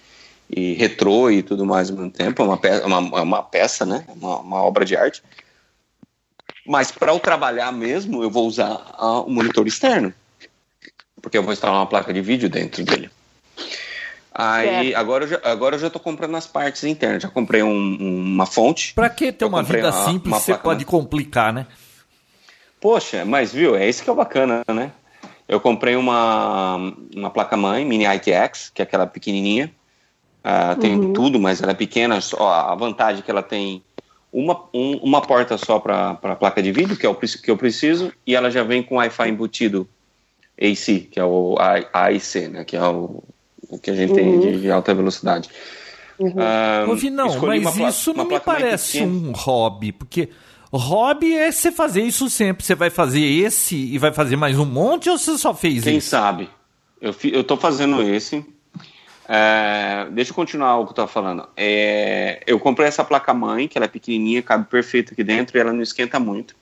e 0.51 0.75
retrô 0.75 1.31
e 1.31 1.43
tudo 1.43 1.65
mais 1.65 1.89
ao 1.89 1.97
mesmo 1.97 2.11
tempo, 2.11 2.43
é 2.43 2.45
uma 2.45 2.59
peça, 2.59 2.87
uma, 2.87 2.99
uma 2.99 3.43
peça 3.43 3.87
né? 3.87 4.05
Uma, 4.09 4.41
uma 4.41 4.63
obra 4.63 4.85
de 4.85 4.95
arte. 4.95 5.23
Mas 6.67 6.93
para 6.93 7.13
eu 7.13 7.19
trabalhar 7.19 7.73
mesmo, 7.73 8.23
eu 8.23 8.31
vou 8.31 8.47
usar 8.47 8.95
o 9.01 9.21
uh, 9.23 9.27
um 9.27 9.33
monitor 9.33 9.67
externo, 9.67 10.13
porque 11.23 11.39
eu 11.39 11.43
vou 11.43 11.53
instalar 11.53 11.79
uma 11.79 11.87
placa 11.87 12.13
de 12.13 12.21
vídeo 12.21 12.51
dentro 12.51 12.85
dele. 12.85 13.09
Aí, 14.35 14.95
agora 14.95 15.25
eu, 15.25 15.29
já, 15.29 15.41
agora 15.45 15.77
eu 15.77 15.79
já 15.79 15.91
tô 15.91 16.01
comprando 16.01 16.35
as 16.37 16.47
partes 16.47 16.85
internas. 16.85 17.23
Já 17.23 17.29
comprei 17.29 17.63
um, 17.63 17.97
uma 17.97 18.47
fonte. 18.47 18.95
Pra 18.95 19.09
que 19.09 19.31
ter 19.31 19.45
uma 19.45 19.63
vida 19.63 19.91
uma, 19.91 20.05
simples 20.05 20.33
uma 20.33 20.41
você 20.41 20.55
pode 20.55 20.85
complicar, 20.85 21.53
né? 21.53 21.67
Poxa, 22.81 23.25
mas 23.25 23.53
viu, 23.53 23.77
é 23.77 23.89
isso 23.89 24.03
que 24.03 24.11
é 24.11 24.15
bacana, 24.15 24.63
né? 24.69 24.91
Eu 25.47 25.61
comprei 25.61 25.97
uma, 25.97 26.95
uma 27.15 27.31
placa-mãe, 27.31 27.85
mini 27.85 28.05
ITX, 28.05 28.71
que 28.75 28.81
é 28.81 28.85
aquela 28.85 29.07
pequenininha. 29.07 29.71
Uh, 30.43 30.81
tem 30.81 30.99
uhum. 30.99 31.13
tudo, 31.13 31.39
mas 31.39 31.63
ela 31.63 31.73
é 31.73 31.75
pequena. 31.75 32.21
Só, 32.21 32.49
a 32.49 32.75
vantagem 32.75 33.21
é 33.21 33.23
que 33.23 33.31
ela 33.31 33.43
tem 33.43 33.83
uma, 34.33 34.65
um, 34.73 34.97
uma 35.03 35.21
porta 35.21 35.59
só 35.59 35.79
para 35.79 36.19
a 36.23 36.37
placa 36.37 36.63
de 36.63 36.73
vídeo, 36.73 36.97
que 36.97 37.05
é 37.05 37.09
o 37.09 37.15
que 37.15 37.51
eu 37.51 37.57
preciso, 37.57 38.11
e 38.27 38.35
ela 38.35 38.51
já 38.51 38.65
vem 38.65 38.83
com 38.83 38.97
Wi-Fi 38.97 39.29
embutido 39.29 39.87
AC, 40.63 41.09
que 41.11 41.19
é 41.19 41.25
o 41.25 41.57
AIC, 41.93 42.49
né? 42.49 42.65
Que 42.65 42.77
é 42.77 42.85
o 42.85 43.23
o 43.73 43.79
que 43.79 43.91
a 43.91 43.95
gente 43.95 44.11
uhum. 44.11 44.41
tem 44.41 44.61
de, 44.61 44.71
alta 44.71 44.95
velocidade. 44.95 45.49
Uhum. 46.19 46.35
Ah, 46.37 46.85
Ouvi, 46.87 47.09
não, 47.09 47.41
mas 47.41 47.77
isso 47.77 48.13
não 48.13 48.27
me 48.27 48.39
parece 48.39 49.03
um 49.03 49.33
hobby, 49.33 49.93
porque 49.93 50.29
hobby 50.71 51.35
é 51.35 51.51
você 51.51 51.73
fazer 51.73 52.03
isso 52.03 52.29
sempre. 52.29 52.65
Você 52.65 52.75
vai 52.75 52.91
fazer 52.91 53.23
esse 53.23 53.75
e 53.75 53.97
vai 53.97 54.13
fazer 54.13 54.37
mais 54.37 54.59
um 54.59 54.67
monte 54.67 55.09
ou 55.09 55.17
você 55.17 55.39
só 55.39 55.55
fez 55.55 55.85
Quem 55.85 55.97
esse? 55.97 56.09
sabe? 56.09 56.51
Eu, 57.01 57.15
eu 57.25 57.43
tô 57.43 57.57
fazendo 57.57 58.03
esse. 58.03 58.45
É, 59.27 60.07
deixa 60.11 60.33
eu 60.33 60.35
continuar 60.35 60.77
o 60.77 60.85
que 60.85 60.91
eu 60.91 60.97
tava 60.97 61.09
falando. 61.09 61.49
É, 61.57 62.43
eu 62.47 62.61
comprei 62.61 62.87
essa 62.87 63.03
placa-mãe, 63.03 63.69
que 63.69 63.79
ela 63.79 63.87
é 63.87 63.89
pequenininha, 63.89 64.43
cabe 64.43 64.67
perfeito 64.69 65.15
aqui 65.15 65.25
dentro 65.25 65.57
e 65.57 65.61
ela 65.61 65.73
não 65.73 65.83
esquenta 65.83 66.21
muito. 66.21 66.55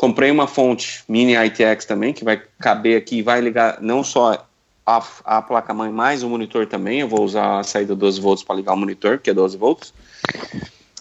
Comprei 0.00 0.30
uma 0.30 0.46
fonte 0.46 1.04
mini 1.06 1.34
ITX 1.34 1.84
também, 1.84 2.14
que 2.14 2.24
vai 2.24 2.42
caber 2.58 2.96
aqui 2.96 3.18
e 3.18 3.22
vai 3.22 3.38
ligar 3.38 3.82
não 3.82 4.02
só 4.02 4.46
a, 4.86 5.04
a 5.26 5.42
placa-mãe 5.42 5.92
mais 5.92 6.22
o 6.22 6.28
monitor 6.30 6.66
também. 6.66 7.00
Eu 7.00 7.08
vou 7.08 7.22
usar 7.22 7.58
a 7.58 7.62
saída 7.62 7.94
12 7.94 8.18
volts 8.18 8.42
para 8.42 8.54
ligar 8.54 8.72
o 8.72 8.78
monitor, 8.78 9.18
que 9.18 9.28
é 9.28 9.34
12 9.34 9.58
volts. 9.58 9.92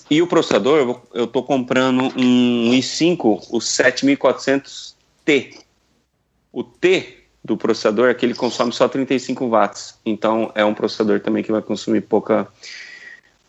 E 0.09 0.21
o 0.21 0.27
processador, 0.27 0.99
eu 1.13 1.23
estou 1.23 1.43
comprando 1.43 2.11
um 2.13 2.71
i5, 2.73 3.47
o 3.49 3.59
7400T. 3.59 5.61
O 6.51 6.61
T 6.61 7.19
do 7.41 7.55
processador 7.55 8.09
é 8.09 8.13
que 8.13 8.25
ele 8.25 8.35
consome 8.35 8.73
só 8.73 8.89
35 8.89 9.47
watts. 9.47 9.97
Então 10.05 10.51
é 10.53 10.65
um 10.65 10.73
processador 10.73 11.21
também 11.21 11.41
que 11.41 11.53
vai 11.53 11.61
consumir 11.61 12.01
pouca, 12.01 12.49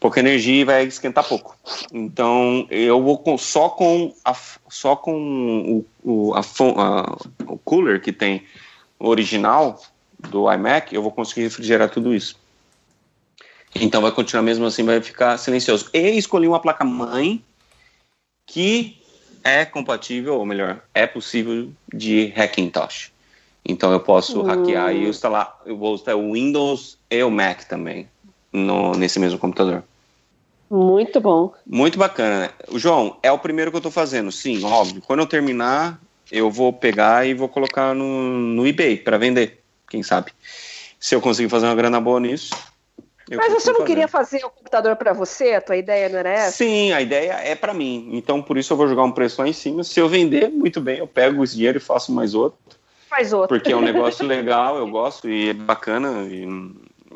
pouca 0.01 0.19
energia 0.19 0.63
e 0.63 0.65
vai 0.65 0.85
esquentar 0.85 1.29
pouco. 1.29 1.57
Então 1.93 2.67
eu 2.71 3.01
vou 3.03 3.19
com, 3.19 3.39
só 3.39 3.69
com, 3.69 4.13
a, 4.25 4.35
só 4.69 4.97
com 4.97 5.85
o, 6.03 6.31
o, 6.31 6.35
a, 6.35 6.41
a, 6.41 7.17
o 7.47 7.59
cooler 7.59 8.01
que 8.01 8.13
tem 8.13 8.43
original, 8.99 9.81
do 10.29 10.53
iMac, 10.53 10.95
eu 10.95 11.03
vou 11.03 11.11
conseguir 11.11 11.43
refrigerar 11.43 11.89
tudo 11.89 12.15
isso. 12.15 12.37
Então 13.75 14.03
vai 14.03 14.11
continuar 14.11 14.43
mesmo 14.43 14.67
assim, 14.67 14.85
vai 14.85 15.01
ficar 15.01 15.39
silencioso. 15.39 15.89
E 15.95 16.19
escolhi 16.19 16.49
uma 16.49 16.61
placa-mãe 16.61 17.43
que 18.47 18.99
é 19.45 19.65
compatível, 19.65 20.35
ou 20.35 20.45
melhor, 20.45 20.83
é 20.93 21.07
possível 21.07 21.71
de 21.93 22.33
Hackintosh. 22.37 23.13
Então 23.65 23.93
eu 23.93 24.01
posso 24.01 24.43
hackear 24.43 24.95
e 24.95 25.09
instalar, 25.09 25.61
eu 25.65 25.77
vou 25.77 25.95
instalar 25.95 26.21
o 26.21 26.33
Windows 26.33 26.99
e 27.11 27.23
o 27.23 27.31
Mac 27.31 27.65
também 27.65 28.09
no, 28.53 28.93
nesse 28.93 29.19
mesmo 29.19 29.39
computador. 29.39 29.85
Muito 30.71 31.21
bom. 31.21 31.53
Muito 31.67 31.99
bacana, 31.99 32.41
né? 32.41 32.51
João, 32.75 33.17
é 33.25 33.33
o 33.33 33.39
primeiro 33.39 33.73
que 33.73 33.77
eu 33.77 33.81
estou 33.81 33.91
fazendo, 33.91 34.31
sim, 34.31 34.65
óbvio. 34.65 35.03
Quando 35.05 35.19
eu 35.19 35.27
terminar, 35.27 36.01
eu 36.31 36.49
vou 36.49 36.73
pegar 36.73 37.27
e 37.27 37.35
vou 37.35 37.49
colocar 37.49 37.93
no, 37.93 38.05
no 38.05 38.65
eBay 38.65 38.97
para 38.97 39.19
vender 39.19 39.61
quem 39.89 40.03
sabe. 40.03 40.33
Se 41.01 41.15
eu 41.15 41.21
conseguir 41.21 41.49
fazer 41.49 41.67
uma 41.67 41.75
grana 41.75 42.01
boa 42.01 42.21
nisso. 42.21 42.51
Mas 43.37 43.53
você 43.53 43.71
não 43.71 43.81
fazer. 43.81 43.87
queria 43.87 44.09
fazer 44.09 44.45
o 44.45 44.51
computador 44.51 44.95
para 44.97 45.13
você? 45.13 45.55
A 45.55 45.61
tua 45.61 45.77
ideia 45.77 46.09
não 46.09 46.19
era 46.19 46.31
essa? 46.31 46.57
Sim, 46.57 46.93
a 46.93 47.01
ideia 47.01 47.33
é 47.33 47.55
para 47.55 47.75
mim. 47.75 48.11
Então 48.13 48.41
por 48.41 48.57
isso 48.57 48.73
eu 48.73 48.77
vou 48.77 48.89
jogar 48.89 49.03
um 49.03 49.13
preço 49.13 49.41
lá 49.41 49.49
em 49.49 49.53
cima. 49.53 49.83
Se 49.83 49.99
eu 49.99 50.09
vender, 50.09 50.49
muito 50.51 50.81
bem, 50.81 50.99
eu 50.99 51.07
pego 51.07 51.43
esse 51.43 51.57
dinheiro 51.57 51.79
e 51.79 51.81
faço 51.81 52.13
mais 52.13 52.35
outro. 52.35 52.59
Faz 53.09 53.33
outro. 53.33 53.49
Porque 53.49 53.73
é 53.73 53.77
um 53.77 53.83
negócio 53.83 54.25
legal, 54.27 54.77
eu 54.77 54.89
gosto 54.89 55.29
e 55.29 55.51
é 55.51 55.53
bacana. 55.53 56.23
E 56.29 56.47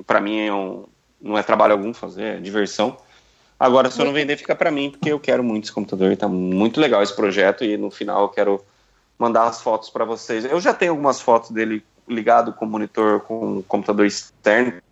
para 0.04 0.20
mim 0.20 0.40
é 0.40 0.52
um, 0.52 0.84
não 1.20 1.38
é 1.38 1.42
trabalho 1.42 1.72
algum 1.72 1.94
fazer, 1.94 2.36
é 2.36 2.36
diversão. 2.36 2.96
Agora, 3.64 3.90
se 3.90 3.98
eu 3.98 4.04
não 4.04 4.12
vender, 4.12 4.36
fica 4.36 4.54
para 4.54 4.70
mim, 4.70 4.90
porque 4.90 5.10
eu 5.10 5.18
quero 5.18 5.42
muito 5.42 5.64
esse 5.64 5.72
computador 5.72 6.12
e 6.12 6.16
tá 6.16 6.28
muito 6.28 6.80
legal 6.80 7.02
esse 7.02 7.16
projeto. 7.16 7.64
E 7.64 7.76
no 7.76 7.90
final 7.90 8.22
eu 8.22 8.28
quero 8.28 8.64
mandar 9.18 9.44
as 9.44 9.62
fotos 9.62 9.88
para 9.88 10.04
vocês. 10.04 10.44
Eu 10.44 10.60
já 10.60 10.74
tenho 10.74 10.92
algumas 10.92 11.20
fotos 11.20 11.50
dele 11.50 11.82
ligado 12.06 12.52
com 12.52 12.66
o 12.66 12.68
monitor, 12.68 13.20
com 13.20 13.58
o 13.58 13.62
computador 13.62 14.04
externo 14.04 14.82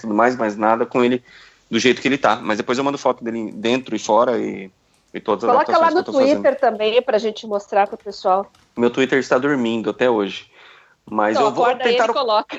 tudo 0.00 0.14
mais, 0.14 0.36
mas 0.36 0.56
nada 0.56 0.86
com 0.86 1.04
ele 1.04 1.22
do 1.68 1.78
jeito 1.78 2.00
que 2.00 2.08
ele 2.08 2.18
tá. 2.18 2.36
Mas 2.36 2.58
depois 2.58 2.78
eu 2.78 2.84
mando 2.84 2.96
foto 2.96 3.22
dele 3.22 3.50
dentro 3.52 3.96
e 3.96 3.98
fora 3.98 4.38
e, 4.38 4.70
e 5.12 5.20
todas 5.20 5.44
as 5.44 5.50
Coloca 5.50 5.76
lá 5.78 5.90
no 5.90 6.04
Twitter 6.04 6.36
fazendo. 6.36 6.56
também 6.56 7.02
pra 7.02 7.18
gente 7.18 7.46
mostrar 7.48 7.88
pro 7.88 7.96
pessoal. 7.96 8.50
Meu 8.76 8.90
Twitter 8.90 9.18
está 9.18 9.38
dormindo 9.38 9.90
até 9.90 10.08
hoje. 10.08 10.48
Mas 11.04 11.36
então, 11.36 11.48
eu 11.48 11.54
vou 11.54 11.74
tentar. 11.76 12.12
Coloca. 12.12 12.56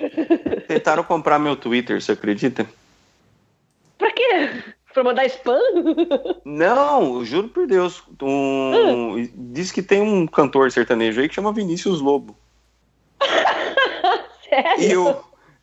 Tentaram 0.67 1.03
comprar 1.03 1.39
meu 1.39 1.55
Twitter, 1.55 2.01
você 2.01 2.11
acredita? 2.11 2.67
Pra 3.97 4.11
quê? 4.11 4.70
Pra 4.93 5.03
mandar 5.03 5.25
spam? 5.27 5.59
Não, 6.45 7.23
juro 7.23 7.47
por 7.49 7.65
Deus. 7.67 8.03
Um, 8.21 9.27
Diz 9.51 9.71
que 9.71 9.81
tem 9.81 10.01
um 10.01 10.27
cantor 10.27 10.71
sertanejo 10.71 11.21
aí 11.21 11.29
que 11.29 11.35
chama 11.35 11.53
Vinícius 11.53 12.01
Lobo. 12.01 12.35
Sério? 14.49 14.83
E 14.91 14.97
o. 14.97 15.15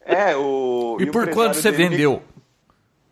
É, 0.04 0.36
o. 0.36 0.96
E 1.00 1.04
o 1.04 1.12
por 1.12 1.22
empresário 1.22 1.34
quanto 1.34 1.54
você 1.56 1.70
dele 1.70 1.88
vendeu? 1.90 2.22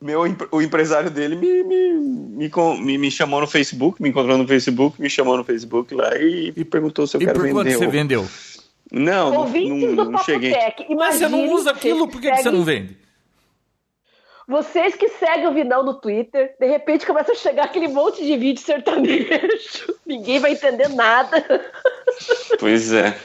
meu, 0.00 0.22
o 0.52 0.62
empresário 0.62 1.10
dele 1.10 1.36
me, 1.36 1.62
me, 1.64 1.92
me, 1.94 2.50
me, 2.80 2.98
me 2.98 3.10
chamou 3.10 3.40
no 3.40 3.46
Facebook, 3.46 4.00
me 4.00 4.08
encontrou 4.10 4.38
no 4.38 4.46
Facebook, 4.46 5.00
me 5.00 5.10
chamou 5.10 5.36
no 5.36 5.44
Facebook 5.44 5.94
lá 5.94 6.16
e, 6.16 6.52
e 6.56 6.64
perguntou 6.64 7.06
se 7.06 7.16
eu 7.16 7.22
E 7.22 7.24
quero 7.26 7.38
por 7.40 7.48
quanto 7.50 7.64
vender. 7.64 7.78
você 7.78 7.86
o- 7.86 7.90
vendeu? 7.90 8.26
Não, 8.92 9.30
não, 9.32 9.40
Ouvintes 9.40 9.94
não, 9.94 10.04
do 10.04 10.10
não 10.12 10.18
cheguei. 10.22 10.54
Mas 10.96 11.16
você 11.16 11.28
não 11.28 11.50
usa 11.50 11.72
aquilo, 11.72 12.06
por 12.06 12.20
que 12.20 12.30
que 12.30 12.36
você 12.42 12.50
não 12.50 12.62
vende? 12.62 12.96
Vocês 14.48 14.94
que 14.94 15.08
seguem 15.08 15.46
o 15.48 15.52
Vinão 15.52 15.82
no 15.82 15.94
Twitter, 15.94 16.54
de 16.58 16.66
repente 16.66 17.04
começa 17.04 17.32
a 17.32 17.34
chegar 17.34 17.64
aquele 17.64 17.88
monte 17.88 18.24
de 18.24 18.36
vídeo 18.36 18.62
sertanejo. 18.62 19.94
Ninguém 20.06 20.38
vai 20.38 20.52
entender 20.52 20.88
nada. 20.88 21.44
Pois 22.60 22.92
é. 22.92 23.18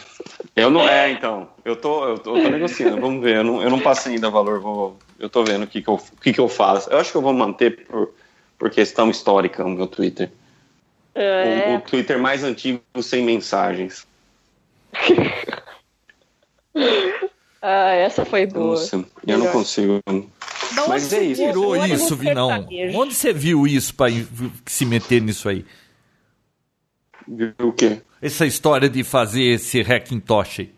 Eu 0.56 0.72
não. 0.72 0.82
É, 0.82 1.12
então. 1.12 1.48
Eu 1.64 1.76
tô, 1.76 2.08
eu 2.08 2.18
tô, 2.18 2.38
eu 2.38 2.44
tô 2.44 2.50
negociando. 2.50 3.00
Vamos 3.00 3.22
ver. 3.24 3.38
Eu 3.38 3.44
não, 3.44 3.62
eu 3.62 3.70
não 3.70 3.80
passei 3.80 4.16
ainda 4.16 4.32
valor. 4.32 4.60
Vou, 4.60 4.98
eu 5.20 5.30
tô 5.30 5.44
vendo 5.44 5.64
o 5.64 5.68
que, 5.68 5.82
que, 5.82 5.88
eu, 5.88 5.94
o 5.94 6.22
que, 6.22 6.34
que 6.34 6.40
eu 6.40 6.50
faço. 6.50 6.90
Eu 6.90 6.98
acho 6.98 7.12
que 7.12 7.18
eu 7.18 7.22
vou 7.22 7.34
manter 7.34 7.86
por, 7.86 8.14
por 8.58 8.72
questão 8.72 9.10
histórica 9.12 9.64
o 9.64 9.70
meu 9.70 9.86
Twitter. 9.86 10.32
O, 11.14 11.20
É. 11.20 11.76
o 11.78 11.82
Twitter 11.82 12.18
mais 12.20 12.44
antigo 12.44 12.82
sem 13.02 13.24
mensagens. 13.24 14.08
Ah, 17.64 17.92
essa 17.92 18.26
foi 18.26 18.48
boa. 18.48 18.72
Nossa, 18.72 18.96
eu 18.96 19.06
não 19.28 19.38
Melhor. 19.38 19.52
consigo. 19.52 20.00
Da 20.76 20.88
Mas 20.88 21.04
você 21.04 21.18
é 21.18 21.24
isso. 21.24 21.42
tirou 21.44 21.72
Olha 21.72 21.94
isso, 21.94 22.16
Vinão? 22.16 22.50
sertanejo. 22.50 22.98
Onde 22.98 23.14
você 23.14 23.34
viu 23.34 23.68
isso 23.68 23.94
pra 23.96 24.10
ir- 24.10 24.28
se 24.66 24.86
meter 24.86 25.22
nisso 25.22 25.50
aí? 25.50 25.66
Viu 27.28 27.54
o 27.60 27.74
quê? 27.74 28.02
Essa 28.22 28.46
história 28.46 28.90
de 28.90 29.04
fazer 29.04 29.44
esse 29.44 29.82
Hackintosh 29.82 30.60
aí. 30.62 30.74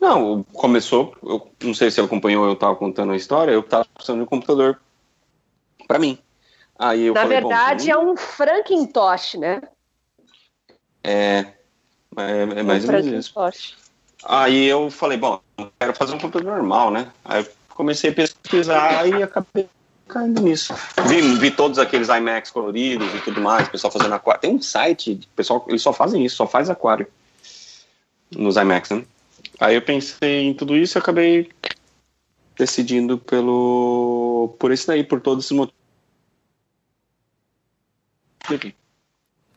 Não, 0.00 0.42
começou. 0.52 1.14
Eu 1.22 1.48
não 1.62 1.74
sei 1.74 1.90
se 1.90 1.96
você 1.96 2.00
acompanhou, 2.00 2.46
eu 2.46 2.56
tava 2.56 2.74
contando 2.76 3.12
a 3.12 3.16
história. 3.16 3.52
Eu 3.52 3.62
tava 3.62 3.84
precisando 3.94 4.18
de 4.18 4.22
um 4.24 4.26
computador 4.26 4.80
pra 5.86 5.98
mim. 5.98 6.18
Aí 6.78 7.02
eu 7.02 7.14
Na 7.14 7.22
falei, 7.22 7.40
bom, 7.40 7.48
verdade, 7.48 7.90
é 7.90 7.94
vamos- 7.94 8.12
um 8.12 8.16
Frankentosh, 8.16 9.34
né? 9.34 9.60
é, 11.04 11.46
é, 12.16 12.42
é 12.56 12.62
mais 12.62 12.84
um 12.84 12.88
ou 12.88 12.92
menos 13.02 13.26
isso. 13.26 13.74
Aí 14.24 14.64
eu 14.66 14.90
falei, 14.90 15.18
bom, 15.18 15.34
eu 15.34 15.40
quero 15.78 15.94
fazer 15.94 16.14
um 16.14 16.18
computador 16.18 16.56
normal, 16.56 16.90
né? 16.90 17.10
Aí 17.24 17.42
eu 17.42 17.50
comecei 17.70 18.10
a 18.10 18.14
pesquisar 18.14 19.06
e 19.06 19.22
acabei 19.22 19.68
caindo 20.08 20.42
nisso. 20.42 20.74
Vi, 21.06 21.20
vi 21.38 21.50
todos 21.50 21.78
aqueles 21.78 22.08
IMAX 22.08 22.50
coloridos 22.50 23.12
e 23.14 23.20
tudo 23.20 23.40
mais, 23.40 23.68
o 23.68 23.70
pessoal 23.70 23.92
fazendo 23.92 24.14
aquário. 24.14 24.40
Tem 24.40 24.54
um 24.54 24.62
site, 24.62 25.20
pessoal, 25.34 25.64
eles 25.68 25.82
só 25.82 25.92
fazem 25.92 26.24
isso, 26.24 26.36
só 26.36 26.46
faz 26.46 26.68
aquário 26.68 27.06
nos 28.30 28.56
IMAX, 28.56 28.90
né? 28.90 29.04
Aí 29.60 29.74
eu 29.74 29.82
pensei 29.82 30.44
em 30.44 30.54
tudo 30.54 30.76
isso 30.76 30.98
e 30.98 31.00
acabei 31.00 31.50
decidindo 32.56 33.18
pelo 33.18 34.54
por 34.58 34.72
esse 34.72 34.86
daí, 34.86 35.04
por 35.04 35.20
todos 35.20 35.44
esses 35.44 35.56
motivos. 35.56 35.74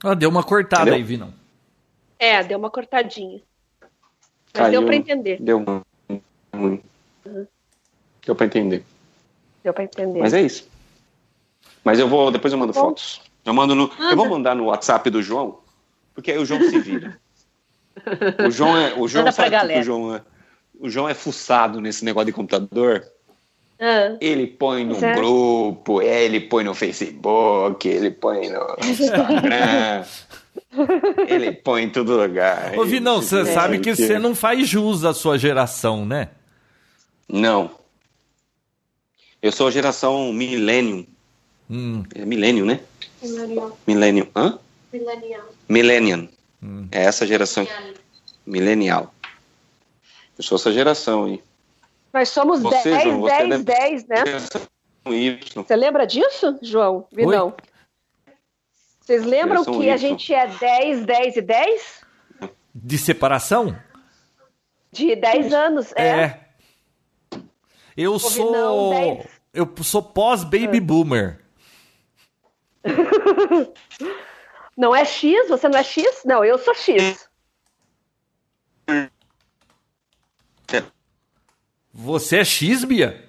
Ah, 0.04 0.14
deu 0.14 0.30
uma 0.30 0.44
cortada 0.44 0.84
Entendeu? 0.84 0.96
aí, 0.98 1.04
Vinão. 1.04 1.34
É, 2.20 2.44
deu 2.44 2.58
uma 2.58 2.70
cortadinha. 2.70 3.42
Mas 3.82 3.90
Caiu, 4.54 4.72
deu 4.72 4.86
pra 4.86 4.96
entender. 4.96 5.42
Deu 5.42 5.84
ruim. 6.56 6.82
ruim. 7.26 7.48
Deu 8.26 8.36
pra 8.36 8.46
entender. 8.46 8.84
Deu 9.64 9.74
pra 9.74 9.84
entender. 9.84 10.20
Mas 10.20 10.34
é 10.34 10.42
isso. 10.42 10.68
Mas 11.84 12.00
eu 12.00 12.08
vou, 12.08 12.32
depois 12.32 12.52
eu 12.52 12.58
mando 12.60 12.74
Bom. 12.74 12.80
fotos. 12.82 13.22
Eu 13.46 13.54
mando 13.54 13.76
no, 13.76 13.88
Manda. 13.90 14.12
eu 14.12 14.16
vou 14.18 14.28
mandar 14.28 14.56
no 14.56 14.66
WhatsApp 14.66 15.08
do 15.12 15.22
João, 15.22 15.60
porque 16.16 16.32
aí 16.32 16.38
o 16.40 16.46
João 16.46 16.60
se 16.62 16.80
vira. 16.80 17.20
O 18.48 18.50
João 18.50 18.76
é, 18.76 18.94
o 18.98 19.08
João 19.08 19.32
sabe 19.32 19.52
que 19.74 19.80
o 19.80 19.84
João 19.84 20.16
é. 20.16 20.22
O 20.80 20.90
João 20.90 21.08
é 21.08 21.14
fuçado 21.14 21.80
nesse 21.80 22.04
negócio 22.04 22.26
de 22.26 22.32
computador. 22.34 23.06
Ah, 23.80 24.18
Ele 24.20 24.48
põe 24.48 24.84
no 24.84 24.96
Certo. 24.96 25.18
grupo, 25.20 26.02
ele 26.02 26.40
põe 26.40 26.64
no 26.64 26.74
Facebook, 26.74 27.88
ele 27.88 28.10
põe 28.12 28.50
no 28.50 28.76
Instagram. 28.84 30.04
ele 31.28 31.52
põe 31.52 31.84
em 31.84 31.90
todo 31.90 32.18
lugar. 32.18 32.78
Ô, 32.78 32.84
Vinão, 32.86 33.22
você 33.22 33.46
sabe 33.46 33.80
que 33.80 33.96
você 33.96 34.18
não 34.20 34.34
faz 34.34 34.68
jus 34.68 35.04
à 35.06 35.14
sua 35.14 35.38
geração, 35.38 36.06
né? 36.06 36.30
Não. 37.28 37.72
Eu 39.42 39.52
sou 39.52 39.68
a 39.68 39.72
geração 39.72 40.32
Millennium. 40.34 41.06
Hum, 41.70 42.04
É 42.14 42.26
Millennium, 42.26 42.66
né? 42.66 42.80
Millennial. 43.22 43.78
Millennium. 43.88 44.28
Hã? 44.36 44.60
Millennial. 44.94 45.46
Millennium. 45.68 46.30
Hum. 46.64 46.88
É 46.92 47.04
essa 47.04 47.26
geração 47.26 47.68
millennial. 48.46 49.14
Eu 50.38 50.44
sou 50.44 50.58
essa 50.58 50.72
geração 50.72 51.26
aí. 51.26 51.44
nós 52.14 52.30
somos 52.30 52.62
Você, 52.62 52.90
10, 52.92 53.04
João, 53.04 53.22
você 53.22 53.38
10, 53.38 53.50
deve- 53.50 53.64
10, 53.64 54.08
né? 54.08 54.24
Você 55.56 55.76
lembra 55.76 56.06
disso, 56.08 56.58
João? 56.62 57.08
Vinão? 57.12 57.56
Vocês 59.02 59.24
lembram 59.24 59.64
Geração 59.64 59.80
que 59.80 59.90
a 59.90 59.96
Y. 59.96 59.98
gente 60.00 60.34
é 60.34 60.48
10, 60.48 61.06
10 61.06 61.36
e 61.38 61.42
10? 61.42 62.06
de 62.74 62.98
separação? 62.98 63.76
De 64.92 65.16
10 65.16 65.54
anos, 65.54 65.92
é. 65.96 66.08
É. 66.08 66.45
Eu 67.96 68.18
Vinão, 68.18 68.30
sou. 68.30 68.90
dez. 68.92 69.26
Eu 69.54 69.74
sou 69.82 70.04
pós-baby 70.04 70.80
boomer. 70.80 71.40
Não 74.78 74.94
é 74.94 75.06
X? 75.06 75.48
Você 75.48 75.70
não 75.70 75.80
é 75.80 75.84
X? 75.84 76.22
Não, 76.26 76.44
eu 76.44 76.58
sou 76.58 76.76
X. 76.76 77.30
Você 81.94 82.38
é 82.40 82.44
X, 82.44 82.84
Bia? 82.84 83.24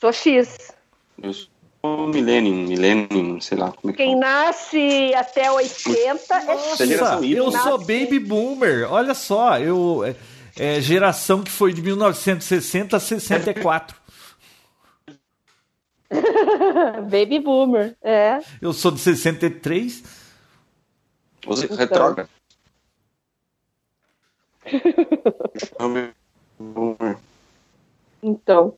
Sou 0.00 0.12
X. 0.12 0.72
Eu 1.20 1.32
sou 1.34 2.06
Millennium, 2.06 2.68
Millennium, 2.68 3.40
sei 3.40 3.58
lá 3.58 3.72
como 3.72 3.90
é 3.90 3.96
que 3.96 4.02
Quem 4.04 4.16
nasce 4.16 5.12
até 5.16 5.50
80 5.50 6.34
é 6.34 6.56
Você 6.56 6.84
é 6.84 6.86
X. 6.86 7.00
eu 7.32 7.50
sou 7.50 7.78
baby 7.78 8.20
boomer. 8.20 8.90
Olha 8.90 9.14
só, 9.14 9.58
eu. 9.58 10.02
É, 10.56 10.80
geração 10.80 11.42
que 11.42 11.50
foi 11.50 11.72
de 11.72 11.82
1960 11.82 12.96
a 12.96 13.00
64. 13.00 13.96
Baby 17.10 17.38
Boomer. 17.38 17.96
É. 18.02 18.38
Eu 18.60 18.72
sou 18.72 18.90
de 18.90 19.00
63. 19.00 20.02
Você 21.46 21.64
Então. 21.66 21.76
retrógrado. 21.76 22.28
Então. 28.22 28.76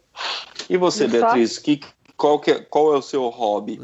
E 0.69 0.77
você, 0.77 1.09
Beatriz, 1.09 1.59
que, 1.59 1.81
qual, 2.17 2.39
que 2.39 2.51
é, 2.51 2.61
qual 2.61 2.95
é 2.95 2.99
o 2.99 3.03
seu 3.03 3.29
hobby? 3.29 3.81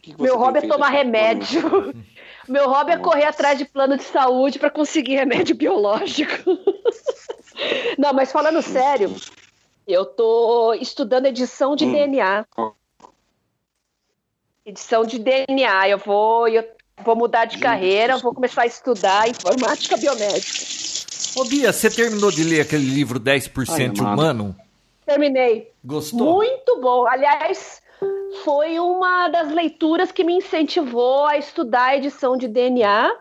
Que 0.00 0.14
que 0.14 0.22
Meu 0.22 0.38
hobby 0.38 0.58
é 0.58 0.68
tomar 0.68 0.90
remédio. 0.90 1.62
Meu 2.48 2.68
hobby 2.68 2.92
é 2.92 2.96
Nossa. 2.96 3.10
correr 3.10 3.24
atrás 3.24 3.58
de 3.58 3.64
plano 3.64 3.96
de 3.96 4.04
saúde 4.04 4.58
para 4.58 4.70
conseguir 4.70 5.16
remédio 5.16 5.54
biológico. 5.54 6.32
Não, 7.98 8.12
mas 8.12 8.32
falando 8.32 8.60
sério, 8.62 9.14
eu 9.86 10.04
tô 10.04 10.74
estudando 10.74 11.26
edição 11.26 11.76
de 11.76 11.84
Hum. 11.84 11.92
DNA. 11.92 12.46
Edição 14.64 15.04
de 15.04 15.18
DNA. 15.18 15.88
Eu 15.88 15.98
vou, 15.98 16.48
eu 16.48 16.64
vou 17.04 17.16
mudar 17.16 17.44
de 17.44 17.54
Gente, 17.54 17.62
carreira, 17.62 18.16
vou 18.18 18.32
começar 18.34 18.62
a 18.62 18.66
estudar 18.66 19.28
informática 19.28 19.96
biomédica. 19.96 20.72
Ô, 21.36 21.44
Bia, 21.44 21.72
você 21.72 21.90
terminou 21.90 22.30
de 22.30 22.44
ler 22.44 22.60
aquele 22.60 22.84
livro 22.84 23.18
10% 23.18 23.70
Ai, 23.70 23.88
humano? 23.88 24.54
Terminei. 25.04 25.72
Gostou? 25.84 26.34
Muito 26.34 26.80
bom. 26.80 27.06
Aliás, 27.06 27.81
foi 28.32 28.78
uma 28.78 29.28
das 29.28 29.50
leituras 29.50 30.10
que 30.10 30.24
me 30.24 30.34
incentivou 30.34 31.26
a 31.26 31.36
estudar 31.36 31.86
a 31.86 31.96
edição 31.96 32.36
de 32.36 32.48
DNA, 32.48 33.14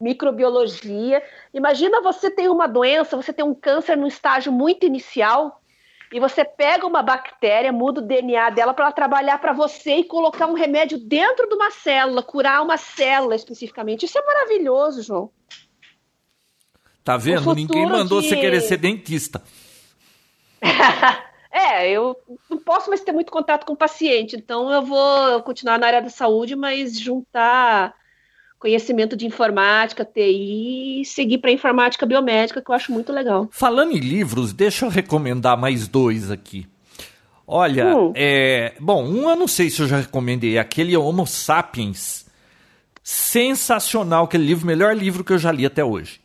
microbiologia. 0.00 1.22
Imagina 1.52 2.00
você 2.00 2.30
tem 2.30 2.48
uma 2.48 2.66
doença, 2.66 3.16
você 3.16 3.32
tem 3.32 3.44
um 3.44 3.54
câncer 3.54 3.96
num 3.96 4.06
estágio 4.06 4.52
muito 4.52 4.86
inicial 4.86 5.60
e 6.12 6.20
você 6.20 6.44
pega 6.44 6.86
uma 6.86 7.02
bactéria, 7.02 7.72
muda 7.72 8.00
o 8.00 8.04
DNA 8.04 8.50
dela 8.50 8.72
para 8.72 8.86
ela 8.86 8.92
trabalhar 8.92 9.38
para 9.38 9.52
você 9.52 9.96
e 9.96 10.04
colocar 10.04 10.46
um 10.46 10.54
remédio 10.54 10.98
dentro 10.98 11.48
de 11.48 11.54
uma 11.54 11.70
célula, 11.70 12.22
curar 12.22 12.62
uma 12.62 12.76
célula 12.76 13.34
especificamente. 13.34 14.06
Isso 14.06 14.18
é 14.18 14.24
maravilhoso, 14.24 15.02
João. 15.02 15.30
Tá 17.02 17.16
vendo? 17.16 17.54
Ninguém 17.54 17.86
mandou 17.86 18.20
de- 18.20 18.28
você 18.28 18.36
querer 18.36 18.60
ser 18.60 18.76
dentista. 18.76 19.42
É, 21.56 21.88
eu 21.90 22.14
não 22.50 22.58
posso 22.58 22.90
mais 22.90 23.00
ter 23.00 23.12
muito 23.12 23.32
contato 23.32 23.64
com 23.64 23.72
o 23.72 23.76
paciente, 23.76 24.36
então 24.36 24.70
eu 24.70 24.82
vou 24.82 25.42
continuar 25.42 25.78
na 25.78 25.86
área 25.86 26.02
da 26.02 26.10
saúde, 26.10 26.54
mas 26.54 27.00
juntar 27.00 27.94
conhecimento 28.58 29.16
de 29.16 29.26
informática, 29.26 30.04
TI 30.04 31.00
e 31.00 31.04
seguir 31.06 31.38
para 31.38 31.50
informática 31.50 32.04
biomédica, 32.04 32.60
que 32.60 32.70
eu 32.70 32.74
acho 32.74 32.92
muito 32.92 33.10
legal. 33.10 33.48
Falando 33.50 33.92
em 33.92 34.00
livros, 34.00 34.52
deixa 34.52 34.84
eu 34.84 34.90
recomendar 34.90 35.56
mais 35.56 35.88
dois 35.88 36.30
aqui. 36.30 36.68
Olha, 37.46 37.96
hum. 37.96 38.12
é, 38.14 38.74
bom, 38.78 39.02
um 39.04 39.30
eu 39.30 39.36
não 39.36 39.48
sei 39.48 39.70
se 39.70 39.80
eu 39.80 39.86
já 39.86 39.96
recomendei, 39.96 40.58
aquele 40.58 40.94
Homo 40.94 41.26
Sapiens. 41.26 42.26
Sensacional 43.02 44.24
aquele 44.24 44.44
livro, 44.44 44.66
melhor 44.66 44.94
livro 44.94 45.24
que 45.24 45.32
eu 45.32 45.38
já 45.38 45.52
li 45.52 45.64
até 45.64 45.82
hoje. 45.82 46.20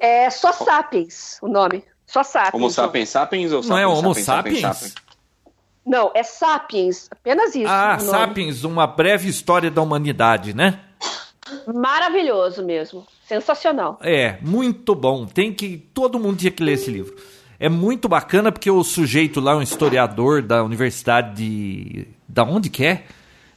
É 0.00 0.28
só 0.30 0.52
Sapiens 0.52 1.38
o 1.42 1.46
nome. 1.46 1.84
Só 2.08 2.22
Sapiens. 2.22 2.54
Homo 2.54 2.70
Sapiens 2.70 3.08
Sapiens 3.10 3.52
ou 3.52 3.62
Sapiens? 3.62 3.68
Não 3.68 3.78
é 3.78 3.86
Homo 3.86 4.14
Sapiens? 4.14 4.60
sapiens? 4.60 4.94
Não, 5.86 6.10
é 6.14 6.22
Sapiens, 6.22 7.08
apenas 7.10 7.54
isso. 7.54 7.68
Ah, 7.68 7.98
Sapiens, 7.98 8.64
uma 8.64 8.86
breve 8.86 9.28
história 9.28 9.70
da 9.70 9.80
humanidade, 9.80 10.54
né? 10.54 10.80
Maravilhoso 11.66 12.64
mesmo. 12.64 13.06
Sensacional. 13.26 13.98
É, 14.02 14.38
muito 14.40 14.94
bom. 14.94 15.26
Tem 15.26 15.52
que. 15.52 15.78
Todo 15.94 16.18
mundo 16.18 16.38
tinha 16.38 16.50
que 16.50 16.62
ler 16.62 16.72
esse 16.72 16.90
livro. 16.90 17.14
É 17.60 17.68
muito 17.68 18.08
bacana 18.08 18.50
porque 18.50 18.70
o 18.70 18.82
sujeito 18.82 19.40
lá, 19.40 19.56
um 19.56 19.62
historiador 19.62 20.42
da 20.42 20.62
Universidade 20.62 21.36
de. 21.36 22.08
Da 22.26 22.42
onde 22.42 22.70
que 22.70 22.84
é? 22.84 23.04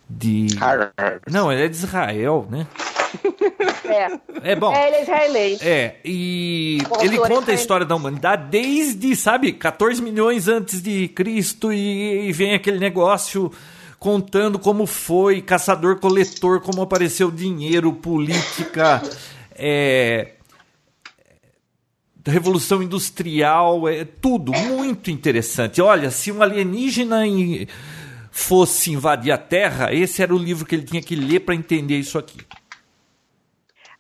De. 0.10 0.48
Harvard. 0.58 1.22
Não, 1.30 1.52
ele 1.52 1.64
é 1.64 1.68
de 1.68 1.76
Israel, 1.76 2.48
né? 2.50 2.68
É. 3.92 4.52
É 4.52 4.56
bom. 4.56 4.74
É, 4.74 4.88
ele 4.88 4.96
é 4.96 5.02
israelense. 5.04 5.68
É, 5.68 5.96
e 6.04 6.80
ele 7.02 7.18
conta 7.18 7.52
a 7.52 7.54
história 7.54 7.86
da 7.86 7.96
humanidade 7.96 8.50
desde, 8.50 9.16
sabe, 9.16 9.54
14 9.54 10.02
milhões 10.02 10.48
antes 10.48 10.82
de 10.82 11.08
Cristo 11.10 11.72
e, 11.72 12.30
e 12.30 12.32
vem 12.32 12.54
aquele 12.54 12.80
negócio 12.80 13.52
contando 14.00 14.58
como 14.58 14.88
foi 14.88 15.42
caçador-coletor, 15.42 16.62
como 16.62 16.82
apareceu 16.82 17.30
dinheiro, 17.30 17.94
política, 17.94 19.00
é, 19.54 20.32
Revolução 22.26 22.84
Industrial, 22.84 23.88
é 23.88 24.06
tudo 24.06 24.52
muito 24.52 25.10
interessante. 25.10 25.82
Olha, 25.82 26.12
se 26.12 26.32
um 26.32 26.42
alienígena 26.42 27.24
fosse 28.30 28.92
invadir 28.92 29.32
a 29.32 29.38
Terra, 29.38 29.94
esse 29.94 30.22
era 30.22 30.34
o 30.34 30.38
livro 30.38 30.66
que 30.66 30.76
ele 30.76 30.84
tinha 30.84 31.02
que 31.02 31.16
ler 31.16 31.42
para 31.42 31.56
entender 31.56 31.98
isso 31.98 32.18
aqui. 32.18 32.38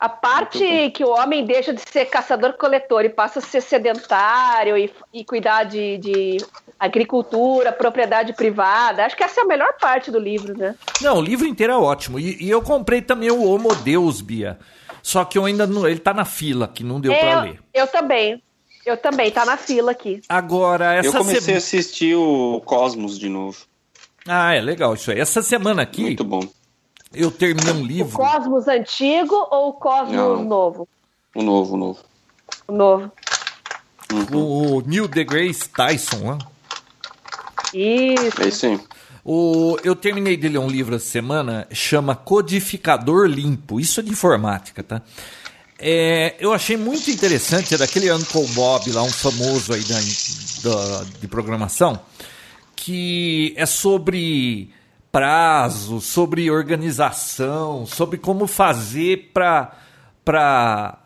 A 0.02 0.10
parte 0.10 0.89
que 0.95 1.04
o 1.04 1.10
homem 1.12 1.45
deixa 1.45 1.72
de 1.72 1.82
ser 1.88 2.06
caçador-coletor 2.06 3.06
e 3.06 3.10
passa 3.10 3.38
a 3.38 3.41
ser 3.41 3.62
sedentário 3.62 4.76
e, 4.76 4.91
e 5.14 5.24
cuidar 5.24 5.66
de, 5.66 5.99
de, 5.99 6.38
agricultura, 6.80 7.72
propriedade 7.72 8.34
privada, 8.34 9.06
acho 9.06 9.16
que 9.16 9.24
essa 9.24 9.41
é 9.41 9.43
a 9.43 9.47
melhor 9.47 9.74
parte 9.80 10.10
do 10.10 10.18
livro, 10.18 10.58
né? 10.58 10.74
Não, 10.99 11.18
o 11.18 11.22
livro 11.22 11.45
inteiro 11.45 11.74
é 11.74 11.78
ótimo. 11.78 12.18
E, 12.20 12.43
e 12.43 12.49
eu 12.49 12.64
comprei 12.64 13.04
também 13.04 13.30
o 13.30 13.43
Homo 13.43 13.76
Deus, 13.76 14.22
Bia. 14.22 14.58
Só 15.04 15.24
que 15.24 15.38
eu 15.38 15.45
ainda 15.45 15.68
não. 15.68 15.88
Ele 15.88 15.99
tá 15.99 16.16
na 16.16 16.26
fila, 16.26 16.68
que 16.68 16.84
não 16.84 16.99
deu 16.99 17.14
é, 17.14 17.20
para 17.20 17.41
ler. 17.43 17.60
Eu 17.72 17.86
também. 17.86 18.41
Eu 18.84 18.97
também, 18.97 19.30
tá 19.30 19.45
na 19.45 19.56
fila 19.56 19.91
aqui. 19.91 20.20
Agora, 20.28 20.95
essa 20.95 21.10
Eu 21.10 21.14
comecei 21.14 21.54
a 21.54 21.58
assistir 21.60 22.16
o 22.16 22.60
Cosmos 22.66 23.20
de 23.20 23.30
novo. 23.30 23.60
Ah, 24.28 24.56
é 24.56 24.62
legal 24.62 24.95
isso 24.95 25.12
aí. 25.12 25.20
Essa 25.20 25.43
semana 25.43 25.84
aqui. 25.84 26.02
Muito 26.02 26.24
bom. 26.24 26.41
Eu 27.14 27.30
terminei 27.30 27.74
um 27.74 27.86
livro. 27.86 28.16
O 28.16 28.18
Cosmos 28.18 28.68
antigo 28.68 29.36
ou 29.51 29.70
o 29.70 29.74
Cosmos 29.74 30.16
não, 30.16 30.43
novo? 30.43 30.88
O 31.36 31.41
novo, 31.41 31.74
o 31.76 31.78
novo. 31.78 31.99
O 32.68 32.72
novo. 32.72 33.12
Uhum. 34.12 34.78
O 34.78 34.82
Neil 34.82 35.07
deGrasse 35.07 35.70
Tyson, 35.70 36.18
né? 36.18 36.38
Isso. 37.74 38.41
É 38.41 38.47
isso 38.47 38.66
aí. 38.66 38.80
O, 39.24 39.78
eu 39.84 39.95
terminei 39.95 40.36
de 40.36 40.49
ler 40.49 40.57
um 40.57 40.68
livro 40.68 40.95
essa 40.95 41.05
semana, 41.05 41.68
chama 41.72 42.16
Codificador 42.16 43.28
Limpo. 43.28 43.80
Isso 43.80 43.99
é 43.99 44.03
de 44.03 44.09
informática, 44.09 44.82
tá? 44.82 45.01
É, 45.78 46.36
eu 46.39 46.53
achei 46.53 46.78
muito 46.78 47.09
interessante, 47.09 47.74
é 47.74 47.78
daquele 47.78 48.12
Uncle 48.12 48.47
Bob 48.49 48.91
lá, 48.91 49.01
um 49.01 49.12
famoso 49.12 49.74
aí 49.74 49.84
da, 49.84 49.95
da, 50.64 51.05
de 51.20 51.28
programação, 51.28 51.99
que 52.76 53.53
é 53.57 53.66
sobre 53.66 54.72
prazo, 55.12 55.99
sobre 55.99 56.49
organização, 56.49 57.86
sobre 57.86 58.18
como 58.18 58.47
fazer 58.47 59.32
para 59.34 59.78
para 60.24 60.97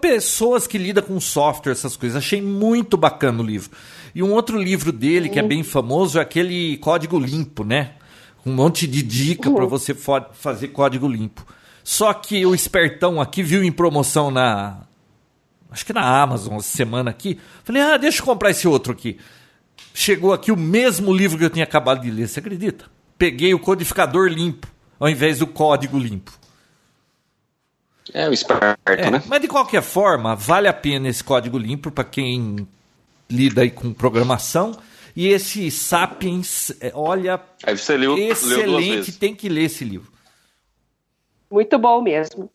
pessoas 0.00 0.66
que 0.66 0.78
lidam 0.78 1.02
com 1.02 1.20
software, 1.20 1.72
essas 1.72 1.96
coisas. 1.96 2.16
Achei 2.16 2.40
muito 2.40 2.96
bacana 2.96 3.42
o 3.42 3.46
livro. 3.46 3.70
E 4.14 4.22
um 4.22 4.32
outro 4.32 4.56
livro 4.58 4.92
dele, 4.92 5.28
que 5.28 5.38
é 5.38 5.42
bem 5.42 5.62
famoso, 5.62 6.18
é 6.18 6.22
aquele 6.22 6.76
Código 6.78 7.18
Limpo, 7.18 7.64
né? 7.64 7.94
Um 8.46 8.52
monte 8.52 8.86
de 8.86 9.02
dica 9.02 9.50
para 9.50 9.64
você 9.64 9.94
fazer 9.94 10.68
código 10.68 11.08
limpo. 11.08 11.46
Só 11.82 12.12
que 12.12 12.44
o 12.44 12.54
espertão 12.54 13.20
aqui 13.20 13.42
viu 13.42 13.64
em 13.64 13.72
promoção 13.72 14.30
na. 14.30 14.82
Acho 15.70 15.84
que 15.84 15.92
na 15.92 16.22
Amazon 16.22 16.56
essa 16.56 16.76
semana 16.76 17.10
aqui. 17.10 17.38
Falei, 17.64 17.82
ah, 17.82 17.96
deixa 17.96 18.20
eu 18.20 18.26
comprar 18.26 18.50
esse 18.50 18.68
outro 18.68 18.92
aqui. 18.92 19.18
Chegou 19.96 20.32
aqui 20.32 20.50
o 20.50 20.56
mesmo 20.56 21.14
livro 21.14 21.38
que 21.38 21.44
eu 21.44 21.50
tinha 21.50 21.64
acabado 21.64 22.02
de 22.02 22.10
ler, 22.10 22.26
você 22.26 22.40
acredita? 22.40 22.86
Peguei 23.16 23.54
o 23.54 23.60
codificador 23.60 24.28
limpo, 24.28 24.66
ao 24.98 25.08
invés 25.08 25.38
do 25.38 25.46
código 25.46 25.96
limpo. 25.96 26.36
É 28.12 28.28
o 28.28 28.32
esperto, 28.32 28.80
é, 28.86 29.08
né? 29.08 29.22
Mas 29.28 29.40
de 29.40 29.46
qualquer 29.46 29.82
forma, 29.82 30.34
vale 30.34 30.66
a 30.66 30.72
pena 30.72 31.08
esse 31.08 31.22
código 31.22 31.56
limpo 31.56 31.92
para 31.92 32.02
quem 32.02 32.66
lida 33.30 33.62
aí 33.62 33.70
com 33.70 33.94
programação. 33.94 34.76
E 35.14 35.28
esse 35.28 35.70
Sapiens, 35.70 36.72
é, 36.80 36.90
olha, 36.92 37.40
aí 37.62 37.78
você 37.78 37.96
leu, 37.96 38.18
excelente, 38.18 39.10
leu 39.10 39.18
tem 39.20 39.32
que 39.32 39.48
ler 39.48 39.66
esse 39.66 39.84
livro. 39.84 40.12
Muito 41.48 41.78
bom 41.78 42.02
mesmo. 42.02 42.50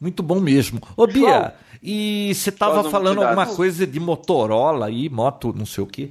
Muito 0.00 0.22
bom 0.22 0.38
mesmo. 0.38 0.80
Ô 0.96 1.08
Bia, 1.08 1.54
e 1.82 2.32
você 2.34 2.50
estava 2.50 2.88
falando 2.90 3.22
alguma 3.22 3.46
coisa 3.46 3.86
de 3.86 3.98
Motorola 3.98 4.86
aí, 4.86 5.08
moto, 5.08 5.52
não 5.56 5.66
sei 5.66 5.84
o 5.84 5.86
quê? 5.86 6.10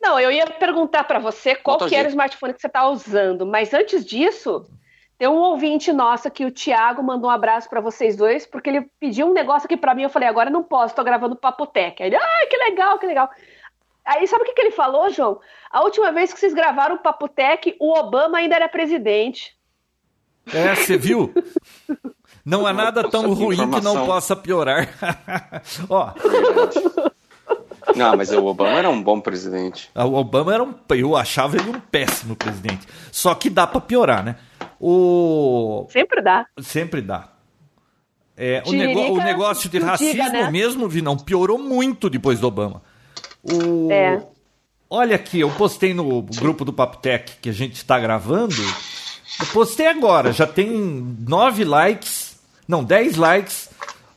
Não, 0.00 0.20
eu 0.20 0.30
ia 0.30 0.46
perguntar 0.46 1.04
para 1.04 1.18
você 1.18 1.54
qual 1.54 1.78
que 1.78 1.94
era 1.94 2.06
o 2.06 2.10
smartphone 2.10 2.54
que 2.54 2.60
você 2.60 2.66
está 2.66 2.88
usando, 2.88 3.46
mas 3.46 3.72
antes 3.72 4.04
disso, 4.04 4.64
tem 5.18 5.26
um 5.26 5.36
ouvinte 5.36 5.92
nosso 5.92 6.30
que 6.30 6.44
o 6.44 6.50
Thiago 6.50 7.02
mandou 7.02 7.30
um 7.30 7.32
abraço 7.32 7.68
para 7.68 7.80
vocês 7.80 8.16
dois, 8.16 8.46
porque 8.46 8.68
ele 8.68 8.90
pediu 9.00 9.26
um 9.26 9.32
negócio 9.32 9.66
aqui 9.66 9.76
para 9.76 9.94
mim. 9.94 10.02
Eu 10.02 10.10
falei, 10.10 10.28
agora 10.28 10.50
não 10.50 10.62
posso, 10.62 10.94
tô 10.94 11.02
gravando 11.02 11.34
Papotec. 11.34 12.02
Aí 12.02 12.08
ele, 12.08 12.16
ah, 12.16 12.46
que 12.48 12.56
legal, 12.56 12.98
que 12.98 13.06
legal. 13.06 13.30
Aí 14.04 14.26
sabe 14.28 14.42
o 14.42 14.46
que, 14.46 14.52
que 14.52 14.60
ele 14.60 14.70
falou, 14.70 15.10
João? 15.10 15.40
A 15.70 15.82
última 15.82 16.12
vez 16.12 16.32
que 16.32 16.38
vocês 16.38 16.54
gravaram 16.54 16.96
o 16.96 16.98
Papotec, 16.98 17.74
o 17.80 17.98
Obama 17.98 18.38
ainda 18.38 18.54
era 18.54 18.68
presidente. 18.68 19.56
É, 20.54 20.74
você 20.74 20.96
viu? 20.96 21.32
Não 22.46 22.64
há 22.64 22.72
nada 22.72 23.02
tão 23.10 23.34
ruim 23.34 23.56
que 23.56 23.80
não 23.80 24.06
possa 24.06 24.36
piorar. 24.36 24.88
Ó. 25.90 26.12
Não, 27.96 28.16
mas 28.16 28.30
o 28.30 28.44
Obama 28.44 28.78
era 28.78 28.88
um 28.88 29.02
bom 29.02 29.20
presidente. 29.20 29.90
O 29.92 30.14
Obama 30.14 30.54
era 30.54 30.62
um. 30.62 30.72
Eu 30.90 31.16
achava 31.16 31.56
ele 31.56 31.70
um 31.70 31.80
péssimo 31.80 32.36
presidente. 32.36 32.86
Só 33.10 33.34
que 33.34 33.50
dá 33.50 33.66
para 33.66 33.80
piorar, 33.80 34.24
né? 34.24 34.36
O... 34.80 35.88
Sempre 35.90 36.22
dá. 36.22 36.46
Sempre 36.60 37.00
dá. 37.00 37.32
É, 38.36 38.62
o, 38.64 38.72
nego... 38.72 39.00
o, 39.00 39.16
negócio 39.16 39.68
de 39.68 39.78
racismo 39.78 40.12
diga, 40.12 40.28
né? 40.28 40.50
mesmo, 40.50 40.88
Vinão, 40.88 41.16
piorou 41.16 41.58
muito 41.58 42.08
depois 42.08 42.38
do 42.38 42.46
Obama. 42.46 42.82
O... 43.42 43.90
É. 43.90 44.22
Olha 44.88 45.16
aqui, 45.16 45.40
eu 45.40 45.50
postei 45.50 45.92
no 45.92 46.22
grupo 46.22 46.64
do 46.64 46.72
Papotec 46.72 47.38
que 47.40 47.48
a 47.48 47.52
gente 47.52 47.74
está 47.74 47.98
gravando. 47.98 48.54
Eu 49.40 49.46
postei 49.52 49.86
agora, 49.86 50.32
já 50.32 50.46
tem 50.46 50.68
nove 51.26 51.64
likes, 51.64 52.25
não, 52.66 52.82
dez 52.84 53.16
likes. 53.16 53.68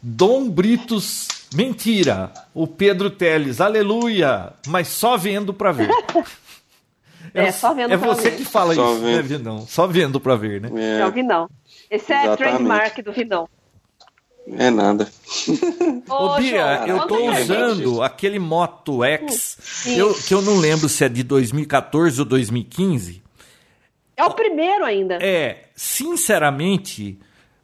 Dom 0.02 0.50
Britos, 0.50 1.28
mentira. 1.54 2.32
O 2.54 2.66
Pedro 2.66 3.10
Teles, 3.10 3.60
aleluia, 3.60 4.54
mas 4.68 4.88
só 4.88 5.18
vendo 5.18 5.54
para 5.54 5.72
ver. 5.72 5.90
É, 7.32 7.52
só 7.52 7.76
vendo 7.76 7.94
É 7.94 7.98
você 7.98 8.32
ver. 8.32 8.38
que 8.38 8.46
fala 8.46 8.74
só 8.74 8.92
isso, 8.94 9.02
vendo. 9.02 9.16
né, 9.18 9.22
Vinão? 9.22 9.68
Só 9.68 9.86
vendo 9.86 10.20
pra 10.20 10.36
ver, 10.36 10.62
né? 10.62 10.70
É, 10.98 11.02
é 11.02 11.06
o 11.06 11.12
Vinão. 11.12 11.48
Esse 11.92 12.12
é 12.12 12.24
Exatamente. 12.26 12.38
trademark 12.40 13.02
do 13.04 13.12
Vinão. 13.14 13.48
É 14.58 14.72
nada. 14.72 15.08
Ô, 16.10 16.38
Bia, 16.38 16.86
eu 16.88 17.06
tô 17.06 17.30
usando 17.32 18.02
aquele 18.02 18.40
Moto 18.40 19.04
X, 19.04 19.86
eu, 19.96 20.12
que 20.16 20.34
eu 20.34 20.42
não 20.42 20.58
lembro 20.58 20.90
se 20.90 21.04
é 21.04 21.10
de 21.10 21.22
2014 21.22 22.20
ou 22.20 22.26
2015. 22.26 23.22
É 24.18 24.24
o 24.26 24.32
primeiro 24.32 24.84
ainda. 24.84 25.20
É, 25.22 25.66
sinceramente, 25.76 27.20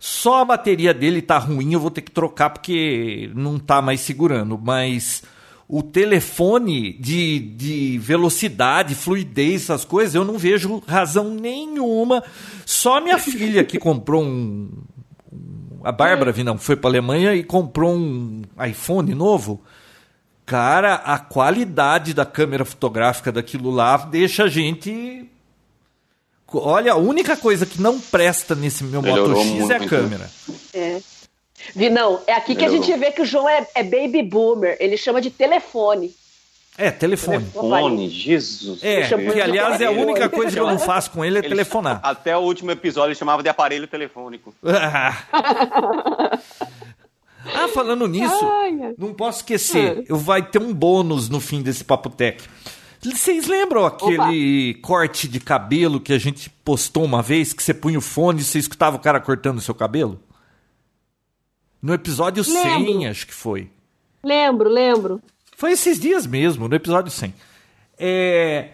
só 0.06 0.42
a 0.42 0.46
bateria 0.46 0.94
dele 0.94 1.20
tá 1.20 1.40
ruim, 1.40 1.74
eu 1.74 1.80
vou 1.80 1.90
ter 1.90 2.04
que 2.04 2.12
trocar 2.12 2.52
porque 2.52 3.32
não 3.34 3.58
tá 3.58 3.82
mais 3.82 4.02
segurando, 4.02 4.56
mas 4.56 5.24
o 5.68 5.82
telefone 5.82 6.94
de, 6.94 7.40
de 7.40 7.98
velocidade, 7.98 8.94
fluidez, 8.94 9.64
essas 9.64 9.84
coisas, 9.84 10.14
eu 10.14 10.24
não 10.24 10.38
vejo 10.38 10.84
razão 10.88 11.32
nenhuma. 11.32 12.24
Só 12.68 13.02
minha 13.02 13.18
filha 13.18 13.64
que 13.64 13.80
comprou 13.80 14.24
um. 14.24 14.70
A 15.84 15.92
Bárbara 15.92 16.32
não 16.44 16.60
foi 16.60 16.76
para 16.76 16.92
Alemanha 16.92 17.34
e 17.34 17.44
comprou 17.44 17.96
um 17.96 18.44
iPhone 18.64 19.12
novo. 19.16 19.64
Cara, 20.46 20.98
a 20.98 21.18
qualidade 21.18 22.14
da 22.14 22.28
câmera 22.28 22.64
fotográfica 22.64 23.32
daquilo 23.32 23.72
lá 23.72 23.98
deixa 23.98 24.44
a 24.44 24.48
gente. 24.48 25.28
Olha, 26.64 26.94
a 26.94 26.98
única 26.98 27.36
coisa 27.38 27.66
que 27.66 27.82
não 27.82 28.00
presta 28.00 28.56
nesse 28.56 28.84
meu 28.84 29.02
Melhorou 29.02 29.30
Moto 29.44 29.60
X 29.62 29.70
é 29.70 29.76
a 29.76 29.88
câmera. 29.88 30.30
É. 30.74 31.00
Vinão, 31.76 32.22
é 32.28 32.34
aqui 32.34 32.56
que 32.56 32.66
a 32.66 32.70
gente 32.70 32.94
vê 32.98 33.12
que 33.12 33.22
o 33.22 33.26
João 33.26 33.48
é, 33.50 33.66
é, 33.74 33.84
baby 33.84 34.22
boomer. 34.22 34.78
Ele 34.80 34.98
chama 34.98 35.22
de 35.22 35.32
telefone. 35.32 36.14
É, 36.78 36.92
telefone. 36.92 37.46
Fone, 37.54 38.10
Jesus. 38.10 38.84
É, 38.84 39.08
que 39.08 39.42
aliás 39.42 39.80
é 39.80 39.86
a 39.86 39.92
única 39.92 40.28
coisa 40.28 40.52
que 40.52 40.60
eu 40.60 40.68
não 40.68 40.78
faço 40.78 41.10
com 41.12 41.24
ele 41.24 41.38
é 41.38 41.40
Ele- 41.40 41.48
telefonar. 41.50 42.02
Até 42.04 42.36
o 42.36 42.42
último 42.42 42.70
episódio 42.72 43.10
ele 43.10 43.16
chamava 43.16 43.42
de 43.42 43.48
aparelho 43.50 43.88
telefônico. 43.88 44.54
Ah, 47.54 47.68
falando 47.68 48.08
nisso, 48.08 48.44
Ai, 48.44 48.76
ai. 48.82 48.96
não 48.98 49.14
posso 49.14 49.40
esquecer, 49.42 50.04
eu 50.10 50.18
vai 50.18 50.42
ter 50.42 50.60
um 50.60 50.74
bônus 50.74 51.30
no 51.30 51.40
fim 51.40 51.62
desse 51.62 51.84
Papo 51.84 52.10
Tech. 52.10 52.44
Vocês 53.14 53.48
lembram 53.48 53.86
aquele 53.86 54.76
corte 54.76 55.28
de 55.28 55.40
cabelo 55.40 56.00
que 56.00 56.14
a 56.14 56.18
gente 56.18 56.50
postou 56.50 57.04
uma 57.04 57.22
vez, 57.22 57.54
que 57.54 57.62
você 57.62 57.74
punha 57.74 58.00
o 58.00 58.02
fone 58.02 58.42
e 58.42 58.44
você 58.44 58.58
escutava 58.58 58.96
o 58.96 59.00
cara 59.00 59.20
cortando 59.20 59.58
o 59.58 59.62
seu 59.62 59.76
cabelo? 59.76 60.20
No 61.82 61.94
episódio 61.94 62.44
100, 62.44 62.86
Lembro. 62.86 63.10
acho 63.10 63.28
que 63.28 63.34
foi. 63.34 63.70
Lembro, 64.24 64.70
lembro. 64.70 65.22
Foi 65.56 65.72
esses 65.72 66.00
dias 66.00 66.26
mesmo, 66.26 66.68
no 66.68 66.76
episódio 66.76 67.12
100. 67.12 67.34
É, 67.98 68.70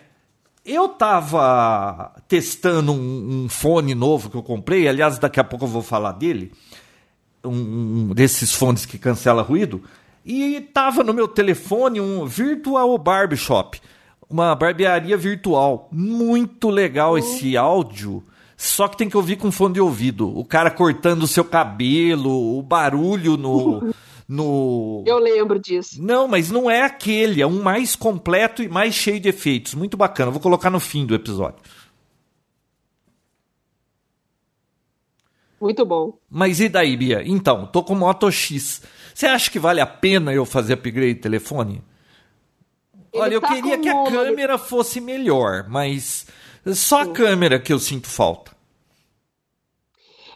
eu 0.65 0.87
tava 0.89 2.13
testando 2.27 2.91
um, 2.91 3.43
um 3.43 3.49
fone 3.49 3.93
novo 3.93 4.29
que 4.29 4.37
eu 4.37 4.43
comprei, 4.43 4.87
aliás, 4.87 5.19
daqui 5.19 5.39
a 5.39 5.43
pouco 5.43 5.65
eu 5.65 5.69
vou 5.69 5.81
falar 5.81 6.13
dele, 6.13 6.51
um, 7.43 7.51
um 7.51 8.13
desses 8.13 8.53
fones 8.53 8.85
que 8.85 8.97
cancela 8.97 9.41
ruído, 9.41 9.83
e 10.25 10.61
tava 10.73 11.03
no 11.03 11.13
meu 11.13 11.27
telefone 11.27 11.99
um 11.99 12.25
Virtual 12.25 12.97
Barbershop, 12.97 13.81
uma 14.31 14.55
barbearia 14.55 15.17
virtual. 15.17 15.89
Muito 15.91 16.69
legal 16.69 17.17
esse 17.17 17.57
áudio. 17.57 18.23
Só 18.55 18.87
que 18.87 18.97
tem 18.97 19.09
que 19.09 19.17
ouvir 19.17 19.37
com 19.37 19.51
fone 19.51 19.73
de 19.73 19.81
ouvido. 19.81 20.37
O 20.37 20.45
cara 20.45 20.69
cortando 20.69 21.23
o 21.23 21.27
seu 21.27 21.43
cabelo, 21.43 22.57
o 22.57 22.61
barulho 22.61 23.35
no. 23.35 23.93
no... 24.27 25.03
Eu 25.05 25.17
lembro 25.17 25.59
disso. 25.59 26.01
Não, 26.01 26.27
mas 26.27 26.49
não 26.51 26.69
é 26.69 26.83
aquele, 26.83 27.41
é 27.41 27.47
um 27.47 27.61
mais 27.61 27.95
completo 27.95 28.63
e 28.63 28.69
mais 28.69 28.93
cheio 28.93 29.19
de 29.19 29.29
efeitos. 29.29 29.73
Muito 29.73 29.97
bacana. 29.97 30.31
Vou 30.31 30.39
colocar 30.39 30.69
no 30.69 30.79
fim 30.79 31.05
do 31.05 31.15
episódio. 31.15 31.59
Muito 35.59 35.85
bom. 35.85 36.17
Mas 36.29 36.59
e 36.59 36.69
daí, 36.69 36.95
Bia? 36.95 37.21
Então, 37.23 37.67
tô 37.67 37.83
com 37.83 37.93
Moto 37.93 38.31
X. 38.31 38.81
Você 39.13 39.27
acha 39.27 39.51
que 39.51 39.59
vale 39.59 39.81
a 39.81 39.85
pena 39.85 40.33
eu 40.33 40.45
fazer 40.45 40.73
upgrade 40.73 41.15
de 41.15 41.19
telefone? 41.19 41.83
Ele 43.13 43.23
Olha, 43.23 43.33
eu 43.33 43.41
tá 43.41 43.49
queria 43.49 43.77
que 43.77 43.89
a 43.89 44.03
câmera 44.05 44.57
fosse 44.57 45.01
melhor, 45.01 45.67
mas 45.67 46.25
só 46.73 47.01
a 47.01 47.11
câmera 47.11 47.59
que 47.59 47.73
eu 47.73 47.79
sinto 47.79 48.07
falta. 48.07 48.51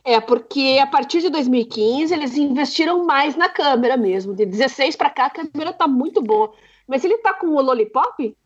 É, 0.04 0.20
porque 0.20 0.80
a 0.82 0.86
partir 0.86 1.22
de 1.22 1.30
2015 1.30 2.14
eles 2.14 2.38
investiram 2.38 3.06
mais 3.06 3.36
na 3.36 3.50
câmera 3.50 3.98
mesmo. 3.98 4.36
De 4.36 4.46
16 4.46 4.96
pra 4.96 5.10
cá 5.10 5.26
a 5.26 5.30
câmera 5.30 5.74
tá 5.74 5.88
muito 5.88 6.22
boa. 6.22 6.54
Mas 6.88 7.04
ele 7.04 7.18
tá 7.18 7.34
com 7.34 7.48
o 7.48 7.62
Lollipop? 7.62 8.38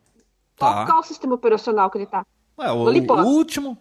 Qual, 0.57 0.73
Tá. 0.73 0.85
qual 0.85 0.97
é 0.97 1.01
o 1.01 1.03
sistema 1.03 1.35
operacional 1.35 1.89
que 1.89 1.97
ele 1.97 2.05
tá? 2.05 2.25
Ué, 2.57 2.71
o, 2.71 2.83
Lollipop. 2.83 3.21
o 3.21 3.25
último. 3.25 3.77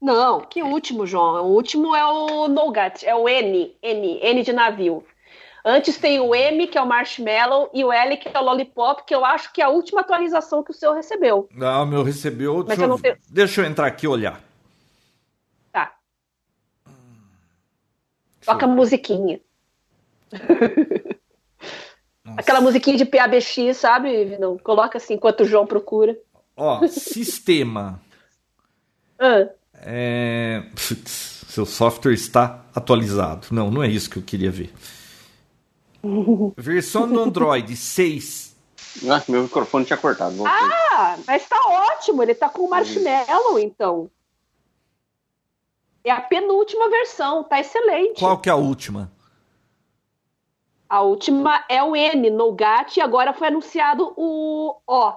Não, 0.00 0.40
que 0.42 0.62
último, 0.62 1.06
João? 1.06 1.44
O 1.46 1.54
último 1.54 1.94
é 1.94 2.04
o 2.06 2.46
Nougat, 2.46 3.04
é 3.04 3.14
o 3.14 3.28
N, 3.28 3.76
N, 3.82 4.20
N 4.22 4.42
de 4.44 4.52
navio. 4.52 5.04
Antes 5.70 5.98
tem 5.98 6.18
o 6.18 6.34
M, 6.34 6.66
que 6.66 6.78
é 6.78 6.80
o 6.82 6.86
Marshmallow, 6.86 7.68
e 7.74 7.84
o 7.84 7.92
L, 7.92 8.16
que 8.16 8.26
é 8.28 8.40
o 8.40 8.42
Lollipop, 8.42 9.04
que 9.04 9.14
eu 9.14 9.22
acho 9.22 9.52
que 9.52 9.60
é 9.60 9.64
a 9.66 9.68
última 9.68 10.00
atualização 10.00 10.62
que 10.62 10.70
o 10.70 10.74
seu 10.74 10.94
recebeu. 10.94 11.46
Não, 11.52 11.82
o 11.82 11.86
meu 11.86 12.02
recebeu. 12.02 12.56
Mas 12.58 12.68
Deixa 12.68 12.80
eu 12.80 12.84
eu, 12.84 12.88
não 12.88 12.98
tenho- 12.98 13.16
deixa 13.28 13.60
eu 13.60 13.66
entrar 13.66 13.86
aqui 13.86 14.06
e 14.06 14.08
olhar. 14.08 14.40
Tá. 15.70 15.92
Toca 18.46 18.64
a 18.64 18.68
musiquinha. 18.68 19.40
Aquela 22.36 22.60
musiquinha 22.62 22.96
de 22.96 23.04
PABX, 23.04 23.76
sabe? 23.76 24.38
Não, 24.38 24.56
coloca 24.58 24.96
assim 24.98 25.14
enquanto 25.14 25.40
o 25.40 25.44
João 25.44 25.66
procura. 25.66 26.16
Ó, 26.56 26.86
sistema. 26.86 28.00
Ah, 29.20 29.48
É... 29.74 30.62
Seu 31.04 31.66
software 31.66 32.12
está 32.14 32.64
atualizado. 32.72 33.48
Não, 33.50 33.68
não 33.68 33.82
é 33.82 33.88
isso 33.88 34.08
que 34.08 34.16
eu 34.16 34.22
queria 34.22 34.48
ver. 34.48 34.72
Versão 36.56 37.08
do 37.08 37.20
Android 37.20 37.76
6. 37.76 38.56
Ah, 39.10 39.22
meu 39.28 39.42
microfone 39.44 39.84
tinha 39.84 39.96
cortado. 39.96 40.34
voltei. 40.36 40.54
Ah, 40.56 41.16
mas 41.26 41.48
tá 41.48 41.58
ótimo, 41.66 42.22
ele 42.22 42.34
tá 42.34 42.48
com 42.48 42.62
o 42.62 42.70
Marshmallow, 42.70 43.58
então. 43.58 44.10
É 46.02 46.10
a 46.10 46.20
penúltima 46.20 46.88
versão, 46.88 47.44
tá 47.44 47.60
excelente. 47.60 48.18
Qual 48.20 48.38
que 48.38 48.48
é 48.48 48.52
a 48.52 48.56
última? 48.56 49.10
A 50.88 51.02
última 51.02 51.64
é 51.68 51.82
o 51.82 51.94
N, 51.94 52.30
Nougat, 52.30 52.96
e 52.96 53.00
agora 53.02 53.34
foi 53.34 53.48
anunciado 53.48 54.12
o 54.16 54.74
O, 54.86 55.12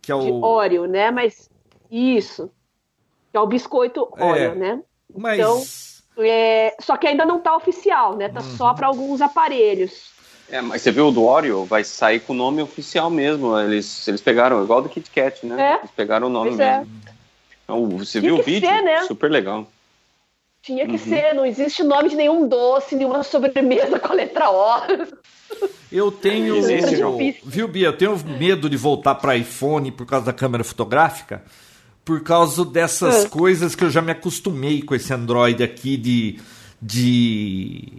Que 0.00 0.12
é 0.12 0.18
de 0.18 0.30
o. 0.30 0.42
Oreo, 0.42 0.86
né? 0.86 1.10
Mas 1.10 1.50
isso. 1.90 2.50
Que 3.30 3.36
é 3.36 3.40
o 3.40 3.46
biscoito 3.46 4.08
É. 4.16 4.24
Oreo, 4.24 4.54
né? 4.54 4.82
Mas. 5.14 5.38
Então- 5.38 5.62
É, 6.18 6.74
só 6.80 6.96
que 6.96 7.06
ainda 7.06 7.24
não 7.24 7.40
tá 7.40 7.56
oficial, 7.56 8.16
né? 8.16 8.28
Tá 8.28 8.40
só 8.40 8.68
Uhum. 8.68 8.74
para 8.74 8.86
alguns 8.86 9.20
aparelhos. 9.20 10.12
É, 10.48 10.60
mas 10.60 10.82
você 10.82 10.90
viu 10.92 11.08
o 11.08 11.10
do 11.10 11.24
Oreo? 11.24 11.64
Vai 11.64 11.82
sair 11.84 12.20
com 12.20 12.32
o 12.32 12.36
nome 12.36 12.62
oficial 12.62 13.10
mesmo. 13.10 13.58
Eles, 13.58 14.06
eles 14.06 14.20
pegaram, 14.20 14.62
igual 14.62 14.82
do 14.82 14.88
Kit 14.88 15.10
Kat, 15.10 15.44
né? 15.44 15.72
É. 15.74 15.78
Eles 15.80 15.90
pegaram 15.90 16.26
o 16.26 16.30
nome 16.30 16.50
Pois 16.50 16.60
é. 16.60 16.78
mesmo. 16.78 16.92
Então, 17.64 17.88
você 17.98 18.20
Tinha 18.20 18.30
viu 18.32 18.34
o 18.40 18.44
que 18.44 18.50
vídeo? 18.50 18.68
ser, 18.68 18.82
né? 18.82 19.02
Super 19.04 19.30
legal. 19.30 19.66
Tinha 20.62 20.86
que 20.86 20.92
Uhum. 20.92 20.98
ser, 20.98 21.34
não 21.34 21.44
existe 21.46 21.82
nome 21.82 22.08
de 22.10 22.16
nenhum 22.16 22.46
doce, 22.46 22.94
nenhuma 22.94 23.22
sobremesa 23.22 23.98
com 24.00 24.12
a 24.12 24.14
letra 24.16 24.50
O. 24.50 24.80
Eu 25.90 26.10
tenho. 26.12 26.56
Existe? 26.56 26.96
Viu, 27.44 27.68
Bia? 27.68 27.88
Eu 27.88 27.96
tenho 27.96 28.16
medo 28.24 28.68
de 28.68 28.76
voltar 28.76 29.14
para 29.16 29.36
iPhone 29.36 29.90
por 29.90 30.06
causa 30.06 30.26
da 30.26 30.32
câmera 30.32 30.64
fotográfica. 30.64 31.42
Por 32.04 32.22
causa 32.22 32.64
dessas 32.64 33.24
É. 33.24 33.28
coisas 33.28 33.74
que 33.74 33.82
eu 33.84 33.90
já 33.90 34.02
me 34.02 34.12
acostumei 34.12 34.82
com 34.82 34.94
esse 34.94 35.12
Android 35.12 35.62
aqui 35.62 35.96
de. 35.96 36.38
de. 36.80 37.92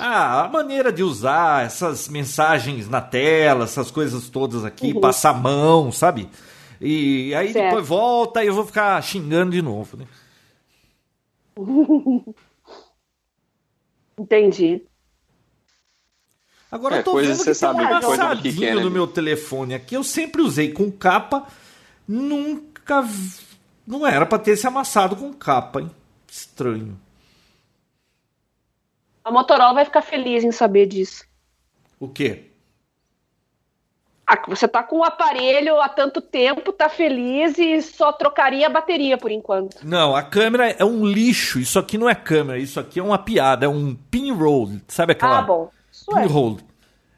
Ah, 0.00 0.44
a 0.44 0.48
maneira 0.48 0.92
de 0.92 1.02
usar 1.04 1.64
essas 1.64 2.08
mensagens 2.08 2.88
na 2.88 3.00
tela, 3.00 3.64
essas 3.64 3.90
coisas 3.90 4.28
todas 4.28 4.64
aqui, 4.64 4.92
Uhum. 4.92 5.00
passar 5.00 5.30
a 5.30 5.34
mão, 5.34 5.92
sabe? 5.92 6.28
E 6.80 7.32
aí 7.34 7.52
Certo. 7.52 7.66
depois 7.66 7.86
volta 7.86 8.42
e 8.42 8.48
eu 8.48 8.54
vou 8.54 8.66
ficar 8.66 9.00
xingando 9.02 9.52
de 9.52 9.62
novo, 9.62 9.96
né? 9.96 10.06
Entendi. 14.18 14.82
Agora 16.70 16.96
É, 16.96 16.98
eu 17.00 17.04
tô 17.04 17.14
vendo 17.16 17.34
você 17.36 17.38
que 17.38 17.44
tem 17.44 17.52
um 17.52 17.54
sabe, 17.54 17.86
coisa 18.04 18.22
amassadinho 18.24 18.54
pequena, 18.54 18.80
no 18.80 18.88
né? 18.88 18.92
meu 18.94 19.06
telefone 19.06 19.74
aqui. 19.74 19.94
Eu 19.94 20.02
sempre 20.02 20.42
usei 20.42 20.72
com 20.72 20.90
capa, 20.90 21.46
nunca. 22.08 22.75
Não 23.86 24.06
era 24.06 24.26
pra 24.26 24.38
ter 24.38 24.52
esse 24.52 24.66
amassado 24.66 25.16
com 25.16 25.32
capa, 25.32 25.80
hein? 25.80 25.90
Estranho. 26.28 26.98
A 29.24 29.30
Motorola 29.30 29.74
vai 29.74 29.84
ficar 29.84 30.02
feliz 30.02 30.44
em 30.44 30.52
saber 30.52 30.86
disso. 30.86 31.24
O 31.98 32.08
quê? 32.08 32.50
Ah, 34.26 34.42
você 34.48 34.66
tá 34.66 34.82
com 34.82 34.98
o 34.98 35.04
aparelho 35.04 35.80
há 35.80 35.88
tanto 35.88 36.20
tempo, 36.20 36.72
tá 36.72 36.88
feliz 36.88 37.56
e 37.58 37.80
só 37.80 38.12
trocaria 38.12 38.66
a 38.66 38.70
bateria 38.70 39.16
por 39.16 39.30
enquanto. 39.30 39.78
Não, 39.84 40.16
a 40.16 40.22
câmera 40.22 40.70
é 40.70 40.84
um 40.84 41.06
lixo. 41.06 41.60
Isso 41.60 41.78
aqui 41.78 41.96
não 41.96 42.10
é 42.10 42.14
câmera, 42.14 42.58
isso 42.58 42.80
aqui 42.80 42.98
é 42.98 43.02
uma 43.02 43.18
piada, 43.18 43.66
é 43.66 43.68
um 43.68 43.94
pinroll. 43.94 44.80
Sabe 44.88 45.12
aquela? 45.12 45.38
Ah, 45.38 45.42
bom. 45.42 45.70
Isso 45.92 46.18
é. 46.18 46.22
pinhole. 46.22 46.58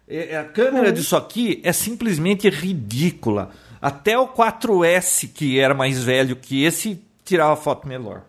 É, 0.06 0.36
a 0.36 0.44
câmera 0.44 0.92
disso 0.92 1.16
aqui 1.16 1.60
é 1.64 1.72
simplesmente 1.72 2.48
ridícula. 2.50 3.50
Até 3.80 4.18
o 4.18 4.28
4S, 4.28 5.28
que 5.32 5.58
era 5.58 5.74
mais 5.74 6.02
velho 6.02 6.36
que 6.36 6.64
esse, 6.64 7.02
tirava 7.24 7.54
foto 7.56 7.86
melhor. 7.86 8.22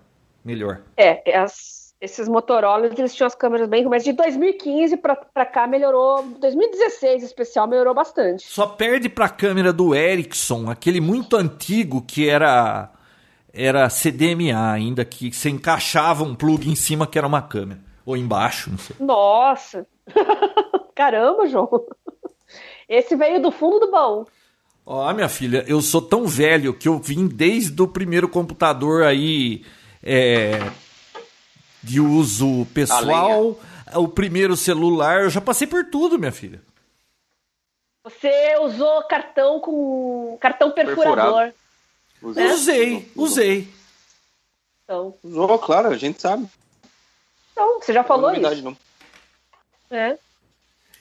Melhor. 0.44 0.82
É, 0.98 1.38
as- 1.38 1.80
esses 2.02 2.30
Motorola, 2.30 2.86
eles 2.86 3.14
tinham 3.14 3.28
as 3.28 3.36
câmeras 3.36 3.68
bem 3.68 3.84
ruins. 3.86 4.04
De 4.06 4.14
2015 4.14 4.96
pra, 4.98 5.16
pra 5.16 5.46
cá 5.46 5.68
melhorou. 5.68 6.24
2016 6.40 7.24
em 7.24 7.26
especial 7.26 7.68
melhorou 7.68 7.94
bastante. 7.94 8.46
Só 8.48 8.66
perde 8.68 9.10
pra 9.10 9.28
câmera 9.28 9.74
do 9.74 9.94
Ericsson, 9.94 10.70
aquele 10.70 11.02
muito 11.02 11.36
antigo 11.36 12.02
que 12.02 12.30
era 12.30 12.90
era 13.52 13.90
CDMA 13.90 14.72
ainda, 14.72 15.04
que 15.04 15.32
você 15.34 15.50
encaixava 15.50 16.24
um 16.24 16.36
plug 16.36 16.70
em 16.70 16.76
cima 16.76 17.06
que 17.08 17.18
era 17.18 17.28
uma 17.28 17.42
câmera. 17.42 17.82
Ou 18.06 18.16
embaixo, 18.16 18.70
não 18.70 18.78
sei. 18.78 18.96
Nossa! 19.00 19.86
Caramba, 20.96 21.48
João! 21.48 21.70
Esse 22.88 23.16
veio 23.16 23.42
do 23.42 23.52
fundo 23.52 23.80
do 23.80 23.92
baú. 23.92 24.26
Ó, 24.92 25.14
minha 25.14 25.30
filha, 25.30 25.64
eu 25.68 25.84
sou 25.84 26.02
tão 26.02 26.26
velho 26.26 26.74
que 26.74 26.88
eu 26.88 26.98
vim 26.98 27.28
desde 27.28 27.80
o 27.80 27.88
primeiro 27.88 28.28
computador 28.28 29.04
aí 29.04 29.64
é, 30.02 30.72
de 31.84 32.00
uso 32.02 32.66
pessoal, 32.74 33.56
o 33.94 34.08
primeiro 34.08 34.58
celular, 34.58 35.22
eu 35.22 35.30
já 35.30 35.40
passei 35.40 35.68
por 35.68 35.86
tudo, 35.92 36.18
minha 36.18 36.32
filha. 36.32 36.60
Você 38.04 38.58
usou 38.62 39.04
cartão 39.04 39.60
com 39.60 40.36
cartão 40.42 40.72
perfurador. 40.72 41.54
Usou. 42.20 42.44
Usei, 42.44 43.12
usei. 43.16 43.70
Então, 44.86 45.14
Usou, 45.24 45.60
claro, 45.60 45.90
a 45.90 45.98
gente 45.98 46.20
sabe. 46.20 46.48
então, 47.52 47.80
você 47.80 47.94
já 47.94 48.00
Não 48.00 48.06
é 48.06 48.08
falou 48.08 48.30
novidade, 48.32 48.56
isso. 48.56 48.64
não. 48.64 48.76
É. 49.96 50.18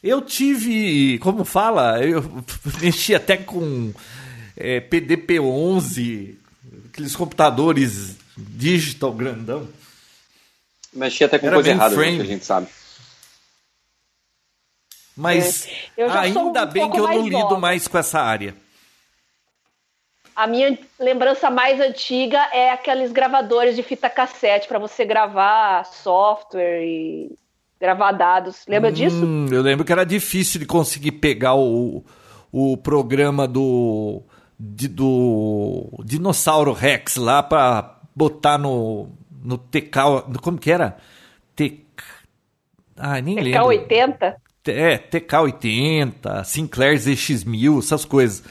Eu 0.02 0.22
tive, 0.22 1.18
como 1.18 1.44
fala, 1.44 2.02
eu 2.02 2.22
mexi 2.80 3.14
até 3.14 3.36
com 3.36 3.92
é, 4.56 4.80
PDP-11, 4.80 6.36
aqueles 6.88 7.16
computadores 7.16 8.16
digital 8.36 9.12
grandão. 9.12 9.68
Mexi 10.92 11.24
até 11.24 11.38
com 11.38 11.46
Era 11.46 11.56
coisa 11.56 11.70
errada, 11.70 11.96
né, 11.96 12.16
que 12.16 12.22
a 12.22 12.24
gente 12.24 12.44
sabe. 12.44 12.68
Mas 15.16 15.66
é, 15.96 16.04
ainda 16.04 16.62
um 16.62 16.66
bem 16.66 16.88
que 16.88 16.96
eu 16.96 17.08
não 17.08 17.24
lido 17.24 17.38
nova. 17.38 17.58
mais 17.58 17.88
com 17.88 17.98
essa 17.98 18.20
área. 18.20 18.54
A 20.34 20.46
minha 20.46 20.78
lembrança 21.00 21.50
mais 21.50 21.80
antiga 21.80 22.38
é 22.52 22.70
aqueles 22.70 23.10
gravadores 23.10 23.74
de 23.74 23.82
fita 23.82 24.08
cassete 24.08 24.68
para 24.68 24.78
você 24.78 25.04
gravar 25.04 25.84
software 25.84 26.84
e 26.84 27.36
gravar 27.80 28.12
dados. 28.12 28.64
Lembra 28.68 28.90
hum, 28.90 28.92
disso? 28.92 29.24
Eu 29.50 29.62
lembro 29.62 29.84
que 29.84 29.92
era 29.92 30.04
difícil 30.04 30.60
de 30.60 30.66
conseguir 30.66 31.12
pegar 31.12 31.54
o, 31.54 32.04
o 32.52 32.76
programa 32.76 33.46
do, 33.46 34.22
de, 34.58 34.88
do 34.88 35.88
Dinossauro 36.04 36.72
Rex 36.72 37.16
lá 37.16 37.42
para 37.42 37.98
botar 38.14 38.58
no, 38.58 39.08
no 39.42 39.56
TK. 39.58 40.38
Como 40.42 40.58
que 40.58 40.70
era? 40.70 40.96
TK. 41.54 42.02
Ah, 42.96 43.20
nem 43.20 43.36
TK 43.36 43.44
lembro. 43.44 43.68
TK80? 43.68 44.34
É, 44.66 44.98
TK80, 44.98 46.44
Sinclair 46.44 46.98
ZX1000, 46.98 47.78
essas 47.78 48.04
coisas. 48.04 48.44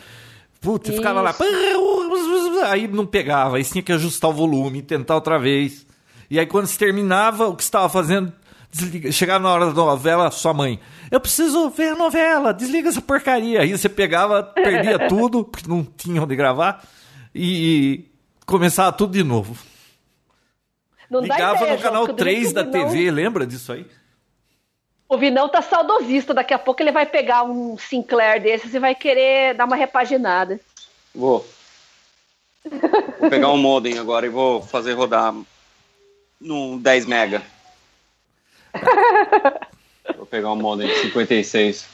Putz, 0.60 0.90
ficava 0.90 1.22
lá. 1.22 1.36
Aí 2.70 2.88
não 2.88 3.06
pegava, 3.06 3.58
aí 3.58 3.64
tinha 3.64 3.84
que 3.84 3.92
ajustar 3.94 4.32
o 4.32 4.34
volume, 4.34 4.82
tentar 4.82 5.16
outra 5.16 5.38
vez. 5.38 5.86
E 6.30 6.40
aí 6.40 6.46
quando 6.46 6.66
se 6.66 6.78
terminava, 6.78 7.48
o 7.48 7.56
que 7.56 7.62
estava 7.62 7.88
fazendo? 7.88 8.34
Desliga, 8.78 9.12
chegava 9.12 9.40
na 9.40 9.52
hora 9.52 9.66
da 9.68 9.74
novela, 9.74 10.30
sua 10.30 10.54
mãe. 10.54 10.80
Eu 11.10 11.20
preciso 11.20 11.70
ver 11.70 11.94
a 11.94 11.96
novela, 11.96 12.54
desliga 12.54 12.90
essa 12.90 13.02
porcaria. 13.02 13.62
Aí 13.62 13.72
você 13.76 13.90
pegava, 13.90 14.44
perdia 14.44 15.00
tudo, 15.10 15.44
porque 15.44 15.68
não 15.68 15.84
tinha 15.84 16.22
onde 16.22 16.36
gravar, 16.36 16.84
e 17.34 18.06
começava 18.46 18.92
tudo 18.92 19.14
de 19.14 19.24
novo. 19.24 19.58
Não 21.10 21.22
Ligava 21.22 21.62
ideia, 21.64 21.76
no 21.76 21.82
canal 21.82 22.08
3 22.08 22.54
da 22.54 22.64
TV, 22.64 23.10
lembra 23.10 23.48
disso 23.48 23.72
aí? 23.72 23.86
O 25.10 25.18
Vinão 25.18 25.48
tá 25.48 25.62
saudosista, 25.62 26.34
daqui 26.34 26.54
a 26.54 26.60
pouco 26.60 26.82
ele 26.82 26.92
vai 26.92 27.06
pegar 27.06 27.44
um 27.44 27.78
Sinclair 27.78 28.42
desses 28.42 28.74
e 28.74 28.80
vai 28.80 28.94
querer 28.94 29.56
dar 29.56 29.66
uma 29.66 29.76
repaginada. 29.76 30.60
Vou. 31.16 31.48
Vou 33.20 33.30
pegar 33.30 33.50
um 33.50 33.58
modem 33.58 33.98
agora 33.98 34.26
e 34.26 34.30
vou 34.30 34.62
fazer 34.62 34.94
rodar 34.94 35.34
num 36.40 36.78
10 36.78 37.06
mega. 37.06 37.42
Vou 40.16 40.26
pegar 40.26 40.52
um 40.52 40.56
modem 40.56 40.88
de 40.88 40.96
56. 40.96 41.88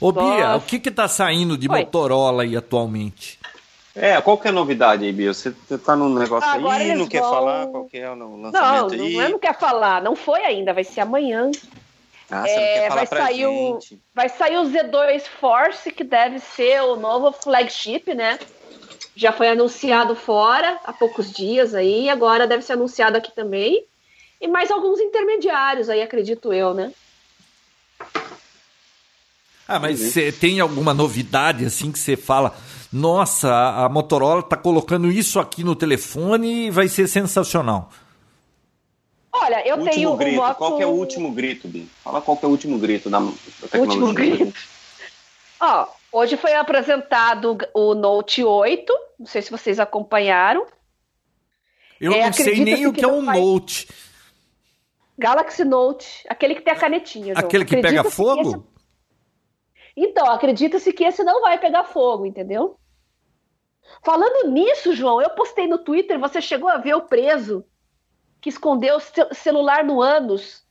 Ô 0.00 0.12
Bia, 0.12 0.22
Nossa. 0.22 0.56
o 0.56 0.60
que 0.62 0.78
que 0.78 0.90
tá 0.90 1.06
saindo 1.06 1.56
de 1.56 1.70
Oi. 1.70 1.78
Motorola 1.78 2.42
aí 2.42 2.56
atualmente? 2.56 3.38
É, 3.94 4.18
qual 4.20 4.38
que 4.38 4.48
é 4.48 4.50
a 4.50 4.54
novidade 4.54 5.04
aí, 5.04 5.12
Bia? 5.12 5.34
Você 5.34 5.52
tá 5.84 5.94
num 5.94 6.12
negócio 6.12 6.48
Agora 6.48 6.82
aí 6.82 6.90
e 6.90 6.94
não 6.94 7.06
quer 7.06 7.20
falar 7.20 7.66
qual 7.66 7.84
que 7.84 7.98
é 7.98 8.10
o 8.10 8.14
lançamento 8.14 8.96
não, 8.96 9.04
aí? 9.04 9.16
Não, 9.16 9.28
não 9.30 9.38
quer 9.38 9.58
falar, 9.58 10.02
não 10.02 10.16
foi 10.16 10.44
ainda, 10.44 10.72
vai 10.72 10.84
ser 10.84 11.02
amanhã. 11.02 11.50
Ah, 12.30 12.48
é, 12.48 12.88
vai, 12.88 13.06
sair 13.06 13.46
o, 13.46 13.78
vai 14.14 14.28
sair 14.30 14.56
o 14.56 14.62
Z2 14.62 15.24
Force, 15.38 15.92
que 15.92 16.02
deve 16.02 16.38
ser 16.38 16.80
o 16.80 16.96
novo 16.96 17.30
flagship, 17.30 18.14
né? 18.14 18.38
Já 19.14 19.32
foi 19.32 19.50
anunciado 19.50 20.16
fora 20.16 20.80
há 20.84 20.92
poucos 20.94 21.30
dias 21.30 21.74
aí, 21.74 22.08
agora 22.08 22.46
deve 22.46 22.62
ser 22.62 22.72
anunciado 22.72 23.18
aqui 23.18 23.30
também. 23.32 23.84
E 24.42 24.48
mais 24.48 24.72
alguns 24.72 24.98
intermediários 24.98 25.88
aí, 25.88 26.02
acredito 26.02 26.52
eu, 26.52 26.74
né? 26.74 26.92
Ah, 29.68 29.78
mas 29.78 30.00
você 30.00 30.32
tem 30.32 30.58
alguma 30.58 30.92
novidade 30.92 31.64
assim 31.64 31.92
que 31.92 31.98
você 31.98 32.16
fala? 32.16 32.52
Nossa, 32.92 33.48
a 33.48 33.88
Motorola 33.88 34.42
tá 34.42 34.56
colocando 34.56 35.12
isso 35.12 35.38
aqui 35.38 35.62
no 35.62 35.76
telefone 35.76 36.66
e 36.66 36.70
vai 36.70 36.88
ser 36.88 37.06
sensacional. 37.06 37.90
Olha, 39.32 39.66
eu 39.66 39.76
último 39.76 39.90
tenho 39.90 40.16
grito. 40.16 40.36
Moto... 40.36 40.56
Qual 40.56 40.76
que 40.76 40.82
é 40.82 40.86
o 40.86 40.90
último 40.90 41.30
grito, 41.30 41.68
Bi? 41.68 41.88
Fala 42.02 42.20
qual 42.20 42.36
que 42.36 42.44
é 42.44 42.48
o 42.48 42.50
último 42.50 42.78
grito 42.78 43.08
da, 43.08 43.20
tecnologia. 43.20 43.80
Último 43.80 44.12
grito. 44.12 44.52
Ó, 45.60 45.86
hoje 46.10 46.36
foi 46.36 46.52
apresentado 46.54 47.56
o 47.72 47.94
Note 47.94 48.42
8. 48.42 48.92
Não 49.20 49.26
sei 49.26 49.40
se 49.40 49.52
vocês 49.52 49.78
acompanharam. 49.78 50.66
Eu 52.00 52.12
é, 52.12 52.26
não 52.26 52.32
sei 52.32 52.64
nem 52.64 52.88
o 52.88 52.92
que, 52.92 52.98
que 52.98 53.04
é 53.04 53.08
um 53.08 53.24
vai... 53.24 53.40
Note. 53.40 53.86
Galaxy 55.18 55.64
Note, 55.64 56.24
aquele 56.28 56.54
que 56.54 56.62
tem 56.62 56.72
a 56.72 56.78
canetinha. 56.78 57.34
João. 57.34 57.46
Aquele 57.46 57.64
que 57.64 57.80
pega 57.80 58.04
fogo? 58.04 58.40
Esse... 58.40 58.72
Então, 59.96 60.26
acredita-se 60.30 60.92
que 60.92 61.04
esse 61.04 61.22
não 61.22 61.40
vai 61.40 61.58
pegar 61.58 61.84
fogo, 61.84 62.24
entendeu? 62.24 62.76
Falando 64.02 64.48
nisso, 64.50 64.94
João, 64.94 65.20
eu 65.20 65.30
postei 65.30 65.66
no 65.66 65.78
Twitter, 65.78 66.18
você 66.18 66.40
chegou 66.40 66.68
a 66.68 66.78
ver 66.78 66.94
o 66.94 67.02
preso 67.02 67.64
que 68.40 68.48
escondeu 68.48 68.96
o 68.96 69.34
celular 69.34 69.84
no 69.84 70.00
ânus, 70.00 70.62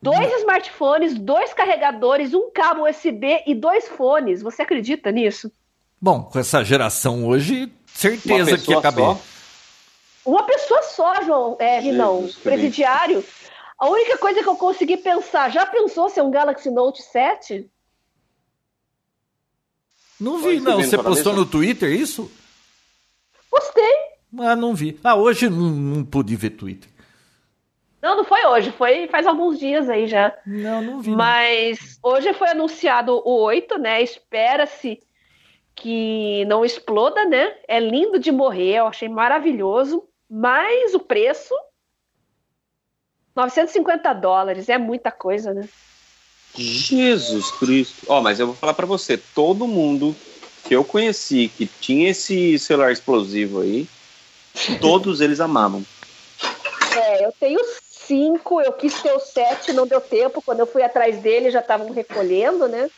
dois 0.00 0.32
hum. 0.32 0.36
smartphones, 0.38 1.14
dois 1.18 1.52
carregadores, 1.52 2.34
um 2.34 2.50
cabo 2.52 2.88
USB 2.88 3.42
e 3.46 3.54
dois 3.54 3.88
fones. 3.88 4.42
Você 4.42 4.62
acredita 4.62 5.10
nisso? 5.10 5.50
Bom, 6.00 6.22
com 6.22 6.38
essa 6.38 6.62
geração 6.62 7.26
hoje, 7.26 7.72
certeza 7.86 8.56
que. 8.58 8.72
Só? 8.72 9.18
Uma 10.24 10.42
pessoa 10.44 10.82
só, 10.82 11.22
João, 11.22 11.56
é, 11.58 11.80
não, 11.92 12.28
presidiário. 12.42 13.24
A 13.78 13.88
única 13.88 14.16
coisa 14.18 14.42
que 14.42 14.48
eu 14.48 14.56
consegui 14.56 14.96
pensar, 14.96 15.50
já 15.50 15.66
pensou 15.66 16.08
se 16.08 16.18
é 16.18 16.22
um 16.22 16.30
Galaxy 16.30 16.70
Note 16.70 17.02
7? 17.02 17.70
Não 20.18 20.38
vi, 20.38 20.60
não. 20.60 20.82
Você 20.82 20.96
postou 20.96 21.34
no 21.34 21.44
Twitter 21.44 21.92
isso? 21.92 22.30
Postei. 23.50 23.94
Ah, 24.38 24.56
não 24.56 24.74
vi. 24.74 24.98
Ah, 25.04 25.14
hoje 25.14 25.48
não, 25.48 25.70
não 25.70 26.04
pude 26.04 26.34
ver 26.36 26.50
Twitter. 26.50 26.90
Não, 28.00 28.16
não 28.16 28.24
foi 28.24 28.44
hoje, 28.46 28.70
foi 28.72 29.08
faz 29.08 29.26
alguns 29.26 29.58
dias 29.58 29.88
aí 29.88 30.06
já. 30.06 30.36
Não, 30.46 30.80
não 30.80 31.00
vi. 31.00 31.10
Mas 31.10 31.98
não. 32.02 32.12
hoje 32.12 32.32
foi 32.34 32.48
anunciado 32.48 33.20
o 33.24 33.42
8, 33.42 33.78
né? 33.78 34.02
Espera-se 34.02 35.00
que 35.74 36.44
não 36.46 36.64
exploda, 36.64 37.24
né? 37.26 37.54
É 37.68 37.78
lindo 37.78 38.18
de 38.18 38.32
morrer, 38.32 38.76
eu 38.76 38.86
achei 38.86 39.08
maravilhoso. 39.08 40.04
Mas 40.28 40.94
o 40.94 41.00
preço 41.00 41.54
950 43.36 44.12
dólares 44.14 44.68
é 44.68 44.78
muita 44.78 45.10
coisa, 45.10 45.52
né? 45.52 45.68
Jesus 46.54 47.50
Cristo. 47.52 48.06
Ó, 48.08 48.18
oh, 48.18 48.22
mas 48.22 48.40
eu 48.40 48.46
vou 48.46 48.56
falar 48.56 48.72
para 48.72 48.86
você, 48.86 49.18
todo 49.18 49.68
mundo 49.68 50.16
que 50.64 50.74
eu 50.74 50.82
conheci 50.82 51.48
que 51.48 51.66
tinha 51.66 52.10
esse 52.10 52.58
celular 52.58 52.90
explosivo 52.90 53.60
aí, 53.60 53.86
todos 54.80 55.20
eles 55.20 55.38
amavam. 55.38 55.84
É, 56.96 57.26
eu 57.26 57.32
tenho 57.38 57.60
cinco, 57.90 58.60
eu 58.62 58.72
quis 58.72 59.00
ter 59.02 59.12
o 59.12 59.20
sete, 59.20 59.72
não 59.72 59.86
deu 59.86 60.00
tempo. 60.00 60.42
Quando 60.44 60.60
eu 60.60 60.66
fui 60.66 60.82
atrás 60.82 61.18
dele, 61.20 61.50
já 61.50 61.60
estavam 61.60 61.92
recolhendo, 61.92 62.66
né? 62.66 62.88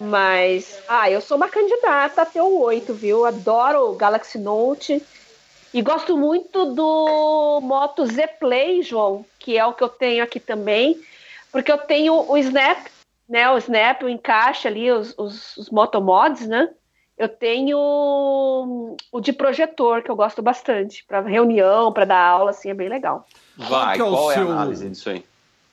Mas, 0.00 0.82
ah, 0.88 1.08
eu 1.08 1.20
sou 1.20 1.36
uma 1.36 1.48
candidata 1.48 2.22
a 2.22 2.26
ter 2.26 2.40
o 2.40 2.58
oito, 2.62 2.92
viu? 2.92 3.24
Adoro 3.24 3.90
o 3.90 3.94
Galaxy 3.94 4.38
Note. 4.38 5.00
E 5.74 5.80
gosto 5.80 6.16
muito 6.16 6.66
do 6.74 7.60
Moto 7.62 8.04
Z 8.04 8.26
Play, 8.38 8.82
João, 8.82 9.24
que 9.38 9.56
é 9.56 9.64
o 9.64 9.72
que 9.72 9.82
eu 9.82 9.88
tenho 9.88 10.22
aqui 10.22 10.38
também, 10.38 11.00
porque 11.50 11.72
eu 11.72 11.78
tenho 11.78 12.30
o 12.30 12.36
Snap, 12.36 12.86
né? 13.28 13.50
O 13.50 13.56
Snap, 13.56 14.02
o 14.02 14.08
encaixe 14.08 14.68
ali, 14.68 14.90
os, 14.92 15.14
os, 15.16 15.56
os 15.56 15.70
motomods, 15.70 16.46
né? 16.46 16.68
Eu 17.16 17.28
tenho 17.28 17.78
o 19.12 19.20
de 19.20 19.32
projetor, 19.32 20.02
que 20.02 20.10
eu 20.10 20.16
gosto 20.16 20.42
bastante, 20.42 21.04
para 21.06 21.20
reunião, 21.20 21.92
para 21.92 22.04
dar 22.04 22.26
aula, 22.26 22.50
assim, 22.50 22.70
é 22.70 22.74
bem 22.74 22.88
legal. 22.88 23.26
Vai, 23.56 23.96
qual, 23.96 24.10
é, 24.10 24.14
qual 24.14 24.32
é 24.32 24.36
a 24.36 24.40
análise 24.40 24.88
disso 24.88 25.08
aí? 25.08 25.24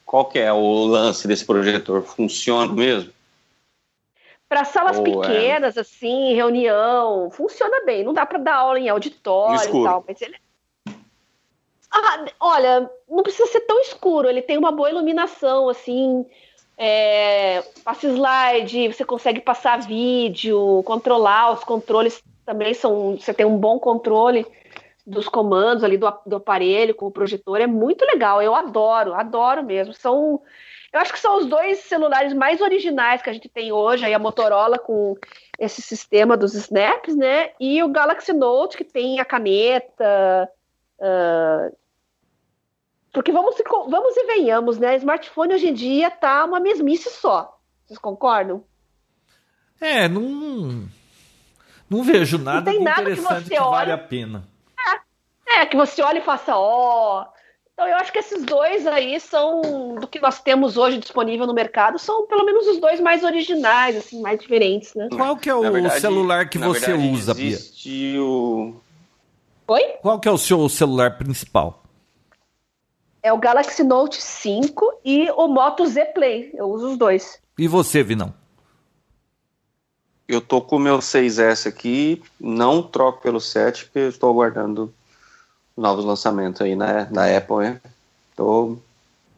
Qual 0.06 0.26
que 0.26 0.40
é 0.40 0.52
o 0.52 0.86
lance 0.86 1.28
desse 1.28 1.46
projetor? 1.46 2.04
Funciona 2.04 2.72
mesmo? 2.72 3.12
Para 4.50 4.66
salas 4.66 4.98
é 4.98 5.04
pequenas, 5.04 5.78
é... 5.78 5.82
assim, 5.82 6.34
reunião, 6.34 7.30
funciona 7.30 7.86
bem. 7.86 8.04
Não 8.04 8.14
dá 8.14 8.26
para 8.26 8.40
dar 8.40 8.56
aula 8.56 8.80
em 8.80 8.90
auditório 8.90 9.80
e 9.80 9.84
tal, 9.84 10.04
mas 10.08 10.22
ele. 10.22 10.36
Ah, 11.92 12.26
olha, 12.40 12.90
não 13.08 13.24
precisa 13.24 13.48
ser 13.48 13.62
tão 13.62 13.80
escuro. 13.82 14.28
Ele 14.28 14.42
tem 14.42 14.58
uma 14.58 14.72
boa 14.72 14.90
iluminação, 14.90 15.70
assim. 15.70 16.26
É, 16.76 17.62
passa 17.84 18.08
slide, 18.08 18.88
você 18.88 19.06
consegue 19.06 19.42
passar 19.42 19.82
vídeo, 19.82 20.82
controlar, 20.84 21.52
os 21.52 21.64
controles 21.64 22.24
também 22.46 22.74
são. 22.74 23.18
Você 23.18 23.34
tem 23.34 23.46
um 23.46 23.58
bom 23.58 23.78
controle 23.78 24.46
dos 25.06 25.28
comandos 25.28 25.84
ali 25.84 25.98
do, 25.98 26.12
do 26.26 26.36
aparelho 26.38 26.94
com 26.94 27.08
o 27.08 27.12
projetor 27.12 27.60
é 27.60 27.68
muito 27.68 28.06
legal. 28.06 28.42
Eu 28.42 28.56
adoro, 28.56 29.14
adoro 29.14 29.64
mesmo. 29.64 29.94
São, 29.94 30.42
eu 30.92 31.00
acho 31.00 31.14
que 31.14 31.20
são 31.20 31.38
os 31.38 31.46
dois 31.46 31.80
celulares 31.80 32.34
mais 32.34 32.62
originais 32.62 33.22
que 33.22 33.30
a 33.30 33.34
gente 33.34 33.48
tem 33.48 33.72
hoje, 33.72 34.06
aí 34.06 34.14
a 34.14 34.20
Motorola 34.20 34.78
com 34.80 35.16
esse 35.60 35.82
sistema 35.82 36.36
dos 36.36 36.54
snaps, 36.56 37.16
né? 37.16 37.52
E 37.60 37.82
o 37.84 37.90
Galaxy 37.90 38.34
Note 38.34 38.78
que 38.78 38.84
tem 38.84 39.20
a 39.20 39.26
caneta. 39.26 40.50
Uh, 41.00 41.76
porque 43.14 43.32
vamos, 43.32 43.56
vamos 43.88 44.18
e 44.18 44.26
venhamos, 44.26 44.78
né? 44.78 44.96
Smartphone 44.98 45.54
hoje 45.54 45.70
em 45.70 45.74
dia 45.74 46.10
tá 46.12 46.46
uma 46.46 46.60
mesmice 46.60 47.10
só. 47.10 47.60
Vocês 47.86 48.00
concordam? 48.00 48.64
É, 49.82 50.08
não. 50.08 50.88
Não 51.90 52.04
vejo 52.04 52.38
nada 52.38 52.70
tem 52.70 52.80
de 52.80 52.84
nada 52.86 53.04
que 53.04 53.12
interessante 53.12 53.44
você 53.46 53.50
que, 53.50 53.60
vale 53.60 53.76
olha- 53.76 53.94
a 53.96 53.98
pena. 53.98 54.48
É, 55.48 55.66
que 55.66 55.76
você 55.76 56.02
olha 56.04 56.20
e 56.20 56.22
faça, 56.22 56.56
ó. 56.56 57.26
Então 57.80 57.88
eu 57.88 57.96
acho 57.96 58.12
que 58.12 58.20
esses 58.20 58.44
dois 58.44 58.86
aí 58.86 59.18
são 59.22 59.96
do 59.96 60.06
que 60.06 60.20
nós 60.20 60.42
temos 60.42 60.76
hoje 60.76 60.98
disponível 60.98 61.48
no 61.48 61.54
mercado, 61.54 61.98
são 61.98 62.28
pelo 62.28 62.44
menos 62.44 62.68
os 62.68 62.78
dois 62.78 63.00
mais 63.00 63.24
originais, 63.24 63.96
assim, 63.96 64.22
mais 64.22 64.38
diferentes, 64.38 64.94
né? 64.94 65.08
Qual 65.16 65.38
que 65.38 65.50
é 65.50 65.56
o 65.56 65.62
verdade- 65.62 66.02
celular 66.02 66.50
que 66.50 66.58
você 66.58 66.88
verdade, 66.88 67.10
usa, 67.14 67.34
Bia? 67.34 67.48
existe 67.54 68.18
o 68.20 68.74
Oi? 69.66 69.82
Qual 70.02 70.20
que 70.20 70.28
é 70.28 70.32
o 70.32 70.38
seu 70.38 70.68
celular 70.68 71.18
principal? 71.18 71.82
É 73.24 73.32
o 73.32 73.38
Galaxy 73.38 73.82
Note 73.82 74.22
5 74.22 75.00
e 75.06 75.32
o 75.32 75.48
Moto 75.48 75.86
Z 75.86 76.04
Play. 76.08 76.52
Eu 76.56 76.66
uso 76.70 76.90
os 76.90 76.98
dois. 76.98 77.40
E 77.58 77.66
você, 77.66 78.04
Vinão? 78.04 78.34
Eu 80.28 80.42
tô 80.42 80.62
com 80.62 80.76
o 80.76 80.80
meu 80.80 80.98
6S 81.02 81.66
aqui, 81.66 82.22
não 82.38 82.84
troco 82.84 83.22
pelo 83.22 83.40
7, 83.40 83.86
porque 83.86 84.00
eu 84.00 84.10
estou 84.10 84.30
aguardando 84.30 84.94
novos 85.80 86.06
lançamentos 86.06 86.62
aí 86.62 86.76
na, 86.76 87.08
na 87.10 87.38
Apple? 87.38 87.80
Tô 88.36 88.78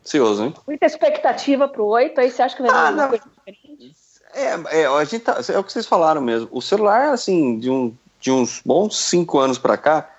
ansioso, 0.03 0.45
hein? 0.45 0.53
Muita 0.67 0.85
expectativa 0.85 1.67
pro 1.67 1.85
8, 1.85 2.19
aí 2.19 2.31
você 2.31 2.41
acha 2.41 2.55
que 2.55 2.61
vai 2.61 2.71
Ah, 2.71 2.87
alguma 2.87 3.07
coisa 3.09 3.23
diferente? 3.37 3.95
É, 4.33 4.81
é, 4.81 4.85
a 4.85 5.03
gente 5.03 5.23
tá- 5.23 5.39
é 5.49 5.57
o 5.57 5.63
que 5.63 5.71
vocês 5.71 5.85
falaram 5.85 6.21
mesmo. 6.21 6.47
O 6.51 6.61
celular, 6.61 7.13
assim, 7.13 7.59
de, 7.59 7.69
um, 7.69 7.93
de 8.19 8.31
uns 8.31 8.61
bons 8.65 8.97
5 8.97 9.39
anos 9.39 9.57
pra 9.57 9.77
cá, 9.77 10.09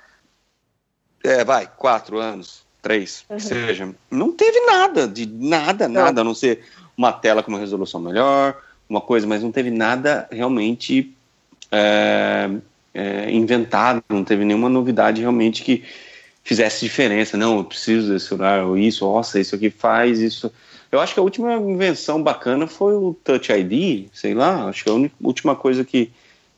é, 1.25 1.45
vai, 1.45 1.67
4 1.77 2.19
anos, 2.19 2.63
3, 2.81 3.25
Uhum. 3.31 3.37
que 3.37 3.43
seja, 3.43 3.95
não 4.11 4.33
teve 4.33 4.61
nada, 4.67 5.07
de 5.09 5.27
nada, 5.27 5.89
Não. 5.89 6.03
nada, 6.03 6.21
a 6.21 6.25
não 6.25 6.35
ser 6.35 6.65
uma 6.97 7.13
tela 7.13 7.43
com 7.43 7.51
uma 7.51 7.61
resolução 7.61 8.01
melhor, 8.01 8.61
uma 8.89 9.01
coisa, 9.01 9.27
mas 9.27 9.43
não 9.43 9.51
teve 9.53 9.71
nada 9.71 10.29
realmente 10.31 11.17
é, 11.71 12.51
é, 12.93 13.31
inventado, 13.31 14.03
não 14.11 14.25
teve 14.25 14.45
nenhuma 14.45 14.69
novidade 14.69 15.21
realmente 15.23 15.63
que 15.63 15.85
fizesse 16.43 16.85
diferença. 16.85 17.37
Não, 17.37 17.59
eu 17.59 17.65
preciso 17.65 18.13
desse 18.13 18.27
celular, 18.27 18.65
ou 18.65 18.77
isso, 18.77 19.05
nossa, 19.05 19.41
isso 19.41 19.55
aqui 19.55 19.71
faz, 19.71 20.21
isso. 20.21 20.53
Eu 20.91 21.01
acho 21.01 21.15
que 21.15 21.21
a 21.21 21.23
última 21.23 21.55
invenção 21.55 22.23
bacana 22.23 22.67
foi 22.67 22.95
o 22.95 23.15
Touch 23.25 23.51
ID, 23.51 24.09
sei 24.13 24.35
lá, 24.35 24.69
acho 24.69 24.85
que 24.85 24.91
a 24.91 25.11
última 25.21 25.57
coisa 25.57 25.85
que, 25.85 26.11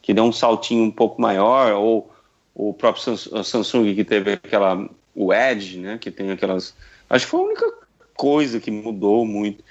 que 0.03 0.12
deu 0.12 0.24
um 0.24 0.32
saltinho 0.32 0.82
um 0.82 0.91
pouco 0.91 1.20
maior, 1.20 1.72
ou 1.72 2.11
o 2.55 2.72
próprio 2.72 3.16
Samsung 3.16 3.95
que 3.95 4.05
teve 4.05 4.32
aquela, 4.32 4.89
o 5.14 5.32
Edge, 5.32 5.78
né, 5.78 5.99
que 5.99 6.11
tem 6.11 6.30
aquelas, 6.30 6.74
acho 7.09 7.26
que 7.26 7.30
foi 7.30 7.41
a 7.41 7.45
única 7.45 7.72
coisa 8.16 8.61
que 8.61 8.70
mudou 8.70 9.24
muito. 9.24 9.62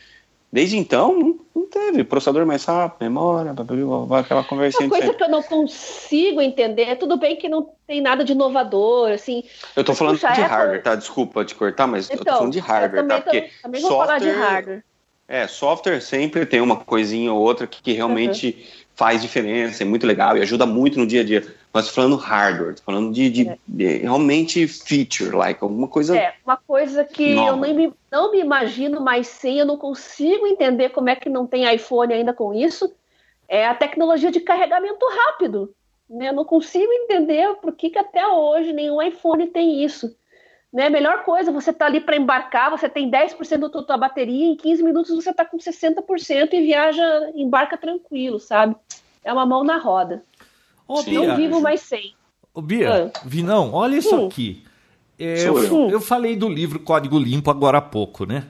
Desde 0.53 0.77
então, 0.77 1.17
não, 1.17 1.39
não 1.55 1.67
teve. 1.67 2.03
Processador 2.03 2.45
mais 2.45 2.63
rápido, 2.63 3.01
memória, 3.01 3.51
blá, 3.53 3.63
blá, 3.65 4.05
blá, 4.05 4.19
aquela 4.19 4.43
conversinha 4.43 4.83
Uma 4.83 4.89
coisa 4.91 5.05
sempre. 5.07 5.17
que 5.17 5.23
eu 5.23 5.29
não 5.29 5.41
consigo 5.41 6.39
entender, 6.39 6.95
tudo 6.97 7.17
bem 7.17 7.35
que 7.35 7.49
não 7.49 7.71
tem 7.87 7.99
nada 7.99 8.23
de 8.23 8.33
inovador, 8.33 9.09
assim. 9.13 9.43
Eu 9.75 9.83
tô 9.83 9.95
falando 9.95 10.19
de 10.19 10.25
Apple- 10.27 10.43
hardware, 10.43 10.83
tá? 10.83 10.93
Desculpa 10.93 11.43
te 11.43 11.55
cortar, 11.55 11.87
mas 11.87 12.07
eu 12.07 12.17
tô 12.17 12.21
Então, 12.21 12.37
falando 12.37 12.53
de 12.53 12.59
hardware, 12.59 13.01
eu 13.03 13.07
tá? 13.07 13.21
também, 13.21 13.41
Porque 13.41 13.41
tô- 13.55 13.61
também 13.63 13.81
vou 13.81 13.91
falar 13.97 14.19
de 14.19 14.25
software- 14.25 14.45
hardware. 14.47 14.83
É, 15.27 15.47
software 15.47 15.99
sempre 16.01 16.45
tem 16.45 16.61
uma 16.61 16.75
coisinha 16.75 17.33
ou 17.33 17.41
outra 17.41 17.65
que, 17.65 17.81
que 17.81 17.93
realmente 17.93 18.82
faz 18.95 19.21
diferença, 19.21 19.83
é 19.83 19.85
muito 19.85 20.05
legal 20.05 20.37
e 20.37 20.41
ajuda 20.41 20.65
muito 20.65 20.99
no 20.99 21.07
dia 21.07 21.21
a 21.21 21.23
dia. 21.23 21.43
Mas 21.73 21.89
falando 21.89 22.15
hardware, 22.15 22.75
falando 22.85 23.11
de, 23.11 23.29
de- 23.29 23.47
É. 23.49 23.57
de 23.67 23.87
realmente 23.97 24.67
feature, 24.67 25.35
like, 25.35 25.63
alguma 25.63 25.87
coisa. 25.87 26.15
É, 26.15 26.35
uma 26.45 26.57
coisa 26.57 27.03
que 27.03 27.33
Nova. 27.33 27.49
eu 27.49 27.55
nem 27.57 27.73
me, 27.73 27.93
não 28.11 28.31
me 28.31 28.39
imagino 28.39 29.01
mais 29.01 29.27
sem, 29.27 29.57
eu 29.57 29.65
não 29.65 29.77
consigo 29.77 30.45
entender 30.45 30.89
como 30.89 31.09
é 31.09 31.15
que 31.15 31.29
não 31.29 31.47
tem 31.47 31.73
iPhone 31.73 32.13
ainda 32.13 32.33
com 32.33 32.53
isso, 32.53 32.91
é 33.47 33.65
a 33.67 33.73
tecnologia 33.73 34.29
de 34.31 34.39
carregamento 34.39 35.03
rápido. 35.25 35.73
Né? 36.09 36.29
Eu 36.29 36.33
não 36.33 36.45
consigo 36.45 36.91
entender 36.91 37.55
por 37.55 37.73
que, 37.73 37.89
que 37.89 37.97
até 37.97 38.27
hoje 38.27 38.71
nenhum 38.73 39.01
iPhone 39.01 39.47
tem 39.47 39.83
isso. 39.83 40.15
Né? 40.73 40.89
Melhor 40.89 41.23
coisa, 41.23 41.51
você 41.51 41.71
tá 41.71 41.85
ali 41.85 41.99
para 41.99 42.15
embarcar, 42.17 42.71
você 42.71 42.89
tem 42.89 43.09
10% 43.11 43.57
da 43.59 43.69
tua 43.83 43.95
bateria, 43.97 44.45
em 44.47 44.55
15 44.55 44.81
minutos 44.83 45.15
você 45.15 45.31
tá 45.31 45.45
com 45.45 45.57
60% 45.57 46.49
e 46.53 46.61
viaja, 46.61 47.03
embarca 47.35 47.77
tranquilo, 47.77 48.39
sabe? 48.39 48.75
É 49.23 49.31
uma 49.31 49.45
mão 49.45 49.63
na 49.63 49.77
roda. 49.77 50.23
Ô. 50.87 51.03
Bia, 51.03 51.27
Não 51.27 51.35
vivo 51.35 51.61
mais 51.61 51.81
sem. 51.81 52.15
ô, 52.53 52.61
Bia 52.61 53.11
Ah. 53.15 53.19
Vinão, 53.23 53.71
olha 53.71 53.95
isso 53.97 54.15
Hum. 54.15 54.25
aqui. 54.27 54.63
É, 55.19 55.47
eu, 55.47 55.63
eu. 55.63 55.89
eu 55.91 56.01
falei 56.01 56.35
do 56.35 56.49
livro 56.49 56.79
Código 56.79 57.19
Limpo 57.19 57.51
agora 57.51 57.77
há 57.77 57.81
pouco, 57.81 58.25
né? 58.25 58.43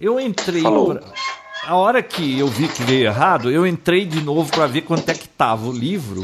Eu 0.00 0.18
entrei. 0.18 0.62
Falou. 0.62 0.94
pra- 0.94 1.02
A 1.66 1.76
hora 1.76 2.02
que 2.02 2.38
eu 2.38 2.46
vi 2.48 2.68
que 2.68 2.82
veio 2.84 3.06
errado, 3.06 3.50
eu 3.50 3.66
entrei 3.66 4.04
de 4.06 4.20
novo 4.22 4.50
para 4.50 4.66
ver 4.66 4.82
quanto 4.82 5.08
é 5.10 5.14
que 5.14 5.28
tava 5.28 5.66
o 5.68 5.72
livro. 5.72 6.22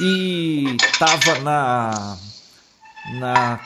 E 0.00 0.76
tava 0.98 1.38
na. 1.40 2.16
Na 3.18 3.60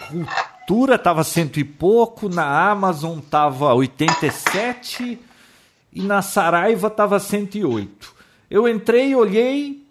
Cultura 0.68 0.98
tava 0.98 1.24
cento 1.24 1.58
e 1.58 1.64
pouco, 1.64 2.28
na 2.28 2.70
Amazon 2.70 3.20
tava 3.20 3.72
87 3.72 5.18
e 5.94 6.02
na 6.02 6.20
Saraiva 6.20 6.90
tava 6.90 7.18
108. 7.18 8.14
Eu 8.50 8.68
entrei, 8.68 9.14
olhei, 9.14 9.82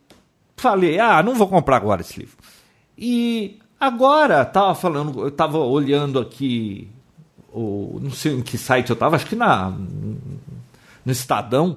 falei: 0.56 1.00
"Ah, 1.00 1.24
não 1.24 1.34
vou 1.34 1.48
comprar 1.48 1.78
agora 1.78 2.02
esse 2.02 2.20
livro". 2.20 2.38
E 2.96 3.58
agora 3.80 4.46
tava 4.46 4.76
falando, 4.76 5.20
eu 5.24 5.32
tava 5.32 5.58
olhando 5.58 6.20
aqui 6.20 6.88
o 7.52 7.98
não 8.00 8.12
sei 8.12 8.34
em 8.34 8.44
que 8.44 8.56
site 8.56 8.92
eu 8.92 8.96
tava, 8.96 9.16
acho 9.16 9.26
que 9.26 9.36
na 9.36 9.72
no 11.04 11.12
Estadão, 11.12 11.76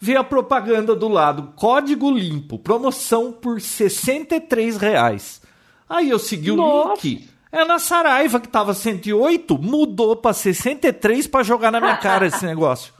vi 0.00 0.16
a 0.16 0.24
propaganda 0.24 0.96
do 0.96 1.06
lado, 1.08 1.52
código 1.54 2.10
limpo, 2.10 2.58
promoção 2.58 3.30
por 3.30 3.60
63 3.60 4.78
reais. 4.78 5.42
Aí 5.86 6.08
eu 6.08 6.18
segui 6.18 6.50
o 6.50 6.56
Nossa. 6.56 7.06
link. 7.06 7.28
É 7.50 7.64
na 7.64 7.78
Saraiva 7.78 8.38
que 8.40 8.48
tava 8.48 8.74
108, 8.74 9.58
mudou 9.58 10.16
para 10.16 10.32
63 10.34 11.26
para 11.26 11.42
jogar 11.42 11.70
na 11.70 11.80
minha 11.80 11.96
cara 11.98 12.26
esse 12.26 12.44
negócio. 12.44 12.92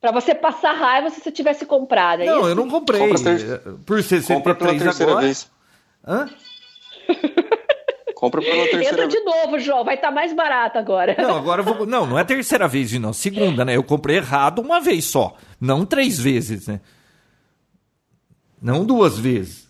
Para 0.00 0.12
você 0.12 0.34
passar 0.34 0.72
raiva 0.72 1.10
se 1.10 1.20
você 1.20 1.32
tivesse 1.32 1.64
comprado. 1.66 2.22
é 2.22 2.26
Não, 2.26 2.40
isso? 2.40 2.48
eu 2.50 2.54
não 2.54 2.68
comprei. 2.68 3.00
Compra 3.00 3.18
ter- 3.18 3.60
Por 3.84 4.02
Compra 4.26 4.54
pela 4.54 4.70
63 4.70 4.82
terceira 4.82 5.12
agora. 5.12 5.26
vez. 5.26 5.50
Hã? 6.06 6.28
Compra 8.14 8.40
pela 8.40 8.62
terceira 8.68 8.84
Entra 8.84 9.08
vez. 9.08 9.12
de 9.14 9.20
novo, 9.20 9.58
João, 9.58 9.84
vai 9.84 9.94
estar 9.96 10.10
mais 10.10 10.32
barato 10.32 10.78
agora. 10.78 11.16
Não, 11.18 11.36
agora 11.36 11.62
eu 11.62 11.64
vou. 11.64 11.86
Não, 11.86 12.06
não 12.06 12.18
é 12.18 12.22
a 12.22 12.26
terceira 12.26 12.68
vez, 12.68 12.92
não. 12.92 13.12
Segunda, 13.12 13.64
né? 13.64 13.74
Eu 13.76 13.82
comprei 13.82 14.18
errado 14.18 14.60
uma 14.60 14.80
vez 14.80 15.06
só. 15.06 15.34
Não 15.60 15.84
três 15.84 16.18
vezes, 16.20 16.66
né? 16.68 16.80
Não 18.62 18.84
duas 18.84 19.18
vezes. 19.18 19.65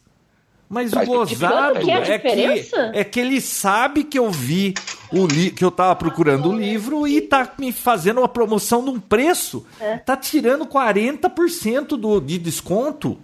Mas 0.68 0.92
o 0.92 1.04
gozado 1.04 1.80
que 1.80 1.90
é 1.90 1.94
é 1.94 2.18
que, 2.18 2.74
é 2.94 3.04
que 3.04 3.20
ele 3.20 3.40
sabe 3.40 4.02
que 4.02 4.18
eu 4.18 4.30
vi 4.30 4.74
o 5.12 5.24
li 5.26 5.50
que 5.50 5.64
eu 5.64 5.70
tava 5.70 5.94
procurando 5.94 6.48
o 6.48 6.52
livro 6.52 7.06
e 7.06 7.20
tá 7.20 7.54
me 7.58 7.72
fazendo 7.72 8.18
uma 8.18 8.28
promoção 8.28 8.82
num 8.82 8.98
preço. 8.98 9.64
É. 9.80 9.98
Tá 9.98 10.16
tirando 10.16 10.66
40% 10.66 11.96
do, 11.96 12.20
de 12.20 12.38
desconto. 12.38 13.16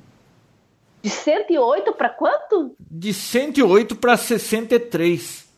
De 1.03 1.11
108 1.11 1.93
para 1.95 2.09
quanto? 2.09 2.77
De 2.79 3.13
108 3.13 3.97
para 3.97 4.17
63. 4.17 5.49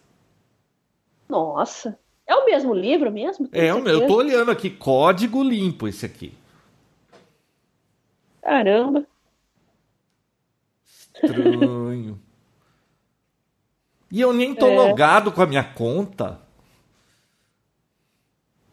Nossa. 1.29 1.99
É 2.27 2.35
o 2.35 2.47
mesmo 2.47 2.73
livro 2.73 3.13
mesmo? 3.13 3.47
É, 3.53 3.75
o 3.75 3.83
meu, 3.83 3.93
eu 3.93 3.99
certeza? 3.99 4.07
tô 4.07 4.17
olhando 4.17 4.51
aqui, 4.51 4.71
código 4.71 5.43
limpo 5.43 5.87
esse 5.87 6.07
aqui. 6.07 6.33
Caramba. 8.41 9.07
Estranho. 11.25 12.21
E 14.11 14.21
eu 14.21 14.33
nem 14.33 14.55
tô 14.55 14.67
É. 14.69 14.77
logado 14.77 15.33
com 15.33 15.43
a 15.43 15.47
minha 15.47 15.65
conta. 15.65 16.41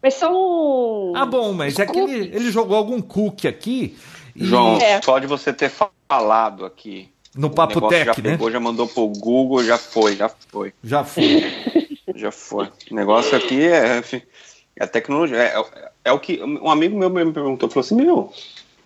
Mas 0.02 0.14
são. 0.14 1.12
Ah, 1.14 1.24
bom, 1.26 1.52
mas 1.52 1.78
é 1.78 1.86
que 1.86 1.98
ele, 1.98 2.34
ele 2.34 2.50
jogou 2.50 2.76
algum 2.76 3.00
cookie 3.00 3.46
aqui. 3.48 3.96
e- 4.34 4.44
João, 4.46 4.76
É. 4.78 5.00
só 5.02 5.18
de 5.18 5.26
você 5.26 5.52
ter 5.52 5.70
falado 6.08 6.64
aqui. 6.64 7.08
No 7.36 7.50
Papo 7.50 7.74
negócio 7.76 7.98
já 7.98 8.04
Tech, 8.14 8.22
né? 8.22 8.30
pegou, 8.32 8.50
já 8.50 8.58
mandou 8.60 8.86
pro 8.88 9.06
Google, 9.08 9.62
já 9.64 9.78
foi, 9.78 10.16
já 10.16 10.28
foi. 10.28 10.72
Já 10.82 11.04
foi. 11.04 11.22
Já 12.14 12.30
foi. 12.30 12.66
O 12.90 12.94
negócio 12.94 13.34
aqui 13.36 13.62
é, 13.62 14.02
é 14.76 14.86
tecnologia. 14.86 15.38
É, 15.38 15.58
é- 15.58 15.90
é 16.06 16.12
o 16.12 16.18
que. 16.20 16.42
Um 16.42 16.68
amigo 16.70 16.98
meu 16.98 17.08
me 17.08 17.32
perguntou, 17.32 17.70
falou 17.70 17.80
assim, 17.84 17.94
meu, 17.94 18.30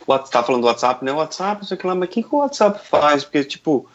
o 0.07 0.13
Whats- 0.13 0.31
tá 0.31 0.43
falando 0.43 0.63
do 0.63 0.67
WhatsApp, 0.69 1.05
né? 1.05 1.13
O 1.13 1.17
WhatsApp, 1.17 1.61
não 1.61 1.67
sei 1.69 1.77
o 1.77 1.81
que 1.81 1.87
lá, 1.87 1.95
mas 1.95 2.09
o 2.09 2.13
que, 2.13 2.23
que 2.23 2.35
o 2.35 2.39
WhatsApp 2.39 2.81
faz? 2.89 3.25
Porque, 3.25 3.45
tipo, 3.45 3.89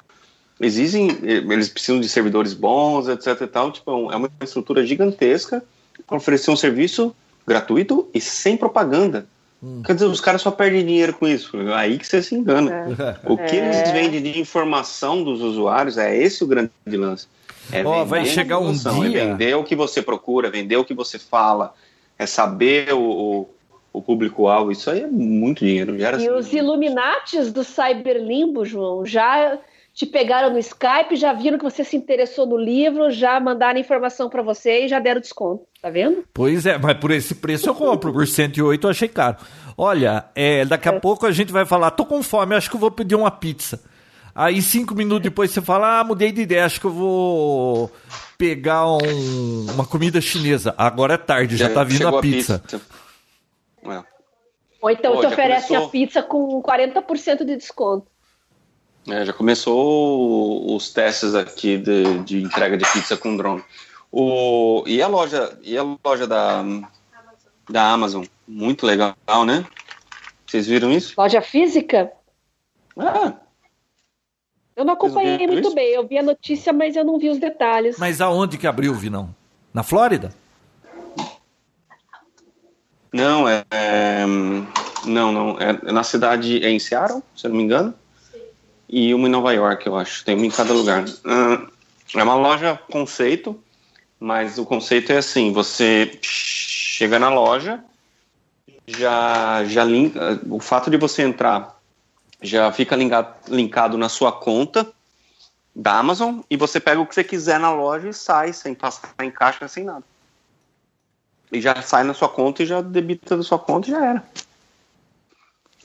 existem. 0.59 1.09
Eles 1.23 1.69
precisam 1.69 1.99
de 1.99 2.07
servidores 2.09 2.53
bons, 2.53 3.07
etc 3.07 3.41
e 3.41 3.47
tal. 3.47 3.71
Tipo, 3.71 4.11
é 4.11 4.15
uma 4.15 4.29
estrutura 4.43 4.85
gigantesca 4.85 5.63
para 6.07 6.17
oferecer 6.17 6.51
um 6.51 6.55
serviço 6.55 7.15
gratuito 7.47 8.07
e 8.13 8.21
sem 8.21 8.55
propaganda. 8.57 9.25
Quer 9.85 9.93
dizer, 9.93 10.05
os 10.07 10.19
caras 10.19 10.41
só 10.41 10.49
perdem 10.49 10.83
dinheiro 10.83 11.13
com 11.13 11.27
isso. 11.27 11.51
Aí 11.75 11.99
que 11.99 12.07
você 12.07 12.23
se 12.23 12.33
engana. 12.33 12.87
O 13.23 13.37
que 13.37 13.55
É. 13.57 13.65
eles 13.67 13.91
vendem 13.91 14.19
de 14.21 14.39
informação 14.39 15.23
dos 15.23 15.39
usuários 15.39 15.99
é 15.99 16.17
esse 16.17 16.43
o 16.43 16.47
grande 16.47 16.71
lance. 16.87 17.27
É 17.71 17.85
Ó, 17.85 18.03
vai 18.03 18.21
vender 18.21 18.33
chegar 18.33 18.57
um 18.57 18.71
informação, 18.71 19.07
dia- 19.07 19.21
É 19.21 19.27
vender 19.27 19.55
o 19.55 19.63
que 19.63 19.75
você 19.75 20.01
procura, 20.01 20.49
vender 20.49 20.77
o 20.77 20.83
que 20.83 20.95
você 20.95 21.19
fala, 21.19 21.75
é 22.17 22.25
saber 22.25 22.91
o, 22.91 22.99
o, 22.99 23.49
o 23.93 24.01
público-alvo, 24.01 24.71
isso 24.71 24.89
aí 24.89 25.01
é 25.01 25.07
muito 25.07 25.65
dinheiro. 25.65 25.97
Gera 25.97 26.21
e 26.21 26.29
os 26.29 26.53
Illuminates 26.53 27.51
do 27.51 27.63
Cyberlimbo, 27.63 28.63
João, 28.63 29.05
já 29.05 29.59
te 29.93 30.05
pegaram 30.05 30.51
no 30.51 30.59
Skype, 30.59 31.15
já 31.15 31.33
viram 31.33 31.57
que 31.57 31.63
você 31.63 31.83
se 31.83 31.97
interessou 31.97 32.45
no 32.45 32.57
livro, 32.57 33.11
já 33.11 33.39
mandaram 33.39 33.79
informação 33.79 34.29
para 34.29 34.41
você 34.41 34.85
e 34.85 34.87
já 34.87 34.99
deram 34.99 35.19
desconto. 35.19 35.65
Tá 35.81 35.89
vendo? 35.89 36.23
Pois 36.33 36.65
é, 36.65 36.77
mas 36.77 36.97
por 36.97 37.11
esse 37.11 37.35
preço 37.35 37.67
eu 37.67 37.75
compro. 37.75 38.13
Por 38.13 38.25
108 38.25 38.87
eu 38.87 38.91
achei 38.91 39.07
caro. 39.07 39.37
Olha, 39.77 40.25
é, 40.35 40.63
daqui 40.63 40.87
a 40.87 40.93
é. 40.93 40.99
pouco 40.99 41.25
a 41.25 41.31
gente 41.31 41.51
vai 41.51 41.65
falar, 41.65 41.91
tô 41.91 42.05
com 42.05 42.23
fome, 42.23 42.55
acho 42.55 42.69
que 42.69 42.75
eu 42.75 42.79
vou 42.79 42.91
pedir 42.91 43.15
uma 43.15 43.31
pizza. 43.31 43.81
Aí 44.33 44.61
cinco 44.61 44.95
minutos 44.95 45.23
depois 45.23 45.51
você 45.51 45.59
fala, 45.59 45.99
ah, 45.99 46.03
mudei 46.05 46.31
de 46.31 46.41
ideia, 46.41 46.65
acho 46.65 46.79
que 46.79 46.85
eu 46.85 46.91
vou 46.91 47.91
pegar 48.37 48.87
um, 48.87 49.65
uma 49.73 49.85
comida 49.85 50.21
chinesa. 50.21 50.73
Agora 50.77 51.15
é 51.15 51.17
tarde, 51.17 51.57
já, 51.57 51.67
já 51.67 51.73
tá 51.73 51.83
vindo 51.83 52.07
a 52.07 52.21
pizza. 52.21 52.55
A 52.55 52.59
pizza. 52.59 52.81
É. 53.83 54.03
Ou 54.81 54.89
então 54.89 55.13
Pô, 55.13 55.21
te 55.21 55.27
oferecem 55.27 55.67
começou... 55.67 55.87
a 55.87 55.91
pizza 55.91 56.23
com 56.23 56.61
40% 56.61 57.45
de 57.45 57.55
desconto. 57.55 58.07
É, 59.07 59.25
já 59.25 59.33
começou 59.33 60.75
os 60.75 60.93
testes 60.93 61.33
aqui 61.33 61.77
de, 61.77 62.19
de, 62.19 62.43
entrega 62.43 62.77
de 62.77 62.85
pizza 62.91 63.17
com 63.17 63.35
drone. 63.35 63.63
O, 64.11 64.83
e 64.85 65.01
a 65.01 65.07
loja, 65.07 65.57
e 65.63 65.77
a 65.77 65.83
loja 66.03 66.27
da, 66.27 66.63
da 67.69 67.91
Amazon? 67.91 68.25
Muito 68.47 68.85
legal, 68.85 69.15
né? 69.45 69.65
Vocês 70.45 70.67
viram 70.67 70.91
isso? 70.91 71.13
Loja 71.17 71.41
física? 71.41 72.11
Ah. 72.97 73.33
Eu 74.75 74.85
não 74.85 74.93
acompanhei 74.93 75.47
muito 75.47 75.67
isso? 75.67 75.75
bem. 75.75 75.93
Eu 75.93 76.07
vi 76.07 76.17
a 76.17 76.23
notícia, 76.23 76.73
mas 76.73 76.95
eu 76.95 77.05
não 77.05 77.17
vi 77.17 77.29
os 77.29 77.39
detalhes. 77.39 77.97
Mas 77.97 78.21
aonde 78.21 78.57
que 78.57 78.67
abriu, 78.67 78.93
Vinão? 78.93 79.33
Na 79.73 79.83
Flórida? 79.83 80.33
Não, 83.13 83.47
é, 83.47 83.65
é, 83.71 84.25
não, 85.05 85.31
não. 85.31 85.57
É 85.59 85.91
na 85.91 86.03
cidade, 86.03 86.63
é 86.63 86.69
em 86.69 86.79
Seattle, 86.79 87.21
se 87.35 87.45
eu 87.45 87.49
não 87.49 87.57
me 87.57 87.63
engano 87.63 87.93
e 88.91 89.13
uma 89.15 89.27
em 89.27 89.31
Nova 89.31 89.53
York, 89.53 89.87
eu 89.87 89.95
acho. 89.95 90.25
Tem 90.25 90.35
uma 90.35 90.45
em 90.45 90.51
cada 90.51 90.73
lugar. 90.73 91.05
É 92.13 92.23
uma 92.23 92.35
loja 92.35 92.77
conceito, 92.91 93.57
mas 94.19 94.57
o 94.57 94.65
conceito 94.65 95.13
é 95.13 95.17
assim: 95.17 95.53
você 95.53 96.19
chega 96.21 97.17
na 97.17 97.29
loja, 97.29 97.81
já, 98.85 99.63
já 99.63 99.85
linka, 99.85 100.41
o 100.49 100.59
fato 100.59 100.91
de 100.91 100.97
você 100.97 101.21
entrar 101.21 101.79
já 102.41 102.71
fica 102.71 102.95
linkado, 102.95 103.33
linkado 103.47 103.97
na 103.97 104.09
sua 104.09 104.31
conta 104.31 104.91
da 105.73 105.97
Amazon 105.99 106.41
e 106.49 106.57
você 106.57 106.79
pega 106.79 106.99
o 106.99 107.05
que 107.05 107.15
você 107.15 107.23
quiser 107.23 107.59
na 107.59 107.71
loja 107.71 108.09
e 108.09 108.13
sai 108.13 108.51
sem 108.51 108.75
passar 108.75 109.13
em 109.21 109.31
caixa, 109.31 109.67
sem 109.69 109.85
nada. 109.85 110.03
E 111.51 111.59
já 111.59 111.81
sai 111.81 112.03
na 112.03 112.13
sua 112.13 112.29
conta 112.29 112.63
e 112.63 112.65
já 112.65 112.81
debita 112.81 113.35
da 113.35 113.43
sua 113.43 113.59
conta 113.59 113.89
e 113.89 113.91
já 113.91 114.05
era. 114.05 114.23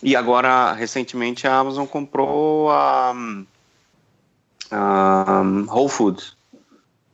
E 0.02 0.14
agora, 0.14 0.72
recentemente, 0.72 1.46
a 1.46 1.56
Amazon 1.56 1.86
comprou 1.86 2.70
a, 2.70 3.14
a 4.70 5.42
Whole 5.68 5.88
Foods, 5.88 6.36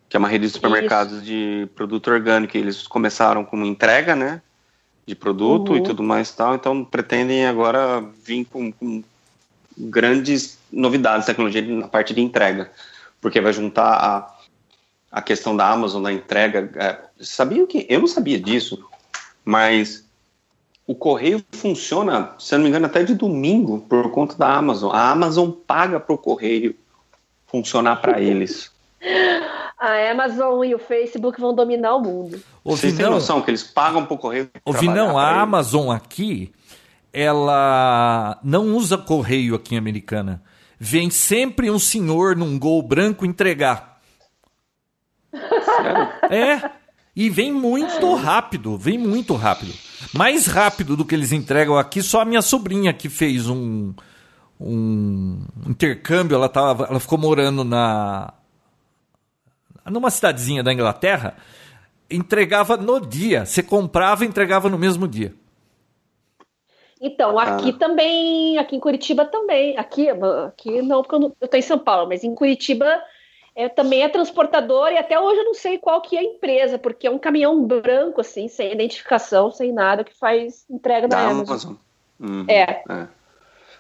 que 0.09 0.17
é 0.17 0.19
uma 0.19 0.29
rede 0.29 0.47
de 0.47 0.53
supermercados 0.53 1.15
Isso. 1.15 1.25
de 1.25 1.69
produto 1.75 2.11
orgânico. 2.11 2.57
Eles 2.57 2.87
começaram 2.87 3.45
com 3.45 3.65
entrega, 3.65 4.17
né? 4.17 4.43
De 5.07 5.15
produto 5.15 5.71
uhum. 5.71 5.79
e 5.79 5.83
tudo 5.83 6.03
mais 6.03 6.31
tal. 6.33 6.55
Então, 6.55 6.85
pretendem 6.85 7.47
agora 7.47 8.05
vir 8.25 8.45
com, 8.45 8.71
com 8.73 9.03
grandes 9.79 10.59
novidades 10.71 11.21
de 11.21 11.33
tecnologia 11.33 11.63
na 11.63 11.89
parte 11.89 12.13
de 12.13 12.21
entrega. 12.21 12.71
Porque 13.21 13.41
vai 13.41 13.53
juntar 13.53 13.93
a, 13.95 14.35
a 15.13 15.21
questão 15.21 15.55
da 15.55 15.69
Amazon, 15.69 16.03
da 16.03 16.11
entrega. 16.11 16.71
É, 16.77 16.99
sabia 17.21 17.67
que 17.67 17.87
eu 17.89 18.01
não 18.01 18.07
sabia 18.07 18.41
disso, 18.41 18.83
mas 19.45 20.09
o 20.87 20.95
correio 20.95 21.45
funciona, 21.53 22.31
se 22.39 22.55
não 22.55 22.63
me 22.63 22.71
engano, 22.71 22.87
até 22.87 23.05
de 23.05 23.15
domingo 23.15 23.85
por 23.87 24.11
conta 24.11 24.35
da 24.37 24.49
Amazon. 24.55 24.91
A 24.91 25.11
Amazon 25.11 25.51
paga 25.51 26.01
para 26.01 26.15
o 26.15 26.19
correio 26.19 26.75
funcionar 27.47 27.97
para 27.97 28.19
eles. 28.23 28.73
A 29.79 30.11
Amazon 30.11 30.65
e 30.65 30.75
o 30.75 30.79
Facebook 30.79 31.39
vão 31.39 31.55
dominar 31.55 31.97
o 31.97 32.01
mundo. 32.01 32.41
Vocês 32.65 32.97
têm 32.97 33.07
noção 33.07 33.43
que 33.43 33.51
eles 33.51 33.65
pagam 33.65 34.07
para 34.07 34.15
o 34.15 34.19
correio? 34.19 34.49
Ouvi 34.65 34.89
não, 34.89 35.19
a 35.19 35.43
Amazon 35.43 35.91
aqui, 35.91 36.53
ela 37.13 38.39
não 38.43 38.75
usa 38.77 38.97
correio 38.97 39.57
aqui 39.57 39.75
em 39.75 39.79
Americana. 39.79 40.43
Vem 40.79 41.11
sempre 41.11 41.71
um 41.71 41.79
senhor 41.79 42.35
num 42.35 42.59
gol 42.59 42.81
branco 42.81 43.27
entregar. 43.27 43.92
É. 46.35 46.71
E 47.15 47.29
vem 47.29 47.53
muito 47.53 48.15
rápido, 48.15 48.77
vem 48.79 48.97
muito 48.97 49.35
rápido. 49.35 49.73
Mais 50.15 50.47
rápido 50.47 50.97
do 50.97 51.05
que 51.05 51.15
eles 51.15 51.31
entregam 51.31 51.77
aqui, 51.77 52.03
só 52.03 52.23
a 52.23 52.25
minha 52.25 52.41
sobrinha 52.41 52.93
que 52.93 53.11
fez 53.11 53.51
um, 53.51 53.93
um 54.59 55.45
intercâmbio, 55.69 56.35
ela, 56.35 56.49
tava, 56.49 56.85
ela 56.85 56.99
ficou 56.99 57.19
morando 57.19 57.65
na 57.65 58.33
numa 59.91 60.11
cidadezinha 60.11 60.63
da 60.63 60.73
Inglaterra, 60.73 61.37
entregava 62.11 62.77
no 62.77 63.01
dia. 63.01 63.45
Você 63.45 63.63
comprava 63.63 64.25
e 64.25 64.29
entregava 64.29 64.71
no 64.71 64.79
mesmo 64.79 65.09
dia. 65.09 65.35
Então, 67.01 67.37
aqui 67.37 67.71
ah. 67.71 67.79
também, 67.79 68.59
aqui 68.59 68.77
em 68.77 68.81
Curitiba 68.81 69.25
também. 69.25 69.77
Aqui, 69.77 70.09
aqui 70.09 70.81
não, 70.83 71.03
porque 71.03 71.17
eu 71.17 71.35
estou 71.43 71.59
em 71.59 71.63
São 71.63 71.79
Paulo, 71.79 72.09
mas 72.09 72.23
em 72.23 72.35
Curitiba 72.35 72.87
é, 73.55 73.69
também 73.69 74.03
é 74.03 74.09
transportador 74.09 74.91
e 74.91 74.99
até 74.99 75.19
hoje 75.19 75.41
eu 75.41 75.45
não 75.45 75.55
sei 75.55 75.79
qual 75.79 76.01
que 76.01 76.17
é 76.17 76.21
a 76.21 76.25
empresa, 76.25 76.79
porque 76.79 77.07
é 77.07 77.11
um 77.11 77.19
caminhão 77.19 77.65
branco, 77.65 78.21
assim, 78.21 78.49
sem 78.49 78.73
identificação, 78.73 79.51
sem 79.51 79.73
nada, 79.73 80.05
que 80.05 80.17
faz 80.19 80.65
entrega 80.71 81.07
da, 81.07 81.17
da 81.17 81.23
Amazon. 81.29 81.49
Amazon. 81.49 81.75
Uhum, 82.19 82.45
é. 82.49 82.83
é. 82.89 83.09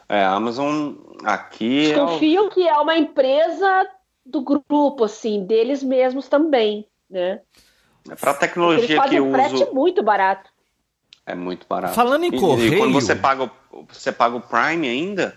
É, 0.08 0.24
a 0.24 0.32
Amazon 0.32 0.94
aqui. 1.24 1.88
Desconfio 1.88 2.42
é 2.42 2.46
o... 2.46 2.50
que 2.50 2.68
é 2.68 2.76
uma 2.76 2.96
empresa 2.96 3.88
do 4.26 4.42
grupo, 4.42 5.04
assim, 5.04 5.44
deles 5.44 5.82
mesmos 5.82 6.28
também, 6.28 6.86
né? 7.08 7.40
É 8.10 8.14
para 8.14 8.34
tecnologia 8.34 9.00
que 9.02 9.16
eu 9.16 9.30
frete 9.30 9.54
uso. 9.54 9.72
muito 9.72 10.02
barato. 10.02 10.50
É 11.24 11.34
muito 11.34 11.66
barato. 11.68 11.94
Falando 11.94 12.24
em 12.24 12.34
e, 12.34 12.38
correio. 12.38 12.74
E 12.74 12.78
quando 12.78 12.92
você 12.92 13.14
paga, 13.14 13.50
você 13.88 14.10
paga 14.10 14.36
o 14.36 14.40
Prime 14.40 14.88
ainda, 14.88 15.36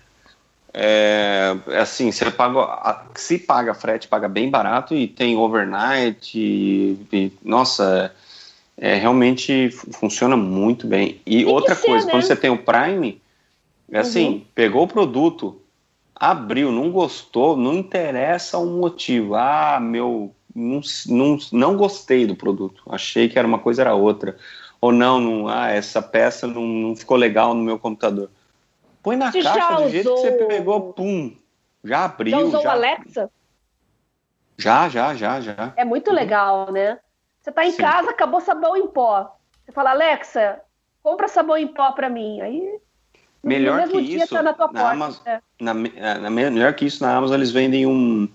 é, 0.78 1.56
assim, 1.80 2.12
você 2.12 2.30
paga, 2.30 3.06
se 3.16 3.40
paga 3.40 3.74
frete, 3.74 4.10
paga 4.10 4.28
bem 4.28 4.50
barato 4.50 4.94
e 4.94 5.08
tem 5.08 5.38
overnight. 5.38 6.38
E, 6.38 7.00
e, 7.14 7.32
nossa, 7.42 8.14
é, 8.78 8.96
realmente 8.96 9.70
funciona 9.72 10.36
muito 10.36 10.86
bem. 10.86 11.22
E 11.26 11.38
tem 11.38 11.46
outra 11.46 11.78
coisa, 11.78 12.02
ser, 12.02 12.06
né? 12.08 12.12
quando 12.12 12.24
você 12.24 12.36
tem 12.36 12.50
o 12.50 12.58
Prime, 12.58 13.22
é 13.90 14.00
assim, 14.00 14.28
uhum. 14.28 14.42
pegou 14.54 14.84
o 14.84 14.88
produto, 14.88 15.62
abriu, 16.14 16.74
não 16.74 16.92
gostou, 16.92 17.56
não 17.56 17.74
interessa 17.74 18.58
o 18.58 18.66
motivo. 18.66 19.36
Ah, 19.36 19.80
meu, 19.80 20.36
não, 20.54 20.82
não, 21.08 21.38
não 21.54 21.78
gostei 21.78 22.28
do 22.28 22.36
produto, 22.36 22.84
achei 22.90 23.30
que 23.30 23.40
era 23.40 23.48
uma 23.48 23.60
coisa, 23.60 23.82
era 23.82 23.96
outra. 23.96 24.36
Ou 24.82 24.92
não, 24.92 25.22
não 25.22 25.48
ah, 25.48 25.70
essa 25.70 26.02
peça 26.02 26.46
não, 26.48 26.68
não 26.68 26.96
ficou 26.98 27.16
legal 27.16 27.54
no 27.54 27.64
meu 27.64 27.80
computador 27.80 28.30
Põe 29.06 29.18
na 29.18 29.32
Você 29.32 29.44
caixa 29.44 29.84
do 29.84 29.90
jeito 29.90 30.16
que 30.16 30.20
você 30.20 30.32
pegou, 30.32 30.92
pum. 30.94 31.32
Já 31.84 32.06
abriu. 32.06 32.32
Já 32.32 32.40
usou 32.40 32.62
já... 32.64 32.70
o 32.70 32.72
Alexa? 32.72 33.30
Já, 34.58 34.90
já, 34.90 35.14
já, 35.14 35.40
já. 35.40 35.74
É 35.76 35.86
muito 35.86 36.08
uhum. 36.08 36.16
legal, 36.16 36.72
né? 36.72 36.98
Você 37.40 37.52
tá 37.52 37.64
em 37.64 37.72
Sim. 37.72 37.78
casa, 37.78 38.10
acabou 38.10 38.42
sabão 38.42 38.76
em 38.76 38.88
pó. 38.88 39.38
Você 39.64 39.72
fala, 39.72 39.92
Alexa, 39.92 40.60
compra 41.04 41.28
sabão 41.28 41.56
em 41.56 41.68
pó 41.68 41.92
para 41.92 42.10
mim. 42.10 42.42
Aí 42.42 42.80
melhor 43.44 43.88
que 43.88 44.00
isso 44.00 44.34
tá 44.34 44.42
na, 44.42 44.54
tua 44.54 44.72
na 44.74 44.90
Amazon, 44.90 45.22
é. 45.28 45.40
na, 45.62 45.72
é, 45.96 46.18
na, 46.18 46.30
melhor 46.32 46.74
que 46.74 46.86
isso 46.86 47.04
na 47.04 47.16
Amazon 47.16 47.36
eles 47.36 47.52
vendem 47.52 47.86
um, 47.86 48.28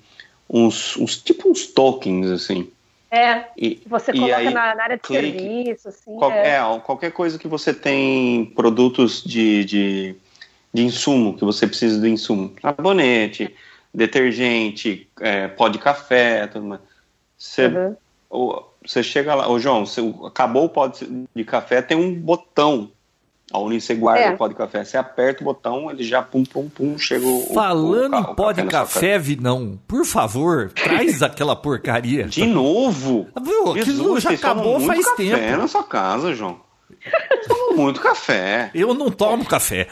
uns, 0.49 0.97
uns 0.97 1.19
tipo 1.21 1.51
uns 1.51 1.67
tokens 1.67 2.31
assim. 2.31 2.71
É. 3.11 3.47
E, 3.57 3.83
você 3.85 4.13
coloca 4.13 4.37
aí, 4.37 4.55
na, 4.55 4.73
na, 4.77 4.85
área 4.85 4.97
de 4.97 5.03
clique, 5.03 5.41
serviço, 5.41 5.89
assim. 5.89 6.17
Qual, 6.17 6.31
é. 6.31 6.59
é. 6.59 6.81
qualquer 6.85 7.11
coisa 7.11 7.41
que 7.41 7.49
você 7.49 7.75
tem 7.75 8.47
produtos 8.55 9.25
de, 9.25 9.65
de 9.65 10.17
de 10.73 10.83
insumo, 10.83 11.37
que 11.37 11.45
você 11.45 11.67
precisa 11.67 11.99
do 12.01 12.07
insumo. 12.07 12.53
Sabonete, 12.61 13.55
detergente, 13.93 15.09
é, 15.21 15.49
pó 15.49 15.69
de 15.69 15.79
café, 15.79 16.47
tudo 16.47 16.67
mais. 16.67 16.81
Você, 17.37 17.67
uhum. 17.67 18.63
você 18.87 19.03
chega 19.03 19.35
lá, 19.35 19.49
ô 19.49 19.59
João, 19.59 19.87
você, 19.87 20.01
acabou 20.25 20.65
o 20.65 20.69
pó 20.69 20.87
de 20.89 21.45
café, 21.45 21.83
tem 21.83 21.97
um 21.97 22.15
botão 22.15 22.91
onde 23.53 23.81
você 23.81 23.95
guarda 23.95 24.23
é. 24.23 24.31
o 24.31 24.37
pó 24.37 24.47
de 24.47 24.55
café. 24.55 24.85
Você 24.85 24.97
aperta 24.97 25.43
o 25.43 25.45
botão, 25.45 25.91
ele 25.91 26.05
já 26.05 26.23
pum, 26.23 26.45
pum, 26.45 26.69
pum, 26.69 26.99
chega 26.99 27.27
o. 27.27 27.53
Falando 27.53 28.15
o, 28.15 28.17
o, 28.17 28.21
em 28.21 28.35
pó 28.35 28.53
de 28.53 28.63
café, 28.65 29.19
Vinão, 29.19 29.79
por 29.89 30.05
favor, 30.05 30.71
traz 30.73 31.21
aquela 31.23 31.57
porcaria. 31.57 32.25
De 32.25 32.47
novo? 32.47 33.27
Viu, 33.43 33.73
aquilo 33.73 34.21
já 34.21 34.31
acabou 34.31 34.81
faz 34.81 35.05
café 35.05 35.17
tempo. 35.17 35.57
na 35.59 35.69
sua 35.69 35.83
casa, 35.83 36.35
João. 36.35 36.61
muito 37.75 38.01
café. 38.01 38.71
Eu 38.75 38.95
não 38.95 39.11
tomo 39.11 39.45
café. 39.45 39.89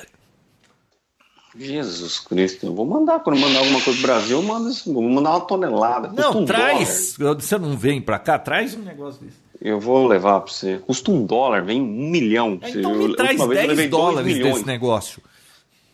Jesus 1.58 2.20
Cristo, 2.20 2.66
eu 2.66 2.74
vou 2.74 2.86
mandar. 2.86 3.20
Quando 3.20 3.38
mandar 3.38 3.58
alguma 3.60 3.80
coisa 3.80 3.98
pro 3.98 4.08
Brasil, 4.08 4.38
eu 4.38 4.42
mando 4.42 4.68
isso. 4.70 4.92
Vou 4.92 5.02
mandar 5.02 5.30
uma 5.30 5.40
tonelada. 5.40 6.08
Não, 6.12 6.40
um 6.40 6.44
traz. 6.44 7.14
dólar. 7.18 7.34
Você 7.40 7.58
não 7.58 7.76
vem 7.76 8.00
pra 8.00 8.18
cá? 8.18 8.38
Traz 8.38 8.74
um 8.74 8.82
negócio 8.82 9.20
desse. 9.24 9.36
Eu 9.60 9.80
vou 9.80 10.06
levar 10.06 10.40
pra 10.40 10.52
você. 10.52 10.78
Custa 10.86 11.10
um 11.10 11.24
dólar, 11.26 11.64
vem 11.64 11.80
um 11.82 12.10
milhão. 12.10 12.58
você. 12.62 12.78
Então 12.78 12.94
Eu- 12.94 13.08
me 13.08 13.16
traz 13.16 13.40
eu 13.40 13.48
10 13.48 13.66
levei 13.68 13.88
dois 13.88 14.02
dólares 14.04 14.32
milhões. 14.36 14.54
desse 14.54 14.66
negócio. 14.66 15.22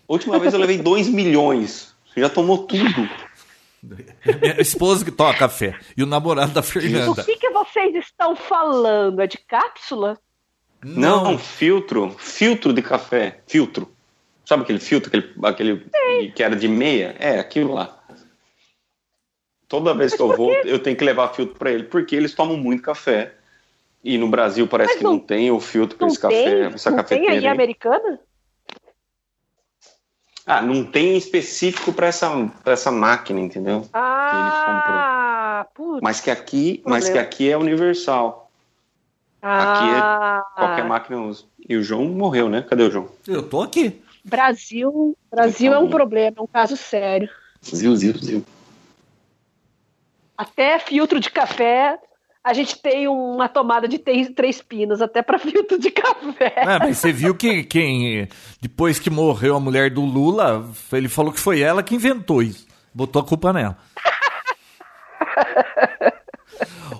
Última 0.06 0.38
vez 0.38 0.52
eu 0.52 0.60
levei 0.60 0.76
2 0.78 1.08
milhões. 1.08 1.94
Você 2.12 2.20
já 2.20 2.28
tomou 2.28 2.58
tudo. 2.66 3.08
Minha 3.82 4.60
esposa 4.60 5.04
que 5.04 5.10
toma 5.10 5.34
café. 5.34 5.78
E 5.96 6.02
o 6.02 6.06
namorado 6.06 6.52
da 6.52 6.60
O 6.60 6.62
Fernanda. 6.62 7.22
que, 7.24 7.36
que 7.36 7.50
vocês 7.50 7.94
estão 7.96 8.34
falando? 8.36 9.20
É 9.20 9.26
de 9.26 9.38
cápsula? 9.38 10.18
Não, 10.84 11.38
filtro. 11.38 12.14
Filtro 12.18 12.72
de 12.72 12.82
café. 12.82 13.40
Filtro. 13.46 13.88
Sabe 14.44 14.62
aquele 14.62 14.78
filtro, 14.78 15.08
aquele, 15.08 15.34
aquele 15.42 16.32
que 16.32 16.42
era 16.42 16.54
de 16.54 16.68
meia? 16.68 17.16
É, 17.18 17.38
aquilo 17.38 17.72
lá. 17.74 17.98
Toda 19.68 19.94
vez 19.94 20.14
que 20.14 20.20
eu 20.20 20.32
vou, 20.32 20.52
eu 20.64 20.78
tenho 20.78 20.96
que 20.96 21.04
levar 21.04 21.28
filtro 21.34 21.56
para 21.58 21.70
ele, 21.72 21.84
porque 21.84 22.14
eles 22.14 22.34
tomam 22.34 22.56
muito 22.56 22.82
café. 22.82 23.34
E 24.02 24.18
no 24.18 24.28
Brasil 24.28 24.68
parece 24.68 24.90
Mas 24.90 24.98
que 24.98 25.04
não- 25.04 25.12
não 25.12 25.18
tem 25.18 25.50
o 25.50 25.58
filtro 25.58 25.96
para 25.96 26.06
esse 26.06 26.18
café, 26.20 26.42
tem? 26.44 26.74
essa 26.74 26.90
não 26.90 26.96
tem 26.98 27.04
cafeteira. 27.04 27.32
aí 27.32 27.38
aí. 27.46 27.48
americana? 27.48 28.20
Ah, 30.46 30.60
não 30.60 30.84
tem 30.84 31.16
específico 31.16 31.90
para 31.90 32.08
essa, 32.08 32.28
pra 32.62 32.74
essa 32.74 32.90
máquina, 32.90 33.40
entendeu? 33.40 33.88
Ah, 33.94 35.66
putz. 35.74 36.00
Mas 36.02 36.20
que 36.20 36.30
aqui, 36.30 36.82
mas 36.84 37.08
que 37.08 37.16
aqui 37.16 37.50
é 37.50 37.56
universal. 37.56 38.50
ah, 39.42 40.44
Qualquer 40.54 40.84
máquina 40.84 41.18
usa. 41.22 41.44
E 41.66 41.74
o 41.76 41.82
João 41.82 42.04
morreu, 42.04 42.50
né? 42.50 42.60
Cadê 42.60 42.82
o 42.82 42.90
João? 42.90 43.08
Eu 43.26 43.48
tô 43.48 43.62
aqui. 43.62 44.03
Brasil, 44.24 45.16
Brasil 45.30 45.72
é 45.72 45.78
um 45.78 45.90
problema, 45.90 46.36
é 46.38 46.42
um 46.42 46.46
caso 46.46 46.76
sério. 46.76 47.28
Ziu, 47.62 47.94
ziu, 47.94 48.14
ziu. 48.16 48.44
Até 50.36 50.78
filtro 50.78 51.20
de 51.20 51.30
café, 51.30 51.98
a 52.42 52.52
gente 52.52 52.80
tem 52.80 53.06
uma 53.06 53.48
tomada 53.48 53.88
de 53.88 53.98
três, 53.98 54.28
três 54.34 54.60
pinos, 54.60 55.00
até 55.00 55.22
para 55.22 55.38
filtro 55.38 55.78
de 55.78 55.90
café. 55.90 56.54
É, 56.56 56.78
mas 56.78 56.98
você 56.98 57.12
viu 57.12 57.34
que 57.34 57.62
quem, 57.64 58.28
depois 58.60 58.98
que 58.98 59.10
morreu 59.10 59.56
a 59.56 59.60
mulher 59.60 59.90
do 59.90 60.02
Lula, 60.02 60.68
ele 60.92 61.08
falou 61.08 61.32
que 61.32 61.40
foi 61.40 61.60
ela 61.60 61.82
que 61.82 61.94
inventou 61.94 62.42
isso. 62.42 62.66
Botou 62.92 63.22
a 63.22 63.24
culpa 63.24 63.52
nela. 63.52 63.78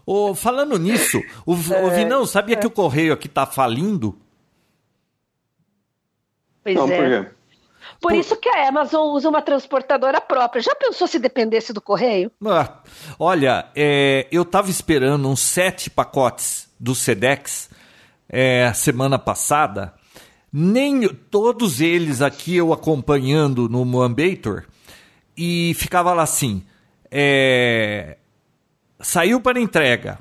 Ô, 0.06 0.34
falando 0.34 0.78
nisso, 0.78 1.22
o, 1.46 1.52
o 1.52 1.90
Vinão, 1.90 2.26
sabia 2.26 2.56
que 2.56 2.66
o 2.66 2.70
correio 2.70 3.14
aqui 3.14 3.28
tá 3.28 3.46
falindo? 3.46 4.18
Pois 6.64 6.74
Não, 6.74 6.90
é. 6.90 6.96
por 6.96 7.26
quê? 7.26 7.34
Por 8.00 8.12
isso 8.14 8.36
que 8.36 8.48
a 8.48 8.68
Amazon 8.68 9.14
usa 9.14 9.28
uma 9.28 9.40
transportadora 9.40 10.20
própria. 10.20 10.60
Já 10.60 10.74
pensou 10.74 11.06
se 11.06 11.18
dependesse 11.18 11.72
do 11.72 11.80
correio? 11.80 12.30
Ah, 12.44 12.80
olha, 13.18 13.66
é, 13.74 14.26
eu 14.30 14.44
tava 14.44 14.68
esperando 14.68 15.28
uns 15.28 15.40
sete 15.40 15.88
pacotes 15.88 16.68
do 16.78 16.94
Sedex 16.94 17.70
é, 18.28 18.70
semana 18.74 19.18
passada. 19.18 19.94
Nem 20.52 21.08
todos 21.08 21.80
eles 21.80 22.20
aqui 22.20 22.56
eu 22.56 22.72
acompanhando 22.72 23.68
no 23.68 23.84
Moambator 23.84 24.64
e 25.36 25.72
ficava 25.74 26.12
lá 26.12 26.24
assim: 26.24 26.62
é, 27.10 28.18
saiu 29.00 29.40
para 29.40 29.60
entrega. 29.60 30.18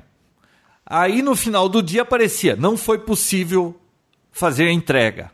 Aí 0.86 1.22
no 1.22 1.36
final 1.36 1.68
do 1.68 1.82
dia 1.82 2.02
aparecia: 2.02 2.56
não 2.56 2.76
foi 2.76 2.98
possível 2.98 3.78
fazer 4.32 4.68
a 4.68 4.72
entrega. 4.72 5.30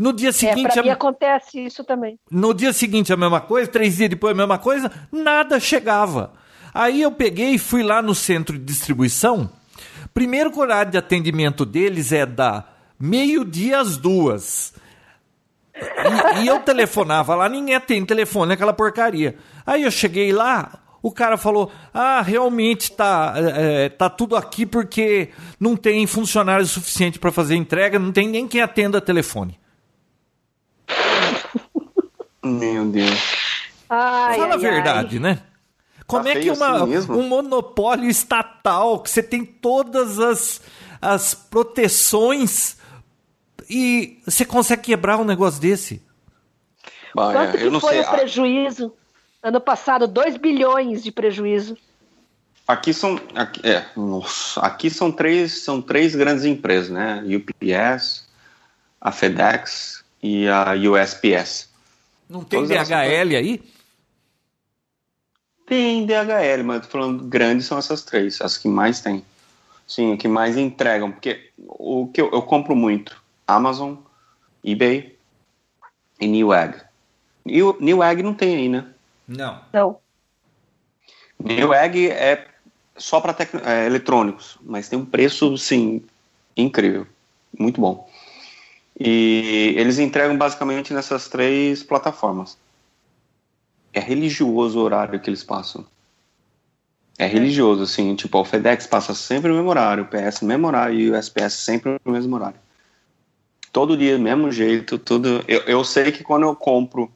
No 0.00 0.12
dia 0.14 0.30
É, 0.30 0.32
seguinte, 0.32 0.72
para 0.72 0.90
a- 0.90 0.94
acontece 0.94 1.62
isso 1.62 1.84
também. 1.84 2.18
no 2.30 2.54
dia 2.54 2.72
seguinte 2.72 3.12
a 3.12 3.16
mesma 3.18 3.40
coisa, 3.40 3.70
três 3.70 3.98
dias 3.98 4.08
depois 4.08 4.32
a 4.32 4.36
mesma 4.36 4.56
coisa, 4.58 4.90
nada 5.12 5.60
chegava. 5.60 6.32
Aí 6.72 7.02
eu 7.02 7.12
peguei 7.12 7.50
e 7.50 7.58
fui 7.58 7.82
lá 7.82 8.00
no 8.00 8.14
centro 8.14 8.58
de 8.58 8.64
distribuição. 8.64 9.50
Primeiro 10.14 10.50
que 10.50 10.58
o 10.58 10.62
horário 10.62 10.90
de 10.90 10.96
atendimento 10.96 11.66
deles 11.66 12.12
é 12.12 12.24
da 12.24 12.64
meio-dia 12.98 13.78
às 13.80 13.98
duas. 13.98 14.72
E, 15.76 16.42
e 16.42 16.46
eu 16.46 16.60
telefonava 16.60 17.34
lá, 17.34 17.48
ninguém 17.48 17.74
atende 17.74 18.06
telefone, 18.06 18.54
aquela 18.54 18.72
porcaria. 18.72 19.36
Aí 19.66 19.82
eu 19.82 19.90
cheguei 19.90 20.32
lá, 20.32 20.78
o 21.02 21.12
cara 21.12 21.36
falou: 21.36 21.70
Ah, 21.92 22.22
realmente 22.22 22.90
tá, 22.92 23.34
é, 23.36 23.90
tá 23.90 24.08
tudo 24.08 24.34
aqui 24.34 24.64
porque 24.64 25.28
não 25.58 25.76
tem 25.76 26.06
funcionário 26.06 26.64
suficiente 26.66 27.18
para 27.18 27.30
fazer 27.30 27.54
entrega, 27.56 27.98
não 27.98 28.12
tem 28.12 28.28
nem 28.28 28.48
quem 28.48 28.62
atenda 28.62 28.98
telefone. 28.98 29.59
Meu 32.42 32.86
Deus. 32.86 33.18
Ai, 33.88 34.38
Fala 34.38 34.54
a 34.54 34.56
ai, 34.56 34.58
verdade, 34.58 35.18
né? 35.18 35.42
Como 36.06 36.24
Tá 36.24 36.30
é 36.30 36.40
que 36.40 36.50
uma, 36.50 36.84
assim 36.84 37.12
um 37.12 37.28
monopólio 37.28 38.08
estatal, 38.08 39.00
que 39.00 39.10
você 39.10 39.22
tem 39.22 39.44
todas 39.44 40.18
as, 40.18 40.60
as 41.00 41.34
proteções 41.34 42.76
e 43.68 44.20
você 44.26 44.44
consegue 44.44 44.82
quebrar 44.82 45.18
um 45.18 45.24
negócio 45.24 45.60
desse? 45.60 46.02
Bah, 47.14 47.28
ai. 47.28 47.32
Quanto 47.34 47.56
é, 47.56 47.60
eu 47.60 47.66
que 47.66 47.70
não 47.70 47.80
foi 47.80 47.94
sei. 47.94 48.00
o 48.00 48.10
prejuízo? 48.10 48.92
Ano 49.42 49.60
passado, 49.60 50.06
2 50.08 50.36
bilhões 50.36 51.02
de 51.02 51.12
prejuízo. 51.12 51.76
Aqui 52.66 52.92
são, 52.92 53.18
aqui, 53.34 53.60
é, 53.66 53.84
nossa, 53.96 54.60
aqui 54.60 54.90
são 54.90 55.10
três, 55.10 55.62
são 55.64 55.80
três 55.82 56.14
grandes 56.14 56.44
empresas, 56.44 56.90
né? 56.90 57.24
UPS, 57.24 58.28
a 59.00 59.10
FedEx 59.10 60.04
e 60.22 60.46
a 60.48 60.72
USPS. 60.74 61.69
Não 62.30 62.44
tem 62.44 62.60
Todas 62.60 62.70
elas 62.70 62.88
DHL 62.88 63.36
aí? 63.36 63.62
Tem 65.66 66.06
DHL, 66.06 66.62
mas 66.64 66.76
eu 66.76 66.82
tô 66.82 66.88
falando 66.88 67.24
grandes 67.24 67.66
são 67.66 67.76
essas 67.76 68.04
três, 68.04 68.40
as 68.40 68.56
que 68.56 68.68
mais 68.68 69.00
tem. 69.00 69.24
Sim, 69.84 70.16
que 70.16 70.28
mais 70.28 70.56
entregam, 70.56 71.10
porque 71.10 71.50
o 71.58 72.06
que 72.06 72.20
eu, 72.20 72.30
eu 72.30 72.42
compro 72.42 72.76
muito, 72.76 73.20
Amazon, 73.46 73.96
eBay 74.64 75.18
e 76.20 76.28
Newegg. 76.28 76.80
New, 77.44 77.76
Newegg 77.80 78.22
não 78.22 78.34
tem 78.34 78.54
aí, 78.54 78.68
né? 78.68 78.86
Não. 79.26 79.60
Não. 79.72 79.98
Newegg 81.42 82.10
é 82.10 82.46
só 82.96 83.20
para 83.20 83.36
é, 83.64 83.86
eletrônicos, 83.86 84.56
mas 84.62 84.88
tem 84.88 84.98
um 84.98 85.04
preço, 85.04 85.56
sim, 85.58 86.04
incrível, 86.56 87.06
muito 87.58 87.80
bom. 87.80 88.09
E 89.02 89.72
eles 89.78 89.98
entregam 89.98 90.36
basicamente 90.36 90.92
nessas 90.92 91.26
três 91.26 91.82
plataformas. 91.82 92.58
É 93.94 93.98
religioso 93.98 94.78
o 94.78 94.82
horário 94.82 95.18
que 95.18 95.30
eles 95.30 95.42
passam. 95.42 95.86
É 97.18 97.26
religioso, 97.26 97.82
assim, 97.82 98.14
tipo, 98.14 98.38
o 98.38 98.44
FedEx 98.44 98.86
passa 98.86 99.14
sempre 99.14 99.48
no 99.48 99.56
mesmo 99.56 99.70
horário, 99.70 100.04
o 100.04 100.06
PS 100.06 100.42
no 100.42 100.48
mesmo 100.48 100.66
horário 100.66 100.98
e 100.98 101.10
o 101.10 101.18
USPS 101.18 101.54
sempre 101.54 101.98
no 102.04 102.12
mesmo 102.12 102.34
horário. 102.36 102.58
Todo 103.72 103.96
dia, 103.96 104.18
mesmo 104.18 104.52
jeito, 104.52 104.98
tudo. 104.98 105.42
Eu, 105.48 105.60
eu 105.60 105.84
sei 105.84 106.12
que 106.12 106.22
quando 106.22 106.42
eu 106.42 106.54
compro 106.54 107.10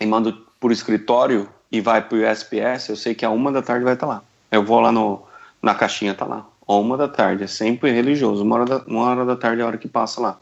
e 0.00 0.06
mando 0.06 0.46
por 0.58 0.72
escritório 0.72 1.48
e 1.70 1.80
vai 1.80 2.06
pro 2.06 2.18
USPS, 2.18 2.88
eu 2.88 2.96
sei 2.96 3.14
que 3.14 3.24
a 3.24 3.30
uma 3.30 3.52
da 3.52 3.60
tarde 3.60 3.84
vai 3.84 3.94
estar 3.94 4.06
lá. 4.06 4.22
Eu 4.50 4.64
vou 4.64 4.80
lá 4.80 4.90
no, 4.90 5.22
na 5.60 5.74
caixinha, 5.74 6.14
tá 6.14 6.24
lá. 6.24 6.46
A 6.66 6.74
uma 6.74 6.96
da 6.96 7.08
tarde, 7.08 7.44
é 7.44 7.46
sempre 7.46 7.90
religioso. 7.90 8.42
Uma 8.42 8.56
hora 8.56 8.64
da, 8.64 8.78
uma 8.86 9.02
hora 9.02 9.24
da 9.24 9.36
tarde 9.36 9.60
é 9.60 9.64
a 9.64 9.66
hora 9.66 9.78
que 9.78 9.88
passa 9.88 10.20
lá. 10.20 10.38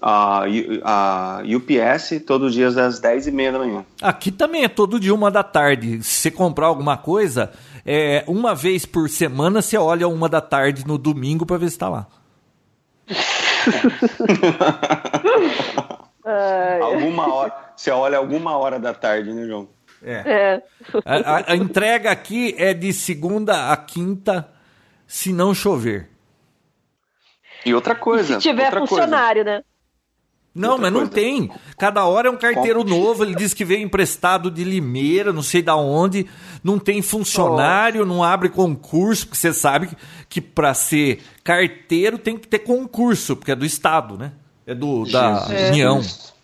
A, 0.00 0.44
a 0.84 1.42
UPS, 1.44 2.22
todos 2.26 2.48
os 2.48 2.54
dias 2.54 2.76
às 2.78 3.00
10 3.00 3.26
e 3.26 3.30
meia 3.32 3.50
da 3.52 3.58
manhã. 3.58 3.84
Aqui 4.00 4.30
também 4.30 4.62
é 4.64 4.68
todo 4.68 5.00
dia 5.00 5.12
uma 5.14 5.28
da 5.30 5.42
tarde. 5.42 6.02
Se 6.04 6.20
você 6.20 6.30
comprar 6.30 6.66
alguma 6.66 6.96
coisa, 6.96 7.50
é, 7.84 8.22
uma 8.28 8.54
vez 8.54 8.86
por 8.86 9.08
semana 9.08 9.60
você 9.60 9.76
olha 9.76 10.06
uma 10.06 10.28
da 10.28 10.40
tarde 10.40 10.86
no 10.86 10.96
domingo 10.98 11.44
para 11.44 11.56
ver 11.58 11.70
se 11.70 11.78
tá 11.78 11.88
lá. 11.88 12.06
Alguma 16.82 17.32
hora, 17.34 17.52
você 17.74 17.90
olha 17.90 18.18
alguma 18.18 18.56
hora 18.56 18.78
da 18.78 18.92
tarde, 18.92 19.32
né, 19.32 19.46
João? 19.46 19.68
é. 20.02 20.62
A, 21.04 21.16
a- 21.38 21.52
a 21.52 21.56
entrega 21.56 22.10
aqui 22.10 22.54
é 22.58 22.74
de 22.74 22.92
segunda 22.92 23.72
a 23.72 23.76
quinta, 23.76 24.48
se 25.06 25.32
não 25.32 25.54
chover. 25.54 26.10
E 27.64 27.74
outra 27.74 27.94
coisa. 27.94 28.40
Se 28.40 28.48
tiver 28.48 28.72
funcionário, 28.72 29.44
né? 29.44 29.62
Não, 30.58 30.72
Outra 30.72 30.82
mas 30.82 30.92
não 30.92 31.00
coisa. 31.00 31.14
tem. 31.14 31.50
Cada 31.78 32.04
hora 32.04 32.28
é 32.28 32.30
um 32.30 32.36
carteiro 32.36 32.84
novo. 32.84 33.24
Ele 33.24 33.34
diz 33.34 33.54
que 33.54 33.64
veio 33.64 33.82
emprestado 33.82 34.50
de 34.50 34.64
Limeira, 34.64 35.32
não 35.32 35.42
sei 35.42 35.62
da 35.62 35.76
onde. 35.76 36.26
Não 36.62 36.78
tem 36.78 37.00
funcionário, 37.00 38.04
não 38.04 38.22
abre 38.22 38.48
concurso, 38.48 39.26
porque 39.26 39.38
você 39.40 39.52
sabe 39.52 39.86
que, 39.86 39.96
que 40.28 40.40
para 40.40 40.74
ser 40.74 41.22
carteiro 41.44 42.18
tem 42.18 42.36
que 42.36 42.48
ter 42.48 42.58
concurso, 42.60 43.36
porque 43.36 43.52
é 43.52 43.56
do 43.56 43.64
Estado, 43.64 44.18
né? 44.18 44.32
É 44.66 44.74
do, 44.74 45.04
da 45.04 45.46
Jesus 45.46 45.68
União. 45.70 45.98
Cristo. 45.98 46.34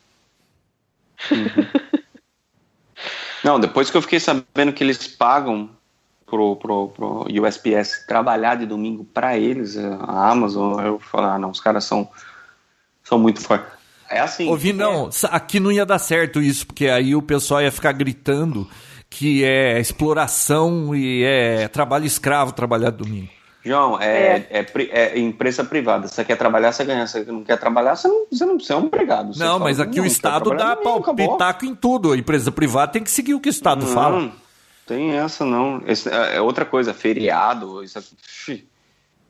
Uhum. 1.30 1.66
Não, 3.44 3.60
depois 3.60 3.90
que 3.90 3.96
eu 3.96 4.02
fiquei 4.02 4.18
sabendo 4.18 4.72
que 4.72 4.82
eles 4.82 5.06
pagam 5.06 5.68
pro, 6.26 6.56
pro, 6.56 6.88
pro 6.88 7.26
USPS 7.28 8.06
trabalhar 8.06 8.54
de 8.56 8.64
domingo 8.66 9.04
para 9.04 9.36
eles, 9.36 9.76
a 9.76 10.30
Amazon, 10.30 10.80
eu 10.80 10.98
falei, 10.98 11.30
ah, 11.30 11.38
não, 11.38 11.50
os 11.50 11.60
caras 11.60 11.84
são, 11.84 12.08
são 13.02 13.18
muito 13.18 13.40
fortes. 13.40 13.70
É 14.14 14.20
assim. 14.20 14.48
Ouvi, 14.48 14.72
não, 14.72 15.10
aqui 15.24 15.58
não 15.58 15.72
ia 15.72 15.84
dar 15.84 15.98
certo 15.98 16.40
isso, 16.40 16.64
porque 16.64 16.86
aí 16.86 17.16
o 17.16 17.20
pessoal 17.20 17.60
ia 17.60 17.72
ficar 17.72 17.90
gritando 17.90 18.68
que 19.10 19.44
é 19.44 19.80
exploração 19.80 20.94
e 20.94 21.24
é 21.24 21.66
trabalho 21.66 22.04
escravo 22.04 22.52
trabalhar 22.52 22.90
domingo. 22.90 23.28
João, 23.64 24.00
é, 24.00 24.46
é. 24.50 24.60
é, 24.60 24.66
é 24.92 25.18
empresa 25.18 25.64
privada. 25.64 26.06
Você 26.06 26.24
quer 26.24 26.36
trabalhar, 26.36 26.70
você 26.70 26.84
ganha. 26.84 27.06
Você 27.06 27.24
não 27.24 27.42
quer 27.42 27.58
trabalhar, 27.58 27.96
você 27.96 28.06
não, 28.06 28.26
você 28.30 28.44
não 28.44 28.60
você 28.60 28.72
é 28.72 28.76
um 28.76 28.84
empregado. 28.84 29.34
Você 29.34 29.42
não, 29.42 29.54
fala, 29.54 29.64
mas 29.64 29.80
aqui 29.80 29.96
não, 29.96 30.04
o 30.04 30.06
Estado 30.06 30.50
dá 30.54 30.76
pitaco 30.76 31.64
em 31.64 31.74
tudo. 31.74 32.12
A 32.12 32.16
empresa 32.16 32.52
privada 32.52 32.92
tem 32.92 33.02
que 33.02 33.10
seguir 33.10 33.34
o 33.34 33.40
que 33.40 33.48
o 33.48 33.50
Estado 33.50 33.84
não, 33.84 33.92
fala. 33.92 34.32
Tem 34.86 35.16
essa, 35.16 35.44
não. 35.44 35.82
Esse, 35.86 36.08
é, 36.08 36.36
é 36.36 36.40
outra 36.40 36.64
coisa, 36.64 36.94
feriado. 36.94 37.82
Isso 37.82 37.98
é, 37.98 38.58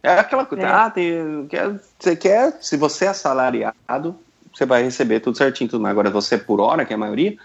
é 0.03 0.19
aquela 0.19 0.45
coisa. 0.45 0.65
É. 0.65 0.71
Ah, 0.71 0.91
tem, 0.91 1.47
quer, 1.49 1.81
você 1.99 2.15
quer, 2.17 2.59
se 2.61 2.77
você 2.77 3.07
é 3.07 3.09
assalariado, 3.09 4.19
você 4.55 4.65
vai 4.65 4.83
receber 4.83 5.21
tudo 5.21 5.37
certinho, 5.37 5.69
tudo 5.69 5.83
mais. 5.83 5.93
Agora, 5.93 6.11
você 6.11 6.39
por 6.39 6.61
hora, 6.61 6.85
que 6.85 6.93
é 6.93 6.97
a 6.97 6.99
maioria, 6.99 7.37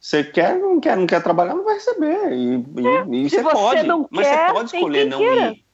você 0.00 0.22
quer, 0.22 0.58
não 0.58 0.78
quer, 0.78 0.96
não 0.96 1.06
quer 1.06 1.22
trabalhar, 1.22 1.54
não 1.54 1.64
vai 1.64 1.74
receber. 1.74 2.32
E, 2.32 2.54
é, 2.54 3.06
e, 3.08 3.24
e 3.24 3.30
você, 3.30 3.42
você, 3.42 3.50
pode. 3.50 3.88
mas 4.10 4.26
quer, 4.26 4.46
você 4.46 4.52
pode 4.52 4.76
escolher 4.76 5.04
não 5.06 5.18
queira. 5.18 5.50
ir. 5.50 5.64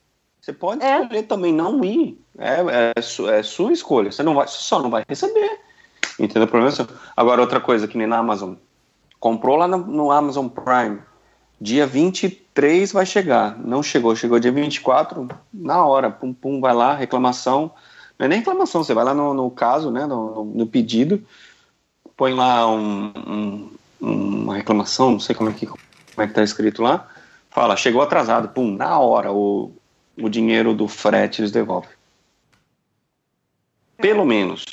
Você 0.41 0.53
pode 0.53 0.85
é. 0.85 1.01
escolher 1.01 1.23
também 1.25 1.53
não 1.53 1.85
ir. 1.85 2.21
É, 2.39 2.93
é, 2.97 3.39
é, 3.39 3.43
sua 3.43 3.73
escolha. 3.73 4.11
Você 4.11 4.23
não 4.23 4.35
vai, 4.35 4.47
você 4.47 4.59
só 4.59 4.81
não 4.83 4.91
vai 4.91 5.05
receber. 5.09 5.61
Entendeu? 6.19 6.49
Problema 6.49 6.75
é 6.75 6.87
Agora, 7.17 7.41
outra 7.41 7.61
coisa 7.61 7.87
que 7.87 7.97
nem 7.97 8.07
na 8.07 8.19
Amazon. 8.19 8.55
Comprou 9.21 9.57
lá 9.57 9.69
no, 9.69 9.79
no, 9.79 10.11
Amazon 10.11 10.49
Prime. 10.49 10.99
Dia 11.61 11.87
23 11.87 12.93
vai 12.93 13.07
chegar. 13.07 13.57
Não 13.59 13.83
chegou. 13.83 14.17
Chegou 14.17 14.41
dia 14.41 14.51
24, 14.51 15.29
na 15.53 15.85
hora. 15.85 16.11
Pum, 16.11 16.33
pum, 16.33 16.61
vai 16.61 16.75
lá, 16.75 16.95
reclamação. 16.95 17.73
Não 18.23 18.27
é 18.27 18.29
nem 18.29 18.39
reclamação, 18.39 18.85
você 18.85 18.95
vai 18.95 19.05
lá 19.05 19.13
no, 19.13 19.35
no 19.35 19.51
caso, 19.51 19.91
né, 19.91 20.07
no, 20.07 20.45
no, 20.45 20.65
pedido, 20.65 21.21
põe 22.17 22.33
lá 22.33 22.71
um, 22.71 23.13
um, 23.17 23.71
uma 24.01 24.55
reclamação, 24.55 25.11
não 25.11 25.19
sei 25.19 25.35
como 25.35 25.51
é 25.51 25.53
que 25.53 25.67
como 25.67 25.81
é 26.19 26.29
que 26.29 26.33
tá 26.33 26.45
escrito 26.45 26.85
lá, 26.85 27.09
fala, 27.51 27.75
chegou 27.75 28.01
atrasado, 28.01 28.51
pum, 28.51 28.77
na 28.77 28.97
hora, 28.97 29.33
o, 29.33 29.73
o 30.17 30.29
dinheiro 30.29 30.73
do 30.73 30.87
frete 30.87 31.41
eles 31.41 31.51
devolvem. 31.51 31.91
Pelo 33.97 34.25
menos. 34.25 34.65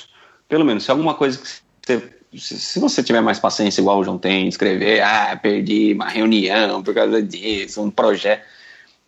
Pelo 0.47 0.63
menos. 0.63 0.83
Se 0.83 0.91
alguma 0.91 1.15
coisa 1.15 1.39
que 1.39 1.47
você. 1.47 2.19
Se 2.37 2.79
você 2.79 3.01
tiver 3.01 3.21
mais 3.21 3.39
paciência, 3.39 3.81
igual 3.81 3.97
o 3.97 4.03
João 4.03 4.19
tem, 4.19 4.47
escrever, 4.47 5.01
ah, 5.01 5.35
perdi 5.41 5.93
uma 5.93 6.07
reunião 6.07 6.83
por 6.83 6.93
causa 6.93 7.19
disso, 7.23 7.81
um 7.81 7.89
projeto. 7.89 8.45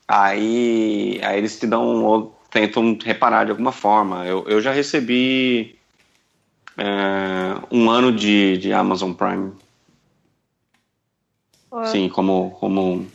Aí, 0.07 1.21
aí 1.23 1.37
eles 1.37 1.59
te 1.59 1.67
dão, 1.67 2.31
tentam 2.51 2.97
reparar 3.03 3.45
de 3.45 3.51
alguma 3.51 3.71
forma. 3.71 4.25
Eu, 4.25 4.47
eu 4.47 4.61
já 4.61 4.71
recebi 4.71 5.79
é, 6.77 7.55
um 7.71 7.89
ano 7.89 8.11
de, 8.11 8.57
de 8.57 8.73
Amazon 8.73 9.13
Prime. 9.13 9.53
Sim, 11.85 12.09
como, 12.09 12.51
como 12.59 13.07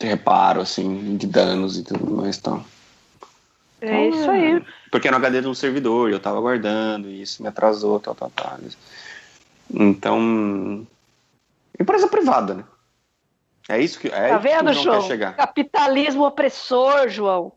reparo, 0.00 0.62
assim, 0.62 1.16
de 1.18 1.26
danos 1.26 1.76
e 1.78 1.84
tudo 1.84 2.10
mais 2.10 2.38
tal. 2.38 2.64
É 3.82 3.86
então, 3.86 4.08
isso 4.08 4.30
aí. 4.30 4.64
Porque 4.90 5.08
era 5.08 5.18
no 5.18 5.24
HD 5.24 5.42
de 5.42 5.48
um 5.48 5.54
servidor, 5.54 6.10
eu 6.10 6.18
tava 6.18 6.40
guardando, 6.40 7.08
e 7.08 7.20
isso 7.20 7.42
me 7.42 7.48
atrasou, 7.48 8.00
tal, 8.00 8.14
tal, 8.14 8.30
tal. 8.30 8.58
Então, 9.72 10.86
empresa 11.78 12.08
privada, 12.08 12.54
né? 12.54 12.64
É 13.70 13.80
isso 13.80 14.00
que, 14.00 14.08
é 14.08 14.30
tá 14.30 14.38
vendo, 14.38 14.64
que 14.64 14.70
o 14.70 14.72
João, 14.72 14.82
João? 14.82 15.00
quer 15.02 15.06
chegar. 15.06 15.36
Capitalismo 15.36 16.26
opressor, 16.26 17.08
João. 17.08 17.52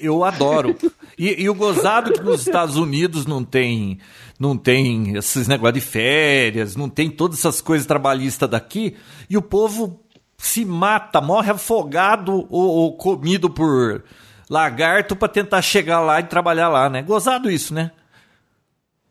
Eu 0.00 0.22
adoro. 0.22 0.76
E, 1.18 1.42
e, 1.42 1.50
o 1.50 1.54
gozado 1.54 2.12
que 2.12 2.20
nos 2.20 2.46
Estados 2.46 2.76
Unidos 2.76 3.26
não 3.26 3.42
tem, 3.42 3.98
não 4.38 4.56
tem 4.56 5.16
esses 5.16 5.48
negócios 5.48 5.82
de 5.82 5.90
férias, 5.90 6.76
não 6.76 6.88
tem 6.88 7.10
todas 7.10 7.40
essas 7.40 7.60
coisas 7.60 7.88
trabalhistas 7.88 8.48
daqui, 8.48 8.96
e 9.28 9.36
o 9.36 9.42
povo 9.42 10.00
se 10.36 10.64
mata, 10.64 11.20
morre 11.20 11.50
afogado 11.50 12.46
ou, 12.48 12.68
ou 12.68 12.96
comido 12.96 13.50
por 13.50 14.04
lagarto 14.48 15.16
para 15.16 15.26
tentar 15.26 15.60
chegar 15.60 15.98
lá 15.98 16.20
e 16.20 16.24
trabalhar 16.24 16.68
lá, 16.68 16.88
né? 16.88 17.02
Gozado 17.02 17.50
isso, 17.50 17.74
né? 17.74 17.90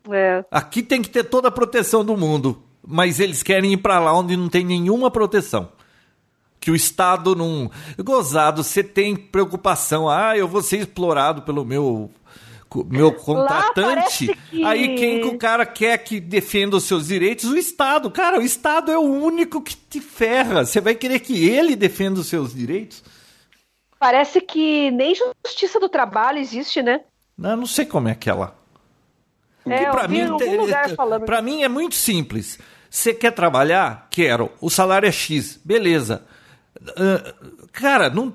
É. 0.10 0.46
Aqui 0.50 0.82
tem 0.82 1.02
que 1.02 1.10
ter 1.10 1.26
toda 1.26 1.50
a 1.50 1.52
proteção 1.52 2.06
do 2.06 2.16
mundo, 2.16 2.64
mas 2.88 3.20
eles 3.20 3.44
querem 3.44 3.74
ir 3.74 3.78
para 3.78 4.00
lá 4.00 4.18
onde 4.18 4.38
não 4.38 4.48
tem 4.48 4.66
nenhuma 4.66 5.12
proteção. 5.12 5.70
Que 6.60 6.72
o 6.72 6.76
Estado 6.76 7.36
não. 7.36 7.70
Gozado, 8.00 8.64
você 8.64 8.84
tem 8.84 9.16
preocupação. 9.16 10.10
Ah, 10.10 10.38
eu 10.38 10.48
vou 10.48 10.62
ser 10.62 10.78
explorado 10.78 11.42
pelo 11.42 11.66
meu 11.66 12.10
meu 12.90 13.14
contratante, 13.14 14.28
que... 14.50 14.64
aí 14.64 14.98
quem 14.98 15.22
que 15.22 15.28
o 15.28 15.38
cara 15.38 15.66
quer 15.66 15.98
que 16.00 16.20
defenda 16.20 16.76
os 16.76 16.84
seus 16.84 17.08
direitos? 17.08 17.46
O 17.46 17.58
Estado. 17.58 18.12
Cara, 18.12 18.40
o 18.40 18.42
Estado 18.42 18.92
é 18.92 18.98
o 18.98 19.04
único 19.04 19.62
que 19.62 19.76
te 19.76 20.02
ferra. 20.02 20.66
Você 20.66 20.82
vai 20.82 20.94
querer 20.94 21.20
que 21.22 21.48
ele 21.48 21.76
defenda 21.78 22.20
os 22.20 22.28
seus 22.28 22.54
direitos? 22.54 23.04
Parece 23.98 24.42
que 24.42 24.92
nem 24.92 25.16
justiça 25.16 25.80
do 25.80 25.88
trabalho 25.88 26.40
existe, 26.40 26.82
né? 26.84 27.02
Não, 27.38 27.56
não 27.56 27.66
sei 27.66 27.86
como 27.86 28.10
é 28.10 28.16
que 28.16 28.30
é 28.30 28.34
lá. 28.34 28.54
É, 29.66 29.90
para 29.90 30.08
mim, 30.08 30.26
para 31.26 31.42
mim 31.42 31.64
é 31.64 31.68
muito 31.68 31.96
simples. 31.96 32.60
Você 32.90 33.14
quer 33.14 33.32
trabalhar? 33.32 34.08
Quero. 34.10 34.52
O 34.62 34.70
salário 34.70 35.08
é 35.08 35.12
X. 35.12 35.60
Beleza. 35.64 36.24
Uh, 36.80 37.68
cara, 37.72 38.10
não, 38.10 38.34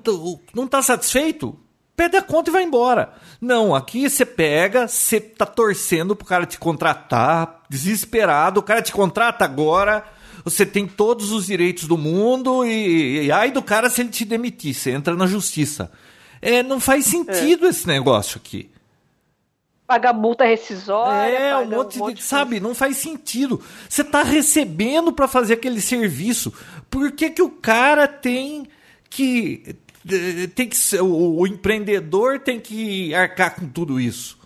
não 0.53 0.67
tá 0.67 0.81
satisfeito? 0.81 1.57
pede 1.95 2.17
a 2.17 2.21
conta 2.21 2.49
e 2.49 2.53
vai 2.53 2.63
embora. 2.63 3.13
Não, 3.39 3.75
aqui 3.75 4.09
você 4.09 4.25
pega, 4.25 4.87
você 4.87 5.19
tá 5.19 5.45
torcendo 5.45 6.15
pro 6.15 6.25
cara 6.25 6.45
te 6.45 6.57
contratar, 6.57 7.61
desesperado, 7.69 8.59
o 8.59 8.63
cara 8.63 8.81
te 8.81 8.91
contrata 8.91 9.45
agora, 9.45 10.03
você 10.43 10.65
tem 10.65 10.87
todos 10.87 11.31
os 11.31 11.45
direitos 11.45 11.87
do 11.87 11.97
mundo 11.97 12.65
e, 12.65 13.25
e 13.25 13.31
ai 13.31 13.51
do 13.51 13.61
cara 13.61 13.89
se 13.89 14.01
ele 14.01 14.09
te 14.09 14.25
demitir, 14.25 14.73
você 14.73 14.91
entra 14.91 15.15
na 15.15 15.27
justiça. 15.27 15.91
É, 16.41 16.61
não 16.61 16.79
faz 16.79 17.05
sentido 17.05 17.65
é. 17.65 17.69
esse 17.69 17.87
negócio 17.87 18.37
aqui. 18.43 18.69
Paga 19.93 20.11
multa 20.11 20.43
rescisória. 20.43 21.37
É, 21.37 21.55
um 21.55 21.67
monte, 21.67 21.97
um 21.97 21.99
monte 21.99 22.15
de, 22.15 22.21
de. 22.21 22.25
Sabe, 22.25 22.59
não 22.59 22.73
faz 22.73 22.97
sentido. 22.97 23.61
Você 23.87 24.03
tá 24.03 24.23
recebendo 24.23 25.13
para 25.13 25.27
fazer 25.27 25.53
aquele 25.53 25.79
serviço. 25.79 26.51
Por 26.89 27.11
que, 27.11 27.29
que 27.29 27.43
o 27.43 27.49
cara 27.51 28.07
tem 28.07 28.67
que 29.07 29.75
tem 30.55 30.67
que 30.67 30.75
ser, 30.75 31.03
o, 31.03 31.37
o 31.37 31.45
empreendedor 31.45 32.39
tem 32.39 32.59
que 32.59 33.13
arcar 33.13 33.55
com 33.55 33.67
tudo 33.67 33.99
isso. 33.99 34.39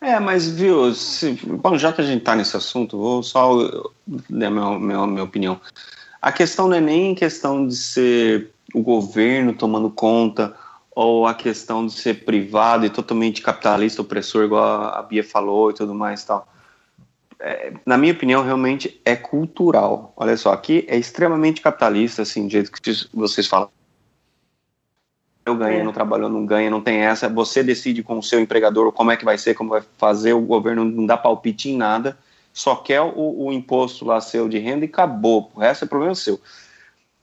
É, 0.00 0.18
mas 0.18 0.48
viu, 0.48 0.94
se, 0.94 1.32
bom, 1.32 1.76
já 1.76 1.92
que 1.92 2.00
a 2.00 2.04
gente 2.04 2.20
está 2.20 2.34
nesse 2.34 2.56
assunto, 2.56 2.96
vou 2.96 3.22
só 3.22 3.62
dar 4.06 4.46
a 4.46 4.50
minha, 4.50 4.78
minha, 4.78 5.06
minha 5.06 5.24
opinião. 5.24 5.60
A 6.22 6.32
questão 6.32 6.66
não 6.66 6.76
é 6.76 6.80
nem 6.80 7.14
questão 7.14 7.68
de 7.68 7.76
ser 7.76 8.50
o 8.72 8.82
governo 8.82 9.52
tomando 9.52 9.90
conta 9.90 10.56
ou 10.98 11.26
a 11.26 11.34
questão 11.34 11.86
de 11.86 11.92
ser 11.92 12.24
privado 12.24 12.84
e 12.84 12.90
totalmente 12.90 13.40
capitalista, 13.40 14.02
opressor, 14.02 14.44
igual 14.44 14.82
a 14.82 15.02
Bia 15.02 15.22
falou 15.22 15.70
e 15.70 15.74
tudo 15.74 15.94
mais 15.94 16.24
tal 16.24 16.48
é, 17.40 17.72
na 17.86 17.96
minha 17.96 18.12
opinião, 18.12 18.42
realmente 18.42 19.00
é 19.04 19.14
cultural. 19.14 20.12
Olha 20.16 20.36
só, 20.36 20.52
aqui 20.52 20.84
é 20.88 20.96
extremamente 20.96 21.60
capitalista, 21.60 22.22
assim, 22.22 22.46
do 22.46 22.50
jeito 22.50 22.72
que 22.72 22.92
vocês 23.14 23.46
falam. 23.46 23.70
Eu 25.46 25.54
ganho, 25.54 25.80
é. 25.80 25.82
não 25.82 25.92
trabalho, 25.92 26.28
não 26.28 26.44
ganha, 26.44 26.68
não 26.68 26.80
tem 26.80 26.98
essa. 26.98 27.28
Você 27.28 27.62
decide 27.62 28.02
com 28.02 28.18
o 28.18 28.22
seu 28.22 28.40
empregador 28.40 28.92
como 28.92 29.10
é 29.10 29.16
que 29.16 29.24
vai 29.24 29.38
ser, 29.38 29.54
como 29.54 29.70
vai 29.70 29.82
fazer. 29.96 30.32
O 30.32 30.40
governo 30.40 30.84
não 30.84 31.06
dá 31.06 31.16
palpite 31.16 31.70
em 31.70 31.76
nada, 31.76 32.18
só 32.52 32.76
quer 32.76 33.00
o, 33.00 33.46
o 33.46 33.52
imposto 33.52 34.04
lá 34.04 34.20
seu 34.20 34.48
de 34.48 34.58
renda 34.58 34.84
e 34.84 34.88
acabou. 34.88 35.50
O 35.54 35.60
resto 35.60 35.84
é 35.84 35.88
problema 35.88 36.14
seu. 36.14 36.40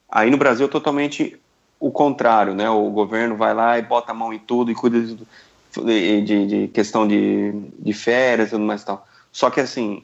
Aí 0.09 0.31
no 0.31 0.37
Brasil, 0.37 0.67
totalmente 0.67 1.37
o 1.79 1.91
contrário, 1.91 2.53
né? 2.53 2.69
O 2.69 2.89
governo 2.89 3.35
vai 3.35 3.53
lá 3.53 3.77
e 3.77 3.81
bota 3.81 4.11
a 4.11 4.15
mão 4.15 4.33
em 4.33 4.39
tudo 4.39 4.71
e 4.71 4.75
cuida 4.75 4.99
de, 5.01 6.21
de, 6.21 6.47
de 6.47 6.67
questão 6.69 7.07
de, 7.07 7.53
de 7.77 7.93
férias 7.93 8.49
e 8.49 8.51
tudo 8.51 8.63
mais 8.63 8.81
e 8.81 8.85
tal. 8.85 9.07
Só 9.31 9.49
que, 9.49 9.59
assim, 9.59 10.03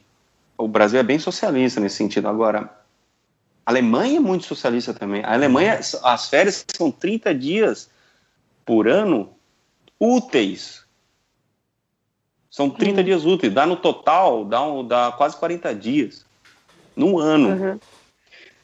o 0.56 0.68
Brasil 0.68 1.00
é 1.00 1.02
bem 1.02 1.18
socialista 1.18 1.80
nesse 1.80 1.96
sentido. 1.96 2.28
Agora, 2.28 2.70
a 3.64 3.70
Alemanha 3.70 4.18
é 4.18 4.20
muito 4.20 4.44
socialista 4.44 4.92
também. 4.92 5.24
A 5.24 5.32
Alemanha, 5.32 5.80
as 6.02 6.28
férias 6.28 6.64
são 6.76 6.90
30 6.90 7.34
dias 7.34 7.90
por 8.64 8.88
ano 8.88 9.30
úteis. 9.98 10.82
São 12.50 12.68
30 12.68 12.98
uhum. 12.98 13.04
dias 13.04 13.24
úteis. 13.24 13.52
Dá 13.52 13.64
no 13.64 13.76
total, 13.76 14.44
dá, 14.44 14.62
um, 14.62 14.86
dá 14.86 15.12
quase 15.12 15.36
40 15.36 15.74
dias. 15.74 16.26
No 16.94 17.18
ano. 17.18 17.48
Uhum. 17.48 17.80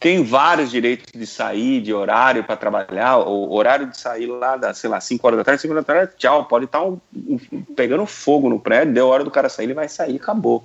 Tem 0.01 0.23
vários 0.23 0.71
direitos 0.71 1.13
de 1.13 1.27
sair, 1.27 1.81
de 1.81 1.93
horário 1.93 2.45
para 2.45 2.57
trabalhar. 2.57 3.19
O 3.19 3.53
horário 3.53 3.87
de 3.87 3.99
sair 3.99 4.27
lá, 4.27 4.57
da, 4.57 4.73
sei 4.73 4.89
lá, 4.89 5.01
5 5.01 5.27
horas 5.27 5.39
da 5.39 5.45
tarde, 5.45 5.63
5 5.63 5.75
horas 5.75 5.85
da 5.85 5.95
tarde, 5.95 6.13
tchau. 6.17 6.45
Pode 6.45 6.67
estar 6.67 6.79
tá 6.79 6.85
um, 6.85 7.01
um, 7.15 7.39
pegando 7.75 8.07
fogo 8.07 8.49
no 8.49 8.61
prédio, 8.61 8.95
deu 8.95 9.09
hora 9.09 9.25
do 9.25 9.31
cara 9.31 9.49
sair, 9.49 9.67
ele 9.67 9.75
vai 9.75 9.89
sair, 9.89 10.17
acabou. 10.17 10.65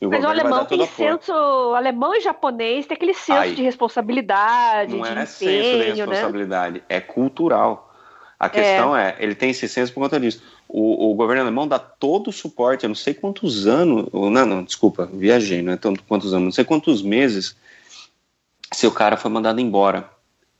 O 0.00 0.08
Mas 0.08 0.24
o 0.24 0.26
alemão 0.26 0.64
tem 0.64 0.84
senso, 0.84 1.32
alemão 1.76 2.12
e 2.16 2.20
japonês 2.20 2.86
tem 2.86 2.96
aquele 2.96 3.14
senso 3.14 3.38
Aí, 3.38 3.54
de 3.54 3.62
responsabilidade, 3.62 4.96
não 4.96 5.02
de 5.02 5.08
é 5.08 5.12
empenho, 5.12 5.26
senso 5.28 5.94
de 5.94 6.00
né? 6.00 6.06
responsabilidade, 6.06 6.74
né? 6.78 6.84
é 6.88 7.00
cultural. 7.00 7.88
A 8.36 8.48
questão 8.48 8.96
é. 8.96 9.10
é. 9.10 9.16
ele 9.20 9.36
tem 9.36 9.50
esse 9.50 9.68
senso 9.68 9.92
por 9.92 10.00
conta 10.00 10.18
disso. 10.18 10.42
o, 10.66 11.12
o, 11.12 11.14
governo 11.14 11.42
alemão 11.42 11.68
dá 11.68 11.78
todo 11.78 12.30
o 12.30 12.32
suporte, 12.32 12.82
eu 12.82 12.88
não 12.88 12.96
sei 12.96 13.14
quantos 13.14 13.68
anos, 13.68 14.08
não, 14.12 14.30
não, 14.30 14.64
desculpa, 14.64 15.06
viajei, 15.06 15.62
não 15.62 15.74
é 15.74 15.76
tanto 15.76 16.02
quantos 16.02 16.34
anos, 16.34 16.44
não 16.46 16.52
sei 16.52 16.64
quantos 16.64 17.00
meses, 17.00 17.56
se 18.72 18.86
o 18.86 18.90
cara 18.90 19.16
foi 19.16 19.30
mandado 19.30 19.60
embora 19.60 20.08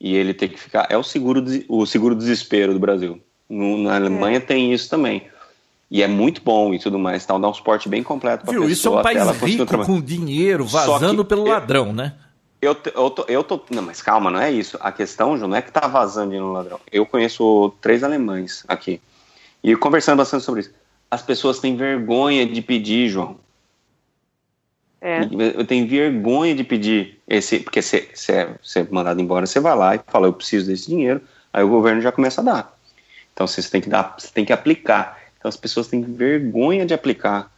e 0.00 0.14
ele 0.14 0.34
tem 0.34 0.48
que 0.48 0.58
ficar, 0.58 0.86
é 0.90 0.96
o 0.96 1.02
seguro, 1.02 1.44
o 1.68 1.86
seguro 1.86 2.14
desespero 2.14 2.72
do 2.72 2.80
Brasil. 2.80 3.20
No, 3.48 3.78
na 3.78 3.96
Alemanha 3.96 4.38
é. 4.38 4.40
tem 4.40 4.72
isso 4.72 4.88
também. 4.88 5.26
E 5.90 6.02
é 6.02 6.08
muito 6.08 6.40
bom 6.42 6.72
e 6.72 6.78
tudo 6.78 6.98
mais, 6.98 7.24
tal, 7.26 7.38
dá 7.38 7.48
um 7.48 7.54
suporte 7.54 7.88
bem 7.88 8.02
completo 8.02 8.44
para 8.44 8.54
pessoa. 8.54 8.70
Isso 8.70 8.88
é 8.88 8.90
um 8.90 9.02
país 9.02 9.40
rico 9.42 9.84
com 9.84 10.00
dinheiro 10.00 10.64
vazando 10.64 11.24
pelo 11.24 11.46
eu, 11.46 11.52
ladrão, 11.52 11.92
né? 11.92 12.14
Eu, 12.62 12.76
eu, 12.94 13.10
tô, 13.10 13.24
eu 13.28 13.44
tô. 13.44 13.60
Não, 13.70 13.82
mas 13.82 14.00
calma, 14.00 14.30
não 14.30 14.40
é 14.40 14.50
isso. 14.50 14.78
A 14.80 14.90
questão, 14.90 15.36
João, 15.36 15.50
não 15.50 15.56
é 15.56 15.60
que 15.60 15.70
tá 15.70 15.86
vazando 15.86 16.32
no 16.34 16.52
ladrão. 16.52 16.80
Eu 16.90 17.04
conheço 17.04 17.74
três 17.80 18.02
alemães 18.02 18.64
aqui. 18.68 19.00
E 19.62 19.76
conversando 19.76 20.16
bastante 20.16 20.44
sobre 20.44 20.62
isso. 20.62 20.70
As 21.10 21.20
pessoas 21.22 21.58
têm 21.58 21.76
vergonha 21.76 22.46
de 22.46 22.62
pedir, 22.62 23.08
João. 23.08 23.36
É. 25.00 25.28
Eu 25.56 25.66
tenho 25.66 25.86
vergonha 25.86 26.54
de 26.54 26.62
pedir 26.62 27.20
esse, 27.32 27.60
porque 27.60 27.80
você 27.80 28.08
é, 28.28 28.86
mandado 28.90 29.20
embora, 29.20 29.46
você 29.46 29.58
vai 29.58 29.74
lá 29.74 29.96
e 29.96 30.00
fala, 30.06 30.26
eu 30.26 30.32
preciso 30.34 30.66
desse 30.66 30.86
dinheiro, 30.88 31.20
aí 31.50 31.64
o 31.64 31.68
governo 31.68 32.02
já 32.02 32.12
começa 32.12 32.42
a 32.42 32.44
dar. 32.44 32.78
Então 33.32 33.46
você 33.46 33.62
tem 33.62 33.80
que 33.80 33.88
dar, 33.88 34.14
você 34.18 34.28
tem 34.32 34.44
que 34.44 34.52
aplicar. 34.52 35.18
Então 35.38 35.48
as 35.48 35.56
pessoas 35.56 35.88
têm 35.88 36.02
vergonha 36.02 36.84
de 36.84 36.92
aplicar. 36.92 37.50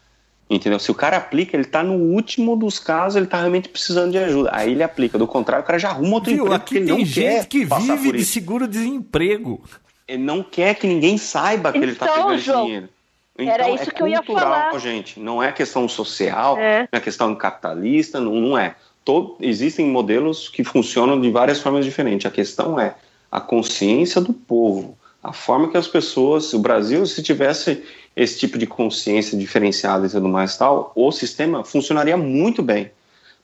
Entendeu? 0.48 0.78
Se 0.78 0.90
o 0.90 0.94
cara 0.94 1.16
aplica, 1.16 1.56
ele 1.56 1.64
tá 1.64 1.82
no 1.82 1.94
último 1.94 2.54
dos 2.54 2.78
casos, 2.78 3.16
ele 3.16 3.26
tá 3.26 3.38
realmente 3.38 3.68
precisando 3.68 4.12
de 4.12 4.18
ajuda. 4.18 4.50
Aí 4.52 4.70
ele 4.70 4.82
aplica. 4.82 5.18
Do 5.18 5.26
contrário, 5.26 5.64
o 5.64 5.66
cara 5.66 5.78
já 5.78 5.88
arruma 5.88 6.14
outro 6.14 6.30
Viu, 6.30 6.44
emprego. 6.44 6.54
Aqui 6.54 6.80
tem 6.80 7.04
gente 7.04 7.46
que 7.48 7.64
vive 7.64 8.12
de 8.12 8.24
seguro-desemprego. 8.24 9.64
Ele 10.06 10.22
não 10.22 10.42
quer 10.42 10.74
que 10.74 10.86
ninguém 10.86 11.18
saiba 11.18 11.72
que 11.72 11.78
então, 11.78 11.88
ele 11.88 11.96
tá 11.96 12.06
então, 12.06 12.16
pegando 12.16 12.38
João, 12.38 12.64
dinheiro. 12.66 12.88
Então, 13.36 13.52
era 13.52 13.70
isso 13.70 13.90
é 13.90 13.92
que 13.92 14.02
eu 14.02 14.06
ia 14.06 14.22
falar. 14.22 14.78
gente. 14.78 15.18
Não 15.18 15.42
é 15.42 15.50
questão 15.50 15.88
social, 15.88 16.58
é. 16.58 16.80
não 16.92 16.98
é 16.98 17.00
questão 17.00 17.34
capitalista, 17.34 18.20
não, 18.20 18.34
não 18.34 18.58
é. 18.58 18.76
Todo, 19.04 19.36
existem 19.40 19.86
modelos 19.86 20.48
que 20.48 20.64
funcionam 20.64 21.20
de 21.20 21.30
várias 21.30 21.60
formas 21.60 21.84
diferentes. 21.84 22.26
A 22.26 22.30
questão 22.30 22.80
é 22.80 22.94
a 23.30 23.40
consciência 23.40 24.20
do 24.20 24.32
povo, 24.32 24.96
a 25.22 25.32
forma 25.32 25.70
que 25.70 25.76
as 25.76 25.88
pessoas, 25.88 26.52
o 26.52 26.58
Brasil, 26.58 27.04
se 27.04 27.22
tivesse 27.22 27.82
esse 28.14 28.38
tipo 28.38 28.56
de 28.56 28.66
consciência 28.66 29.36
diferenciada 29.36 30.06
e 30.06 30.10
tudo 30.10 30.28
mais 30.28 30.56
tal, 30.56 30.92
o 30.94 31.10
sistema 31.10 31.64
funcionaria 31.64 32.16
muito 32.16 32.62
bem. 32.62 32.90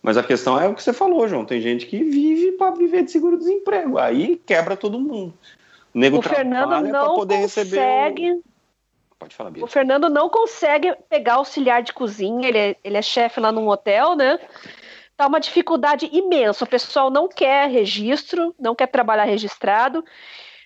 Mas 0.03 0.17
a 0.17 0.23
questão 0.23 0.59
é 0.59 0.67
o 0.69 0.75
que 0.75 0.83
você 0.83 0.93
falou, 0.93 1.29
João. 1.29 1.45
Tem 1.45 1.61
gente 1.61 1.87
que 1.87 2.03
vive 2.03 2.53
para 2.53 2.75
viver 2.75 3.03
de 3.03 3.11
seguro-desemprego. 3.11 3.99
Aí 3.99 4.41
quebra 4.47 4.77
todo 4.77 4.99
mundo. 4.99 5.35
O, 5.95 5.99
nego 5.99 6.19
o 6.19 6.23
Fernando 6.23 6.81
não 6.89 7.17
poder 7.17 7.41
consegue. 7.43 8.23
Receber 8.23 8.33
o... 8.33 8.43
Pode 9.19 9.35
falar, 9.35 9.51
Bia. 9.51 9.65
O 9.65 9.67
Fernando 9.67 10.09
não 10.09 10.31
consegue 10.31 10.95
pegar 11.11 11.35
auxiliar 11.35 11.83
de 11.83 11.93
cozinha. 11.93 12.49
Ele 12.49 12.59
é, 12.59 12.77
ele 12.83 12.97
é 12.97 13.03
chefe 13.03 13.41
lá 13.41 13.53
num 13.53 13.69
hotel, 13.69 14.17
né? 14.17 14.39
Tá 15.21 15.27
uma 15.27 15.39
dificuldade 15.39 16.09
imensa. 16.11 16.65
O 16.65 16.67
pessoal 16.67 17.11
não 17.11 17.29
quer 17.29 17.69
registro, 17.69 18.55
não 18.59 18.75
quer 18.75 18.87
trabalhar 18.87 19.25
registrado 19.25 20.03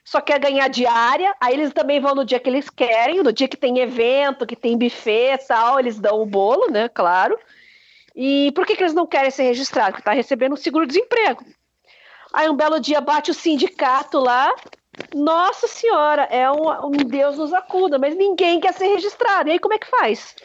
só 0.04 0.20
quer 0.20 0.38
ganhar 0.38 0.68
diária, 0.68 1.34
aí 1.40 1.54
eles 1.54 1.72
também 1.72 1.98
vão 1.98 2.14
no 2.14 2.24
dia 2.26 2.38
que 2.38 2.48
eles 2.48 2.68
querem, 2.68 3.22
no 3.22 3.32
dia 3.32 3.48
que 3.48 3.56
tem 3.56 3.78
evento, 3.78 4.46
que 4.46 4.54
tem 4.54 4.76
buffet 4.76 5.38
tal, 5.48 5.80
eles 5.80 5.98
dão 5.98 6.20
o 6.20 6.26
bolo, 6.26 6.70
né, 6.70 6.88
claro. 6.90 7.38
E 8.14 8.52
por 8.54 8.66
que, 8.66 8.76
que 8.76 8.82
eles 8.82 8.92
não 8.92 9.06
querem 9.06 9.30
ser 9.30 9.44
registrados? 9.44 9.92
Porque 9.92 10.04
tá 10.04 10.12
recebendo 10.12 10.58
seguro-desemprego. 10.58 11.42
Aí 12.34 12.48
um 12.50 12.54
belo 12.54 12.78
dia 12.78 13.00
bate 13.00 13.30
o 13.30 13.34
sindicato 13.34 14.18
lá, 14.18 14.54
nossa 15.14 15.66
senhora, 15.66 16.24
é 16.24 16.50
um, 16.50 16.86
um 16.86 16.90
Deus 16.90 17.38
nos 17.38 17.54
acuda, 17.54 17.98
mas 17.98 18.14
ninguém 18.14 18.60
quer 18.60 18.74
ser 18.74 18.88
registrado. 18.88 19.48
E 19.48 19.52
aí 19.52 19.58
como 19.58 19.72
é 19.72 19.78
que 19.78 19.86
faz? 19.86 20.36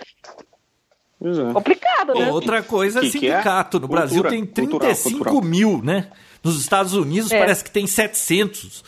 É. 1.22 1.54
Complicado, 1.54 2.14
né? 2.14 2.32
Outra 2.32 2.64
coisa, 2.64 3.02
que 3.02 3.12
sindicato. 3.12 3.78
Que 3.78 3.78
é? 3.78 3.82
No 3.82 3.88
Cultura, 3.88 4.08
Brasil 4.08 4.24
tem 4.24 4.46
35 4.46 5.10
cultural, 5.10 5.34
cultural. 5.34 5.42
mil, 5.42 5.82
né? 5.84 6.08
Nos 6.44 6.60
Estados 6.60 6.94
Unidos 6.94 7.32
é. 7.32 7.40
parece 7.40 7.64
que 7.64 7.72
tem 7.72 7.86
700. 7.86 8.84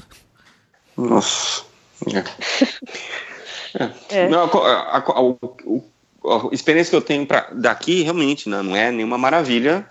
Nossa. 0.97 1.63
É. 2.07 2.23
É. 4.09 4.27
Não, 4.27 4.43
a, 4.43 4.47
a, 4.47 4.97
a, 4.97 4.99
a, 4.99 6.53
experiência 6.53 6.91
que 6.91 6.95
eu 6.95 7.01
tenho 7.01 7.25
pra, 7.25 7.49
daqui 7.53 8.01
realmente 8.01 8.49
não, 8.49 8.63
não 8.63 8.75
é 8.75 8.91
nenhuma 8.91 9.17
maravilha, 9.17 9.89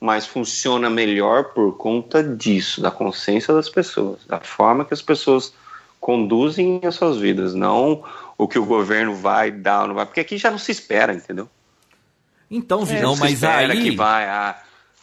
mas 0.00 0.26
funciona 0.26 0.88
melhor 0.88 1.52
por 1.52 1.76
conta 1.76 2.22
disso, 2.22 2.80
da 2.80 2.90
consciência 2.90 3.52
das 3.52 3.68
pessoas, 3.68 4.24
da 4.26 4.40
forma 4.40 4.84
que 4.84 4.94
as 4.94 5.02
pessoas 5.02 5.52
conduzem 6.00 6.80
as 6.84 6.94
suas 6.94 7.18
vidas, 7.18 7.54
não 7.54 8.02
o 8.38 8.46
que 8.46 8.58
o 8.58 8.64
governo 8.64 9.14
vai 9.14 9.50
dar 9.50 9.82
ou 9.82 9.88
não 9.88 9.94
vai, 9.94 10.06
porque 10.06 10.20
aqui 10.20 10.36
já 10.36 10.50
não 10.50 10.58
se 10.58 10.72
espera, 10.72 11.14
entendeu? 11.14 11.48
Então, 12.50 12.84
Virão, 12.84 13.14
é, 13.14 13.18
mas 13.18 13.42
aí 13.42 13.82
que 13.82 13.96
vai, 13.96 14.24
ah, 14.24 14.56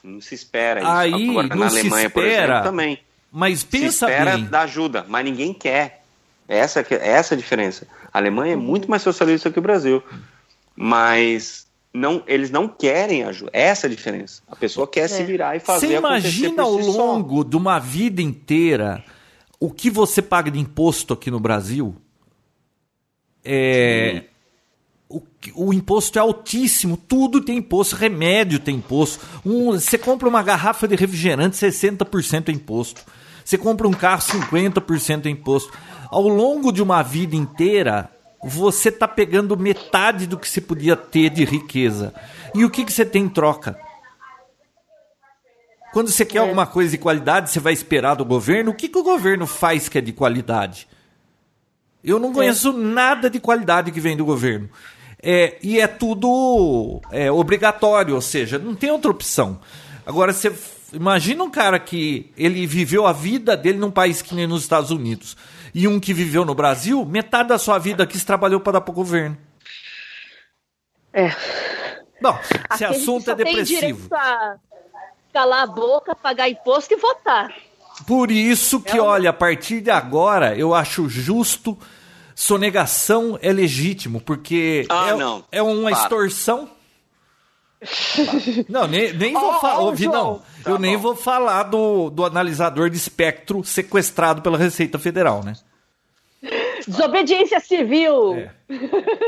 não 0.04 0.22
se 0.22 0.36
espera 0.36 0.82
isso. 0.82 0.90
Aí 0.90 1.30
Agora, 1.30 1.48
não 1.48 1.58
na 1.58 1.68
Alemanha, 1.68 2.02
se 2.02 2.08
espera, 2.08 2.54
exemplo, 2.54 2.64
também. 2.64 3.00
Mas 3.32 3.64
pensa 3.64 4.06
Se 4.06 4.12
espera 4.12 4.36
bem. 4.36 4.46
da 4.46 4.62
ajuda, 4.62 5.06
mas 5.08 5.26
ninguém 5.26 5.54
quer. 5.54 6.04
Essa, 6.48 6.86
essa 6.90 7.34
é 7.34 7.36
a 7.36 7.40
diferença. 7.40 7.88
A 8.14 8.20
Alemanha 8.20 8.54
é 8.54 8.58
muito 8.58 8.90
mais 8.90 9.02
socialista 9.02 9.50
que 9.50 9.58
o 9.58 9.62
Brasil. 9.62 10.04
Mas 10.76 11.66
não, 11.94 12.22
eles 12.28 12.52
não 12.52 12.68
querem 12.68 13.24
ajuda. 13.24 13.50
Essa 13.54 13.88
é 13.88 13.90
a 13.90 13.92
diferença. 13.92 14.42
A 14.48 14.56
pessoa 14.56 14.88
quer 14.88 15.06
é. 15.06 15.08
se 15.08 15.24
virar 15.24 15.56
e 15.56 15.60
fazer 15.60 15.88
Você 15.88 15.96
imagina 15.96 16.64
ao 16.64 16.82
si 16.82 16.90
longo 16.90 17.38
só. 17.38 17.50
de 17.50 17.56
uma 17.56 17.80
vida 17.80 18.22
inteira 18.22 19.04
o 19.60 19.72
que 19.72 19.90
você 19.90 20.22
paga 20.22 20.52
de 20.52 20.60
imposto 20.60 21.14
aqui 21.14 21.32
no 21.32 21.40
Brasil? 21.40 21.96
É, 23.44 24.24
o, 25.10 25.22
o, 25.56 25.74
imposto 25.74 26.18
é 26.18 26.22
altíssimo, 26.22 26.98
tudo 26.98 27.42
tem 27.42 27.58
imposto, 27.58 27.96
remédio 27.96 28.60
tem 28.60 28.76
imposto. 28.76 29.24
Um, 29.46 29.72
você 29.74 29.98
compra 29.98 30.28
uma 30.28 30.42
garrafa 30.42 30.88
de 30.88 30.96
refrigerante, 30.96 31.58
60% 31.58 32.50
é 32.50 32.52
imposto. 32.52 33.04
Você 33.44 33.58
compra 33.58 33.88
um 33.88 33.94
carro, 33.94 34.22
50% 34.22 35.26
é 35.26 35.30
imposto. 35.30 35.72
Ao 36.10 36.28
longo 36.28 36.72
de 36.72 36.82
uma 36.82 37.04
vida 37.04 37.36
inteira, 37.36 38.10
você 38.44 38.90
está 38.90 39.08
pegando 39.08 39.58
metade 39.58 40.28
do 40.28 40.38
que 40.38 40.48
você 40.48 40.62
podia 40.62 40.96
ter 40.96 41.30
de 41.30 41.44
riqueza. 41.44 42.14
E 42.56 42.64
o 42.64 42.70
que, 42.70 42.86
que 42.86 42.94
você 42.94 43.06
tem 43.06 43.24
em 43.24 43.30
troca? 43.30 43.78
Quando 45.92 46.10
você 46.10 46.26
quer 46.26 46.40
é. 46.40 46.42
alguma 46.42 46.66
coisa 46.66 46.92
de 46.92 46.98
qualidade, 46.98 47.52
você 47.52 47.60
vai 47.60 47.74
esperar 47.74 48.16
do 48.16 48.26
governo. 48.26 48.72
O 48.72 48.74
que, 48.74 48.90
que 48.90 48.98
o 48.98 49.04
governo 49.04 49.46
faz 49.46 49.88
que 49.88 49.98
é 49.98 50.02
de 50.02 50.12
qualidade? 50.12 50.88
Eu 52.04 52.20
não 52.20 52.34
conheço 52.34 52.70
é. 52.70 52.74
nada 52.74 53.30
de 53.30 53.40
qualidade 53.40 53.92
que 53.92 54.00
vem 54.00 54.18
do 54.18 54.26
governo. 54.26 54.70
É, 55.22 55.58
e 55.64 55.80
é 55.80 55.88
tudo 55.88 57.02
é, 57.10 57.32
obrigatório, 57.32 58.16
ou 58.16 58.22
seja, 58.22 58.60
não 58.60 58.76
tem 58.76 58.92
outra 58.92 59.10
opção. 59.10 59.62
Agora, 60.06 60.34
você 60.34 60.54
imagina 60.92 61.44
um 61.44 61.50
cara 61.50 61.80
que 61.80 62.32
ele 62.38 62.68
viveu 62.68 63.08
a 63.08 63.14
vida 63.14 63.56
dele 63.56 63.78
num 63.78 63.92
país 63.92 64.22
que 64.22 64.36
nem 64.36 64.46
nos 64.46 64.64
Estados 64.64 64.92
Unidos 64.92 65.38
e 65.74 65.88
um 65.88 66.00
que 66.00 66.14
viveu 66.14 66.46
no 66.46 66.54
Brasil, 66.54 67.04
metade 67.04 67.50
da 67.50 67.58
sua 67.58 67.80
vida 67.80 68.04
aqui 68.04 68.18
se 68.18 68.26
trabalhou 68.26 68.60
para 68.60 68.74
dar 68.74 68.82
para 68.82 68.92
o 68.92 68.96
governo. 68.96 69.38
É. 71.12 71.30
Bom, 72.22 72.38
esse 72.42 72.64
Aquele 72.70 72.96
assunto 72.96 73.32
é 73.32 73.36
depressivo. 73.36 74.10
calar 75.34 75.64
a 75.64 75.68
boca, 75.68 76.16
pagar 76.16 76.50
imposto 76.50 76.94
e 76.94 76.98
votar. 76.98 77.54
Por 78.06 78.32
isso 78.32 78.82
que, 78.82 78.98
é 78.98 79.02
olha, 79.02 79.30
a 79.30 79.34
partir 79.34 79.82
de 79.82 79.92
agora, 79.92 80.58
eu 80.58 80.74
acho 80.74 81.08
justo 81.08 81.78
sonegação 82.36 83.38
é 83.42 83.52
legítimo, 83.54 84.20
porque 84.20 84.86
ah, 84.90 85.10
é, 85.10 85.16
não. 85.16 85.44
é 85.52 85.62
uma 85.62 85.92
Para. 85.92 86.04
extorsão. 86.04 86.70
Não, 88.70 88.88
nem, 88.88 89.12
nem 89.12 89.34
vou 89.34 89.56
oh, 89.56 89.60
falar, 89.60 89.80
oh, 89.82 89.92
não. 89.92 90.36
Tá 90.40 90.70
eu 90.70 90.76
bom. 90.76 90.80
nem 90.80 90.96
vou 90.96 91.18
falar 91.18 91.64
do, 91.64 92.10
do 92.10 92.24
analisador 92.24 92.90
de 92.90 92.96
espectro 92.96 93.62
sequestrado 93.62 94.42
pela 94.42 94.58
Receita 94.58 94.98
Federal, 94.98 95.44
né? 95.44 95.54
Desobediência 96.88 97.60
civil. 97.60 98.36
É. 98.36 98.52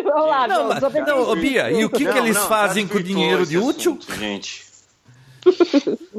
Vamos 0.04 0.30
lá, 0.30 0.48
não, 0.48 0.70
não, 0.70 1.26
não 1.26 1.36
Bia, 1.36 1.70
e 1.70 1.84
o 1.84 1.90
que, 1.90 2.06
não, 2.06 2.14
que 2.14 2.18
eles 2.18 2.38
fazem 2.46 2.88
com 2.88 2.98
o 2.98 3.04
dinheiro 3.04 3.46
de 3.46 3.58
útil? 3.58 3.98
Assunto, 4.00 4.18
gente. 4.18 4.65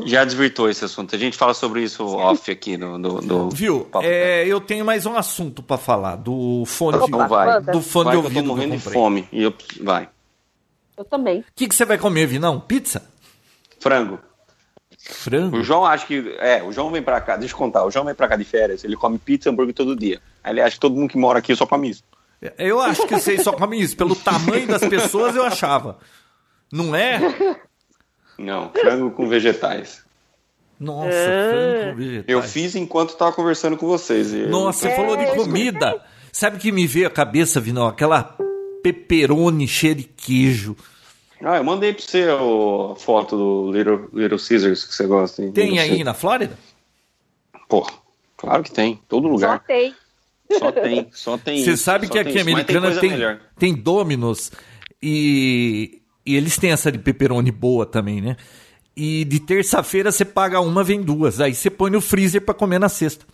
Já 0.05 0.25
desvirtou 0.25 0.69
esse 0.69 0.85
assunto. 0.85 1.15
A 1.15 1.19
gente 1.19 1.37
fala 1.37 1.55
sobre 1.55 1.83
isso 1.83 2.05
off 2.05 2.51
aqui 2.51 2.77
no. 2.77 2.99
no, 2.99 3.21
no 3.21 3.51
Viu? 3.51 3.89
É, 4.03 4.47
eu 4.47 4.61
tenho 4.61 4.85
mais 4.85 5.07
um 5.07 5.17
assunto 5.17 5.63
para 5.63 5.77
falar 5.77 6.17
do 6.17 6.65
fone 6.67 6.99
de, 6.99 7.05
então 7.05 7.29
vai. 7.29 7.61
do 7.61 7.81
fone 7.81 8.05
vai 8.05 8.13
de 8.13 8.17
ouvido. 8.17 8.39
Eu 8.39 8.43
tô 8.43 8.49
morrendo 8.49 8.77
de 8.77 8.83
fome. 8.83 9.29
E 9.33 9.43
eu, 9.43 9.55
vai. 9.81 10.09
Eu 10.97 11.05
também. 11.05 11.41
O 11.41 11.45
que, 11.55 11.69
que 11.69 11.75
você 11.75 11.85
vai 11.85 11.99
comer, 11.99 12.27
Vinão? 12.27 12.61
Pizza? 12.61 13.09
Frango. 13.81 14.19
Frango? 14.99 15.59
O 15.59 15.63
João 15.63 15.85
acha 15.85 16.07
que. 16.07 16.37
É, 16.39 16.63
o 16.63 16.73
João 16.73 16.91
vem 16.91 17.03
pra 17.03 17.21
cá, 17.21 17.37
deixa 17.37 17.55
eu 17.55 17.59
contar. 17.59 17.85
O 17.85 17.91
João 17.91 18.05
vem 18.05 18.15
pra 18.15 18.29
cá 18.29 18.37
de 18.37 18.45
férias, 18.45 18.85
ele 18.85 18.97
come 18.97 19.19
pizza 19.19 19.49
e 19.49 19.53
hambúrguer 19.53 19.75
todo 19.75 19.95
dia. 19.95 20.21
Aí 20.43 20.53
ele 20.53 20.61
acha 20.61 20.75
que 20.75 20.81
todo 20.81 20.95
mundo 20.95 21.11
que 21.11 21.19
mora 21.19 21.39
aqui 21.39 21.55
só 21.55 21.67
come 21.67 21.91
isso. 21.91 22.03
Eu 22.59 22.81
acho 22.81 23.07
que 23.07 23.15
vocês 23.15 23.43
só 23.43 23.53
comem 23.53 23.81
isso. 23.81 23.97
Pelo 23.97 24.15
tamanho 24.15 24.67
das 24.67 24.83
pessoas, 24.87 25.35
eu 25.35 25.45
achava. 25.45 25.99
Não 26.71 26.95
é? 26.95 27.21
Não, 28.39 28.71
frango 28.71 29.11
com 29.11 29.29
vegetais. 29.29 30.05
Nossa, 30.79 31.09
é. 31.09 31.51
frango 31.51 31.91
com 31.91 31.97
vegetais. 31.97 32.25
Eu 32.29 32.43
fiz 32.43 32.75
enquanto 32.75 33.11
estava 33.11 33.33
conversando 33.33 33.77
com 33.77 33.87
vocês. 33.87 34.33
Nossa, 34.49 34.81
você 34.81 34.89
é, 34.89 34.97
falou 34.97 35.17
de 35.17 35.27
comida. 35.35 36.03
Sabe 36.33 36.57
o 36.57 36.61
que 36.61 36.71
me 36.71 36.87
veio 36.87 37.07
à 37.07 37.11
cabeça, 37.11 37.61
Vinão? 37.61 37.87
Aquela 37.87 38.37
pepperoni 38.83 39.67
cheia 39.67 39.95
de 39.95 40.05
queijo. 40.05 40.77
Ah, 41.43 41.57
eu 41.57 41.65
mandei 41.65 41.93
pra 41.93 42.03
você 42.03 42.25
a 42.25 42.95
foto 42.97 43.37
do 43.37 43.73
Little, 43.73 44.09
Little 44.13 44.39
Caesars 44.39 44.85
que 44.85 44.95
você 44.95 45.07
gosta. 45.07 45.43
hein? 45.43 45.53
Tem 45.53 45.79
aí 45.79 46.03
na 46.03 46.15
Flórida? 46.15 46.59
Pô, 47.69 47.87
claro 48.37 48.63
que 48.63 48.71
tem. 48.71 49.01
Todo 49.09 49.25
Só 49.25 49.33
lugar. 49.33 49.65
tem. 49.67 49.95
Só 50.59 50.73
tem. 50.73 51.09
Só 51.13 51.39
tem. 51.39 51.65
Você 51.65 51.77
sabe 51.77 52.07
só 52.07 52.13
que 52.13 52.23
tem 52.23 52.29
aqui 52.29 52.45
mas 52.45 52.47
americana 52.47 53.01
tem, 53.01 53.39
tem 53.59 53.75
Domino's 53.75 54.53
e, 55.03 56.01
e 56.27 56.37
eles 56.37 56.59
têm 56.59 56.73
essa 56.73 56.91
de 56.91 56.99
pepperoni 56.99 57.51
boa 57.51 57.87
também, 57.87 58.21
né? 58.21 58.37
E 58.97 59.25
de 59.25 59.39
terça-feira 59.41 60.11
você 60.11 60.25
paga 60.25 60.61
uma, 60.61 60.83
vem 60.83 61.03
duas. 61.03 61.41
Aí 61.41 61.55
você 61.55 61.71
põe 61.71 61.91
no 61.91 62.01
freezer 62.01 62.41
pra 62.41 62.55
comer 62.55 62.79
na 62.79 62.89
sexta. 62.89 63.25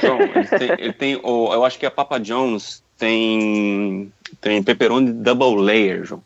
João, 0.00 0.20
ele 0.20 0.46
tem, 0.46 0.70
ele 0.78 0.92
tem 0.92 1.12
eu 1.22 1.64
acho 1.64 1.78
que 1.78 1.86
a 1.86 1.90
Papa 1.90 2.18
John's 2.18 2.82
tem 2.98 4.12
tem 4.40 4.62
pepperoni 4.62 5.12
double 5.12 5.62
layer, 5.62 6.04
João. 6.04 6.22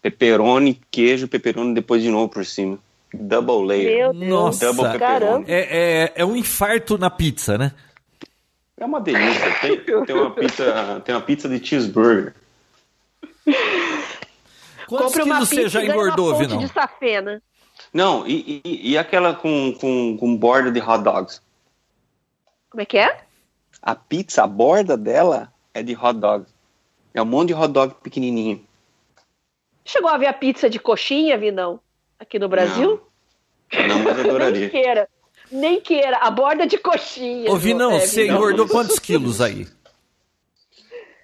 Pepperoni, 0.00 0.80
queijo, 0.90 1.28
pepperoni 1.28 1.74
depois 1.74 2.02
de 2.02 2.10
novo 2.10 2.28
por 2.28 2.44
cima. 2.44 2.78
Double 3.12 3.66
layer. 3.66 3.98
Meu 3.98 4.12
Deus. 4.12 4.30
Nossa. 4.30 4.72
Double. 4.72 4.98
Caramba. 4.98 5.44
É, 5.46 6.06
é, 6.06 6.12
é 6.16 6.24
um 6.24 6.34
infarto 6.34 6.96
na 6.96 7.10
pizza, 7.10 7.58
né? 7.58 7.72
É 8.76 8.84
uma 8.84 9.00
delícia. 9.00 9.52
Tem, 9.60 9.78
tem 9.78 10.14
uma 10.16 10.30
pizza, 10.30 11.02
tem 11.04 11.14
uma 11.14 11.20
pizza 11.20 11.48
de 11.48 11.64
cheeseburger. 11.64 12.34
Quantos 14.86 15.06
Compre 15.06 15.22
uma 15.22 15.34
quilos 15.36 15.48
você 15.48 15.68
já 15.68 15.82
e 15.82 15.88
engordou, 15.88 16.32
ponte 16.34 16.46
Vinão? 16.46 16.58
de 16.58 16.68
safena. 16.68 17.42
Não, 17.92 18.26
e, 18.26 18.60
e, 18.64 18.90
e 18.92 18.98
aquela 18.98 19.34
com, 19.34 19.72
com, 19.80 20.16
com 20.18 20.36
borda 20.36 20.70
de 20.70 20.80
hot 20.80 21.02
dogs? 21.02 21.40
Como 22.70 22.80
é 22.82 22.86
que 22.86 22.98
é? 22.98 23.22
A 23.82 23.94
pizza, 23.94 24.42
a 24.44 24.46
borda 24.46 24.96
dela 24.96 25.52
é 25.74 25.82
de 25.82 25.94
hot 25.94 26.18
dogs. 26.18 26.52
É 27.14 27.20
um 27.22 27.26
monte 27.26 27.48
de 27.48 27.54
hot 27.54 27.72
dog 27.72 27.94
pequenininho. 28.02 28.64
Chegou 29.84 30.08
a 30.10 30.16
ver 30.18 30.26
a 30.26 30.32
pizza 30.32 30.70
de 30.70 30.78
coxinha, 30.78 31.36
Vinão? 31.36 31.80
Aqui 32.18 32.38
no 32.38 32.48
Brasil? 32.48 33.02
Não, 33.72 33.98
mas 33.98 34.16
eu 34.18 34.22
Nem 34.24 34.30
adoraria. 34.30 34.70
queira. 34.70 35.08
Nem 35.50 35.80
queira. 35.80 36.16
A 36.18 36.30
borda 36.30 36.66
de 36.66 36.78
coxinha. 36.78 37.50
Ô, 37.50 37.56
Vinão, 37.56 37.92
É, 37.92 38.00
você 38.00 38.22
Vinão. 38.24 38.36
engordou 38.36 38.68
quantos 38.68 38.98
quilos 38.98 39.40
aí? 39.40 39.66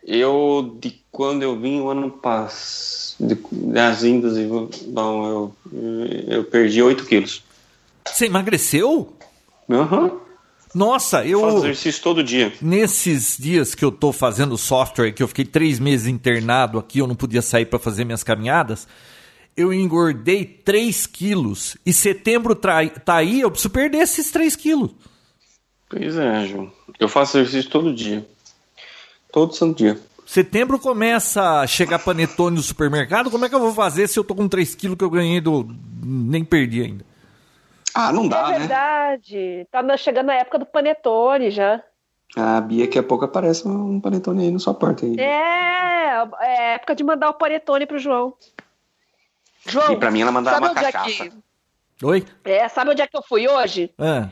Eu, 0.04 0.76
de 0.80 1.02
quando 1.10 1.42
eu 1.42 1.58
vim 1.58 1.80
o 1.80 1.90
ano 1.90 2.10
passado, 2.10 3.38
das 3.50 4.04
indas, 4.04 4.36
e 4.36 4.46
bom, 4.86 5.26
eu, 5.26 5.54
eu 6.28 6.44
perdi 6.44 6.82
8 6.82 7.04
quilos. 7.04 7.42
Você 8.06 8.26
emagreceu? 8.26 9.12
Aham. 9.68 10.12
Nossa, 10.74 11.26
eu. 11.26 11.40
Faço 11.40 11.58
exercício 11.58 12.02
todo 12.02 12.22
dia. 12.22 12.52
Nesses 12.60 13.36
dias 13.38 13.74
que 13.74 13.84
eu 13.84 13.90
tô 13.90 14.12
fazendo 14.12 14.56
software, 14.56 15.12
que 15.12 15.22
eu 15.22 15.28
fiquei 15.28 15.44
três 15.44 15.78
meses 15.78 16.06
internado 16.06 16.78
aqui, 16.78 16.98
eu 16.98 17.06
não 17.06 17.14
podia 17.14 17.42
sair 17.42 17.66
para 17.66 17.78
fazer 17.78 18.04
minhas 18.04 18.22
caminhadas, 18.22 18.86
eu 19.56 19.72
engordei 19.72 20.44
3 20.44 21.06
quilos. 21.06 21.76
E 21.84 21.92
setembro 21.92 22.54
tá 22.54 22.80
aí, 23.06 23.40
eu 23.40 23.50
preciso 23.50 23.70
perder 23.70 23.98
esses 23.98 24.30
3 24.30 24.54
quilos. 24.56 24.90
Pois 25.88 26.16
é, 26.16 26.46
João. 26.46 26.70
Eu 27.00 27.08
faço 27.08 27.38
exercício 27.38 27.70
todo 27.70 27.94
dia. 27.94 28.26
Todo 29.32 29.52
santo 29.54 29.76
dia. 29.78 29.98
Setembro 30.26 30.78
começa 30.78 31.60
a 31.60 31.66
chegar 31.66 31.98
panetone 31.98 32.56
no 32.56 32.62
supermercado, 32.62 33.30
como 33.30 33.44
é 33.44 33.48
que 33.48 33.54
eu 33.54 33.60
vou 33.60 33.72
fazer 33.72 34.06
se 34.08 34.18
eu 34.18 34.24
tô 34.24 34.34
com 34.34 34.46
3 34.48 34.74
quilos 34.74 34.96
que 34.98 35.04
eu 35.04 35.10
ganhei 35.10 35.40
do. 35.40 35.66
nem 36.02 36.44
perdi 36.44 36.82
ainda? 36.82 37.04
Ah, 37.94 38.12
não 38.12 38.28
dá, 38.28 38.48
É 38.48 38.52
né? 38.52 38.58
verdade. 38.60 39.66
Tá 39.70 39.82
na- 39.82 39.96
chegando 39.96 40.26
na 40.26 40.34
época 40.34 40.58
do 40.58 40.66
panetone 40.66 41.50
já. 41.50 41.82
A 42.36 42.60
Bia, 42.60 42.84
daqui 42.84 42.98
a 42.98 43.02
pouco 43.02 43.24
aparece 43.24 43.66
um 43.66 43.98
panetone 44.00 44.44
aí 44.44 44.50
na 44.50 44.58
sua 44.58 44.74
porta. 44.74 45.06
Aí. 45.06 45.16
É, 45.18 46.22
é 46.42 46.74
época 46.74 46.94
de 46.94 47.02
mandar 47.02 47.30
o 47.30 47.34
panetone 47.34 47.86
pro 47.86 47.98
João. 47.98 48.34
João, 49.66 49.92
E 49.92 49.96
pra 49.96 50.10
mim 50.10 50.20
ela 50.20 50.30
mandava 50.32 50.58
uma 50.58 50.70
é 50.70 50.74
cachaça. 50.92 51.08
que- 51.08 51.32
Oi? 52.04 52.24
É, 52.44 52.68
sabe 52.68 52.90
onde 52.90 53.02
é 53.02 53.06
que 53.06 53.16
eu 53.16 53.22
fui 53.22 53.48
hoje? 53.48 53.90
Ah, 53.98 54.28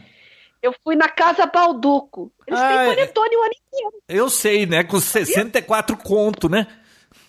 Eu 0.67 0.75
fui 0.83 0.97
na 0.97 1.09
Casa 1.09 1.47
Balduco. 1.47 2.33
Eles 2.47 2.59
Ah, 2.61 2.69
têm 2.69 2.95
panetone 2.97 3.37
o 3.37 3.43
ano 3.43 3.53
inteiro. 3.67 3.93
eu 4.09 4.29
sei, 4.29 4.67
né? 4.67 4.83
Com 4.83 4.99
64 5.01 5.97
conto, 5.97 6.49
né? 6.49 6.67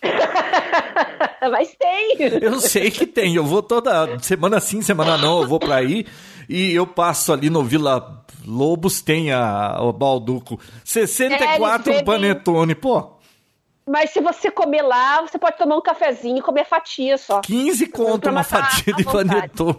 Mas 1.52 1.76
tem. 1.76 2.18
Eu 2.42 2.60
sei 2.60 2.90
que 2.92 3.06
tem. 3.06 3.36
Eu 3.36 3.46
vou 3.46 3.62
toda 3.62 4.18
semana 4.20 4.60
sim, 4.60 4.82
semana 4.82 5.18
não, 5.18 5.42
eu 5.42 5.48
vou 5.48 5.60
pra 5.60 5.76
aí. 5.76 6.06
E 6.50 6.74
eu 6.74 6.88
passo 6.88 7.32
ali 7.34 7.50
no 7.50 7.64
Vila 7.64 8.26
Lobos, 8.46 9.02
tem 9.02 9.32
a, 9.32 9.78
o 9.82 9.92
Balduco. 9.94 10.60
64 10.84 11.94
É, 11.94 12.04
panetone, 12.04 12.74
pô. 12.74 13.18
Mas 13.88 14.12
se 14.12 14.20
você 14.20 14.50
comer 14.52 14.82
lá, 14.82 15.22
você 15.22 15.38
pode 15.38 15.58
tomar 15.58 15.78
um 15.78 15.82
cafezinho 15.82 16.40
e 16.40 16.42
comer 16.42 16.66
fatia 16.66 17.18
só. 17.18 17.42
15 17.42 17.88
conto 17.88 18.30
uma 18.30 18.44
fatia 18.44 18.94
de 18.94 19.04
panetone. 19.04 19.78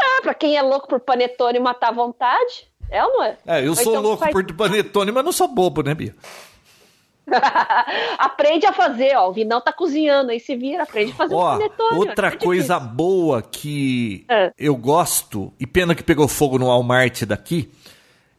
Ah, 0.00 0.22
pra 0.22 0.34
quem 0.34 0.56
é 0.56 0.62
louco 0.62 0.86
por 0.88 1.00
panetone 1.00 1.58
matar 1.58 1.88
à 1.88 1.92
vontade, 1.92 2.66
é 2.90 3.04
ou 3.04 3.12
não 3.14 3.22
é? 3.24 3.36
É, 3.46 3.64
eu 3.64 3.70
Ou 3.70 3.74
sou 3.76 3.92
então 3.92 4.02
louco 4.02 4.18
faz- 4.22 4.32
por 4.32 4.44
panetone, 4.54 5.10
mas 5.12 5.24
não 5.24 5.32
sou 5.32 5.48
bobo, 5.48 5.82
né, 5.82 5.94
Bia? 5.94 6.14
aprende 8.18 8.66
a 8.66 8.72
fazer, 8.72 9.14
ó. 9.16 9.28
O 9.28 9.32
Vinão 9.32 9.60
tá 9.60 9.72
cozinhando, 9.72 10.30
aí 10.30 10.40
se 10.40 10.56
vira, 10.56 10.82
aprende 10.84 11.12
a 11.12 11.14
fazer 11.14 11.34
um 11.34 11.38
Ó, 11.38 11.52
panetone. 11.58 11.96
ó, 11.96 11.96
outra 11.98 12.28
não 12.30 12.36
é 12.36 12.40
coisa 12.40 12.74
difícil. 12.76 12.94
boa 12.94 13.42
que 13.42 14.24
É. 14.28 14.52
eu 14.58 14.74
gosto, 14.76 15.52
e 15.60 15.66
pena 15.66 15.94
que 15.94 16.02
pegou 16.02 16.26
fogo 16.28 16.58
no 16.58 16.66
Walmart 16.66 17.24
daqui, 17.24 17.70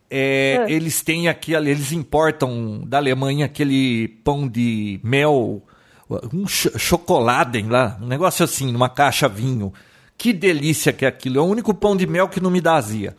é, 0.10 0.65
É. 0.68 0.72
eles 0.72 1.02
têm 1.03 1.27
aqui, 1.27 1.53
eles 1.53 1.91
importam 1.91 2.81
da 2.86 2.98
Alemanha 2.98 3.45
aquele 3.45 4.07
pão 4.23 4.48
de 4.48 4.99
mel, 5.03 5.61
um 6.34 6.48
ch 6.48 6.69
chocolate 6.80 7.61
lá, 7.61 7.98
um 8.02 8.07
negócio 8.07 8.44
assim, 8.44 8.72
numa 8.72 8.90
caixa 8.90 9.27
vinho. 9.30 9.72
Que 10.19 10.33
delícia 10.33 10.91
que 10.91 11.05
é 11.05 11.07
aquilo. 11.07 11.39
É 11.39 11.41
o 11.41 11.45
único 11.45 11.73
pão 11.73 11.95
de 11.95 12.05
mel 12.05 12.27
que 12.27 12.41
não 12.41 12.51
me 12.51 12.59
dá 12.59 12.75
azia. 12.75 13.15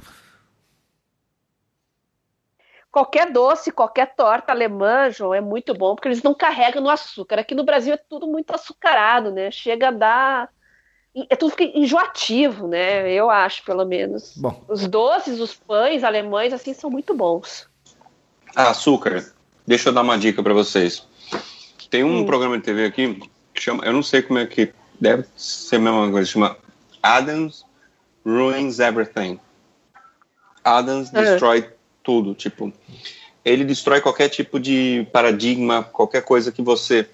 Qualquer 2.93 3.33
doce, 3.33 3.73
qualquer 3.73 4.15
torta 4.15 4.53
alemã, 4.53 5.09
João, 5.11 5.33
é 5.33 5.41
muito 5.41 5.73
bom, 5.73 5.95
porque 5.95 6.09
eles 6.09 6.23
não 6.23 6.35
carregam 6.35 6.83
no 6.83 6.91
açúcar. 6.91 7.39
Aqui 7.39 7.55
no 7.55 7.65
Brasil 7.65 7.95
é 7.95 7.97
tudo 7.97 8.27
muito 8.27 8.53
açucarado, 8.53 9.31
né? 9.31 9.51
Chega 9.51 9.89
a 9.89 9.93
dar. 9.93 10.49
É 11.31 11.35
tudo 11.37 11.53
fica 11.53 11.65
enjoativo, 11.79 12.69
né? 12.69 13.11
Eu 13.11 13.31
acho, 13.31 13.65
pelo 13.65 13.87
menos. 13.87 14.37
Bom. 14.37 14.63
Os 14.69 14.87
doces, 14.87 15.41
os 15.41 15.55
pães 15.55 16.05
alemães, 16.05 16.53
assim, 16.53 16.75
são 16.75 16.91
muito 16.91 17.15
bons. 17.15 17.67
Ah, 18.55 18.71
açúcar. 18.71 19.25
Deixa 19.67 19.89
eu 19.89 19.93
dar 19.93 20.03
uma 20.03 20.19
dica 20.19 20.43
pra 20.43 20.53
vocês. 20.53 21.07
Tem 21.89 22.05
um 22.05 22.19
Hum. 22.19 22.27
programa 22.27 22.59
de 22.59 22.65
TV 22.65 22.85
aqui 22.85 23.21
que 23.55 23.61
chama, 23.63 23.85
eu 23.87 23.93
não 23.93 24.03
sei 24.03 24.21
como 24.21 24.39
é 24.39 24.47
que 24.47 24.73
deve 25.01 25.25
ser 25.35 25.77
a 25.77 25.79
mesma 25.79 26.11
coisa, 26.11 26.29
chama 26.31 26.57
Adams 27.03 27.65
Ruins 28.25 28.79
Everything. 28.79 29.39
Adams 30.65 31.11
Ah. 31.13 31.23
destrói 31.23 31.69
tudo, 32.03 32.35
tipo, 32.35 32.73
ele 33.45 33.65
destrói 33.65 34.01
qualquer 34.01 34.29
tipo 34.29 34.59
de 34.61 35.07
paradigma, 35.13 35.83
qualquer 35.83 36.23
coisa 36.23 36.53
que 36.53 36.63
você 36.63 37.09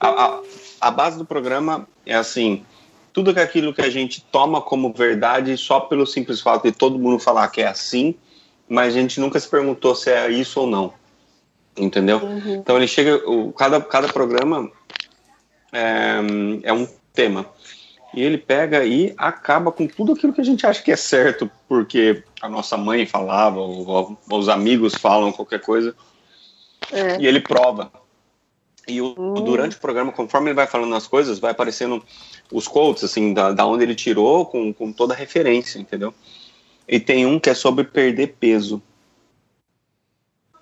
a, 0.00 0.08
a, 0.08 0.42
a 0.80 0.90
base 0.90 1.18
do 1.18 1.24
programa 1.26 1.86
é 2.06 2.14
assim, 2.14 2.64
tudo 3.12 3.34
que 3.34 3.40
aquilo 3.40 3.74
que 3.74 3.82
a 3.82 3.90
gente 3.90 4.22
toma 4.32 4.62
como 4.62 4.92
verdade 4.92 5.56
só 5.58 5.80
pelo 5.80 6.06
simples 6.06 6.40
fato 6.40 6.64
de 6.64 6.72
todo 6.72 6.98
mundo 6.98 7.18
falar 7.18 7.48
que 7.48 7.60
é 7.60 7.66
assim, 7.66 8.14
mas 8.66 8.94
a 8.94 8.98
gente 8.98 9.20
nunca 9.20 9.38
se 9.38 9.48
perguntou 9.48 9.94
se 9.94 10.10
é 10.10 10.30
isso 10.30 10.60
ou 10.60 10.66
não. 10.66 10.94
Entendeu? 11.76 12.18
Uhum. 12.18 12.54
Então 12.54 12.76
ele 12.76 12.88
chega, 12.88 13.16
o, 13.28 13.52
cada, 13.52 13.80
cada 13.80 14.08
programa 14.08 14.70
é, 15.72 16.20
é 16.62 16.72
um 16.72 16.88
tema. 17.12 17.46
E 18.12 18.22
ele 18.22 18.38
pega 18.38 18.84
e 18.84 19.14
acaba 19.16 19.70
com 19.70 19.86
tudo 19.86 20.12
aquilo 20.12 20.32
que 20.32 20.40
a 20.40 20.44
gente 20.44 20.66
acha 20.66 20.82
que 20.82 20.90
é 20.90 20.96
certo, 20.96 21.48
porque 21.68 22.24
a 22.40 22.48
nossa 22.48 22.76
mãe 22.76 23.06
falava, 23.06 23.60
ou, 23.60 24.18
ou 24.28 24.38
os 24.38 24.48
amigos 24.48 24.94
falam 24.94 25.30
qualquer 25.32 25.60
coisa, 25.60 25.94
É. 26.90 27.20
e 27.20 27.26
ele 27.26 27.40
prova. 27.40 27.92
E 28.88 29.00
o- 29.00 29.14
Hum. 29.16 29.34
durante 29.44 29.76
o 29.76 29.80
programa, 29.80 30.10
conforme 30.10 30.48
ele 30.48 30.56
vai 30.56 30.66
falando 30.66 30.94
as 30.96 31.06
coisas, 31.06 31.38
vai 31.38 31.52
aparecendo 31.52 32.02
os 32.50 32.66
quotes, 32.66 33.04
assim, 33.04 33.32
da, 33.32 33.52
da 33.52 33.64
onde 33.64 33.84
ele 33.84 33.94
tirou, 33.94 34.44
com, 34.46 34.72
com 34.72 34.92
toda 34.92 35.14
a 35.14 35.16
referência, 35.16 35.78
entendeu? 35.78 36.12
E 36.88 36.98
tem 36.98 37.24
um 37.26 37.38
que 37.38 37.48
é 37.50 37.54
sobre 37.54 37.84
perder 37.84 38.34
peso. 38.40 38.82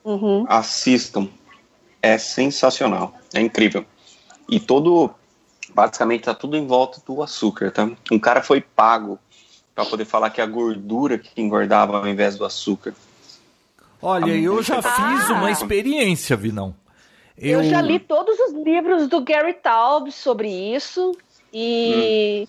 Uhum. 0.05 0.45
Assistam. 0.49 1.29
É 2.03 2.19
sensacional. 2.19 3.15
É 3.33 3.41
incrível. 3.41 3.85
E 4.49 4.61
todo. 4.61 5.11
Basicamente 5.75 6.25
tá 6.25 6.35
tudo 6.35 6.57
em 6.57 6.67
volta 6.67 7.01
do 7.07 7.23
açúcar, 7.23 7.71
tá? 7.71 7.89
Um 8.11 8.19
cara 8.19 8.43
foi 8.43 8.61
pago 8.61 9.19
para 9.75 9.85
poder 9.85 10.05
falar 10.05 10.31
que 10.31 10.41
é 10.41 10.45
a 10.45 10.47
gordura 10.47 11.19
que 11.19 11.41
engordava 11.41 11.99
ao 11.99 12.07
invés 12.09 12.37
do 12.37 12.45
açúcar. 12.45 12.95
Olha, 14.01 14.31
eu 14.37 14.63
já 14.63 14.81
fiz 14.83 15.31
Ah. 15.31 15.35
uma 15.35 15.51
experiência, 15.51 16.37
Vinão. 16.37 16.75
Eu... 17.37 17.63
já 17.63 17.81
li 17.81 17.99
todos 18.01 18.37
os 18.39 18.53
livros 18.65 19.07
do 19.09 19.21
Gary 19.21 19.55
Taub 19.55 20.11
sobre 20.11 20.49
isso 20.49 21.17
e 21.53 22.49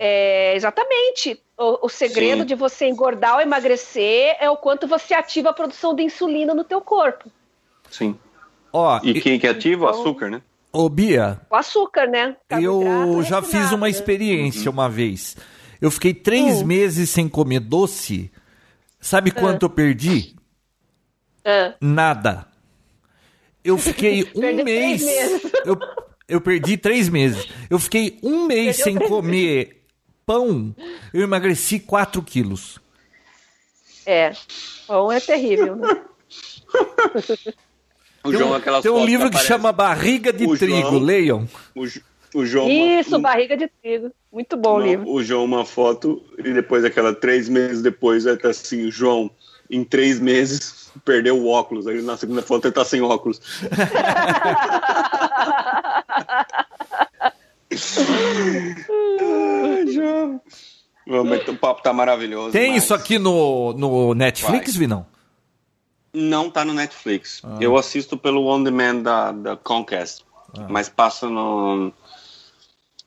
É, 0.00 0.54
exatamente. 0.54 1.42
O, 1.56 1.86
o 1.86 1.88
segredo 1.88 2.42
Sim. 2.42 2.46
de 2.46 2.54
você 2.54 2.86
engordar 2.88 3.34
ou 3.34 3.40
emagrecer 3.40 4.36
é 4.38 4.48
o 4.48 4.56
quanto 4.56 4.86
você 4.86 5.12
ativa 5.12 5.50
a 5.50 5.52
produção 5.52 5.92
de 5.92 6.04
insulina 6.04 6.54
no 6.54 6.62
teu 6.62 6.80
corpo. 6.80 7.28
Sim. 7.90 8.16
Ó, 8.72 9.00
E 9.02 9.20
quem 9.20 9.40
que 9.40 9.46
ativa? 9.48 9.86
O 9.86 9.88
Então- 9.88 10.00
açúcar, 10.00 10.30
né? 10.30 10.40
Ô 10.72 10.88
Bia, 10.88 11.40
O 11.50 11.56
açúcar, 11.56 12.06
né? 12.06 12.36
eu 12.50 12.80
Carboidrato, 12.80 13.22
já 13.24 13.42
fiz 13.42 13.72
uma 13.72 13.88
experiência 13.88 14.70
uma 14.70 14.88
vez. 14.88 15.36
Eu 15.80 15.90
fiquei 15.90 16.12
três 16.14 16.62
Hum. 16.62 16.66
meses 16.66 17.10
sem 17.10 17.28
comer 17.28 17.60
doce. 17.60 18.30
Sabe 19.00 19.30
quanto 19.30 19.64
eu 19.66 19.70
perdi? 19.70 20.34
Ah, 21.44 21.74
Nada. 21.80 22.46
Eu 23.62 23.78
fiquei 23.78 24.28
um 24.34 24.64
mês. 24.64 25.02
Eu, 25.64 25.78
eu 26.28 26.40
perdi 26.40 26.76
três 26.76 27.08
meses. 27.08 27.48
Eu 27.70 27.78
fiquei 27.78 28.18
um 28.22 28.46
mês 28.46 28.76
Perdeu 28.78 29.00
sem 29.00 29.08
comer 29.08 29.84
pão. 30.26 30.74
Eu 31.14 31.22
emagreci 31.22 31.78
4 31.80 32.22
quilos. 32.22 32.78
é. 34.04 34.32
Pão 34.86 35.12
é 35.12 35.20
terrível, 35.20 35.76
né? 35.76 36.02
O 38.24 38.30
Tem 38.30 38.38
João, 38.38 38.50
um, 38.50 38.54
aquelas 38.54 38.82
tem 38.82 38.90
um 38.90 39.04
livro 39.04 39.30
que, 39.30 39.36
aparece- 39.36 39.48
chama 39.48 39.72
Barriga 39.72 40.32
de 40.32 40.46
O 40.46 40.56
Trigo. 40.56 40.90
João- 40.90 40.98
Leiam. 40.98 41.48
O, 41.74 41.84
o 42.34 42.46
João. 42.46 42.68
Isso, 42.68 43.10
uma, 43.10 43.20
barriga 43.20 43.56
de 43.56 43.68
trigo. 43.80 44.10
Muito 44.32 44.56
bom 44.56 44.76
o 44.76 44.78
não, 44.80 44.86
livro. 44.86 45.08
O 45.10 45.22
João, 45.22 45.44
uma 45.44 45.64
foto, 45.64 46.22
e 46.38 46.52
depois, 46.52 46.84
aquela 46.84 47.14
três 47.14 47.48
meses 47.48 47.80
depois, 47.80 48.24
vai 48.24 48.34
estar 48.34 48.50
assim: 48.50 48.86
o 48.86 48.90
João, 48.90 49.30
em 49.70 49.84
três 49.84 50.20
meses, 50.20 50.90
perdeu 51.04 51.38
o 51.38 51.48
óculos. 51.48 51.86
Aí 51.86 52.02
na 52.02 52.16
segunda 52.16 52.42
foto 52.42 52.66
ele 52.66 52.74
tá 52.74 52.84
sem 52.84 53.00
óculos. 53.00 53.40
Ai, 57.70 57.70
João. 59.92 60.40
O 61.06 61.56
papo 61.56 61.82
tá 61.82 61.92
maravilhoso. 61.92 62.52
Tem 62.52 62.72
mas 62.72 62.84
isso 62.84 62.92
aqui 62.92 63.18
no, 63.18 63.72
no 63.72 64.14
Netflix, 64.14 64.72
Vai. 64.72 64.80
Vinão? 64.80 65.06
Não 66.12 66.50
tá 66.50 66.64
no 66.64 66.72
Netflix. 66.72 67.40
Ah. 67.44 67.58
Eu 67.60 67.76
assisto 67.76 68.16
pelo 68.16 68.46
On 68.46 68.62
Demand 68.62 69.02
da, 69.02 69.32
da 69.32 69.56
Comcast. 69.56 70.24
Ah. 70.56 70.66
Mas 70.68 70.88
passa 70.88 71.28
no, 71.28 71.92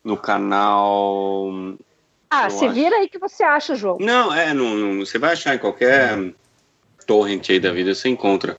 no 0.03 0.17
canal. 0.17 1.49
Ah, 2.29 2.45
Eu 2.45 2.51
se 2.51 2.65
acho. 2.65 2.73
vira 2.73 2.95
aí 2.97 3.09
que 3.09 3.17
você 3.17 3.43
acha, 3.43 3.75
João. 3.75 3.97
Não, 3.99 4.33
é, 4.33 4.53
não, 4.53 4.75
não- 4.75 5.05
você 5.05 5.17
vai 5.17 5.33
achar 5.33 5.55
em 5.55 5.59
qualquer 5.59 6.33
torrent 7.05 7.49
aí 7.49 7.59
da 7.59 7.71
vida, 7.71 7.93
você 7.93 8.07
encontra. 8.09 8.57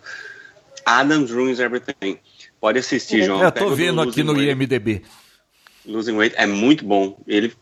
Adams 0.84 1.30
Ruins 1.30 1.58
Everything. 1.60 2.18
Pode 2.60 2.78
assistir, 2.78 3.24
João. 3.24 3.42
É, 3.44 3.50
Pega 3.50 3.66
tô 3.66 3.74
vendo 3.74 4.02
do 4.04 4.10
aqui 4.10 4.22
no 4.22 4.32
Weight. 4.32 4.50
IMDB. 4.50 5.02
Losing 5.86 6.16
Weight 6.16 6.34
é 6.36 6.46
muito 6.46 6.84
bom. 6.84 7.16
Ele, 7.26 7.52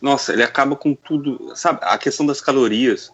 nossa, 0.00 0.32
ele 0.32 0.42
acaba 0.42 0.74
com 0.76 0.94
tudo. 0.94 1.52
Sabe, 1.54 1.78
a 1.82 1.96
questão 1.96 2.26
das 2.26 2.40
calorias. 2.40 3.10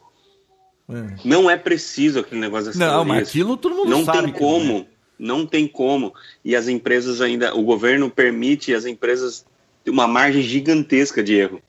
É. 0.91 1.17
Não 1.25 1.51
é 1.51 1.57
preciso 1.57 2.21
aquele 2.21 2.41
negócio 2.41 2.67
das 2.67 2.77
Não, 2.77 2.87
calorias. 2.87 3.17
mas 3.17 3.29
aquilo 3.29 3.57
todo 3.57 3.75
mundo 3.75 3.91
não 3.91 4.05
sabe. 4.05 4.19
tem 4.19 4.27
não 4.29 4.35
é. 4.35 4.39
como, 4.39 4.89
não 5.19 5.47
tem 5.47 5.69
como. 5.69 6.15
E 6.45 6.57
as 6.57 6.69
empresas 6.69 7.21
ainda, 7.21 7.55
o 7.55 7.63
governo 7.63 8.11
permite 8.11 8.75
as 8.75 8.87
empresas 8.87 9.45
ter 9.85 9.91
uma 9.91 10.07
margem 10.07 10.43
gigantesca 10.43 11.23
de 11.23 11.35
erro. 11.35 11.63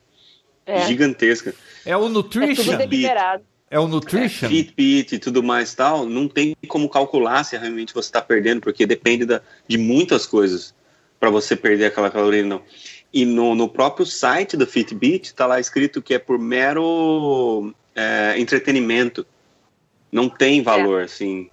É, 0.66 0.86
Gigantesca. 0.86 1.54
É 1.84 1.96
o 1.96 2.00
é 2.00 2.02
tudo 2.02 2.12
Nutrition. 2.12 2.76
deliberado. 2.76 3.42
É 3.70 3.78
o 3.78 3.88
Nutrition. 3.88 4.48
Fitbit 4.48 5.14
e 5.14 5.18
tudo 5.18 5.42
mais 5.42 5.74
tal, 5.74 6.06
não 6.06 6.28
tem 6.28 6.56
como 6.68 6.88
calcular 6.88 7.44
se 7.44 7.56
realmente 7.56 7.94
você 7.94 8.08
está 8.08 8.20
perdendo, 8.20 8.60
porque 8.60 8.86
depende 8.86 9.24
da, 9.24 9.40
de 9.66 9.78
muitas 9.78 10.26
coisas 10.26 10.74
para 11.18 11.30
você 11.30 11.54
perder 11.56 11.86
aquela 11.86 12.10
caloria, 12.10 12.44
não. 12.44 12.62
E 13.12 13.24
no, 13.24 13.54
no 13.54 13.68
próprio 13.68 14.06
site 14.06 14.56
da 14.56 14.66
Fitbit 14.66 15.26
está 15.26 15.46
lá 15.46 15.58
escrito 15.58 16.00
que 16.00 16.14
é 16.14 16.18
por 16.18 16.38
mero 16.38 17.72
é, 18.00 18.38
entretenimento. 18.38 19.26
Não 20.12 20.28
tem 20.28 20.62
valor, 20.62 21.02
assim. 21.02 21.48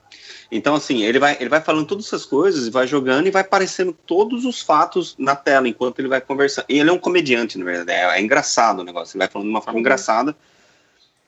Então, 0.52 0.76
assim, 0.76 1.04
ele 1.04 1.20
vai, 1.20 1.36
ele 1.40 1.50
vai 1.50 1.62
falando 1.62 1.86
todas 1.86 2.06
essas 2.08 2.26
coisas 2.26 2.66
e 2.68 2.72
vai 2.72 2.88
jogando 2.88 3.28
e 3.28 3.32
vai 3.32 3.42
aparecendo 3.42 3.92
todos 4.06 4.46
os 4.46 4.62
fatos 4.62 5.14
na 5.20 5.36
tela 5.36 5.68
enquanto 5.68 6.00
ele 6.00 6.08
vai 6.08 6.22
conversando. 6.22 6.66
E 6.70 6.80
ele 6.80 6.90
é 6.90 6.94
um 6.94 6.98
comediante, 6.98 7.58
na 7.58 7.66
verdade. 7.66 7.92
É, 7.92 8.18
é 8.18 8.22
engraçado 8.22 8.80
o 8.80 8.84
negócio. 8.84 9.16
Ele 9.16 9.20
vai 9.24 9.28
falando 9.28 9.48
de 9.48 9.54
uma 9.54 9.62
forma 9.62 9.76
Uhum. 9.76 9.82
engraçada, 9.82 10.36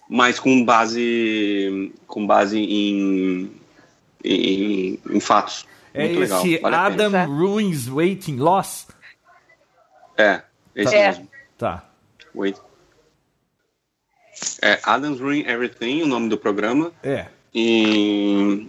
mas 0.09 0.39
com 0.39 0.63
base, 0.65 1.91
com 2.07 2.25
base 2.25 2.57
em, 2.57 3.51
em, 4.23 4.99
em 5.11 5.19
fatos. 5.19 5.67
É 5.93 6.05
Muito 6.05 6.19
legal. 6.21 6.39
esse 6.39 6.57
vale 6.59 6.75
a 6.75 6.79
pena. 6.79 6.93
Adam 6.93 7.11
Certo. 7.11 7.31
Ruins 7.31 7.87
Waiting 7.89 8.37
Loss? 8.37 8.87
É, 10.17 10.41
esse 10.75 10.95
É. 10.95 11.07
mesmo. 11.09 11.27
Tá. 11.57 11.83
Wait. 12.33 12.57
É 14.61 14.79
Adam's 14.83 15.19
Ruin 15.19 15.41
Everything, 15.47 16.03
o 16.03 16.07
nome 16.07 16.29
do 16.29 16.37
programa. 16.37 16.91
É. 17.03 17.25
E, 17.53 18.67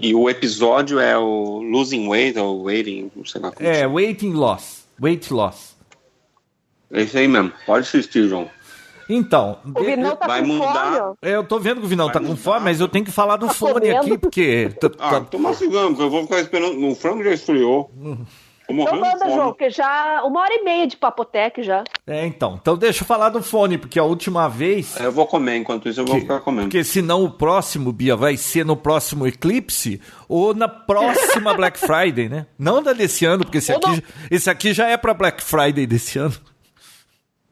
e 0.00 0.14
o 0.14 0.28
episódio 0.30 0.98
é 0.98 1.16
o 1.18 1.60
Losing 1.62 2.08
Weight 2.08 2.38
ou 2.38 2.64
Waiting, 2.64 3.10
não 3.14 3.24
sei 3.24 3.40
lá 3.40 3.50
como 3.52 3.68
É, 3.68 3.80
chama. 3.80 3.94
Waiting 3.94 4.32
Loss. 4.32 4.84
Weight 5.00 5.32
Loss. 5.32 5.76
É 6.90 7.02
isso 7.02 7.16
aí 7.18 7.28
mesmo. 7.28 7.52
Pode 7.66 7.86
assistir, 7.86 8.28
João. 8.28 8.48
Então, 9.08 9.58
O 9.74 9.82
Vinão 9.82 10.16
tá 10.16 10.26
Vai 10.26 10.40
com 10.40 10.46
mudar. 10.46 10.92
fome, 10.96 11.16
eu 11.22 11.44
tô 11.44 11.58
vendo 11.58 11.80
que 11.80 11.86
o 11.86 11.88
Vinão 11.88 12.06
tá 12.06 12.14
Vai 12.14 12.22
com 12.22 12.28
mudar. 12.28 12.42
fome, 12.42 12.60
mas 12.64 12.80
eu 12.80 12.88
tenho 12.88 13.04
que 13.04 13.10
falar 13.10 13.36
do 13.36 13.46
Tá 13.48 13.52
fone 13.54 13.72
comendo? 13.74 13.98
aqui, 13.98 14.16
porque. 14.18 14.70
tá- 14.80 14.90
Ah, 14.98 15.10
tá- 15.10 15.20
tô 15.22 15.38
mastigando, 15.38 15.88
porque 15.88 16.02
eu 16.02 16.10
vou 16.10 16.22
ficar 16.22 16.40
esperando. 16.40 16.86
O 16.88 16.94
frango 16.94 17.22
já 17.22 17.32
esfriou. 17.32 17.90
Então 18.72 18.98
manda. 19.00 19.30
João, 19.30 19.48
porque 19.48 19.70
já 19.70 20.22
uma 20.24 20.40
hora 20.40 20.54
e 20.54 20.62
meia 20.64 20.86
de 20.86 20.96
papotec 20.96 21.62
já. 21.62 21.84
É, 22.06 22.26
então. 22.26 22.58
Então 22.60 22.76
deixa 22.76 23.02
eu 23.02 23.06
falar 23.06 23.28
do 23.28 23.42
fone, 23.42 23.76
porque 23.78 23.98
a 23.98 24.04
última 24.04 24.48
vez. 24.48 24.98
Eu 24.98 25.12
vou 25.12 25.26
comer, 25.26 25.56
enquanto 25.56 25.88
isso 25.88 26.00
eu 26.00 26.04
vou 26.06 26.14
que- 26.16 26.22
ficar 26.22 26.40
comendo. 26.40 26.68
porque 26.68 26.82
senão 26.84 27.24
o 27.24 27.30
próximo, 27.30 27.92
Bia, 27.92 28.16
vai 28.16 28.36
ser 28.36 28.64
no 28.64 28.76
próximo 28.76 29.26
Eclipse 29.26 30.00
ou 30.28 30.54
na 30.54 30.68
próxima 30.68 31.52
Black 31.54 31.78
Friday, 31.78 32.28
né? 32.28 32.46
Não 32.58 32.82
da 32.82 32.92
desse 32.92 33.24
ano, 33.24 33.44
porque 33.44 33.58
esse 33.58 33.72
Ou 33.72 33.78
aqui, 33.78 33.86
não. 33.88 34.02
esse 34.30 34.48
aqui 34.50 34.72
já 34.72 34.88
é 34.88 34.96
pra 34.96 35.14
Black 35.14 35.42
Friday 35.42 35.86
desse 35.86 36.18
ano. 36.18 36.34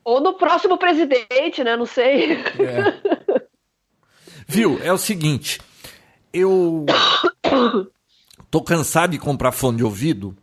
Ou 0.05 0.21
no 0.21 0.33
próximo 0.35 0.79
presidente, 0.79 1.63
né? 1.63 1.77
Não 1.77 1.87
sei. 1.87 2.43
Viu? 4.49 4.81
É 4.83 4.93
o 4.93 4.99
seguinte, 4.99 5.61
eu 6.33 6.85
tô 8.51 8.61
cansado 8.63 9.11
de 9.13 9.19
comprar 9.19 9.53
fone 9.53 9.77
de 9.79 9.85
ouvido 9.85 10.37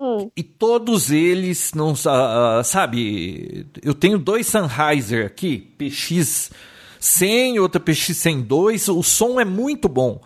Hum. 0.00 0.30
e 0.36 0.44
todos 0.44 1.10
eles 1.10 1.72
não 1.74 1.92
ah, 2.06 2.62
sabe, 2.64 3.66
eu 3.82 3.92
tenho 3.92 4.16
dois 4.16 4.46
Sennheiser 4.46 5.26
aqui, 5.26 5.58
PX 5.76 6.52
100 7.00 7.56
e 7.56 7.60
outra 7.60 7.80
PX 7.80 8.16
102, 8.16 8.88
o 8.88 9.02
som 9.02 9.40
é 9.40 9.44
muito 9.44 9.88
bom. 9.88 10.20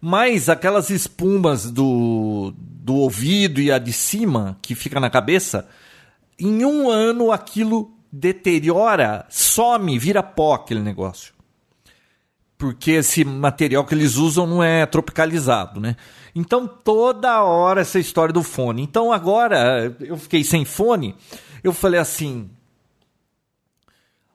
Mas 0.00 0.48
aquelas 0.48 0.90
espumas 0.90 1.70
do, 1.70 2.52
do 2.56 2.94
ouvido 2.96 3.60
e 3.60 3.70
a 3.70 3.78
de 3.78 3.92
cima, 3.92 4.58
que 4.60 4.74
fica 4.74 4.98
na 4.98 5.08
cabeça, 5.08 5.68
em 6.36 6.64
um 6.64 6.90
ano 6.90 7.30
aquilo 7.30 7.92
deteriora, 8.10 9.24
some, 9.30 9.96
vira 9.98 10.22
pó 10.22 10.54
aquele 10.54 10.80
negócio 10.80 11.31
porque 12.62 12.92
esse 12.92 13.24
material 13.24 13.84
que 13.84 13.92
eles 13.92 14.14
usam 14.14 14.46
não 14.46 14.62
é 14.62 14.86
tropicalizado, 14.86 15.80
né? 15.80 15.96
Então 16.32 16.68
toda 16.68 17.42
hora 17.42 17.80
essa 17.80 17.98
história 17.98 18.32
do 18.32 18.44
fone. 18.44 18.82
Então 18.82 19.10
agora 19.10 19.96
eu 19.98 20.16
fiquei 20.16 20.44
sem 20.44 20.64
fone, 20.64 21.16
eu 21.64 21.72
falei 21.72 21.98
assim, 21.98 22.48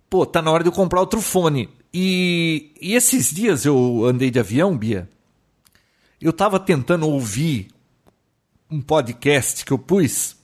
pô, 0.09 0.25
tá 0.25 0.41
na 0.41 0.51
hora 0.51 0.61
de 0.61 0.67
eu 0.67 0.73
comprar 0.73 0.99
outro 0.99 1.21
fone. 1.21 1.69
E, 1.93 2.73
e 2.81 2.95
esses 2.95 3.33
dias 3.33 3.63
eu 3.63 4.03
andei 4.03 4.29
de 4.29 4.41
avião, 4.41 4.77
Bia. 4.77 5.07
Eu 6.19 6.33
tava 6.33 6.59
tentando 6.59 7.07
ouvir 7.07 7.69
um 8.69 8.81
podcast 8.81 9.63
que 9.63 9.71
eu 9.71 9.79
pus 9.79 10.35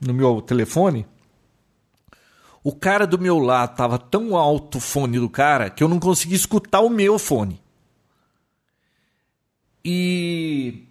no 0.00 0.14
meu 0.14 0.40
telefone. 0.40 1.04
O 2.64 2.74
cara 2.74 3.06
do 3.06 3.18
meu 3.18 3.38
lado 3.38 3.76
tava 3.76 3.98
tão 3.98 4.34
alto 4.34 4.78
o 4.78 4.80
fone 4.80 5.18
do 5.18 5.28
cara 5.28 5.68
que 5.68 5.84
eu 5.84 5.88
não 5.88 6.00
consegui 6.00 6.34
escutar 6.34 6.80
o 6.80 6.88
meu 6.88 7.18
fone. 7.18 7.62
E 9.84 10.86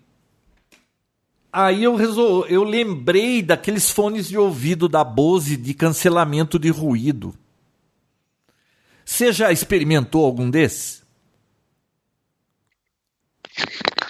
aí 1.52 1.84
eu 1.84 1.96
resol... 1.96 2.46
eu 2.46 2.64
lembrei 2.64 3.42
daqueles 3.42 3.90
fones 3.90 4.28
de 4.28 4.38
ouvido 4.38 4.88
da 4.88 5.04
Bose 5.04 5.58
de 5.58 5.74
cancelamento 5.74 6.60
de 6.60 6.70
ruído. 6.70 7.34
Você 9.04 9.34
já 9.34 9.52
experimentou 9.52 10.24
algum 10.24 10.52
desses? 10.52 11.04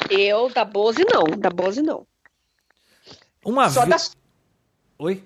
Eu, 0.09 0.49
da 0.49 0.65
Bose, 0.65 1.03
não. 1.05 1.23
Da 1.39 1.49
Bose, 1.49 1.81
não. 1.81 2.05
Uma 3.43 3.69
Só 3.69 3.85
da 3.85 3.95
vez. 3.95 4.17
Oi? 4.99 5.23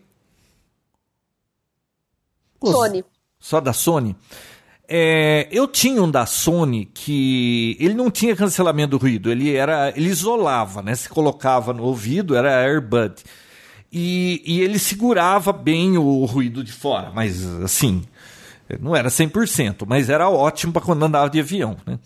Sony. 2.64 3.04
Só 3.40 3.60
da 3.60 3.74
Sony? 3.74 4.16
É, 4.90 5.48
eu 5.52 5.68
tinha 5.68 6.02
um 6.02 6.10
da 6.10 6.26
Sony 6.26 6.86
que 6.86 7.76
ele 7.80 7.94
não 7.94 8.10
tinha 8.10 8.36
cancelamento 8.36 8.92
do 8.92 8.98
ruído, 8.98 9.30
ele 9.30 9.54
era, 9.54 9.92
ele 9.96 10.10
isolava, 10.10 10.82
né? 10.82 10.96
Se 10.96 11.10
colocava 11.10 11.74
no 11.74 11.84
ouvido, 11.84 12.36
era 12.36 12.62
AirBud. 12.62 13.16
E, 13.92 14.42
e 14.46 14.62
ele 14.62 14.80
segurava 14.80 15.52
bem 15.52 15.98
o 15.98 16.24
ruído 16.26 16.64
de 16.64 16.72
fora, 16.72 17.12
mas 17.14 17.46
assim, 17.62 18.04
não 18.80 18.96
era 18.96 19.10
100%, 19.10 19.86
mas 19.86 20.10
era 20.10 20.30
ótimo 20.30 20.74
para 20.74 20.82
quando 20.82 21.04
andava 21.04 21.30
de 21.30 21.40
avião, 21.40 21.78
né? 21.86 22.00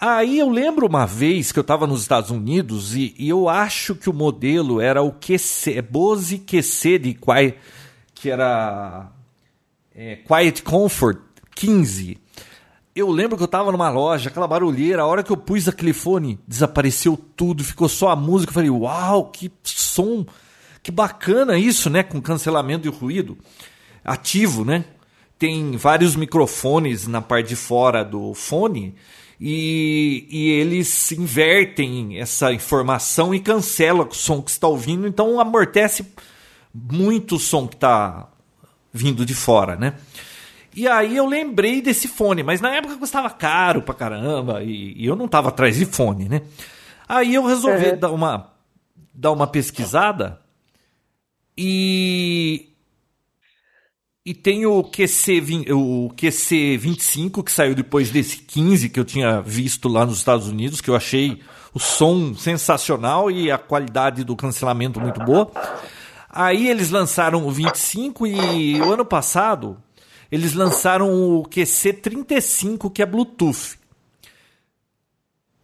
Aí 0.00 0.38
eu 0.38 0.48
lembro 0.48 0.86
uma 0.86 1.06
vez 1.06 1.52
que 1.52 1.58
eu 1.58 1.62
estava 1.62 1.86
nos 1.86 2.00
Estados 2.00 2.30
Unidos 2.30 2.96
e, 2.96 3.14
e, 3.18 3.28
eu 3.28 3.50
acho 3.50 3.94
que 3.94 4.08
o 4.08 4.14
modelo 4.14 4.80
era 4.80 5.02
o 5.02 5.12
QC, 5.12 5.74
é 5.76 5.82
Bose 5.82 6.38
QC 6.38 6.98
de 6.98 7.12
Quiet, 7.12 7.58
que 8.14 8.30
era 8.30 9.10
é, 10.00 10.16
Quiet 10.16 10.62
Comfort 10.62 11.18
15. 11.54 12.16
Eu 12.96 13.10
lembro 13.10 13.36
que 13.36 13.42
eu 13.42 13.46
estava 13.46 13.70
numa 13.70 13.90
loja, 13.90 14.30
aquela 14.30 14.48
barulheira, 14.48 15.02
a 15.02 15.06
hora 15.06 15.22
que 15.22 15.30
eu 15.30 15.36
pus 15.36 15.68
aquele 15.68 15.92
fone, 15.92 16.40
desapareceu 16.48 17.18
tudo, 17.36 17.62
ficou 17.62 17.86
só 17.86 18.08
a 18.08 18.16
música. 18.16 18.50
Eu 18.50 18.54
falei, 18.54 18.70
uau, 18.70 19.26
que 19.26 19.52
som, 19.62 20.24
que 20.82 20.90
bacana 20.90 21.58
isso, 21.58 21.90
né? 21.90 22.02
Com 22.02 22.18
cancelamento 22.20 22.90
de 22.90 22.98
ruído 22.98 23.36
ativo, 24.02 24.64
né? 24.64 24.86
Tem 25.38 25.76
vários 25.76 26.16
microfones 26.16 27.06
na 27.06 27.20
parte 27.20 27.50
de 27.50 27.56
fora 27.56 28.02
do 28.02 28.32
fone 28.32 28.94
e, 29.38 30.26
e 30.30 30.50
eles 30.52 31.12
invertem 31.12 32.18
essa 32.18 32.52
informação 32.54 33.34
e 33.34 33.40
cancelam 33.40 34.08
o 34.08 34.14
som 34.14 34.40
que 34.40 34.50
está 34.50 34.66
ouvindo, 34.66 35.06
então 35.06 35.38
amortece 35.38 36.06
muito 36.74 37.36
o 37.36 37.38
som 37.38 37.66
que 37.68 37.74
está 37.74 38.28
vindo 38.92 39.24
de 39.24 39.34
fora, 39.34 39.76
né? 39.76 39.94
E 40.74 40.86
aí 40.86 41.16
eu 41.16 41.26
lembrei 41.26 41.82
desse 41.82 42.06
fone, 42.06 42.42
mas 42.42 42.60
na 42.60 42.74
época 42.74 42.96
custava 42.96 43.28
caro 43.30 43.82
pra 43.82 43.94
caramba 43.94 44.62
e, 44.62 44.94
e 44.96 45.06
eu 45.06 45.16
não 45.16 45.26
tava 45.26 45.48
atrás 45.48 45.76
de 45.76 45.84
fone, 45.84 46.28
né? 46.28 46.42
Aí 47.08 47.34
eu 47.34 47.44
resolvi 47.44 47.90
uhum. 47.90 47.98
dar, 47.98 48.10
uma, 48.12 48.52
dar 49.12 49.32
uma 49.32 49.46
pesquisada 49.46 50.40
e 51.58 52.68
e 54.24 54.34
tem 54.34 54.66
o 54.66 54.84
QC, 54.84 55.42
o 55.72 56.10
QC 56.14 56.76
25 56.76 57.42
que 57.42 57.50
saiu 57.50 57.74
depois 57.74 58.10
desse 58.10 58.36
15 58.36 58.88
que 58.90 59.00
eu 59.00 59.04
tinha 59.04 59.40
visto 59.40 59.88
lá 59.88 60.04
nos 60.04 60.18
Estados 60.18 60.46
Unidos, 60.46 60.80
que 60.80 60.90
eu 60.90 60.94
achei 60.94 61.40
o 61.74 61.80
som 61.80 62.34
sensacional 62.34 63.30
e 63.30 63.50
a 63.50 63.58
qualidade 63.58 64.22
do 64.22 64.36
cancelamento 64.36 65.00
muito 65.00 65.20
boa. 65.24 65.50
Aí 66.30 66.68
eles 66.68 66.90
lançaram 66.90 67.46
o 67.46 67.50
25 67.50 68.26
e 68.26 68.80
o 68.80 68.92
ano 68.92 69.04
passado 69.04 69.76
eles 70.30 70.54
lançaram 70.54 71.12
o 71.12 71.44
QC 71.44 71.92
35 71.94 72.88
que 72.88 73.02
é 73.02 73.06
Bluetooth. 73.06 73.78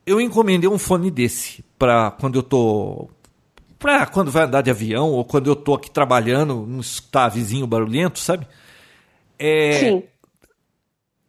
Eu 0.05 0.21
encomendei 0.21 0.69
um 0.69 0.79
fone 0.79 1.11
desse 1.11 1.65
para 1.79 2.11
quando 2.11 2.37
eu 2.37 2.43
tô 2.43 3.09
pra 3.79 4.07
quando 4.07 4.31
vai 4.31 4.45
andar 4.45 4.63
de 4.63 4.71
avião 4.71 5.13
ou 5.13 5.25
quando 5.25 5.49
eu 5.49 5.55
tô 5.55 5.75
aqui 5.75 5.91
trabalhando, 5.91 6.67
não 6.67 6.81
escutar 6.81 7.29
vizinho 7.29 7.67
barulhento, 7.67 8.19
sabe? 8.19 8.47
É, 9.39 9.79
Sim. 9.79 10.03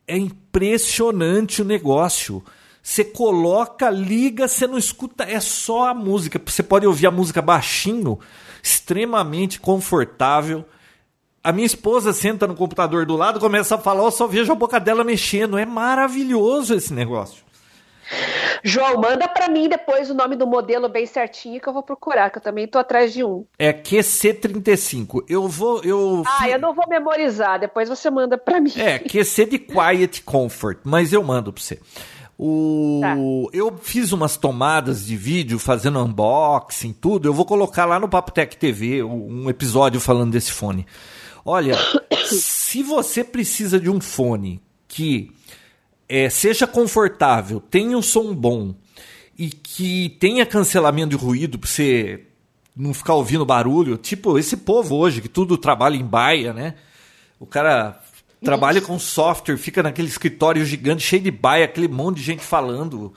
É 0.08 0.18
impressionante 0.18 1.62
o 1.62 1.66
negócio. 1.66 2.44
Você 2.82 3.04
coloca, 3.04 3.90
liga, 3.90 4.48
você 4.48 4.66
não 4.66 4.78
escuta, 4.78 5.26
é 5.26 5.42
só 5.42 5.90
a 5.90 5.94
música. 5.94 6.42
Você 6.44 6.64
pode 6.64 6.88
ouvir 6.88 7.08
a 7.08 7.12
música 7.12 7.42
baixinho, 7.42 8.18
extremamente 8.68 9.60
confortável. 9.60 10.66
A 11.44 11.52
minha 11.52 11.66
esposa 11.66 12.12
senta 12.12 12.46
no 12.46 12.56
computador 12.56 13.06
do 13.06 13.16
lado, 13.16 13.40
começa 13.40 13.76
a 13.76 13.78
falar, 13.78 14.04
eu 14.04 14.12
só 14.12 14.28
vejo 14.28 14.52
a 14.52 14.56
boca 14.56 14.80
dela 14.80 15.04
mexendo. 15.04 15.58
É 15.58 15.66
maravilhoso 15.66 16.74
esse 16.74 16.94
negócio. 16.94 17.48
João, 18.64 19.00
manda 19.00 19.28
para 19.28 19.50
mim 19.50 19.70
depois 19.70 20.10
o 20.10 20.14
nome 20.14 20.36
do 20.36 20.48
modelo 20.48 20.90
bem 20.90 21.06
certinho 21.06 21.60
que 21.60 21.68
eu 21.68 21.74
vou 21.74 21.84
procurar, 21.84 22.30
que 22.30 22.38
eu 22.38 22.42
também 22.42 22.68
tô 22.68 22.80
atrás 22.80 23.14
de 23.14 23.24
um. 23.24 23.46
É 23.58 23.72
QC35. 23.72 25.26
Eu 25.30 25.48
vou. 25.48 25.82
Eu 25.84 26.24
ah, 26.26 26.50
eu 26.50 26.60
não 26.60 26.74
vou 26.74 26.88
memorizar, 26.88 27.60
depois 27.60 27.88
você 27.88 28.10
manda 28.10 28.38
para 28.38 28.60
mim. 28.60 28.74
É, 28.78 29.00
QC 29.00 29.46
de 29.46 29.60
Quiet 29.60 30.24
Comfort, 30.24 30.80
mas 30.84 31.14
eu 31.14 31.24
mando 31.24 31.54
para 31.54 31.62
você. 31.62 31.80
O... 32.38 33.00
Tá. 33.02 33.16
Eu 33.52 33.78
fiz 33.82 34.12
umas 34.12 34.38
tomadas 34.38 35.06
de 35.06 35.18
vídeo 35.18 35.58
fazendo 35.58 36.00
unboxing, 36.00 36.94
tudo. 36.94 37.28
Eu 37.28 37.34
vou 37.34 37.46
colocar 37.46 37.86
lá 37.86 38.00
no 38.00 38.08
Papo 38.08 38.32
Tech 38.32 38.56
TV 38.58 39.02
um 39.04 39.50
episódio 39.50 40.00
falando 40.00 40.32
desse 40.32 40.52
fone. 40.52 40.86
Olha, 41.44 41.76
se 42.30 42.84
você 42.84 43.24
precisa 43.24 43.80
de 43.80 43.90
um 43.90 44.00
fone 44.00 44.62
que 44.88 45.32
é, 46.08 46.30
seja 46.30 46.68
confortável, 46.68 47.60
tenha 47.60 47.98
um 47.98 48.02
som 48.02 48.36
bom 48.36 48.76
e 49.38 49.50
que 49.50 50.16
tenha 50.20 50.46
cancelamento 50.46 51.10
de 51.10 51.24
ruído 51.24 51.58
para 51.58 51.70
você 51.70 52.24
não 52.76 52.94
ficar 52.94 53.16
ouvindo 53.16 53.46
barulho, 53.46 53.98
tipo 53.98 54.38
esse 54.38 54.58
povo 54.58 54.96
hoje 54.96 55.22
que 55.22 55.28
tudo 55.28 55.58
trabalha 55.58 55.96
em 55.96 56.06
baia, 56.06 56.54
né? 56.54 56.76
O 57.40 57.46
cara 57.46 58.00
trabalha 58.50 58.82
com 58.82 58.98
software, 58.98 59.58
fica 59.58 59.84
naquele 59.84 60.08
escritório 60.08 60.66
gigante 60.66 61.04
cheio 61.04 61.22
de 61.22 61.32
baia, 61.32 61.66
aquele 61.66 61.88
monte 61.88 62.18
de 62.18 62.24
gente 62.24 62.44
falando. 62.44 63.14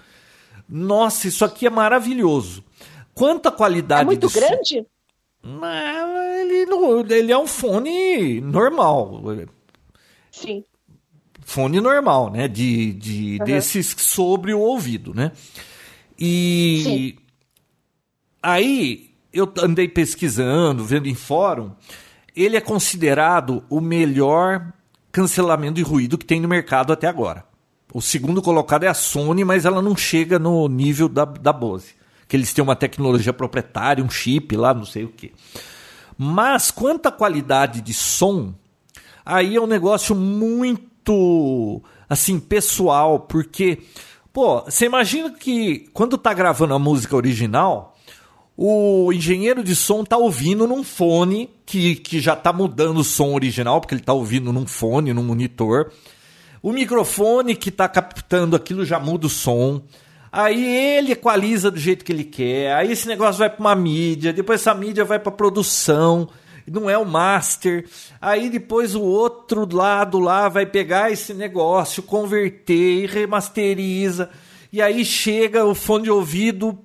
Nossa, 0.68 1.28
isso 1.28 1.44
aqui 1.44 1.66
é 1.66 1.70
maravilhoso. 1.70 2.64
Quanta 3.14 3.50
qualidade. 3.50 4.02
É 4.02 4.04
muito 4.04 4.30
grande? 4.30 4.86
Não, 5.42 6.22
ele, 6.40 6.66
não, 6.66 7.00
ele 7.00 7.32
é 7.32 7.38
um 7.38 7.46
fone 7.46 8.40
normal. 8.40 9.22
Sim 10.30 10.64
fone 11.50 11.80
normal, 11.80 12.30
né? 12.30 12.46
De, 12.46 12.92
de 12.92 13.38
uhum. 13.40 13.44
desses 13.44 13.94
sobre 13.98 14.54
o 14.54 14.60
ouvido, 14.60 15.12
né? 15.12 15.32
E 16.16 16.82
Sim. 16.84 17.16
aí 18.40 19.10
eu 19.32 19.52
andei 19.58 19.88
pesquisando, 19.88 20.84
vendo 20.84 21.08
em 21.08 21.14
fórum, 21.14 21.72
ele 22.36 22.56
é 22.56 22.60
considerado 22.60 23.64
o 23.68 23.80
melhor 23.80 24.72
cancelamento 25.12 25.74
de 25.74 25.82
ruído 25.82 26.18
que 26.18 26.24
tem 26.24 26.40
no 26.40 26.48
mercado 26.48 26.92
até 26.92 27.06
agora. 27.06 27.44
O 27.92 28.00
segundo 28.00 28.40
colocado 28.40 28.84
é 28.84 28.88
a 28.88 28.94
Sony, 28.94 29.44
mas 29.44 29.64
ela 29.64 29.82
não 29.82 29.96
chega 29.96 30.38
no 30.38 30.68
nível 30.68 31.08
da, 31.08 31.24
da 31.24 31.52
Bose. 31.52 31.94
Que 32.28 32.36
eles 32.36 32.52
têm 32.52 32.62
uma 32.62 32.76
tecnologia 32.76 33.32
proprietária, 33.32 34.04
um 34.04 34.10
chip 34.10 34.56
lá, 34.56 34.72
não 34.72 34.84
sei 34.84 35.04
o 35.04 35.08
que. 35.08 35.32
Mas 36.16 36.70
quanto 36.70 37.06
à 37.06 37.12
qualidade 37.12 37.80
de 37.80 37.92
som, 37.92 38.54
aí 39.24 39.56
é 39.56 39.60
um 39.60 39.66
negócio 39.66 40.14
muito 40.14 41.82
assim 42.08 42.38
pessoal, 42.38 43.20
porque 43.20 43.78
pô, 44.32 44.60
você 44.60 44.86
imagina 44.86 45.30
que 45.30 45.88
quando 45.92 46.18
tá 46.18 46.32
gravando 46.32 46.74
a 46.74 46.78
música 46.78 47.16
original, 47.16 47.96
o 48.62 49.10
engenheiro 49.10 49.64
de 49.64 49.74
som 49.74 50.04
tá 50.04 50.18
ouvindo 50.18 50.66
num 50.66 50.84
fone 50.84 51.48
que, 51.64 51.96
que 51.96 52.20
já 52.20 52.36
tá 52.36 52.52
mudando 52.52 52.98
o 52.98 53.04
som 53.04 53.32
original, 53.32 53.80
porque 53.80 53.94
ele 53.94 54.02
tá 54.02 54.12
ouvindo 54.12 54.52
num 54.52 54.66
fone, 54.66 55.14
num 55.14 55.22
monitor. 55.22 55.90
O 56.62 56.70
microfone 56.70 57.56
que 57.56 57.70
tá 57.70 57.88
captando 57.88 58.54
aquilo 58.54 58.84
já 58.84 59.00
muda 59.00 59.26
o 59.26 59.30
som. 59.30 59.80
Aí 60.30 60.62
ele 60.62 61.12
equaliza 61.12 61.70
do 61.70 61.78
jeito 61.78 62.04
que 62.04 62.12
ele 62.12 62.22
quer. 62.22 62.74
Aí 62.74 62.92
esse 62.92 63.08
negócio 63.08 63.38
vai 63.38 63.48
para 63.48 63.60
uma 63.60 63.74
mídia, 63.74 64.30
depois 64.30 64.60
essa 64.60 64.74
mídia 64.74 65.06
vai 65.06 65.18
para 65.18 65.32
produção 65.32 66.28
não 66.70 66.88
é 66.88 66.96
o 66.96 67.04
master. 67.04 67.86
Aí 68.20 68.50
depois 68.50 68.94
o 68.94 69.00
outro 69.00 69.66
lado 69.74 70.20
lá 70.20 70.48
vai 70.50 70.66
pegar 70.66 71.10
esse 71.10 71.32
negócio, 71.32 72.02
converter 72.02 73.04
e 73.04 73.06
remasteriza. 73.06 74.28
E 74.70 74.80
aí 74.82 75.02
chega 75.04 75.64
o 75.64 75.74
fone 75.74 76.04
de 76.04 76.10
ouvido, 76.10 76.78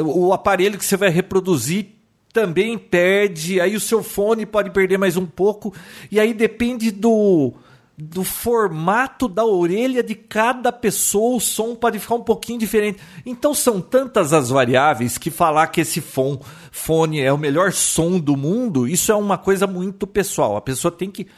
o 0.00 0.32
aparelho 0.32 0.78
que 0.78 0.84
você 0.84 0.96
vai 0.96 1.10
reproduzir 1.10 1.88
também 2.32 2.78
perde. 2.78 3.60
Aí 3.60 3.76
o 3.76 3.80
seu 3.80 4.02
fone 4.02 4.46
pode 4.46 4.70
perder 4.70 4.98
mais 4.98 5.16
um 5.16 5.26
pouco. 5.26 5.74
E 6.10 6.18
aí 6.18 6.32
depende 6.32 6.90
do 6.90 7.52
do 7.96 8.24
formato 8.24 9.28
da 9.28 9.44
orelha 9.44 10.02
de 10.02 10.14
cada 10.14 10.72
pessoa, 10.72 11.36
o 11.36 11.40
som 11.40 11.74
pode 11.74 11.98
ficar 11.98 12.14
um 12.14 12.22
pouquinho 12.22 12.58
diferente. 12.58 12.98
Então 13.24 13.54
são 13.54 13.80
tantas 13.80 14.32
as 14.32 14.48
variáveis 14.48 15.18
que 15.18 15.30
falar 15.30 15.68
que 15.68 15.82
esse 15.82 16.02
fone 16.72 17.20
é 17.20 17.32
o 17.32 17.38
melhor 17.38 17.70
som 17.72 18.18
do 18.18 18.36
mundo, 18.36 18.88
isso 18.88 19.12
é 19.12 19.14
uma 19.14 19.38
coisa 19.38 19.66
muito 19.66 20.06
pessoal. 20.06 20.56
A 20.56 20.60
pessoa 20.60 20.90
tem 20.90 21.10
que 21.10 21.28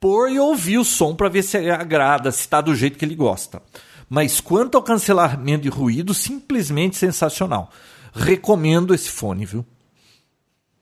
pôr 0.00 0.30
e 0.30 0.38
ouvir 0.38 0.78
o 0.78 0.84
som 0.84 1.14
para 1.14 1.28
ver 1.28 1.42
se 1.42 1.56
agrada, 1.70 2.30
se 2.30 2.40
está 2.40 2.60
do 2.60 2.74
jeito 2.74 2.96
que 2.96 3.04
ele 3.04 3.16
gosta. 3.16 3.60
Mas 4.08 4.40
quanto 4.40 4.76
ao 4.76 4.82
cancelamento 4.82 5.62
de 5.62 5.68
ruído, 5.68 6.14
simplesmente 6.14 6.96
sensacional. 6.96 7.70
Recomendo 8.12 8.94
esse 8.94 9.10
fone, 9.10 9.44
viu? 9.44 9.64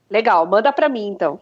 Legal, 0.09 0.45
manda 0.45 0.71
para 0.71 0.87
mim 0.87 1.07
então. 1.07 1.39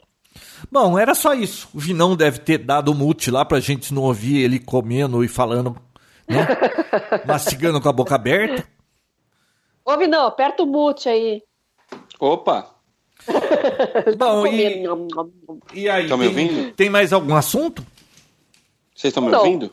Bom, 0.71 0.97
era 0.97 1.13
só 1.13 1.33
isso. 1.33 1.69
O 1.73 1.79
Vinão 1.79 2.15
deve 2.15 2.39
ter 2.39 2.57
dado 2.57 2.93
mute 2.93 3.29
lá 3.29 3.45
pra 3.45 3.59
gente 3.59 3.93
não 3.93 4.03
ouvir 4.03 4.41
ele 4.41 4.59
comendo 4.59 5.23
e 5.23 5.27
falando, 5.27 5.77
né? 6.27 6.47
Mastigando 7.25 7.79
com 7.79 7.87
a 7.87 7.93
boca 7.93 8.15
aberta. 8.15 8.67
Ô, 9.85 9.95
Vinão, 9.97 10.25
aperta 10.25 10.63
o 10.63 10.65
mute 10.65 11.07
aí. 11.07 11.43
Opa! 12.19 12.71
Bom, 14.17 14.45
e, 14.47 14.83
e 15.73 15.89
aí, 15.89 16.03
Estão 16.03 16.17
me 16.17 16.27
ouvindo? 16.27 16.71
Tem 16.73 16.89
mais 16.89 17.13
algum 17.13 17.35
assunto? 17.35 17.85
Vocês 18.95 19.11
estão 19.11 19.23
me 19.23 19.31
não. 19.31 19.39
ouvindo? 19.39 19.71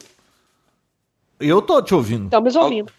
Eu 1.42 1.62
tô 1.62 1.82
te 1.82 1.94
ouvindo. 1.94 2.24
Estamos 2.24 2.56
ouvindo. 2.56 2.92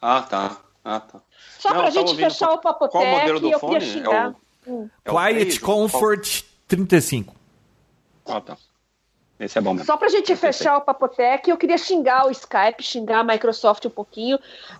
Ah, 0.00 0.22
tá. 0.22 0.56
Ah, 0.84 1.00
tá. 1.00 1.20
Só 1.58 1.70
não, 1.70 1.80
pra 1.80 1.90
gente 1.90 2.14
fechar 2.14 2.52
o 2.52 2.58
papo 2.58 2.88
Qual 2.88 3.02
o 3.02 3.06
modelo 3.06 3.40
do 3.40 3.58
fone? 3.58 3.76
É 4.00 4.70
o 4.70 4.90
É 5.04 5.10
o 5.10 5.14
Quiet 5.14 5.34
três, 5.40 5.58
Comfort 5.58 6.42
35. 6.68 7.34
Ah, 8.26 8.40
tá. 8.40 8.56
Esse 9.38 9.58
é 9.58 9.60
bom 9.60 9.74
mesmo. 9.74 9.84
Só 9.84 9.98
pra 9.98 10.08
gente 10.08 10.34
fechar 10.34 10.78
o 10.78 10.80
Papotec, 10.80 11.50
eu 11.50 11.58
queria 11.58 11.76
xingar 11.76 12.26
o 12.26 12.30
Skype, 12.30 12.82
xingar 12.82 13.18
a 13.20 13.24
Microsoft 13.24 13.84
um 13.84 13.90
pouquinho. 13.90 14.38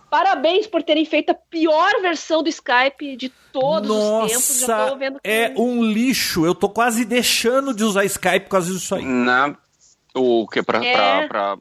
Parabéns 0.09 0.65
por 0.65 0.81
terem 0.81 1.05
feito 1.05 1.29
a 1.29 1.35
pior 1.35 2.01
versão 2.01 2.41
do 2.41 2.49
Skype 2.49 3.15
de 3.15 3.29
todos 3.53 3.91
os 3.91 4.31
tempos. 4.31 4.59
Já 4.61 4.77
Nossa, 4.77 4.91
tô 4.91 4.97
vendo 4.97 5.19
que... 5.19 5.29
é 5.29 5.53
um 5.55 5.83
lixo. 5.83 6.43
Eu 6.43 6.55
tô 6.55 6.69
quase 6.69 7.05
deixando 7.05 7.71
de 7.71 7.83
usar 7.83 8.03
Skype 8.05 8.45
por 8.45 8.49
causa 8.49 8.73
disso 8.73 8.95
aí. 8.95 9.05
Na, 9.05 9.55
o 10.15 10.47
que? 10.47 10.63
Pra, 10.63 10.83
É. 10.83 10.93
pra, 10.93 11.27
pra, 11.27 11.57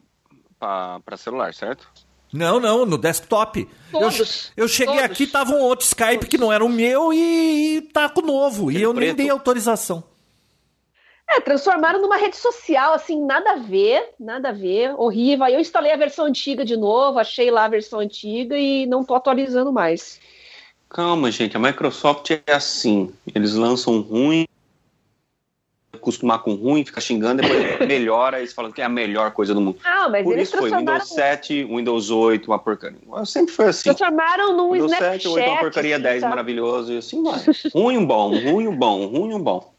pra, 0.59 1.01
pra 1.05 1.17
celular, 1.17 1.53
certo? 1.55 1.89
Não, 2.33 2.59
não, 2.59 2.85
no 2.85 2.99
desktop. 2.99 3.69
Todos, 3.91 4.53
eu, 4.57 4.65
eu 4.65 4.69
cheguei 4.69 4.97
todos. 4.97 5.11
aqui, 5.11 5.27
tava 5.27 5.53
um 5.53 5.61
outro 5.61 5.87
Skype 5.87 6.27
que 6.27 6.37
não 6.37 6.53
era 6.53 6.65
o 6.65 6.69
meu 6.69 7.13
e, 7.13 7.77
e 7.77 7.83
tá 7.83 8.09
com 8.09 8.21
o 8.21 8.27
novo. 8.27 8.71
e 8.71 8.75
Aquele 8.75 8.85
eu 8.85 8.93
nem 8.93 9.03
preto. 9.05 9.17
dei 9.17 9.31
autorização. 9.31 10.03
É, 11.29 11.41
transformaram 11.41 12.01
numa 12.01 12.17
rede 12.17 12.37
social, 12.37 12.93
assim, 12.95 13.25
nada 13.25 13.53
a 13.53 13.57
ver, 13.57 14.11
nada 14.19 14.51
a 14.51 14.53
ver, 14.53 14.95
horrível. 14.97 15.45
Aí 15.45 15.55
eu 15.55 15.61
instalei 15.61 15.93
a 15.93 15.97
versão 15.97 16.25
antiga 16.25 16.65
de 16.65 16.77
novo, 16.77 17.19
achei 17.19 17.51
lá 17.51 17.65
a 17.65 17.69
versão 17.69 17.99
antiga 17.99 18.57
e 18.57 18.87
não 18.87 19.05
tô 19.05 19.15
atualizando 19.15 19.73
mais. 19.73 20.21
Calma, 20.89 21.31
gente. 21.33 21.57
A 21.57 21.61
Microsoft 21.61 22.31
é 22.31 22.53
assim. 22.53 23.13
Eles 23.35 23.55
lançam 23.55 24.01
ruim, 24.01 24.47
acostumar 26.07 26.39
com 26.39 26.55
ruim, 26.55 26.85
fica 26.85 27.01
xingando, 27.01 27.43
depois 27.43 27.79
melhora, 27.89 28.39
eles 28.39 28.53
falam 28.53 28.71
que 28.71 28.81
é 28.81 28.85
a 28.85 28.89
melhor 28.89 29.33
coisa 29.33 29.53
do 29.53 29.61
mundo. 29.61 29.79
Ah, 29.85 30.09
mas 30.09 30.23
Por 30.23 30.35
eles 30.35 30.49
isso 30.49 30.57
foi 30.57 30.71
Windows 30.71 31.09
7, 31.09 31.65
Windows 31.65 32.11
8, 32.11 32.47
uma 32.47 32.59
porcaria. 32.59 32.99
Sempre 33.25 33.53
foi 33.53 33.67
assim. 33.67 33.83
transformaram 33.93 34.57
num 34.57 34.73
Windows 34.73 34.93
Snapchat. 34.93 35.23
7, 35.23 35.29
8 35.29 35.49
uma 35.51 35.59
porcaria, 35.59 35.97
assim, 35.97 36.03
10 36.03 36.21
sabe? 36.21 36.31
maravilhoso 36.31 36.93
e 36.93 36.99
assim 36.99 37.23
vai. 37.23 37.41
ruim 37.75 37.97
um 37.99 38.07
bom, 38.07 38.31
ruim 38.31 38.69
um 38.69 38.77
bom, 38.77 39.07
ruim 39.07 39.35
um 39.35 39.43
bom. 39.43 39.75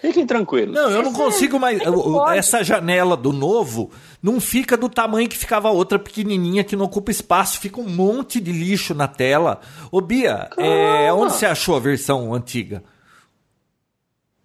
Fiquem 0.00 0.26
tranquilos. 0.26 0.74
Não, 0.74 0.90
eu 0.90 1.02
não 1.02 1.12
consigo 1.12 1.60
mais. 1.60 1.78
é. 1.78 2.38
Essa 2.38 2.64
janela 2.64 3.18
do 3.18 3.34
novo 3.34 3.90
não 4.22 4.40
fica 4.40 4.74
do 4.74 4.88
tamanho 4.88 5.28
que 5.28 5.36
ficava 5.36 5.68
a 5.68 5.72
outra 5.72 5.98
pequenininha 5.98 6.64
que 6.64 6.74
não 6.74 6.86
ocupa 6.86 7.10
espaço. 7.10 7.60
Fica 7.60 7.78
um 7.78 7.88
monte 7.88 8.40
de 8.40 8.50
lixo 8.50 8.94
na 8.94 9.06
tela. 9.06 9.60
Ô, 9.92 10.00
Bia, 10.00 10.48
é, 10.56 11.12
onde 11.12 11.34
você 11.34 11.44
achou 11.44 11.76
a 11.76 11.80
versão 11.80 12.32
antiga? 12.32 12.82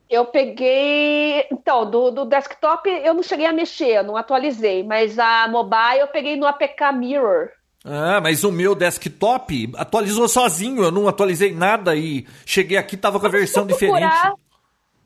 Eu 0.10 0.26
peguei. 0.26 1.45
Então, 1.52 1.90
do, 1.90 2.11
do 2.11 2.26
desktop 2.26 2.90
eu 2.90 3.14
não 3.14 3.23
cheguei 3.23 3.45
a 3.45 3.53
mexer, 3.53 3.98
eu 3.98 4.03
não 4.03 4.15
atualizei, 4.18 4.84
mas 4.84 5.18
a 5.18 5.48
mobile 5.48 5.99
eu 5.99 6.07
peguei 6.07 6.36
no 6.36 6.45
APK 6.45 6.91
Mirror. 6.94 7.49
Ah, 7.84 8.19
mas 8.22 8.44
o 8.44 8.52
meu 8.52 8.73
desktop 8.76 9.72
atualizou 9.77 10.27
sozinho. 10.27 10.84
Eu 10.84 10.91
não 10.91 11.07
atualizei 11.07 11.53
nada 11.53 11.95
e 11.95 12.26
cheguei 12.45 12.77
aqui 12.77 12.98
tava 12.98 13.19
com 13.19 13.26
a 13.26 13.30
versão 13.30 13.65
diferente. 13.65 14.11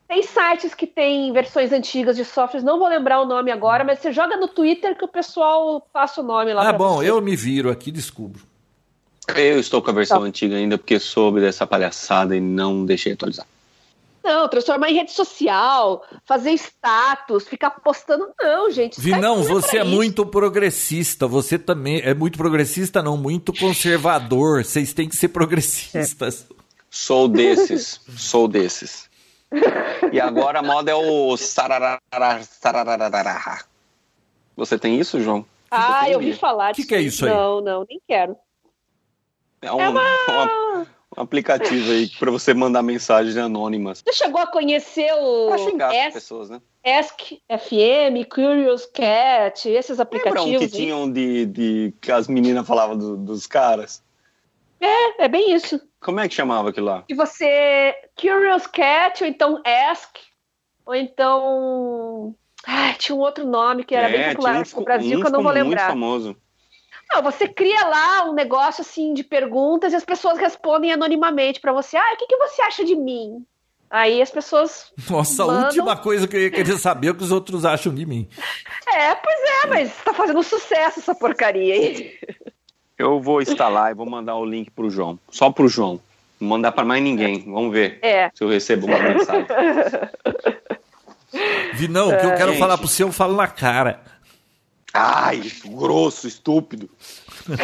Tem 0.08 0.22
sites 0.24 0.74
que 0.74 0.86
tem 0.88 1.32
versões 1.32 1.72
antigas 1.72 2.16
de 2.16 2.24
softwares, 2.24 2.64
não 2.64 2.80
vou 2.80 2.88
lembrar 2.88 3.20
o 3.20 3.26
nome 3.26 3.52
agora, 3.52 3.84
mas 3.84 4.00
você 4.00 4.10
joga 4.12 4.36
no 4.36 4.48
Twitter 4.48 4.96
que 4.98 5.04
o 5.04 5.08
pessoal 5.08 5.80
passa 5.92 6.20
o 6.20 6.24
nome 6.24 6.52
lá 6.52 6.68
Ah, 6.68 6.72
bom, 6.72 6.96
você. 6.96 7.10
eu 7.10 7.20
me 7.20 7.36
viro 7.36 7.70
aqui, 7.70 7.92
descubro. 7.92 8.42
Eu 9.36 9.60
estou 9.60 9.80
com 9.80 9.90
a 9.90 9.94
versão 9.94 10.20
Tá. 10.20 10.26
antiga 10.26 10.56
ainda 10.56 10.76
porque 10.76 10.98
soube 10.98 11.40
dessa 11.40 11.64
palhaçada 11.64 12.34
e 12.34 12.40
não 12.40 12.84
deixei 12.84 13.12
atualizar. 13.12 13.46
Não, 14.22 14.48
transformar 14.48 14.90
em 14.90 14.94
rede 14.96 15.12
social, 15.12 16.04
fazer 16.26 16.50
status, 16.52 17.48
ficar 17.48 17.70
postando. 17.70 18.28
Não, 18.38 18.70
gente. 18.70 18.98
Skype 18.98 19.14
Vinão, 19.14 19.36
não 19.36 19.44
você 19.44 19.78
é 19.78 19.82
isso. 19.82 19.90
muito 19.90 20.26
progressista. 20.26 21.26
Você 21.26 21.58
também 21.58 22.00
é 22.00 22.12
muito 22.12 22.36
progressista, 22.36 23.02
não, 23.02 23.16
muito 23.16 23.52
conservador. 23.52 24.64
Vocês 24.64 24.92
têm 24.92 25.08
que 25.08 25.16
ser 25.16 25.28
progressistas. 25.28 26.46
Sou 26.90 27.28
desses, 27.28 28.00
sou 28.16 28.46
desses. 28.46 29.08
E 30.12 30.20
agora 30.20 30.58
a 30.58 30.62
moda 30.62 30.90
é 30.90 30.94
o 30.94 31.36
sararara, 31.36 31.98
sarararara. 32.42 33.64
Você 34.56 34.78
tem 34.78 35.00
isso, 35.00 35.20
João? 35.20 35.46
Ah, 35.70 36.08
eu 36.10 36.14
ouvi 36.18 36.34
falar 36.34 36.70
Que 36.74 36.82
disso. 36.82 36.88
que 36.88 36.94
é 36.94 37.00
isso 37.00 37.24
aí? 37.24 37.32
Não, 37.32 37.60
não, 37.60 37.86
nem 37.88 38.00
quero. 38.06 38.36
É 39.62 39.72
um, 39.72 39.80
É 39.80 39.88
uma- 39.88 40.02
um- 40.80 40.86
um 41.16 41.22
aplicativo 41.22 41.90
aí 41.90 42.08
para 42.18 42.30
você 42.30 42.54
mandar 42.54 42.82
mensagens 42.82 43.36
anônimas. 43.36 44.02
Você 44.06 44.12
chegou 44.12 44.40
a 44.40 44.46
conhecer 44.46 45.12
o 45.14 45.48
Pra 45.48 45.58
xingar 45.58 45.90
as 45.90 45.96
Ask, 45.96 46.12
pessoas, 46.12 46.50
né? 46.50 46.60
Ask 46.86 47.20
FM, 47.48 48.24
Curious 48.32 48.86
Cat, 48.86 49.68
esses 49.68 49.98
Lembram 49.98 50.02
aplicativos? 50.02 50.58
que 50.58 50.64
aí? 50.64 50.70
tinham 50.70 51.10
de, 51.10 51.46
de 51.46 51.94
que 52.00 52.12
as 52.12 52.28
meninas 52.28 52.66
falavam 52.66 52.96
do- 52.96 53.16
dos 53.16 53.46
caras? 53.46 54.02
É, 54.80 55.24
é 55.24 55.28
bem 55.28 55.52
isso. 55.52 55.80
Como 56.00 56.20
é 56.20 56.28
que 56.28 56.34
chamava 56.34 56.70
aquilo 56.70 56.86
lá? 56.86 57.02
que 57.06 57.14
você 57.14 57.94
Curious 58.18 58.66
Cat 58.66 59.22
ou 59.22 59.28
então 59.28 59.60
Ask 59.90 60.16
ou 60.86 60.94
então 60.94 62.34
Ai, 62.66 62.94
tinha 62.94 63.16
um 63.16 63.20
outro 63.20 63.46
nome 63.46 63.84
que 63.84 63.94
era 63.94 64.08
bem 64.08 64.20
É, 64.20 64.32
popular 64.34 64.62
tinha 64.62 64.76
um 64.76 64.80
no 64.80 64.84
Brasil 64.84 65.18
um 65.18 65.20
que 65.22 65.26
eu 65.26 65.30
não 65.32 65.42
vou 65.42 65.52
muito 65.52 65.64
lembrar. 65.64 65.88
famoso. 65.88 66.36
Não, 67.12 67.22
você 67.22 67.48
cria 67.48 67.86
lá 67.86 68.24
um 68.30 68.34
negócio 68.34 68.82
assim 68.82 69.12
de 69.14 69.24
perguntas 69.24 69.92
e 69.92 69.96
as 69.96 70.04
pessoas 70.04 70.38
respondem 70.38 70.92
anonimamente 70.92 71.60
pra 71.60 71.72
você. 71.72 71.96
Ah, 71.96 72.12
o 72.14 72.16
que, 72.16 72.26
que 72.26 72.36
você 72.36 72.62
acha 72.62 72.84
de 72.84 72.94
mim? 72.94 73.44
Aí 73.90 74.22
as 74.22 74.30
pessoas. 74.30 74.92
Nossa, 75.10 75.42
a 75.42 75.46
Mandam- 75.46 75.64
última 75.66 75.96
coisa 75.96 76.28
que 76.28 76.36
eu 76.36 76.42
ia 76.42 76.50
querer 76.50 76.78
saber 76.78 77.08
é 77.08 77.10
o 77.10 77.14
que 77.14 77.24
os 77.24 77.32
outros 77.32 77.64
acham 77.64 77.92
de 77.92 78.06
mim. 78.06 78.28
É, 78.94 79.14
pois 79.16 79.38
é, 79.64 79.66
mas 79.68 79.92
tá 80.04 80.14
fazendo 80.14 80.42
sucesso 80.44 81.00
essa 81.00 81.14
porcaria 81.14 81.74
aí. 81.74 82.14
Eu 82.96 83.20
vou 83.20 83.42
instalar 83.42 83.90
e 83.90 83.94
vou 83.94 84.08
mandar 84.08 84.36
o 84.36 84.44
link 84.44 84.70
pro 84.70 84.88
João. 84.90 85.18
Só 85.30 85.50
pro 85.50 85.66
João. 85.66 85.98
Não 86.38 86.48
mandar 86.50 86.70
para 86.70 86.84
mais 86.84 87.02
ninguém. 87.02 87.40
Vamos 87.50 87.72
ver 87.72 87.98
É. 88.02 88.30
se 88.32 88.44
eu 88.44 88.48
recebo 88.48 88.86
uma 88.86 88.98
mensagem. 89.00 89.46
Vinão, 91.74 92.08
o 92.08 92.18
que 92.18 92.26
eu 92.26 92.34
quero 92.34 92.48
Gente. 92.50 92.58
falar 92.58 92.76
pro 92.78 92.88
seu, 92.88 93.08
eu 93.08 93.12
falo 93.12 93.36
na 93.36 93.46
cara. 93.46 94.00
Ai, 94.92 95.40
grosso, 95.66 96.26
estúpido. 96.26 96.88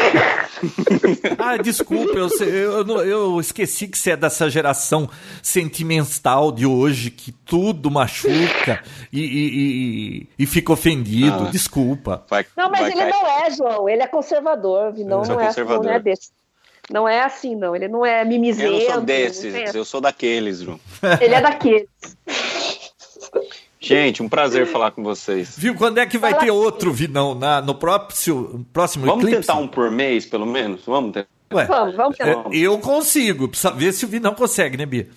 Ah, 1.39 1.57
desculpa, 1.59 2.17
eu, 2.19 2.29
eu, 2.49 3.05
eu 3.05 3.41
esqueci 3.41 3.87
que 3.89 3.99
você 3.99 4.13
é 4.13 4.17
dessa 4.17 4.49
geração 4.49 5.09
sentimental 5.43 6.51
de 6.51 6.65
hoje, 6.65 7.11
que 7.11 7.31
tudo 7.31 7.91
machuca 7.91 8.83
e, 9.13 9.21
e, 9.21 9.49
e- 10.23 10.29
e 10.39 10.47
fica 10.47 10.73
ofendido. 10.73 11.45
Ah. 11.47 11.51
Desculpa. 11.51 12.25
Vai, 12.29 12.47
Não, 12.57 12.71
mas 12.71 12.87
ele 12.87 12.97
cair. 12.97 13.11
não 13.11 13.27
é, 13.45 13.51
João. 13.51 13.89
Ele 13.89 14.03
é 14.03 14.07
conservador. 14.07 14.95
Não, 14.97 15.19
Eu 15.19 15.25
sou 15.27 15.35
não, 15.35 15.43
é, 15.43 15.47
conservador. 15.47 15.85
não 15.85 15.93
é 15.93 16.01
desse. 16.01 16.31
Não 16.91 17.09
é 17.09 17.21
assim, 17.23 17.55
não. 17.55 17.77
Ele 17.77 17.89
não 17.89 18.05
é 18.07 18.25
mimizento. 18.25 18.67
Eu 18.73 18.73
não 18.73 18.81
sou 18.87 18.95
não 18.97 19.05
desses, 19.05 19.75
eu 19.75 19.85
sou 19.85 20.01
daqueles, 20.01 20.61
João. 20.61 20.81
Ele 21.21 21.35
é 21.35 21.41
daqueles. 21.43 21.89
Gente, 23.87 24.21
um 24.21 24.29
prazer 24.29 24.67
falar 24.67 24.91
com 24.91 25.03
vocês. 25.05 25.57
Viu? 25.57 25.73
Quando 25.77 25.99
é 25.99 26.07
que 26.07 26.19
vai 26.19 26.33
Fala 26.33 26.43
ter 26.43 26.51
assim. 26.51 26.59
outro, 26.59 26.93
Vinão? 26.93 27.37
Na, 27.37 27.61
no 27.63 27.73
próximo, 27.73 28.67
próximo 28.73 29.07
Vamos 29.07 29.25
eclipse? 29.25 29.47
tentar 29.47 29.61
um 29.61 29.69
por 29.69 29.93
mês, 29.93 30.27
pelo 30.27 30.45
menos? 30.45 30.85
Vamos 30.85 31.13
tentar. 31.13 31.29
Ué, 31.53 31.65
Vamos, 31.67 31.95
vamos 31.95 32.19
é, 32.19 32.35
tentar. 32.35 32.53
eu 32.53 32.79
consigo. 32.81 33.47
Precisa 33.47 33.71
ver 33.71 33.93
se 33.93 34.05
o 34.05 34.09
Vinão 34.09 34.35
consegue, 34.35 34.77
né, 34.77 34.85
Bia? 34.85 35.09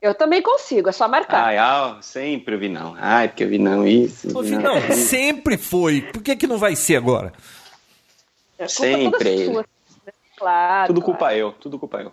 Eu 0.00 0.14
também 0.14 0.40
consigo, 0.40 0.88
é 0.88 0.92
só 0.92 1.06
marcar. 1.08 1.44
Ai, 1.44 1.58
ah, 1.58 1.98
sempre 2.00 2.54
eu 2.54 2.58
vi 2.58 2.70
não. 2.70 2.96
Ai, 2.98 3.28
porque 3.28 3.44
eu 3.44 3.48
vi 3.48 3.58
não 3.58 3.86
isso. 3.86 4.32
Não 4.32 4.42
Vinão, 4.42 4.76
aquilo. 4.76 4.94
sempre 4.94 5.58
foi. 5.58 6.00
Por 6.00 6.22
que, 6.22 6.36
que 6.36 6.46
não 6.46 6.56
vai 6.56 6.74
ser 6.74 6.96
agora? 6.96 7.34
É 8.58 8.66
sempre 8.66 9.10
toda 9.10 9.44
sua, 9.44 9.60
né? 10.06 10.12
Claro. 10.38 10.86
Tudo 10.86 11.02
claro. 11.02 11.18
culpa 11.18 11.34
eu, 11.34 11.52
tudo 11.52 11.78
culpa 11.78 12.00
eu. 12.00 12.12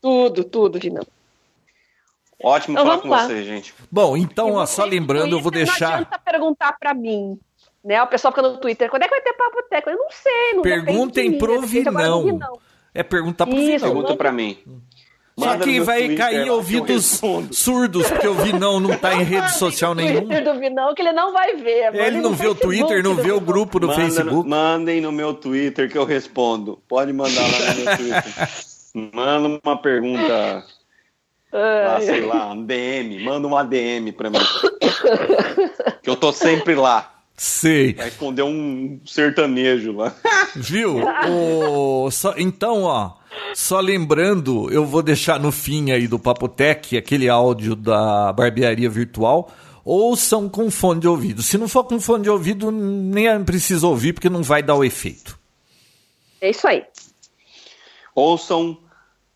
Tudo, 0.00 0.44
tudo, 0.44 0.78
Vinão. 0.78 1.04
Ótimo 2.42 2.74
Então 2.74 2.84
falar 2.86 2.98
com 2.98 3.08
lá. 3.08 3.26
vocês, 3.26 3.46
gente. 3.46 3.74
Bom, 3.90 4.16
então, 4.16 4.52
ó, 4.54 4.66
você 4.66 4.74
só 4.76 4.84
lembrando, 4.84 5.36
eu 5.36 5.40
vou 5.40 5.50
Twitter, 5.52 5.66
Não 5.66 5.72
deixar. 5.78 5.94
adianta 5.94 6.18
perguntar 6.18 6.76
pra 6.78 6.92
mim. 6.94 7.38
Né? 7.84 8.02
O 8.02 8.06
pessoal 8.06 8.32
fica 8.32 8.42
no 8.48 8.56
Twitter, 8.58 8.88
quando 8.90 9.02
é 9.02 9.06
que 9.06 9.10
vai 9.10 9.20
ter 9.20 9.34
papo 9.34 9.62
técnico? 9.68 9.90
Eu 9.90 9.98
não 10.02 10.10
sei, 10.10 10.54
não 10.54 10.62
Perguntem 10.62 11.36
pro 11.38 11.60
né? 11.60 11.66
Vinão. 11.66 12.58
É 12.94 13.02
perguntar 13.02 13.46
pro 13.46 13.54
Vinão. 13.56 13.78
Pergunta 13.80 14.16
pra 14.16 14.32
mim. 14.32 14.58
Só 15.36 15.58
que 15.58 15.80
vai 15.80 15.98
Twitter 16.04 16.16
cair 16.16 16.48
ouvidos 16.50 17.20
surdos, 17.50 18.08
porque 18.08 18.28
o 18.28 18.34
Vinão 18.34 18.78
não 18.78 18.96
tá 18.96 19.14
em 19.14 19.24
rede 19.24 19.52
social 19.54 19.92
nenhuma. 19.92 20.20
Twitter 20.20 20.44
do 20.44 20.60
Vinão 20.60 20.94
que 20.94 21.02
ele 21.02 21.12
não 21.12 21.32
vai 21.32 21.56
ver. 21.56 21.86
Mande 21.90 21.98
Ele 21.98 22.20
não 22.20 22.30
no 22.30 22.36
vê 22.36 22.46
o 22.46 22.54
Twitter, 22.54 23.02
não 23.02 23.16
vê 23.16 23.32
o 23.32 23.40
grupo 23.40 23.80
do 23.80 23.88
Manda 23.88 24.00
no- 24.00 24.06
Facebook. 24.08 24.48
mandem 24.48 25.00
no 25.00 25.10
meu 25.10 25.34
Twitter 25.34 25.90
que 25.90 25.98
eu 25.98 26.04
respondo. 26.04 26.80
Pode 26.88 27.12
mandar 27.12 27.42
lá 27.42 27.74
no 27.74 27.84
meu 27.84 27.96
Twitter. 27.96 28.48
Manda 29.12 29.60
uma 29.64 29.76
pergunta, 29.76 30.64
lá, 31.58 31.94
Ai, 31.96 32.02
sei 32.02 32.20
lá, 32.26 32.52
um 32.52 32.64
DM. 32.64 33.22
Manda 33.24 33.46
uma 33.46 33.62
DM 33.64 34.12
pra 34.12 34.30
mim. 34.30 34.38
Que 36.02 36.10
eu 36.10 36.16
tô 36.16 36.32
sempre 36.32 36.74
lá. 36.74 37.12
Sei. 37.36 37.94
Vai 37.94 38.06
responder 38.06 38.42
um 38.42 39.00
sertanejo 39.06 39.92
lá. 39.96 40.14
Viu? 40.54 41.00
O- 41.28 42.10
só- 42.10 42.34
então, 42.36 42.82
ó, 42.84 43.12
só 43.54 43.80
lembrando, 43.80 44.70
eu 44.72 44.84
vou 44.86 45.02
deixar 45.02 45.40
no 45.40 45.50
fim 45.50 45.90
aí 45.90 46.06
do 46.06 46.18
Papotec 46.18 46.96
aquele 46.96 47.28
áudio 47.28 47.74
da 47.74 48.32
barbearia 48.32 48.88
virtual. 48.88 49.50
Ouçam 49.84 50.48
com 50.48 50.70
fone 50.70 51.00
de 51.00 51.08
ouvido. 51.08 51.42
Se 51.42 51.58
não 51.58 51.66
for 51.68 51.84
com 51.84 52.00
fone 52.00 52.22
de 52.22 52.30
ouvido, 52.30 52.70
nem 52.70 53.42
precisa 53.44 53.86
ouvir, 53.86 54.12
porque 54.12 54.30
não 54.30 54.42
vai 54.42 54.62
dar 54.62 54.76
o 54.76 54.84
efeito. 54.84 55.38
É 56.40 56.50
isso 56.50 56.66
aí. 56.68 56.84
Ouçam 58.14 58.78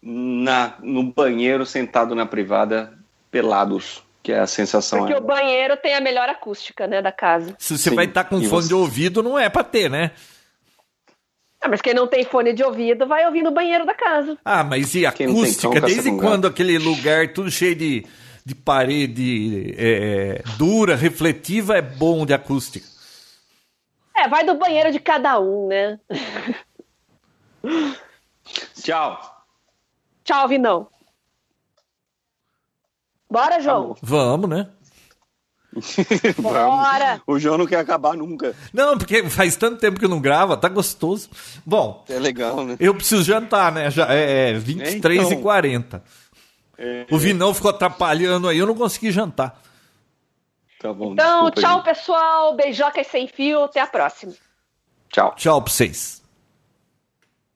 na, 0.02 0.74
no 0.82 1.02
banheiro, 1.02 1.66
sentado 1.66 2.14
na 2.14 2.24
privada, 2.26 2.96
pelados, 3.30 4.02
que 4.22 4.32
é 4.32 4.38
a 4.40 4.46
sensação. 4.46 5.00
Porque 5.00 5.14
é. 5.14 5.18
o 5.18 5.20
banheiro 5.20 5.76
tem 5.76 5.94
a 5.94 6.00
melhor 6.00 6.28
acústica, 6.28 6.86
né, 6.86 7.02
da 7.02 7.12
casa. 7.12 7.54
Se 7.58 7.76
você 7.76 7.90
Sim. 7.90 7.96
vai 7.96 8.04
estar 8.06 8.24
com 8.24 8.36
E 8.40 8.46
fone 8.48 8.62
você- 8.62 8.68
de 8.68 8.74
ouvido, 8.74 9.22
não 9.22 9.38
é 9.38 9.48
pra 9.48 9.64
ter, 9.64 9.90
né? 9.90 10.12
Ah, 11.60 11.68
mas 11.68 11.80
quem 11.82 11.92
não 11.92 12.06
tem 12.06 12.24
fone 12.24 12.52
de 12.52 12.62
ouvido 12.62 13.04
vai 13.06 13.26
ouvir 13.26 13.42
no 13.42 13.50
banheiro 13.50 13.84
da 13.84 13.92
casa. 13.92 14.38
Ah, 14.44 14.62
mas 14.62 14.94
e 14.94 15.00
tem 15.10 15.26
acústica? 15.26 15.80
caça 15.80 15.86
Desde 15.86 16.10
com 16.10 16.18
quando 16.18 16.46
aquele 16.46 16.78
lugar 16.78 17.32
tudo 17.32 17.50
cheio 17.50 17.74
de, 17.74 18.06
de 18.44 18.54
parede 18.54 19.74
é, 19.76 20.40
dura, 20.56 20.94
refletiva, 20.94 21.76
é 21.76 21.82
bom 21.82 22.24
de 22.24 22.32
acústica? 22.32 22.86
É, 24.16 24.28
vai 24.28 24.44
do 24.44 24.54
banheiro 24.54 24.92
de 24.92 25.00
cada 25.00 25.40
um, 25.40 25.66
né? 25.66 25.98
Tchau. 28.80 29.37
Tchau, 30.28 30.46
Vinão. 30.46 30.86
Bora, 33.30 33.60
João. 33.62 33.96
Vamos, 34.02 34.50
né? 34.50 34.68
Bora. 36.36 37.22
O 37.26 37.38
João 37.38 37.56
não 37.56 37.66
quer 37.66 37.78
acabar 37.78 38.14
nunca. 38.14 38.54
Não, 38.70 38.98
porque 38.98 39.22
faz 39.30 39.56
tanto 39.56 39.78
tempo 39.80 39.98
que 39.98 40.06
não 40.06 40.20
grava, 40.20 40.54
tá 40.54 40.68
gostoso. 40.68 41.30
Bom, 41.64 42.04
É 42.10 42.18
legal, 42.18 42.62
né? 42.62 42.76
eu 42.78 42.94
preciso 42.94 43.22
jantar, 43.22 43.72
né? 43.72 43.90
Já 43.90 44.12
é, 44.12 44.50
é 44.50 44.52
23 44.58 45.22
Então. 45.28 45.38
e 45.38 45.42
40 45.42 46.04
É, 46.76 47.06
O 47.10 47.16
Vinão 47.16 47.54
ficou 47.54 47.70
atrapalhando 47.70 48.48
aí, 48.50 48.58
eu 48.58 48.66
não 48.66 48.74
consegui 48.74 49.10
jantar. 49.10 49.58
tá 50.78 50.92
bom. 50.92 51.14
Então, 51.14 51.50
tchau, 51.52 51.76
gente. 51.76 51.84
pessoal. 51.84 52.54
Beijocas 52.54 53.06
sem 53.06 53.26
fio. 53.28 53.64
Até 53.64 53.80
a 53.80 53.86
próxima. 53.86 54.34
Tchau. 55.08 55.34
Tchau 55.36 55.62
pra 55.62 55.72
vocês. 55.72 56.17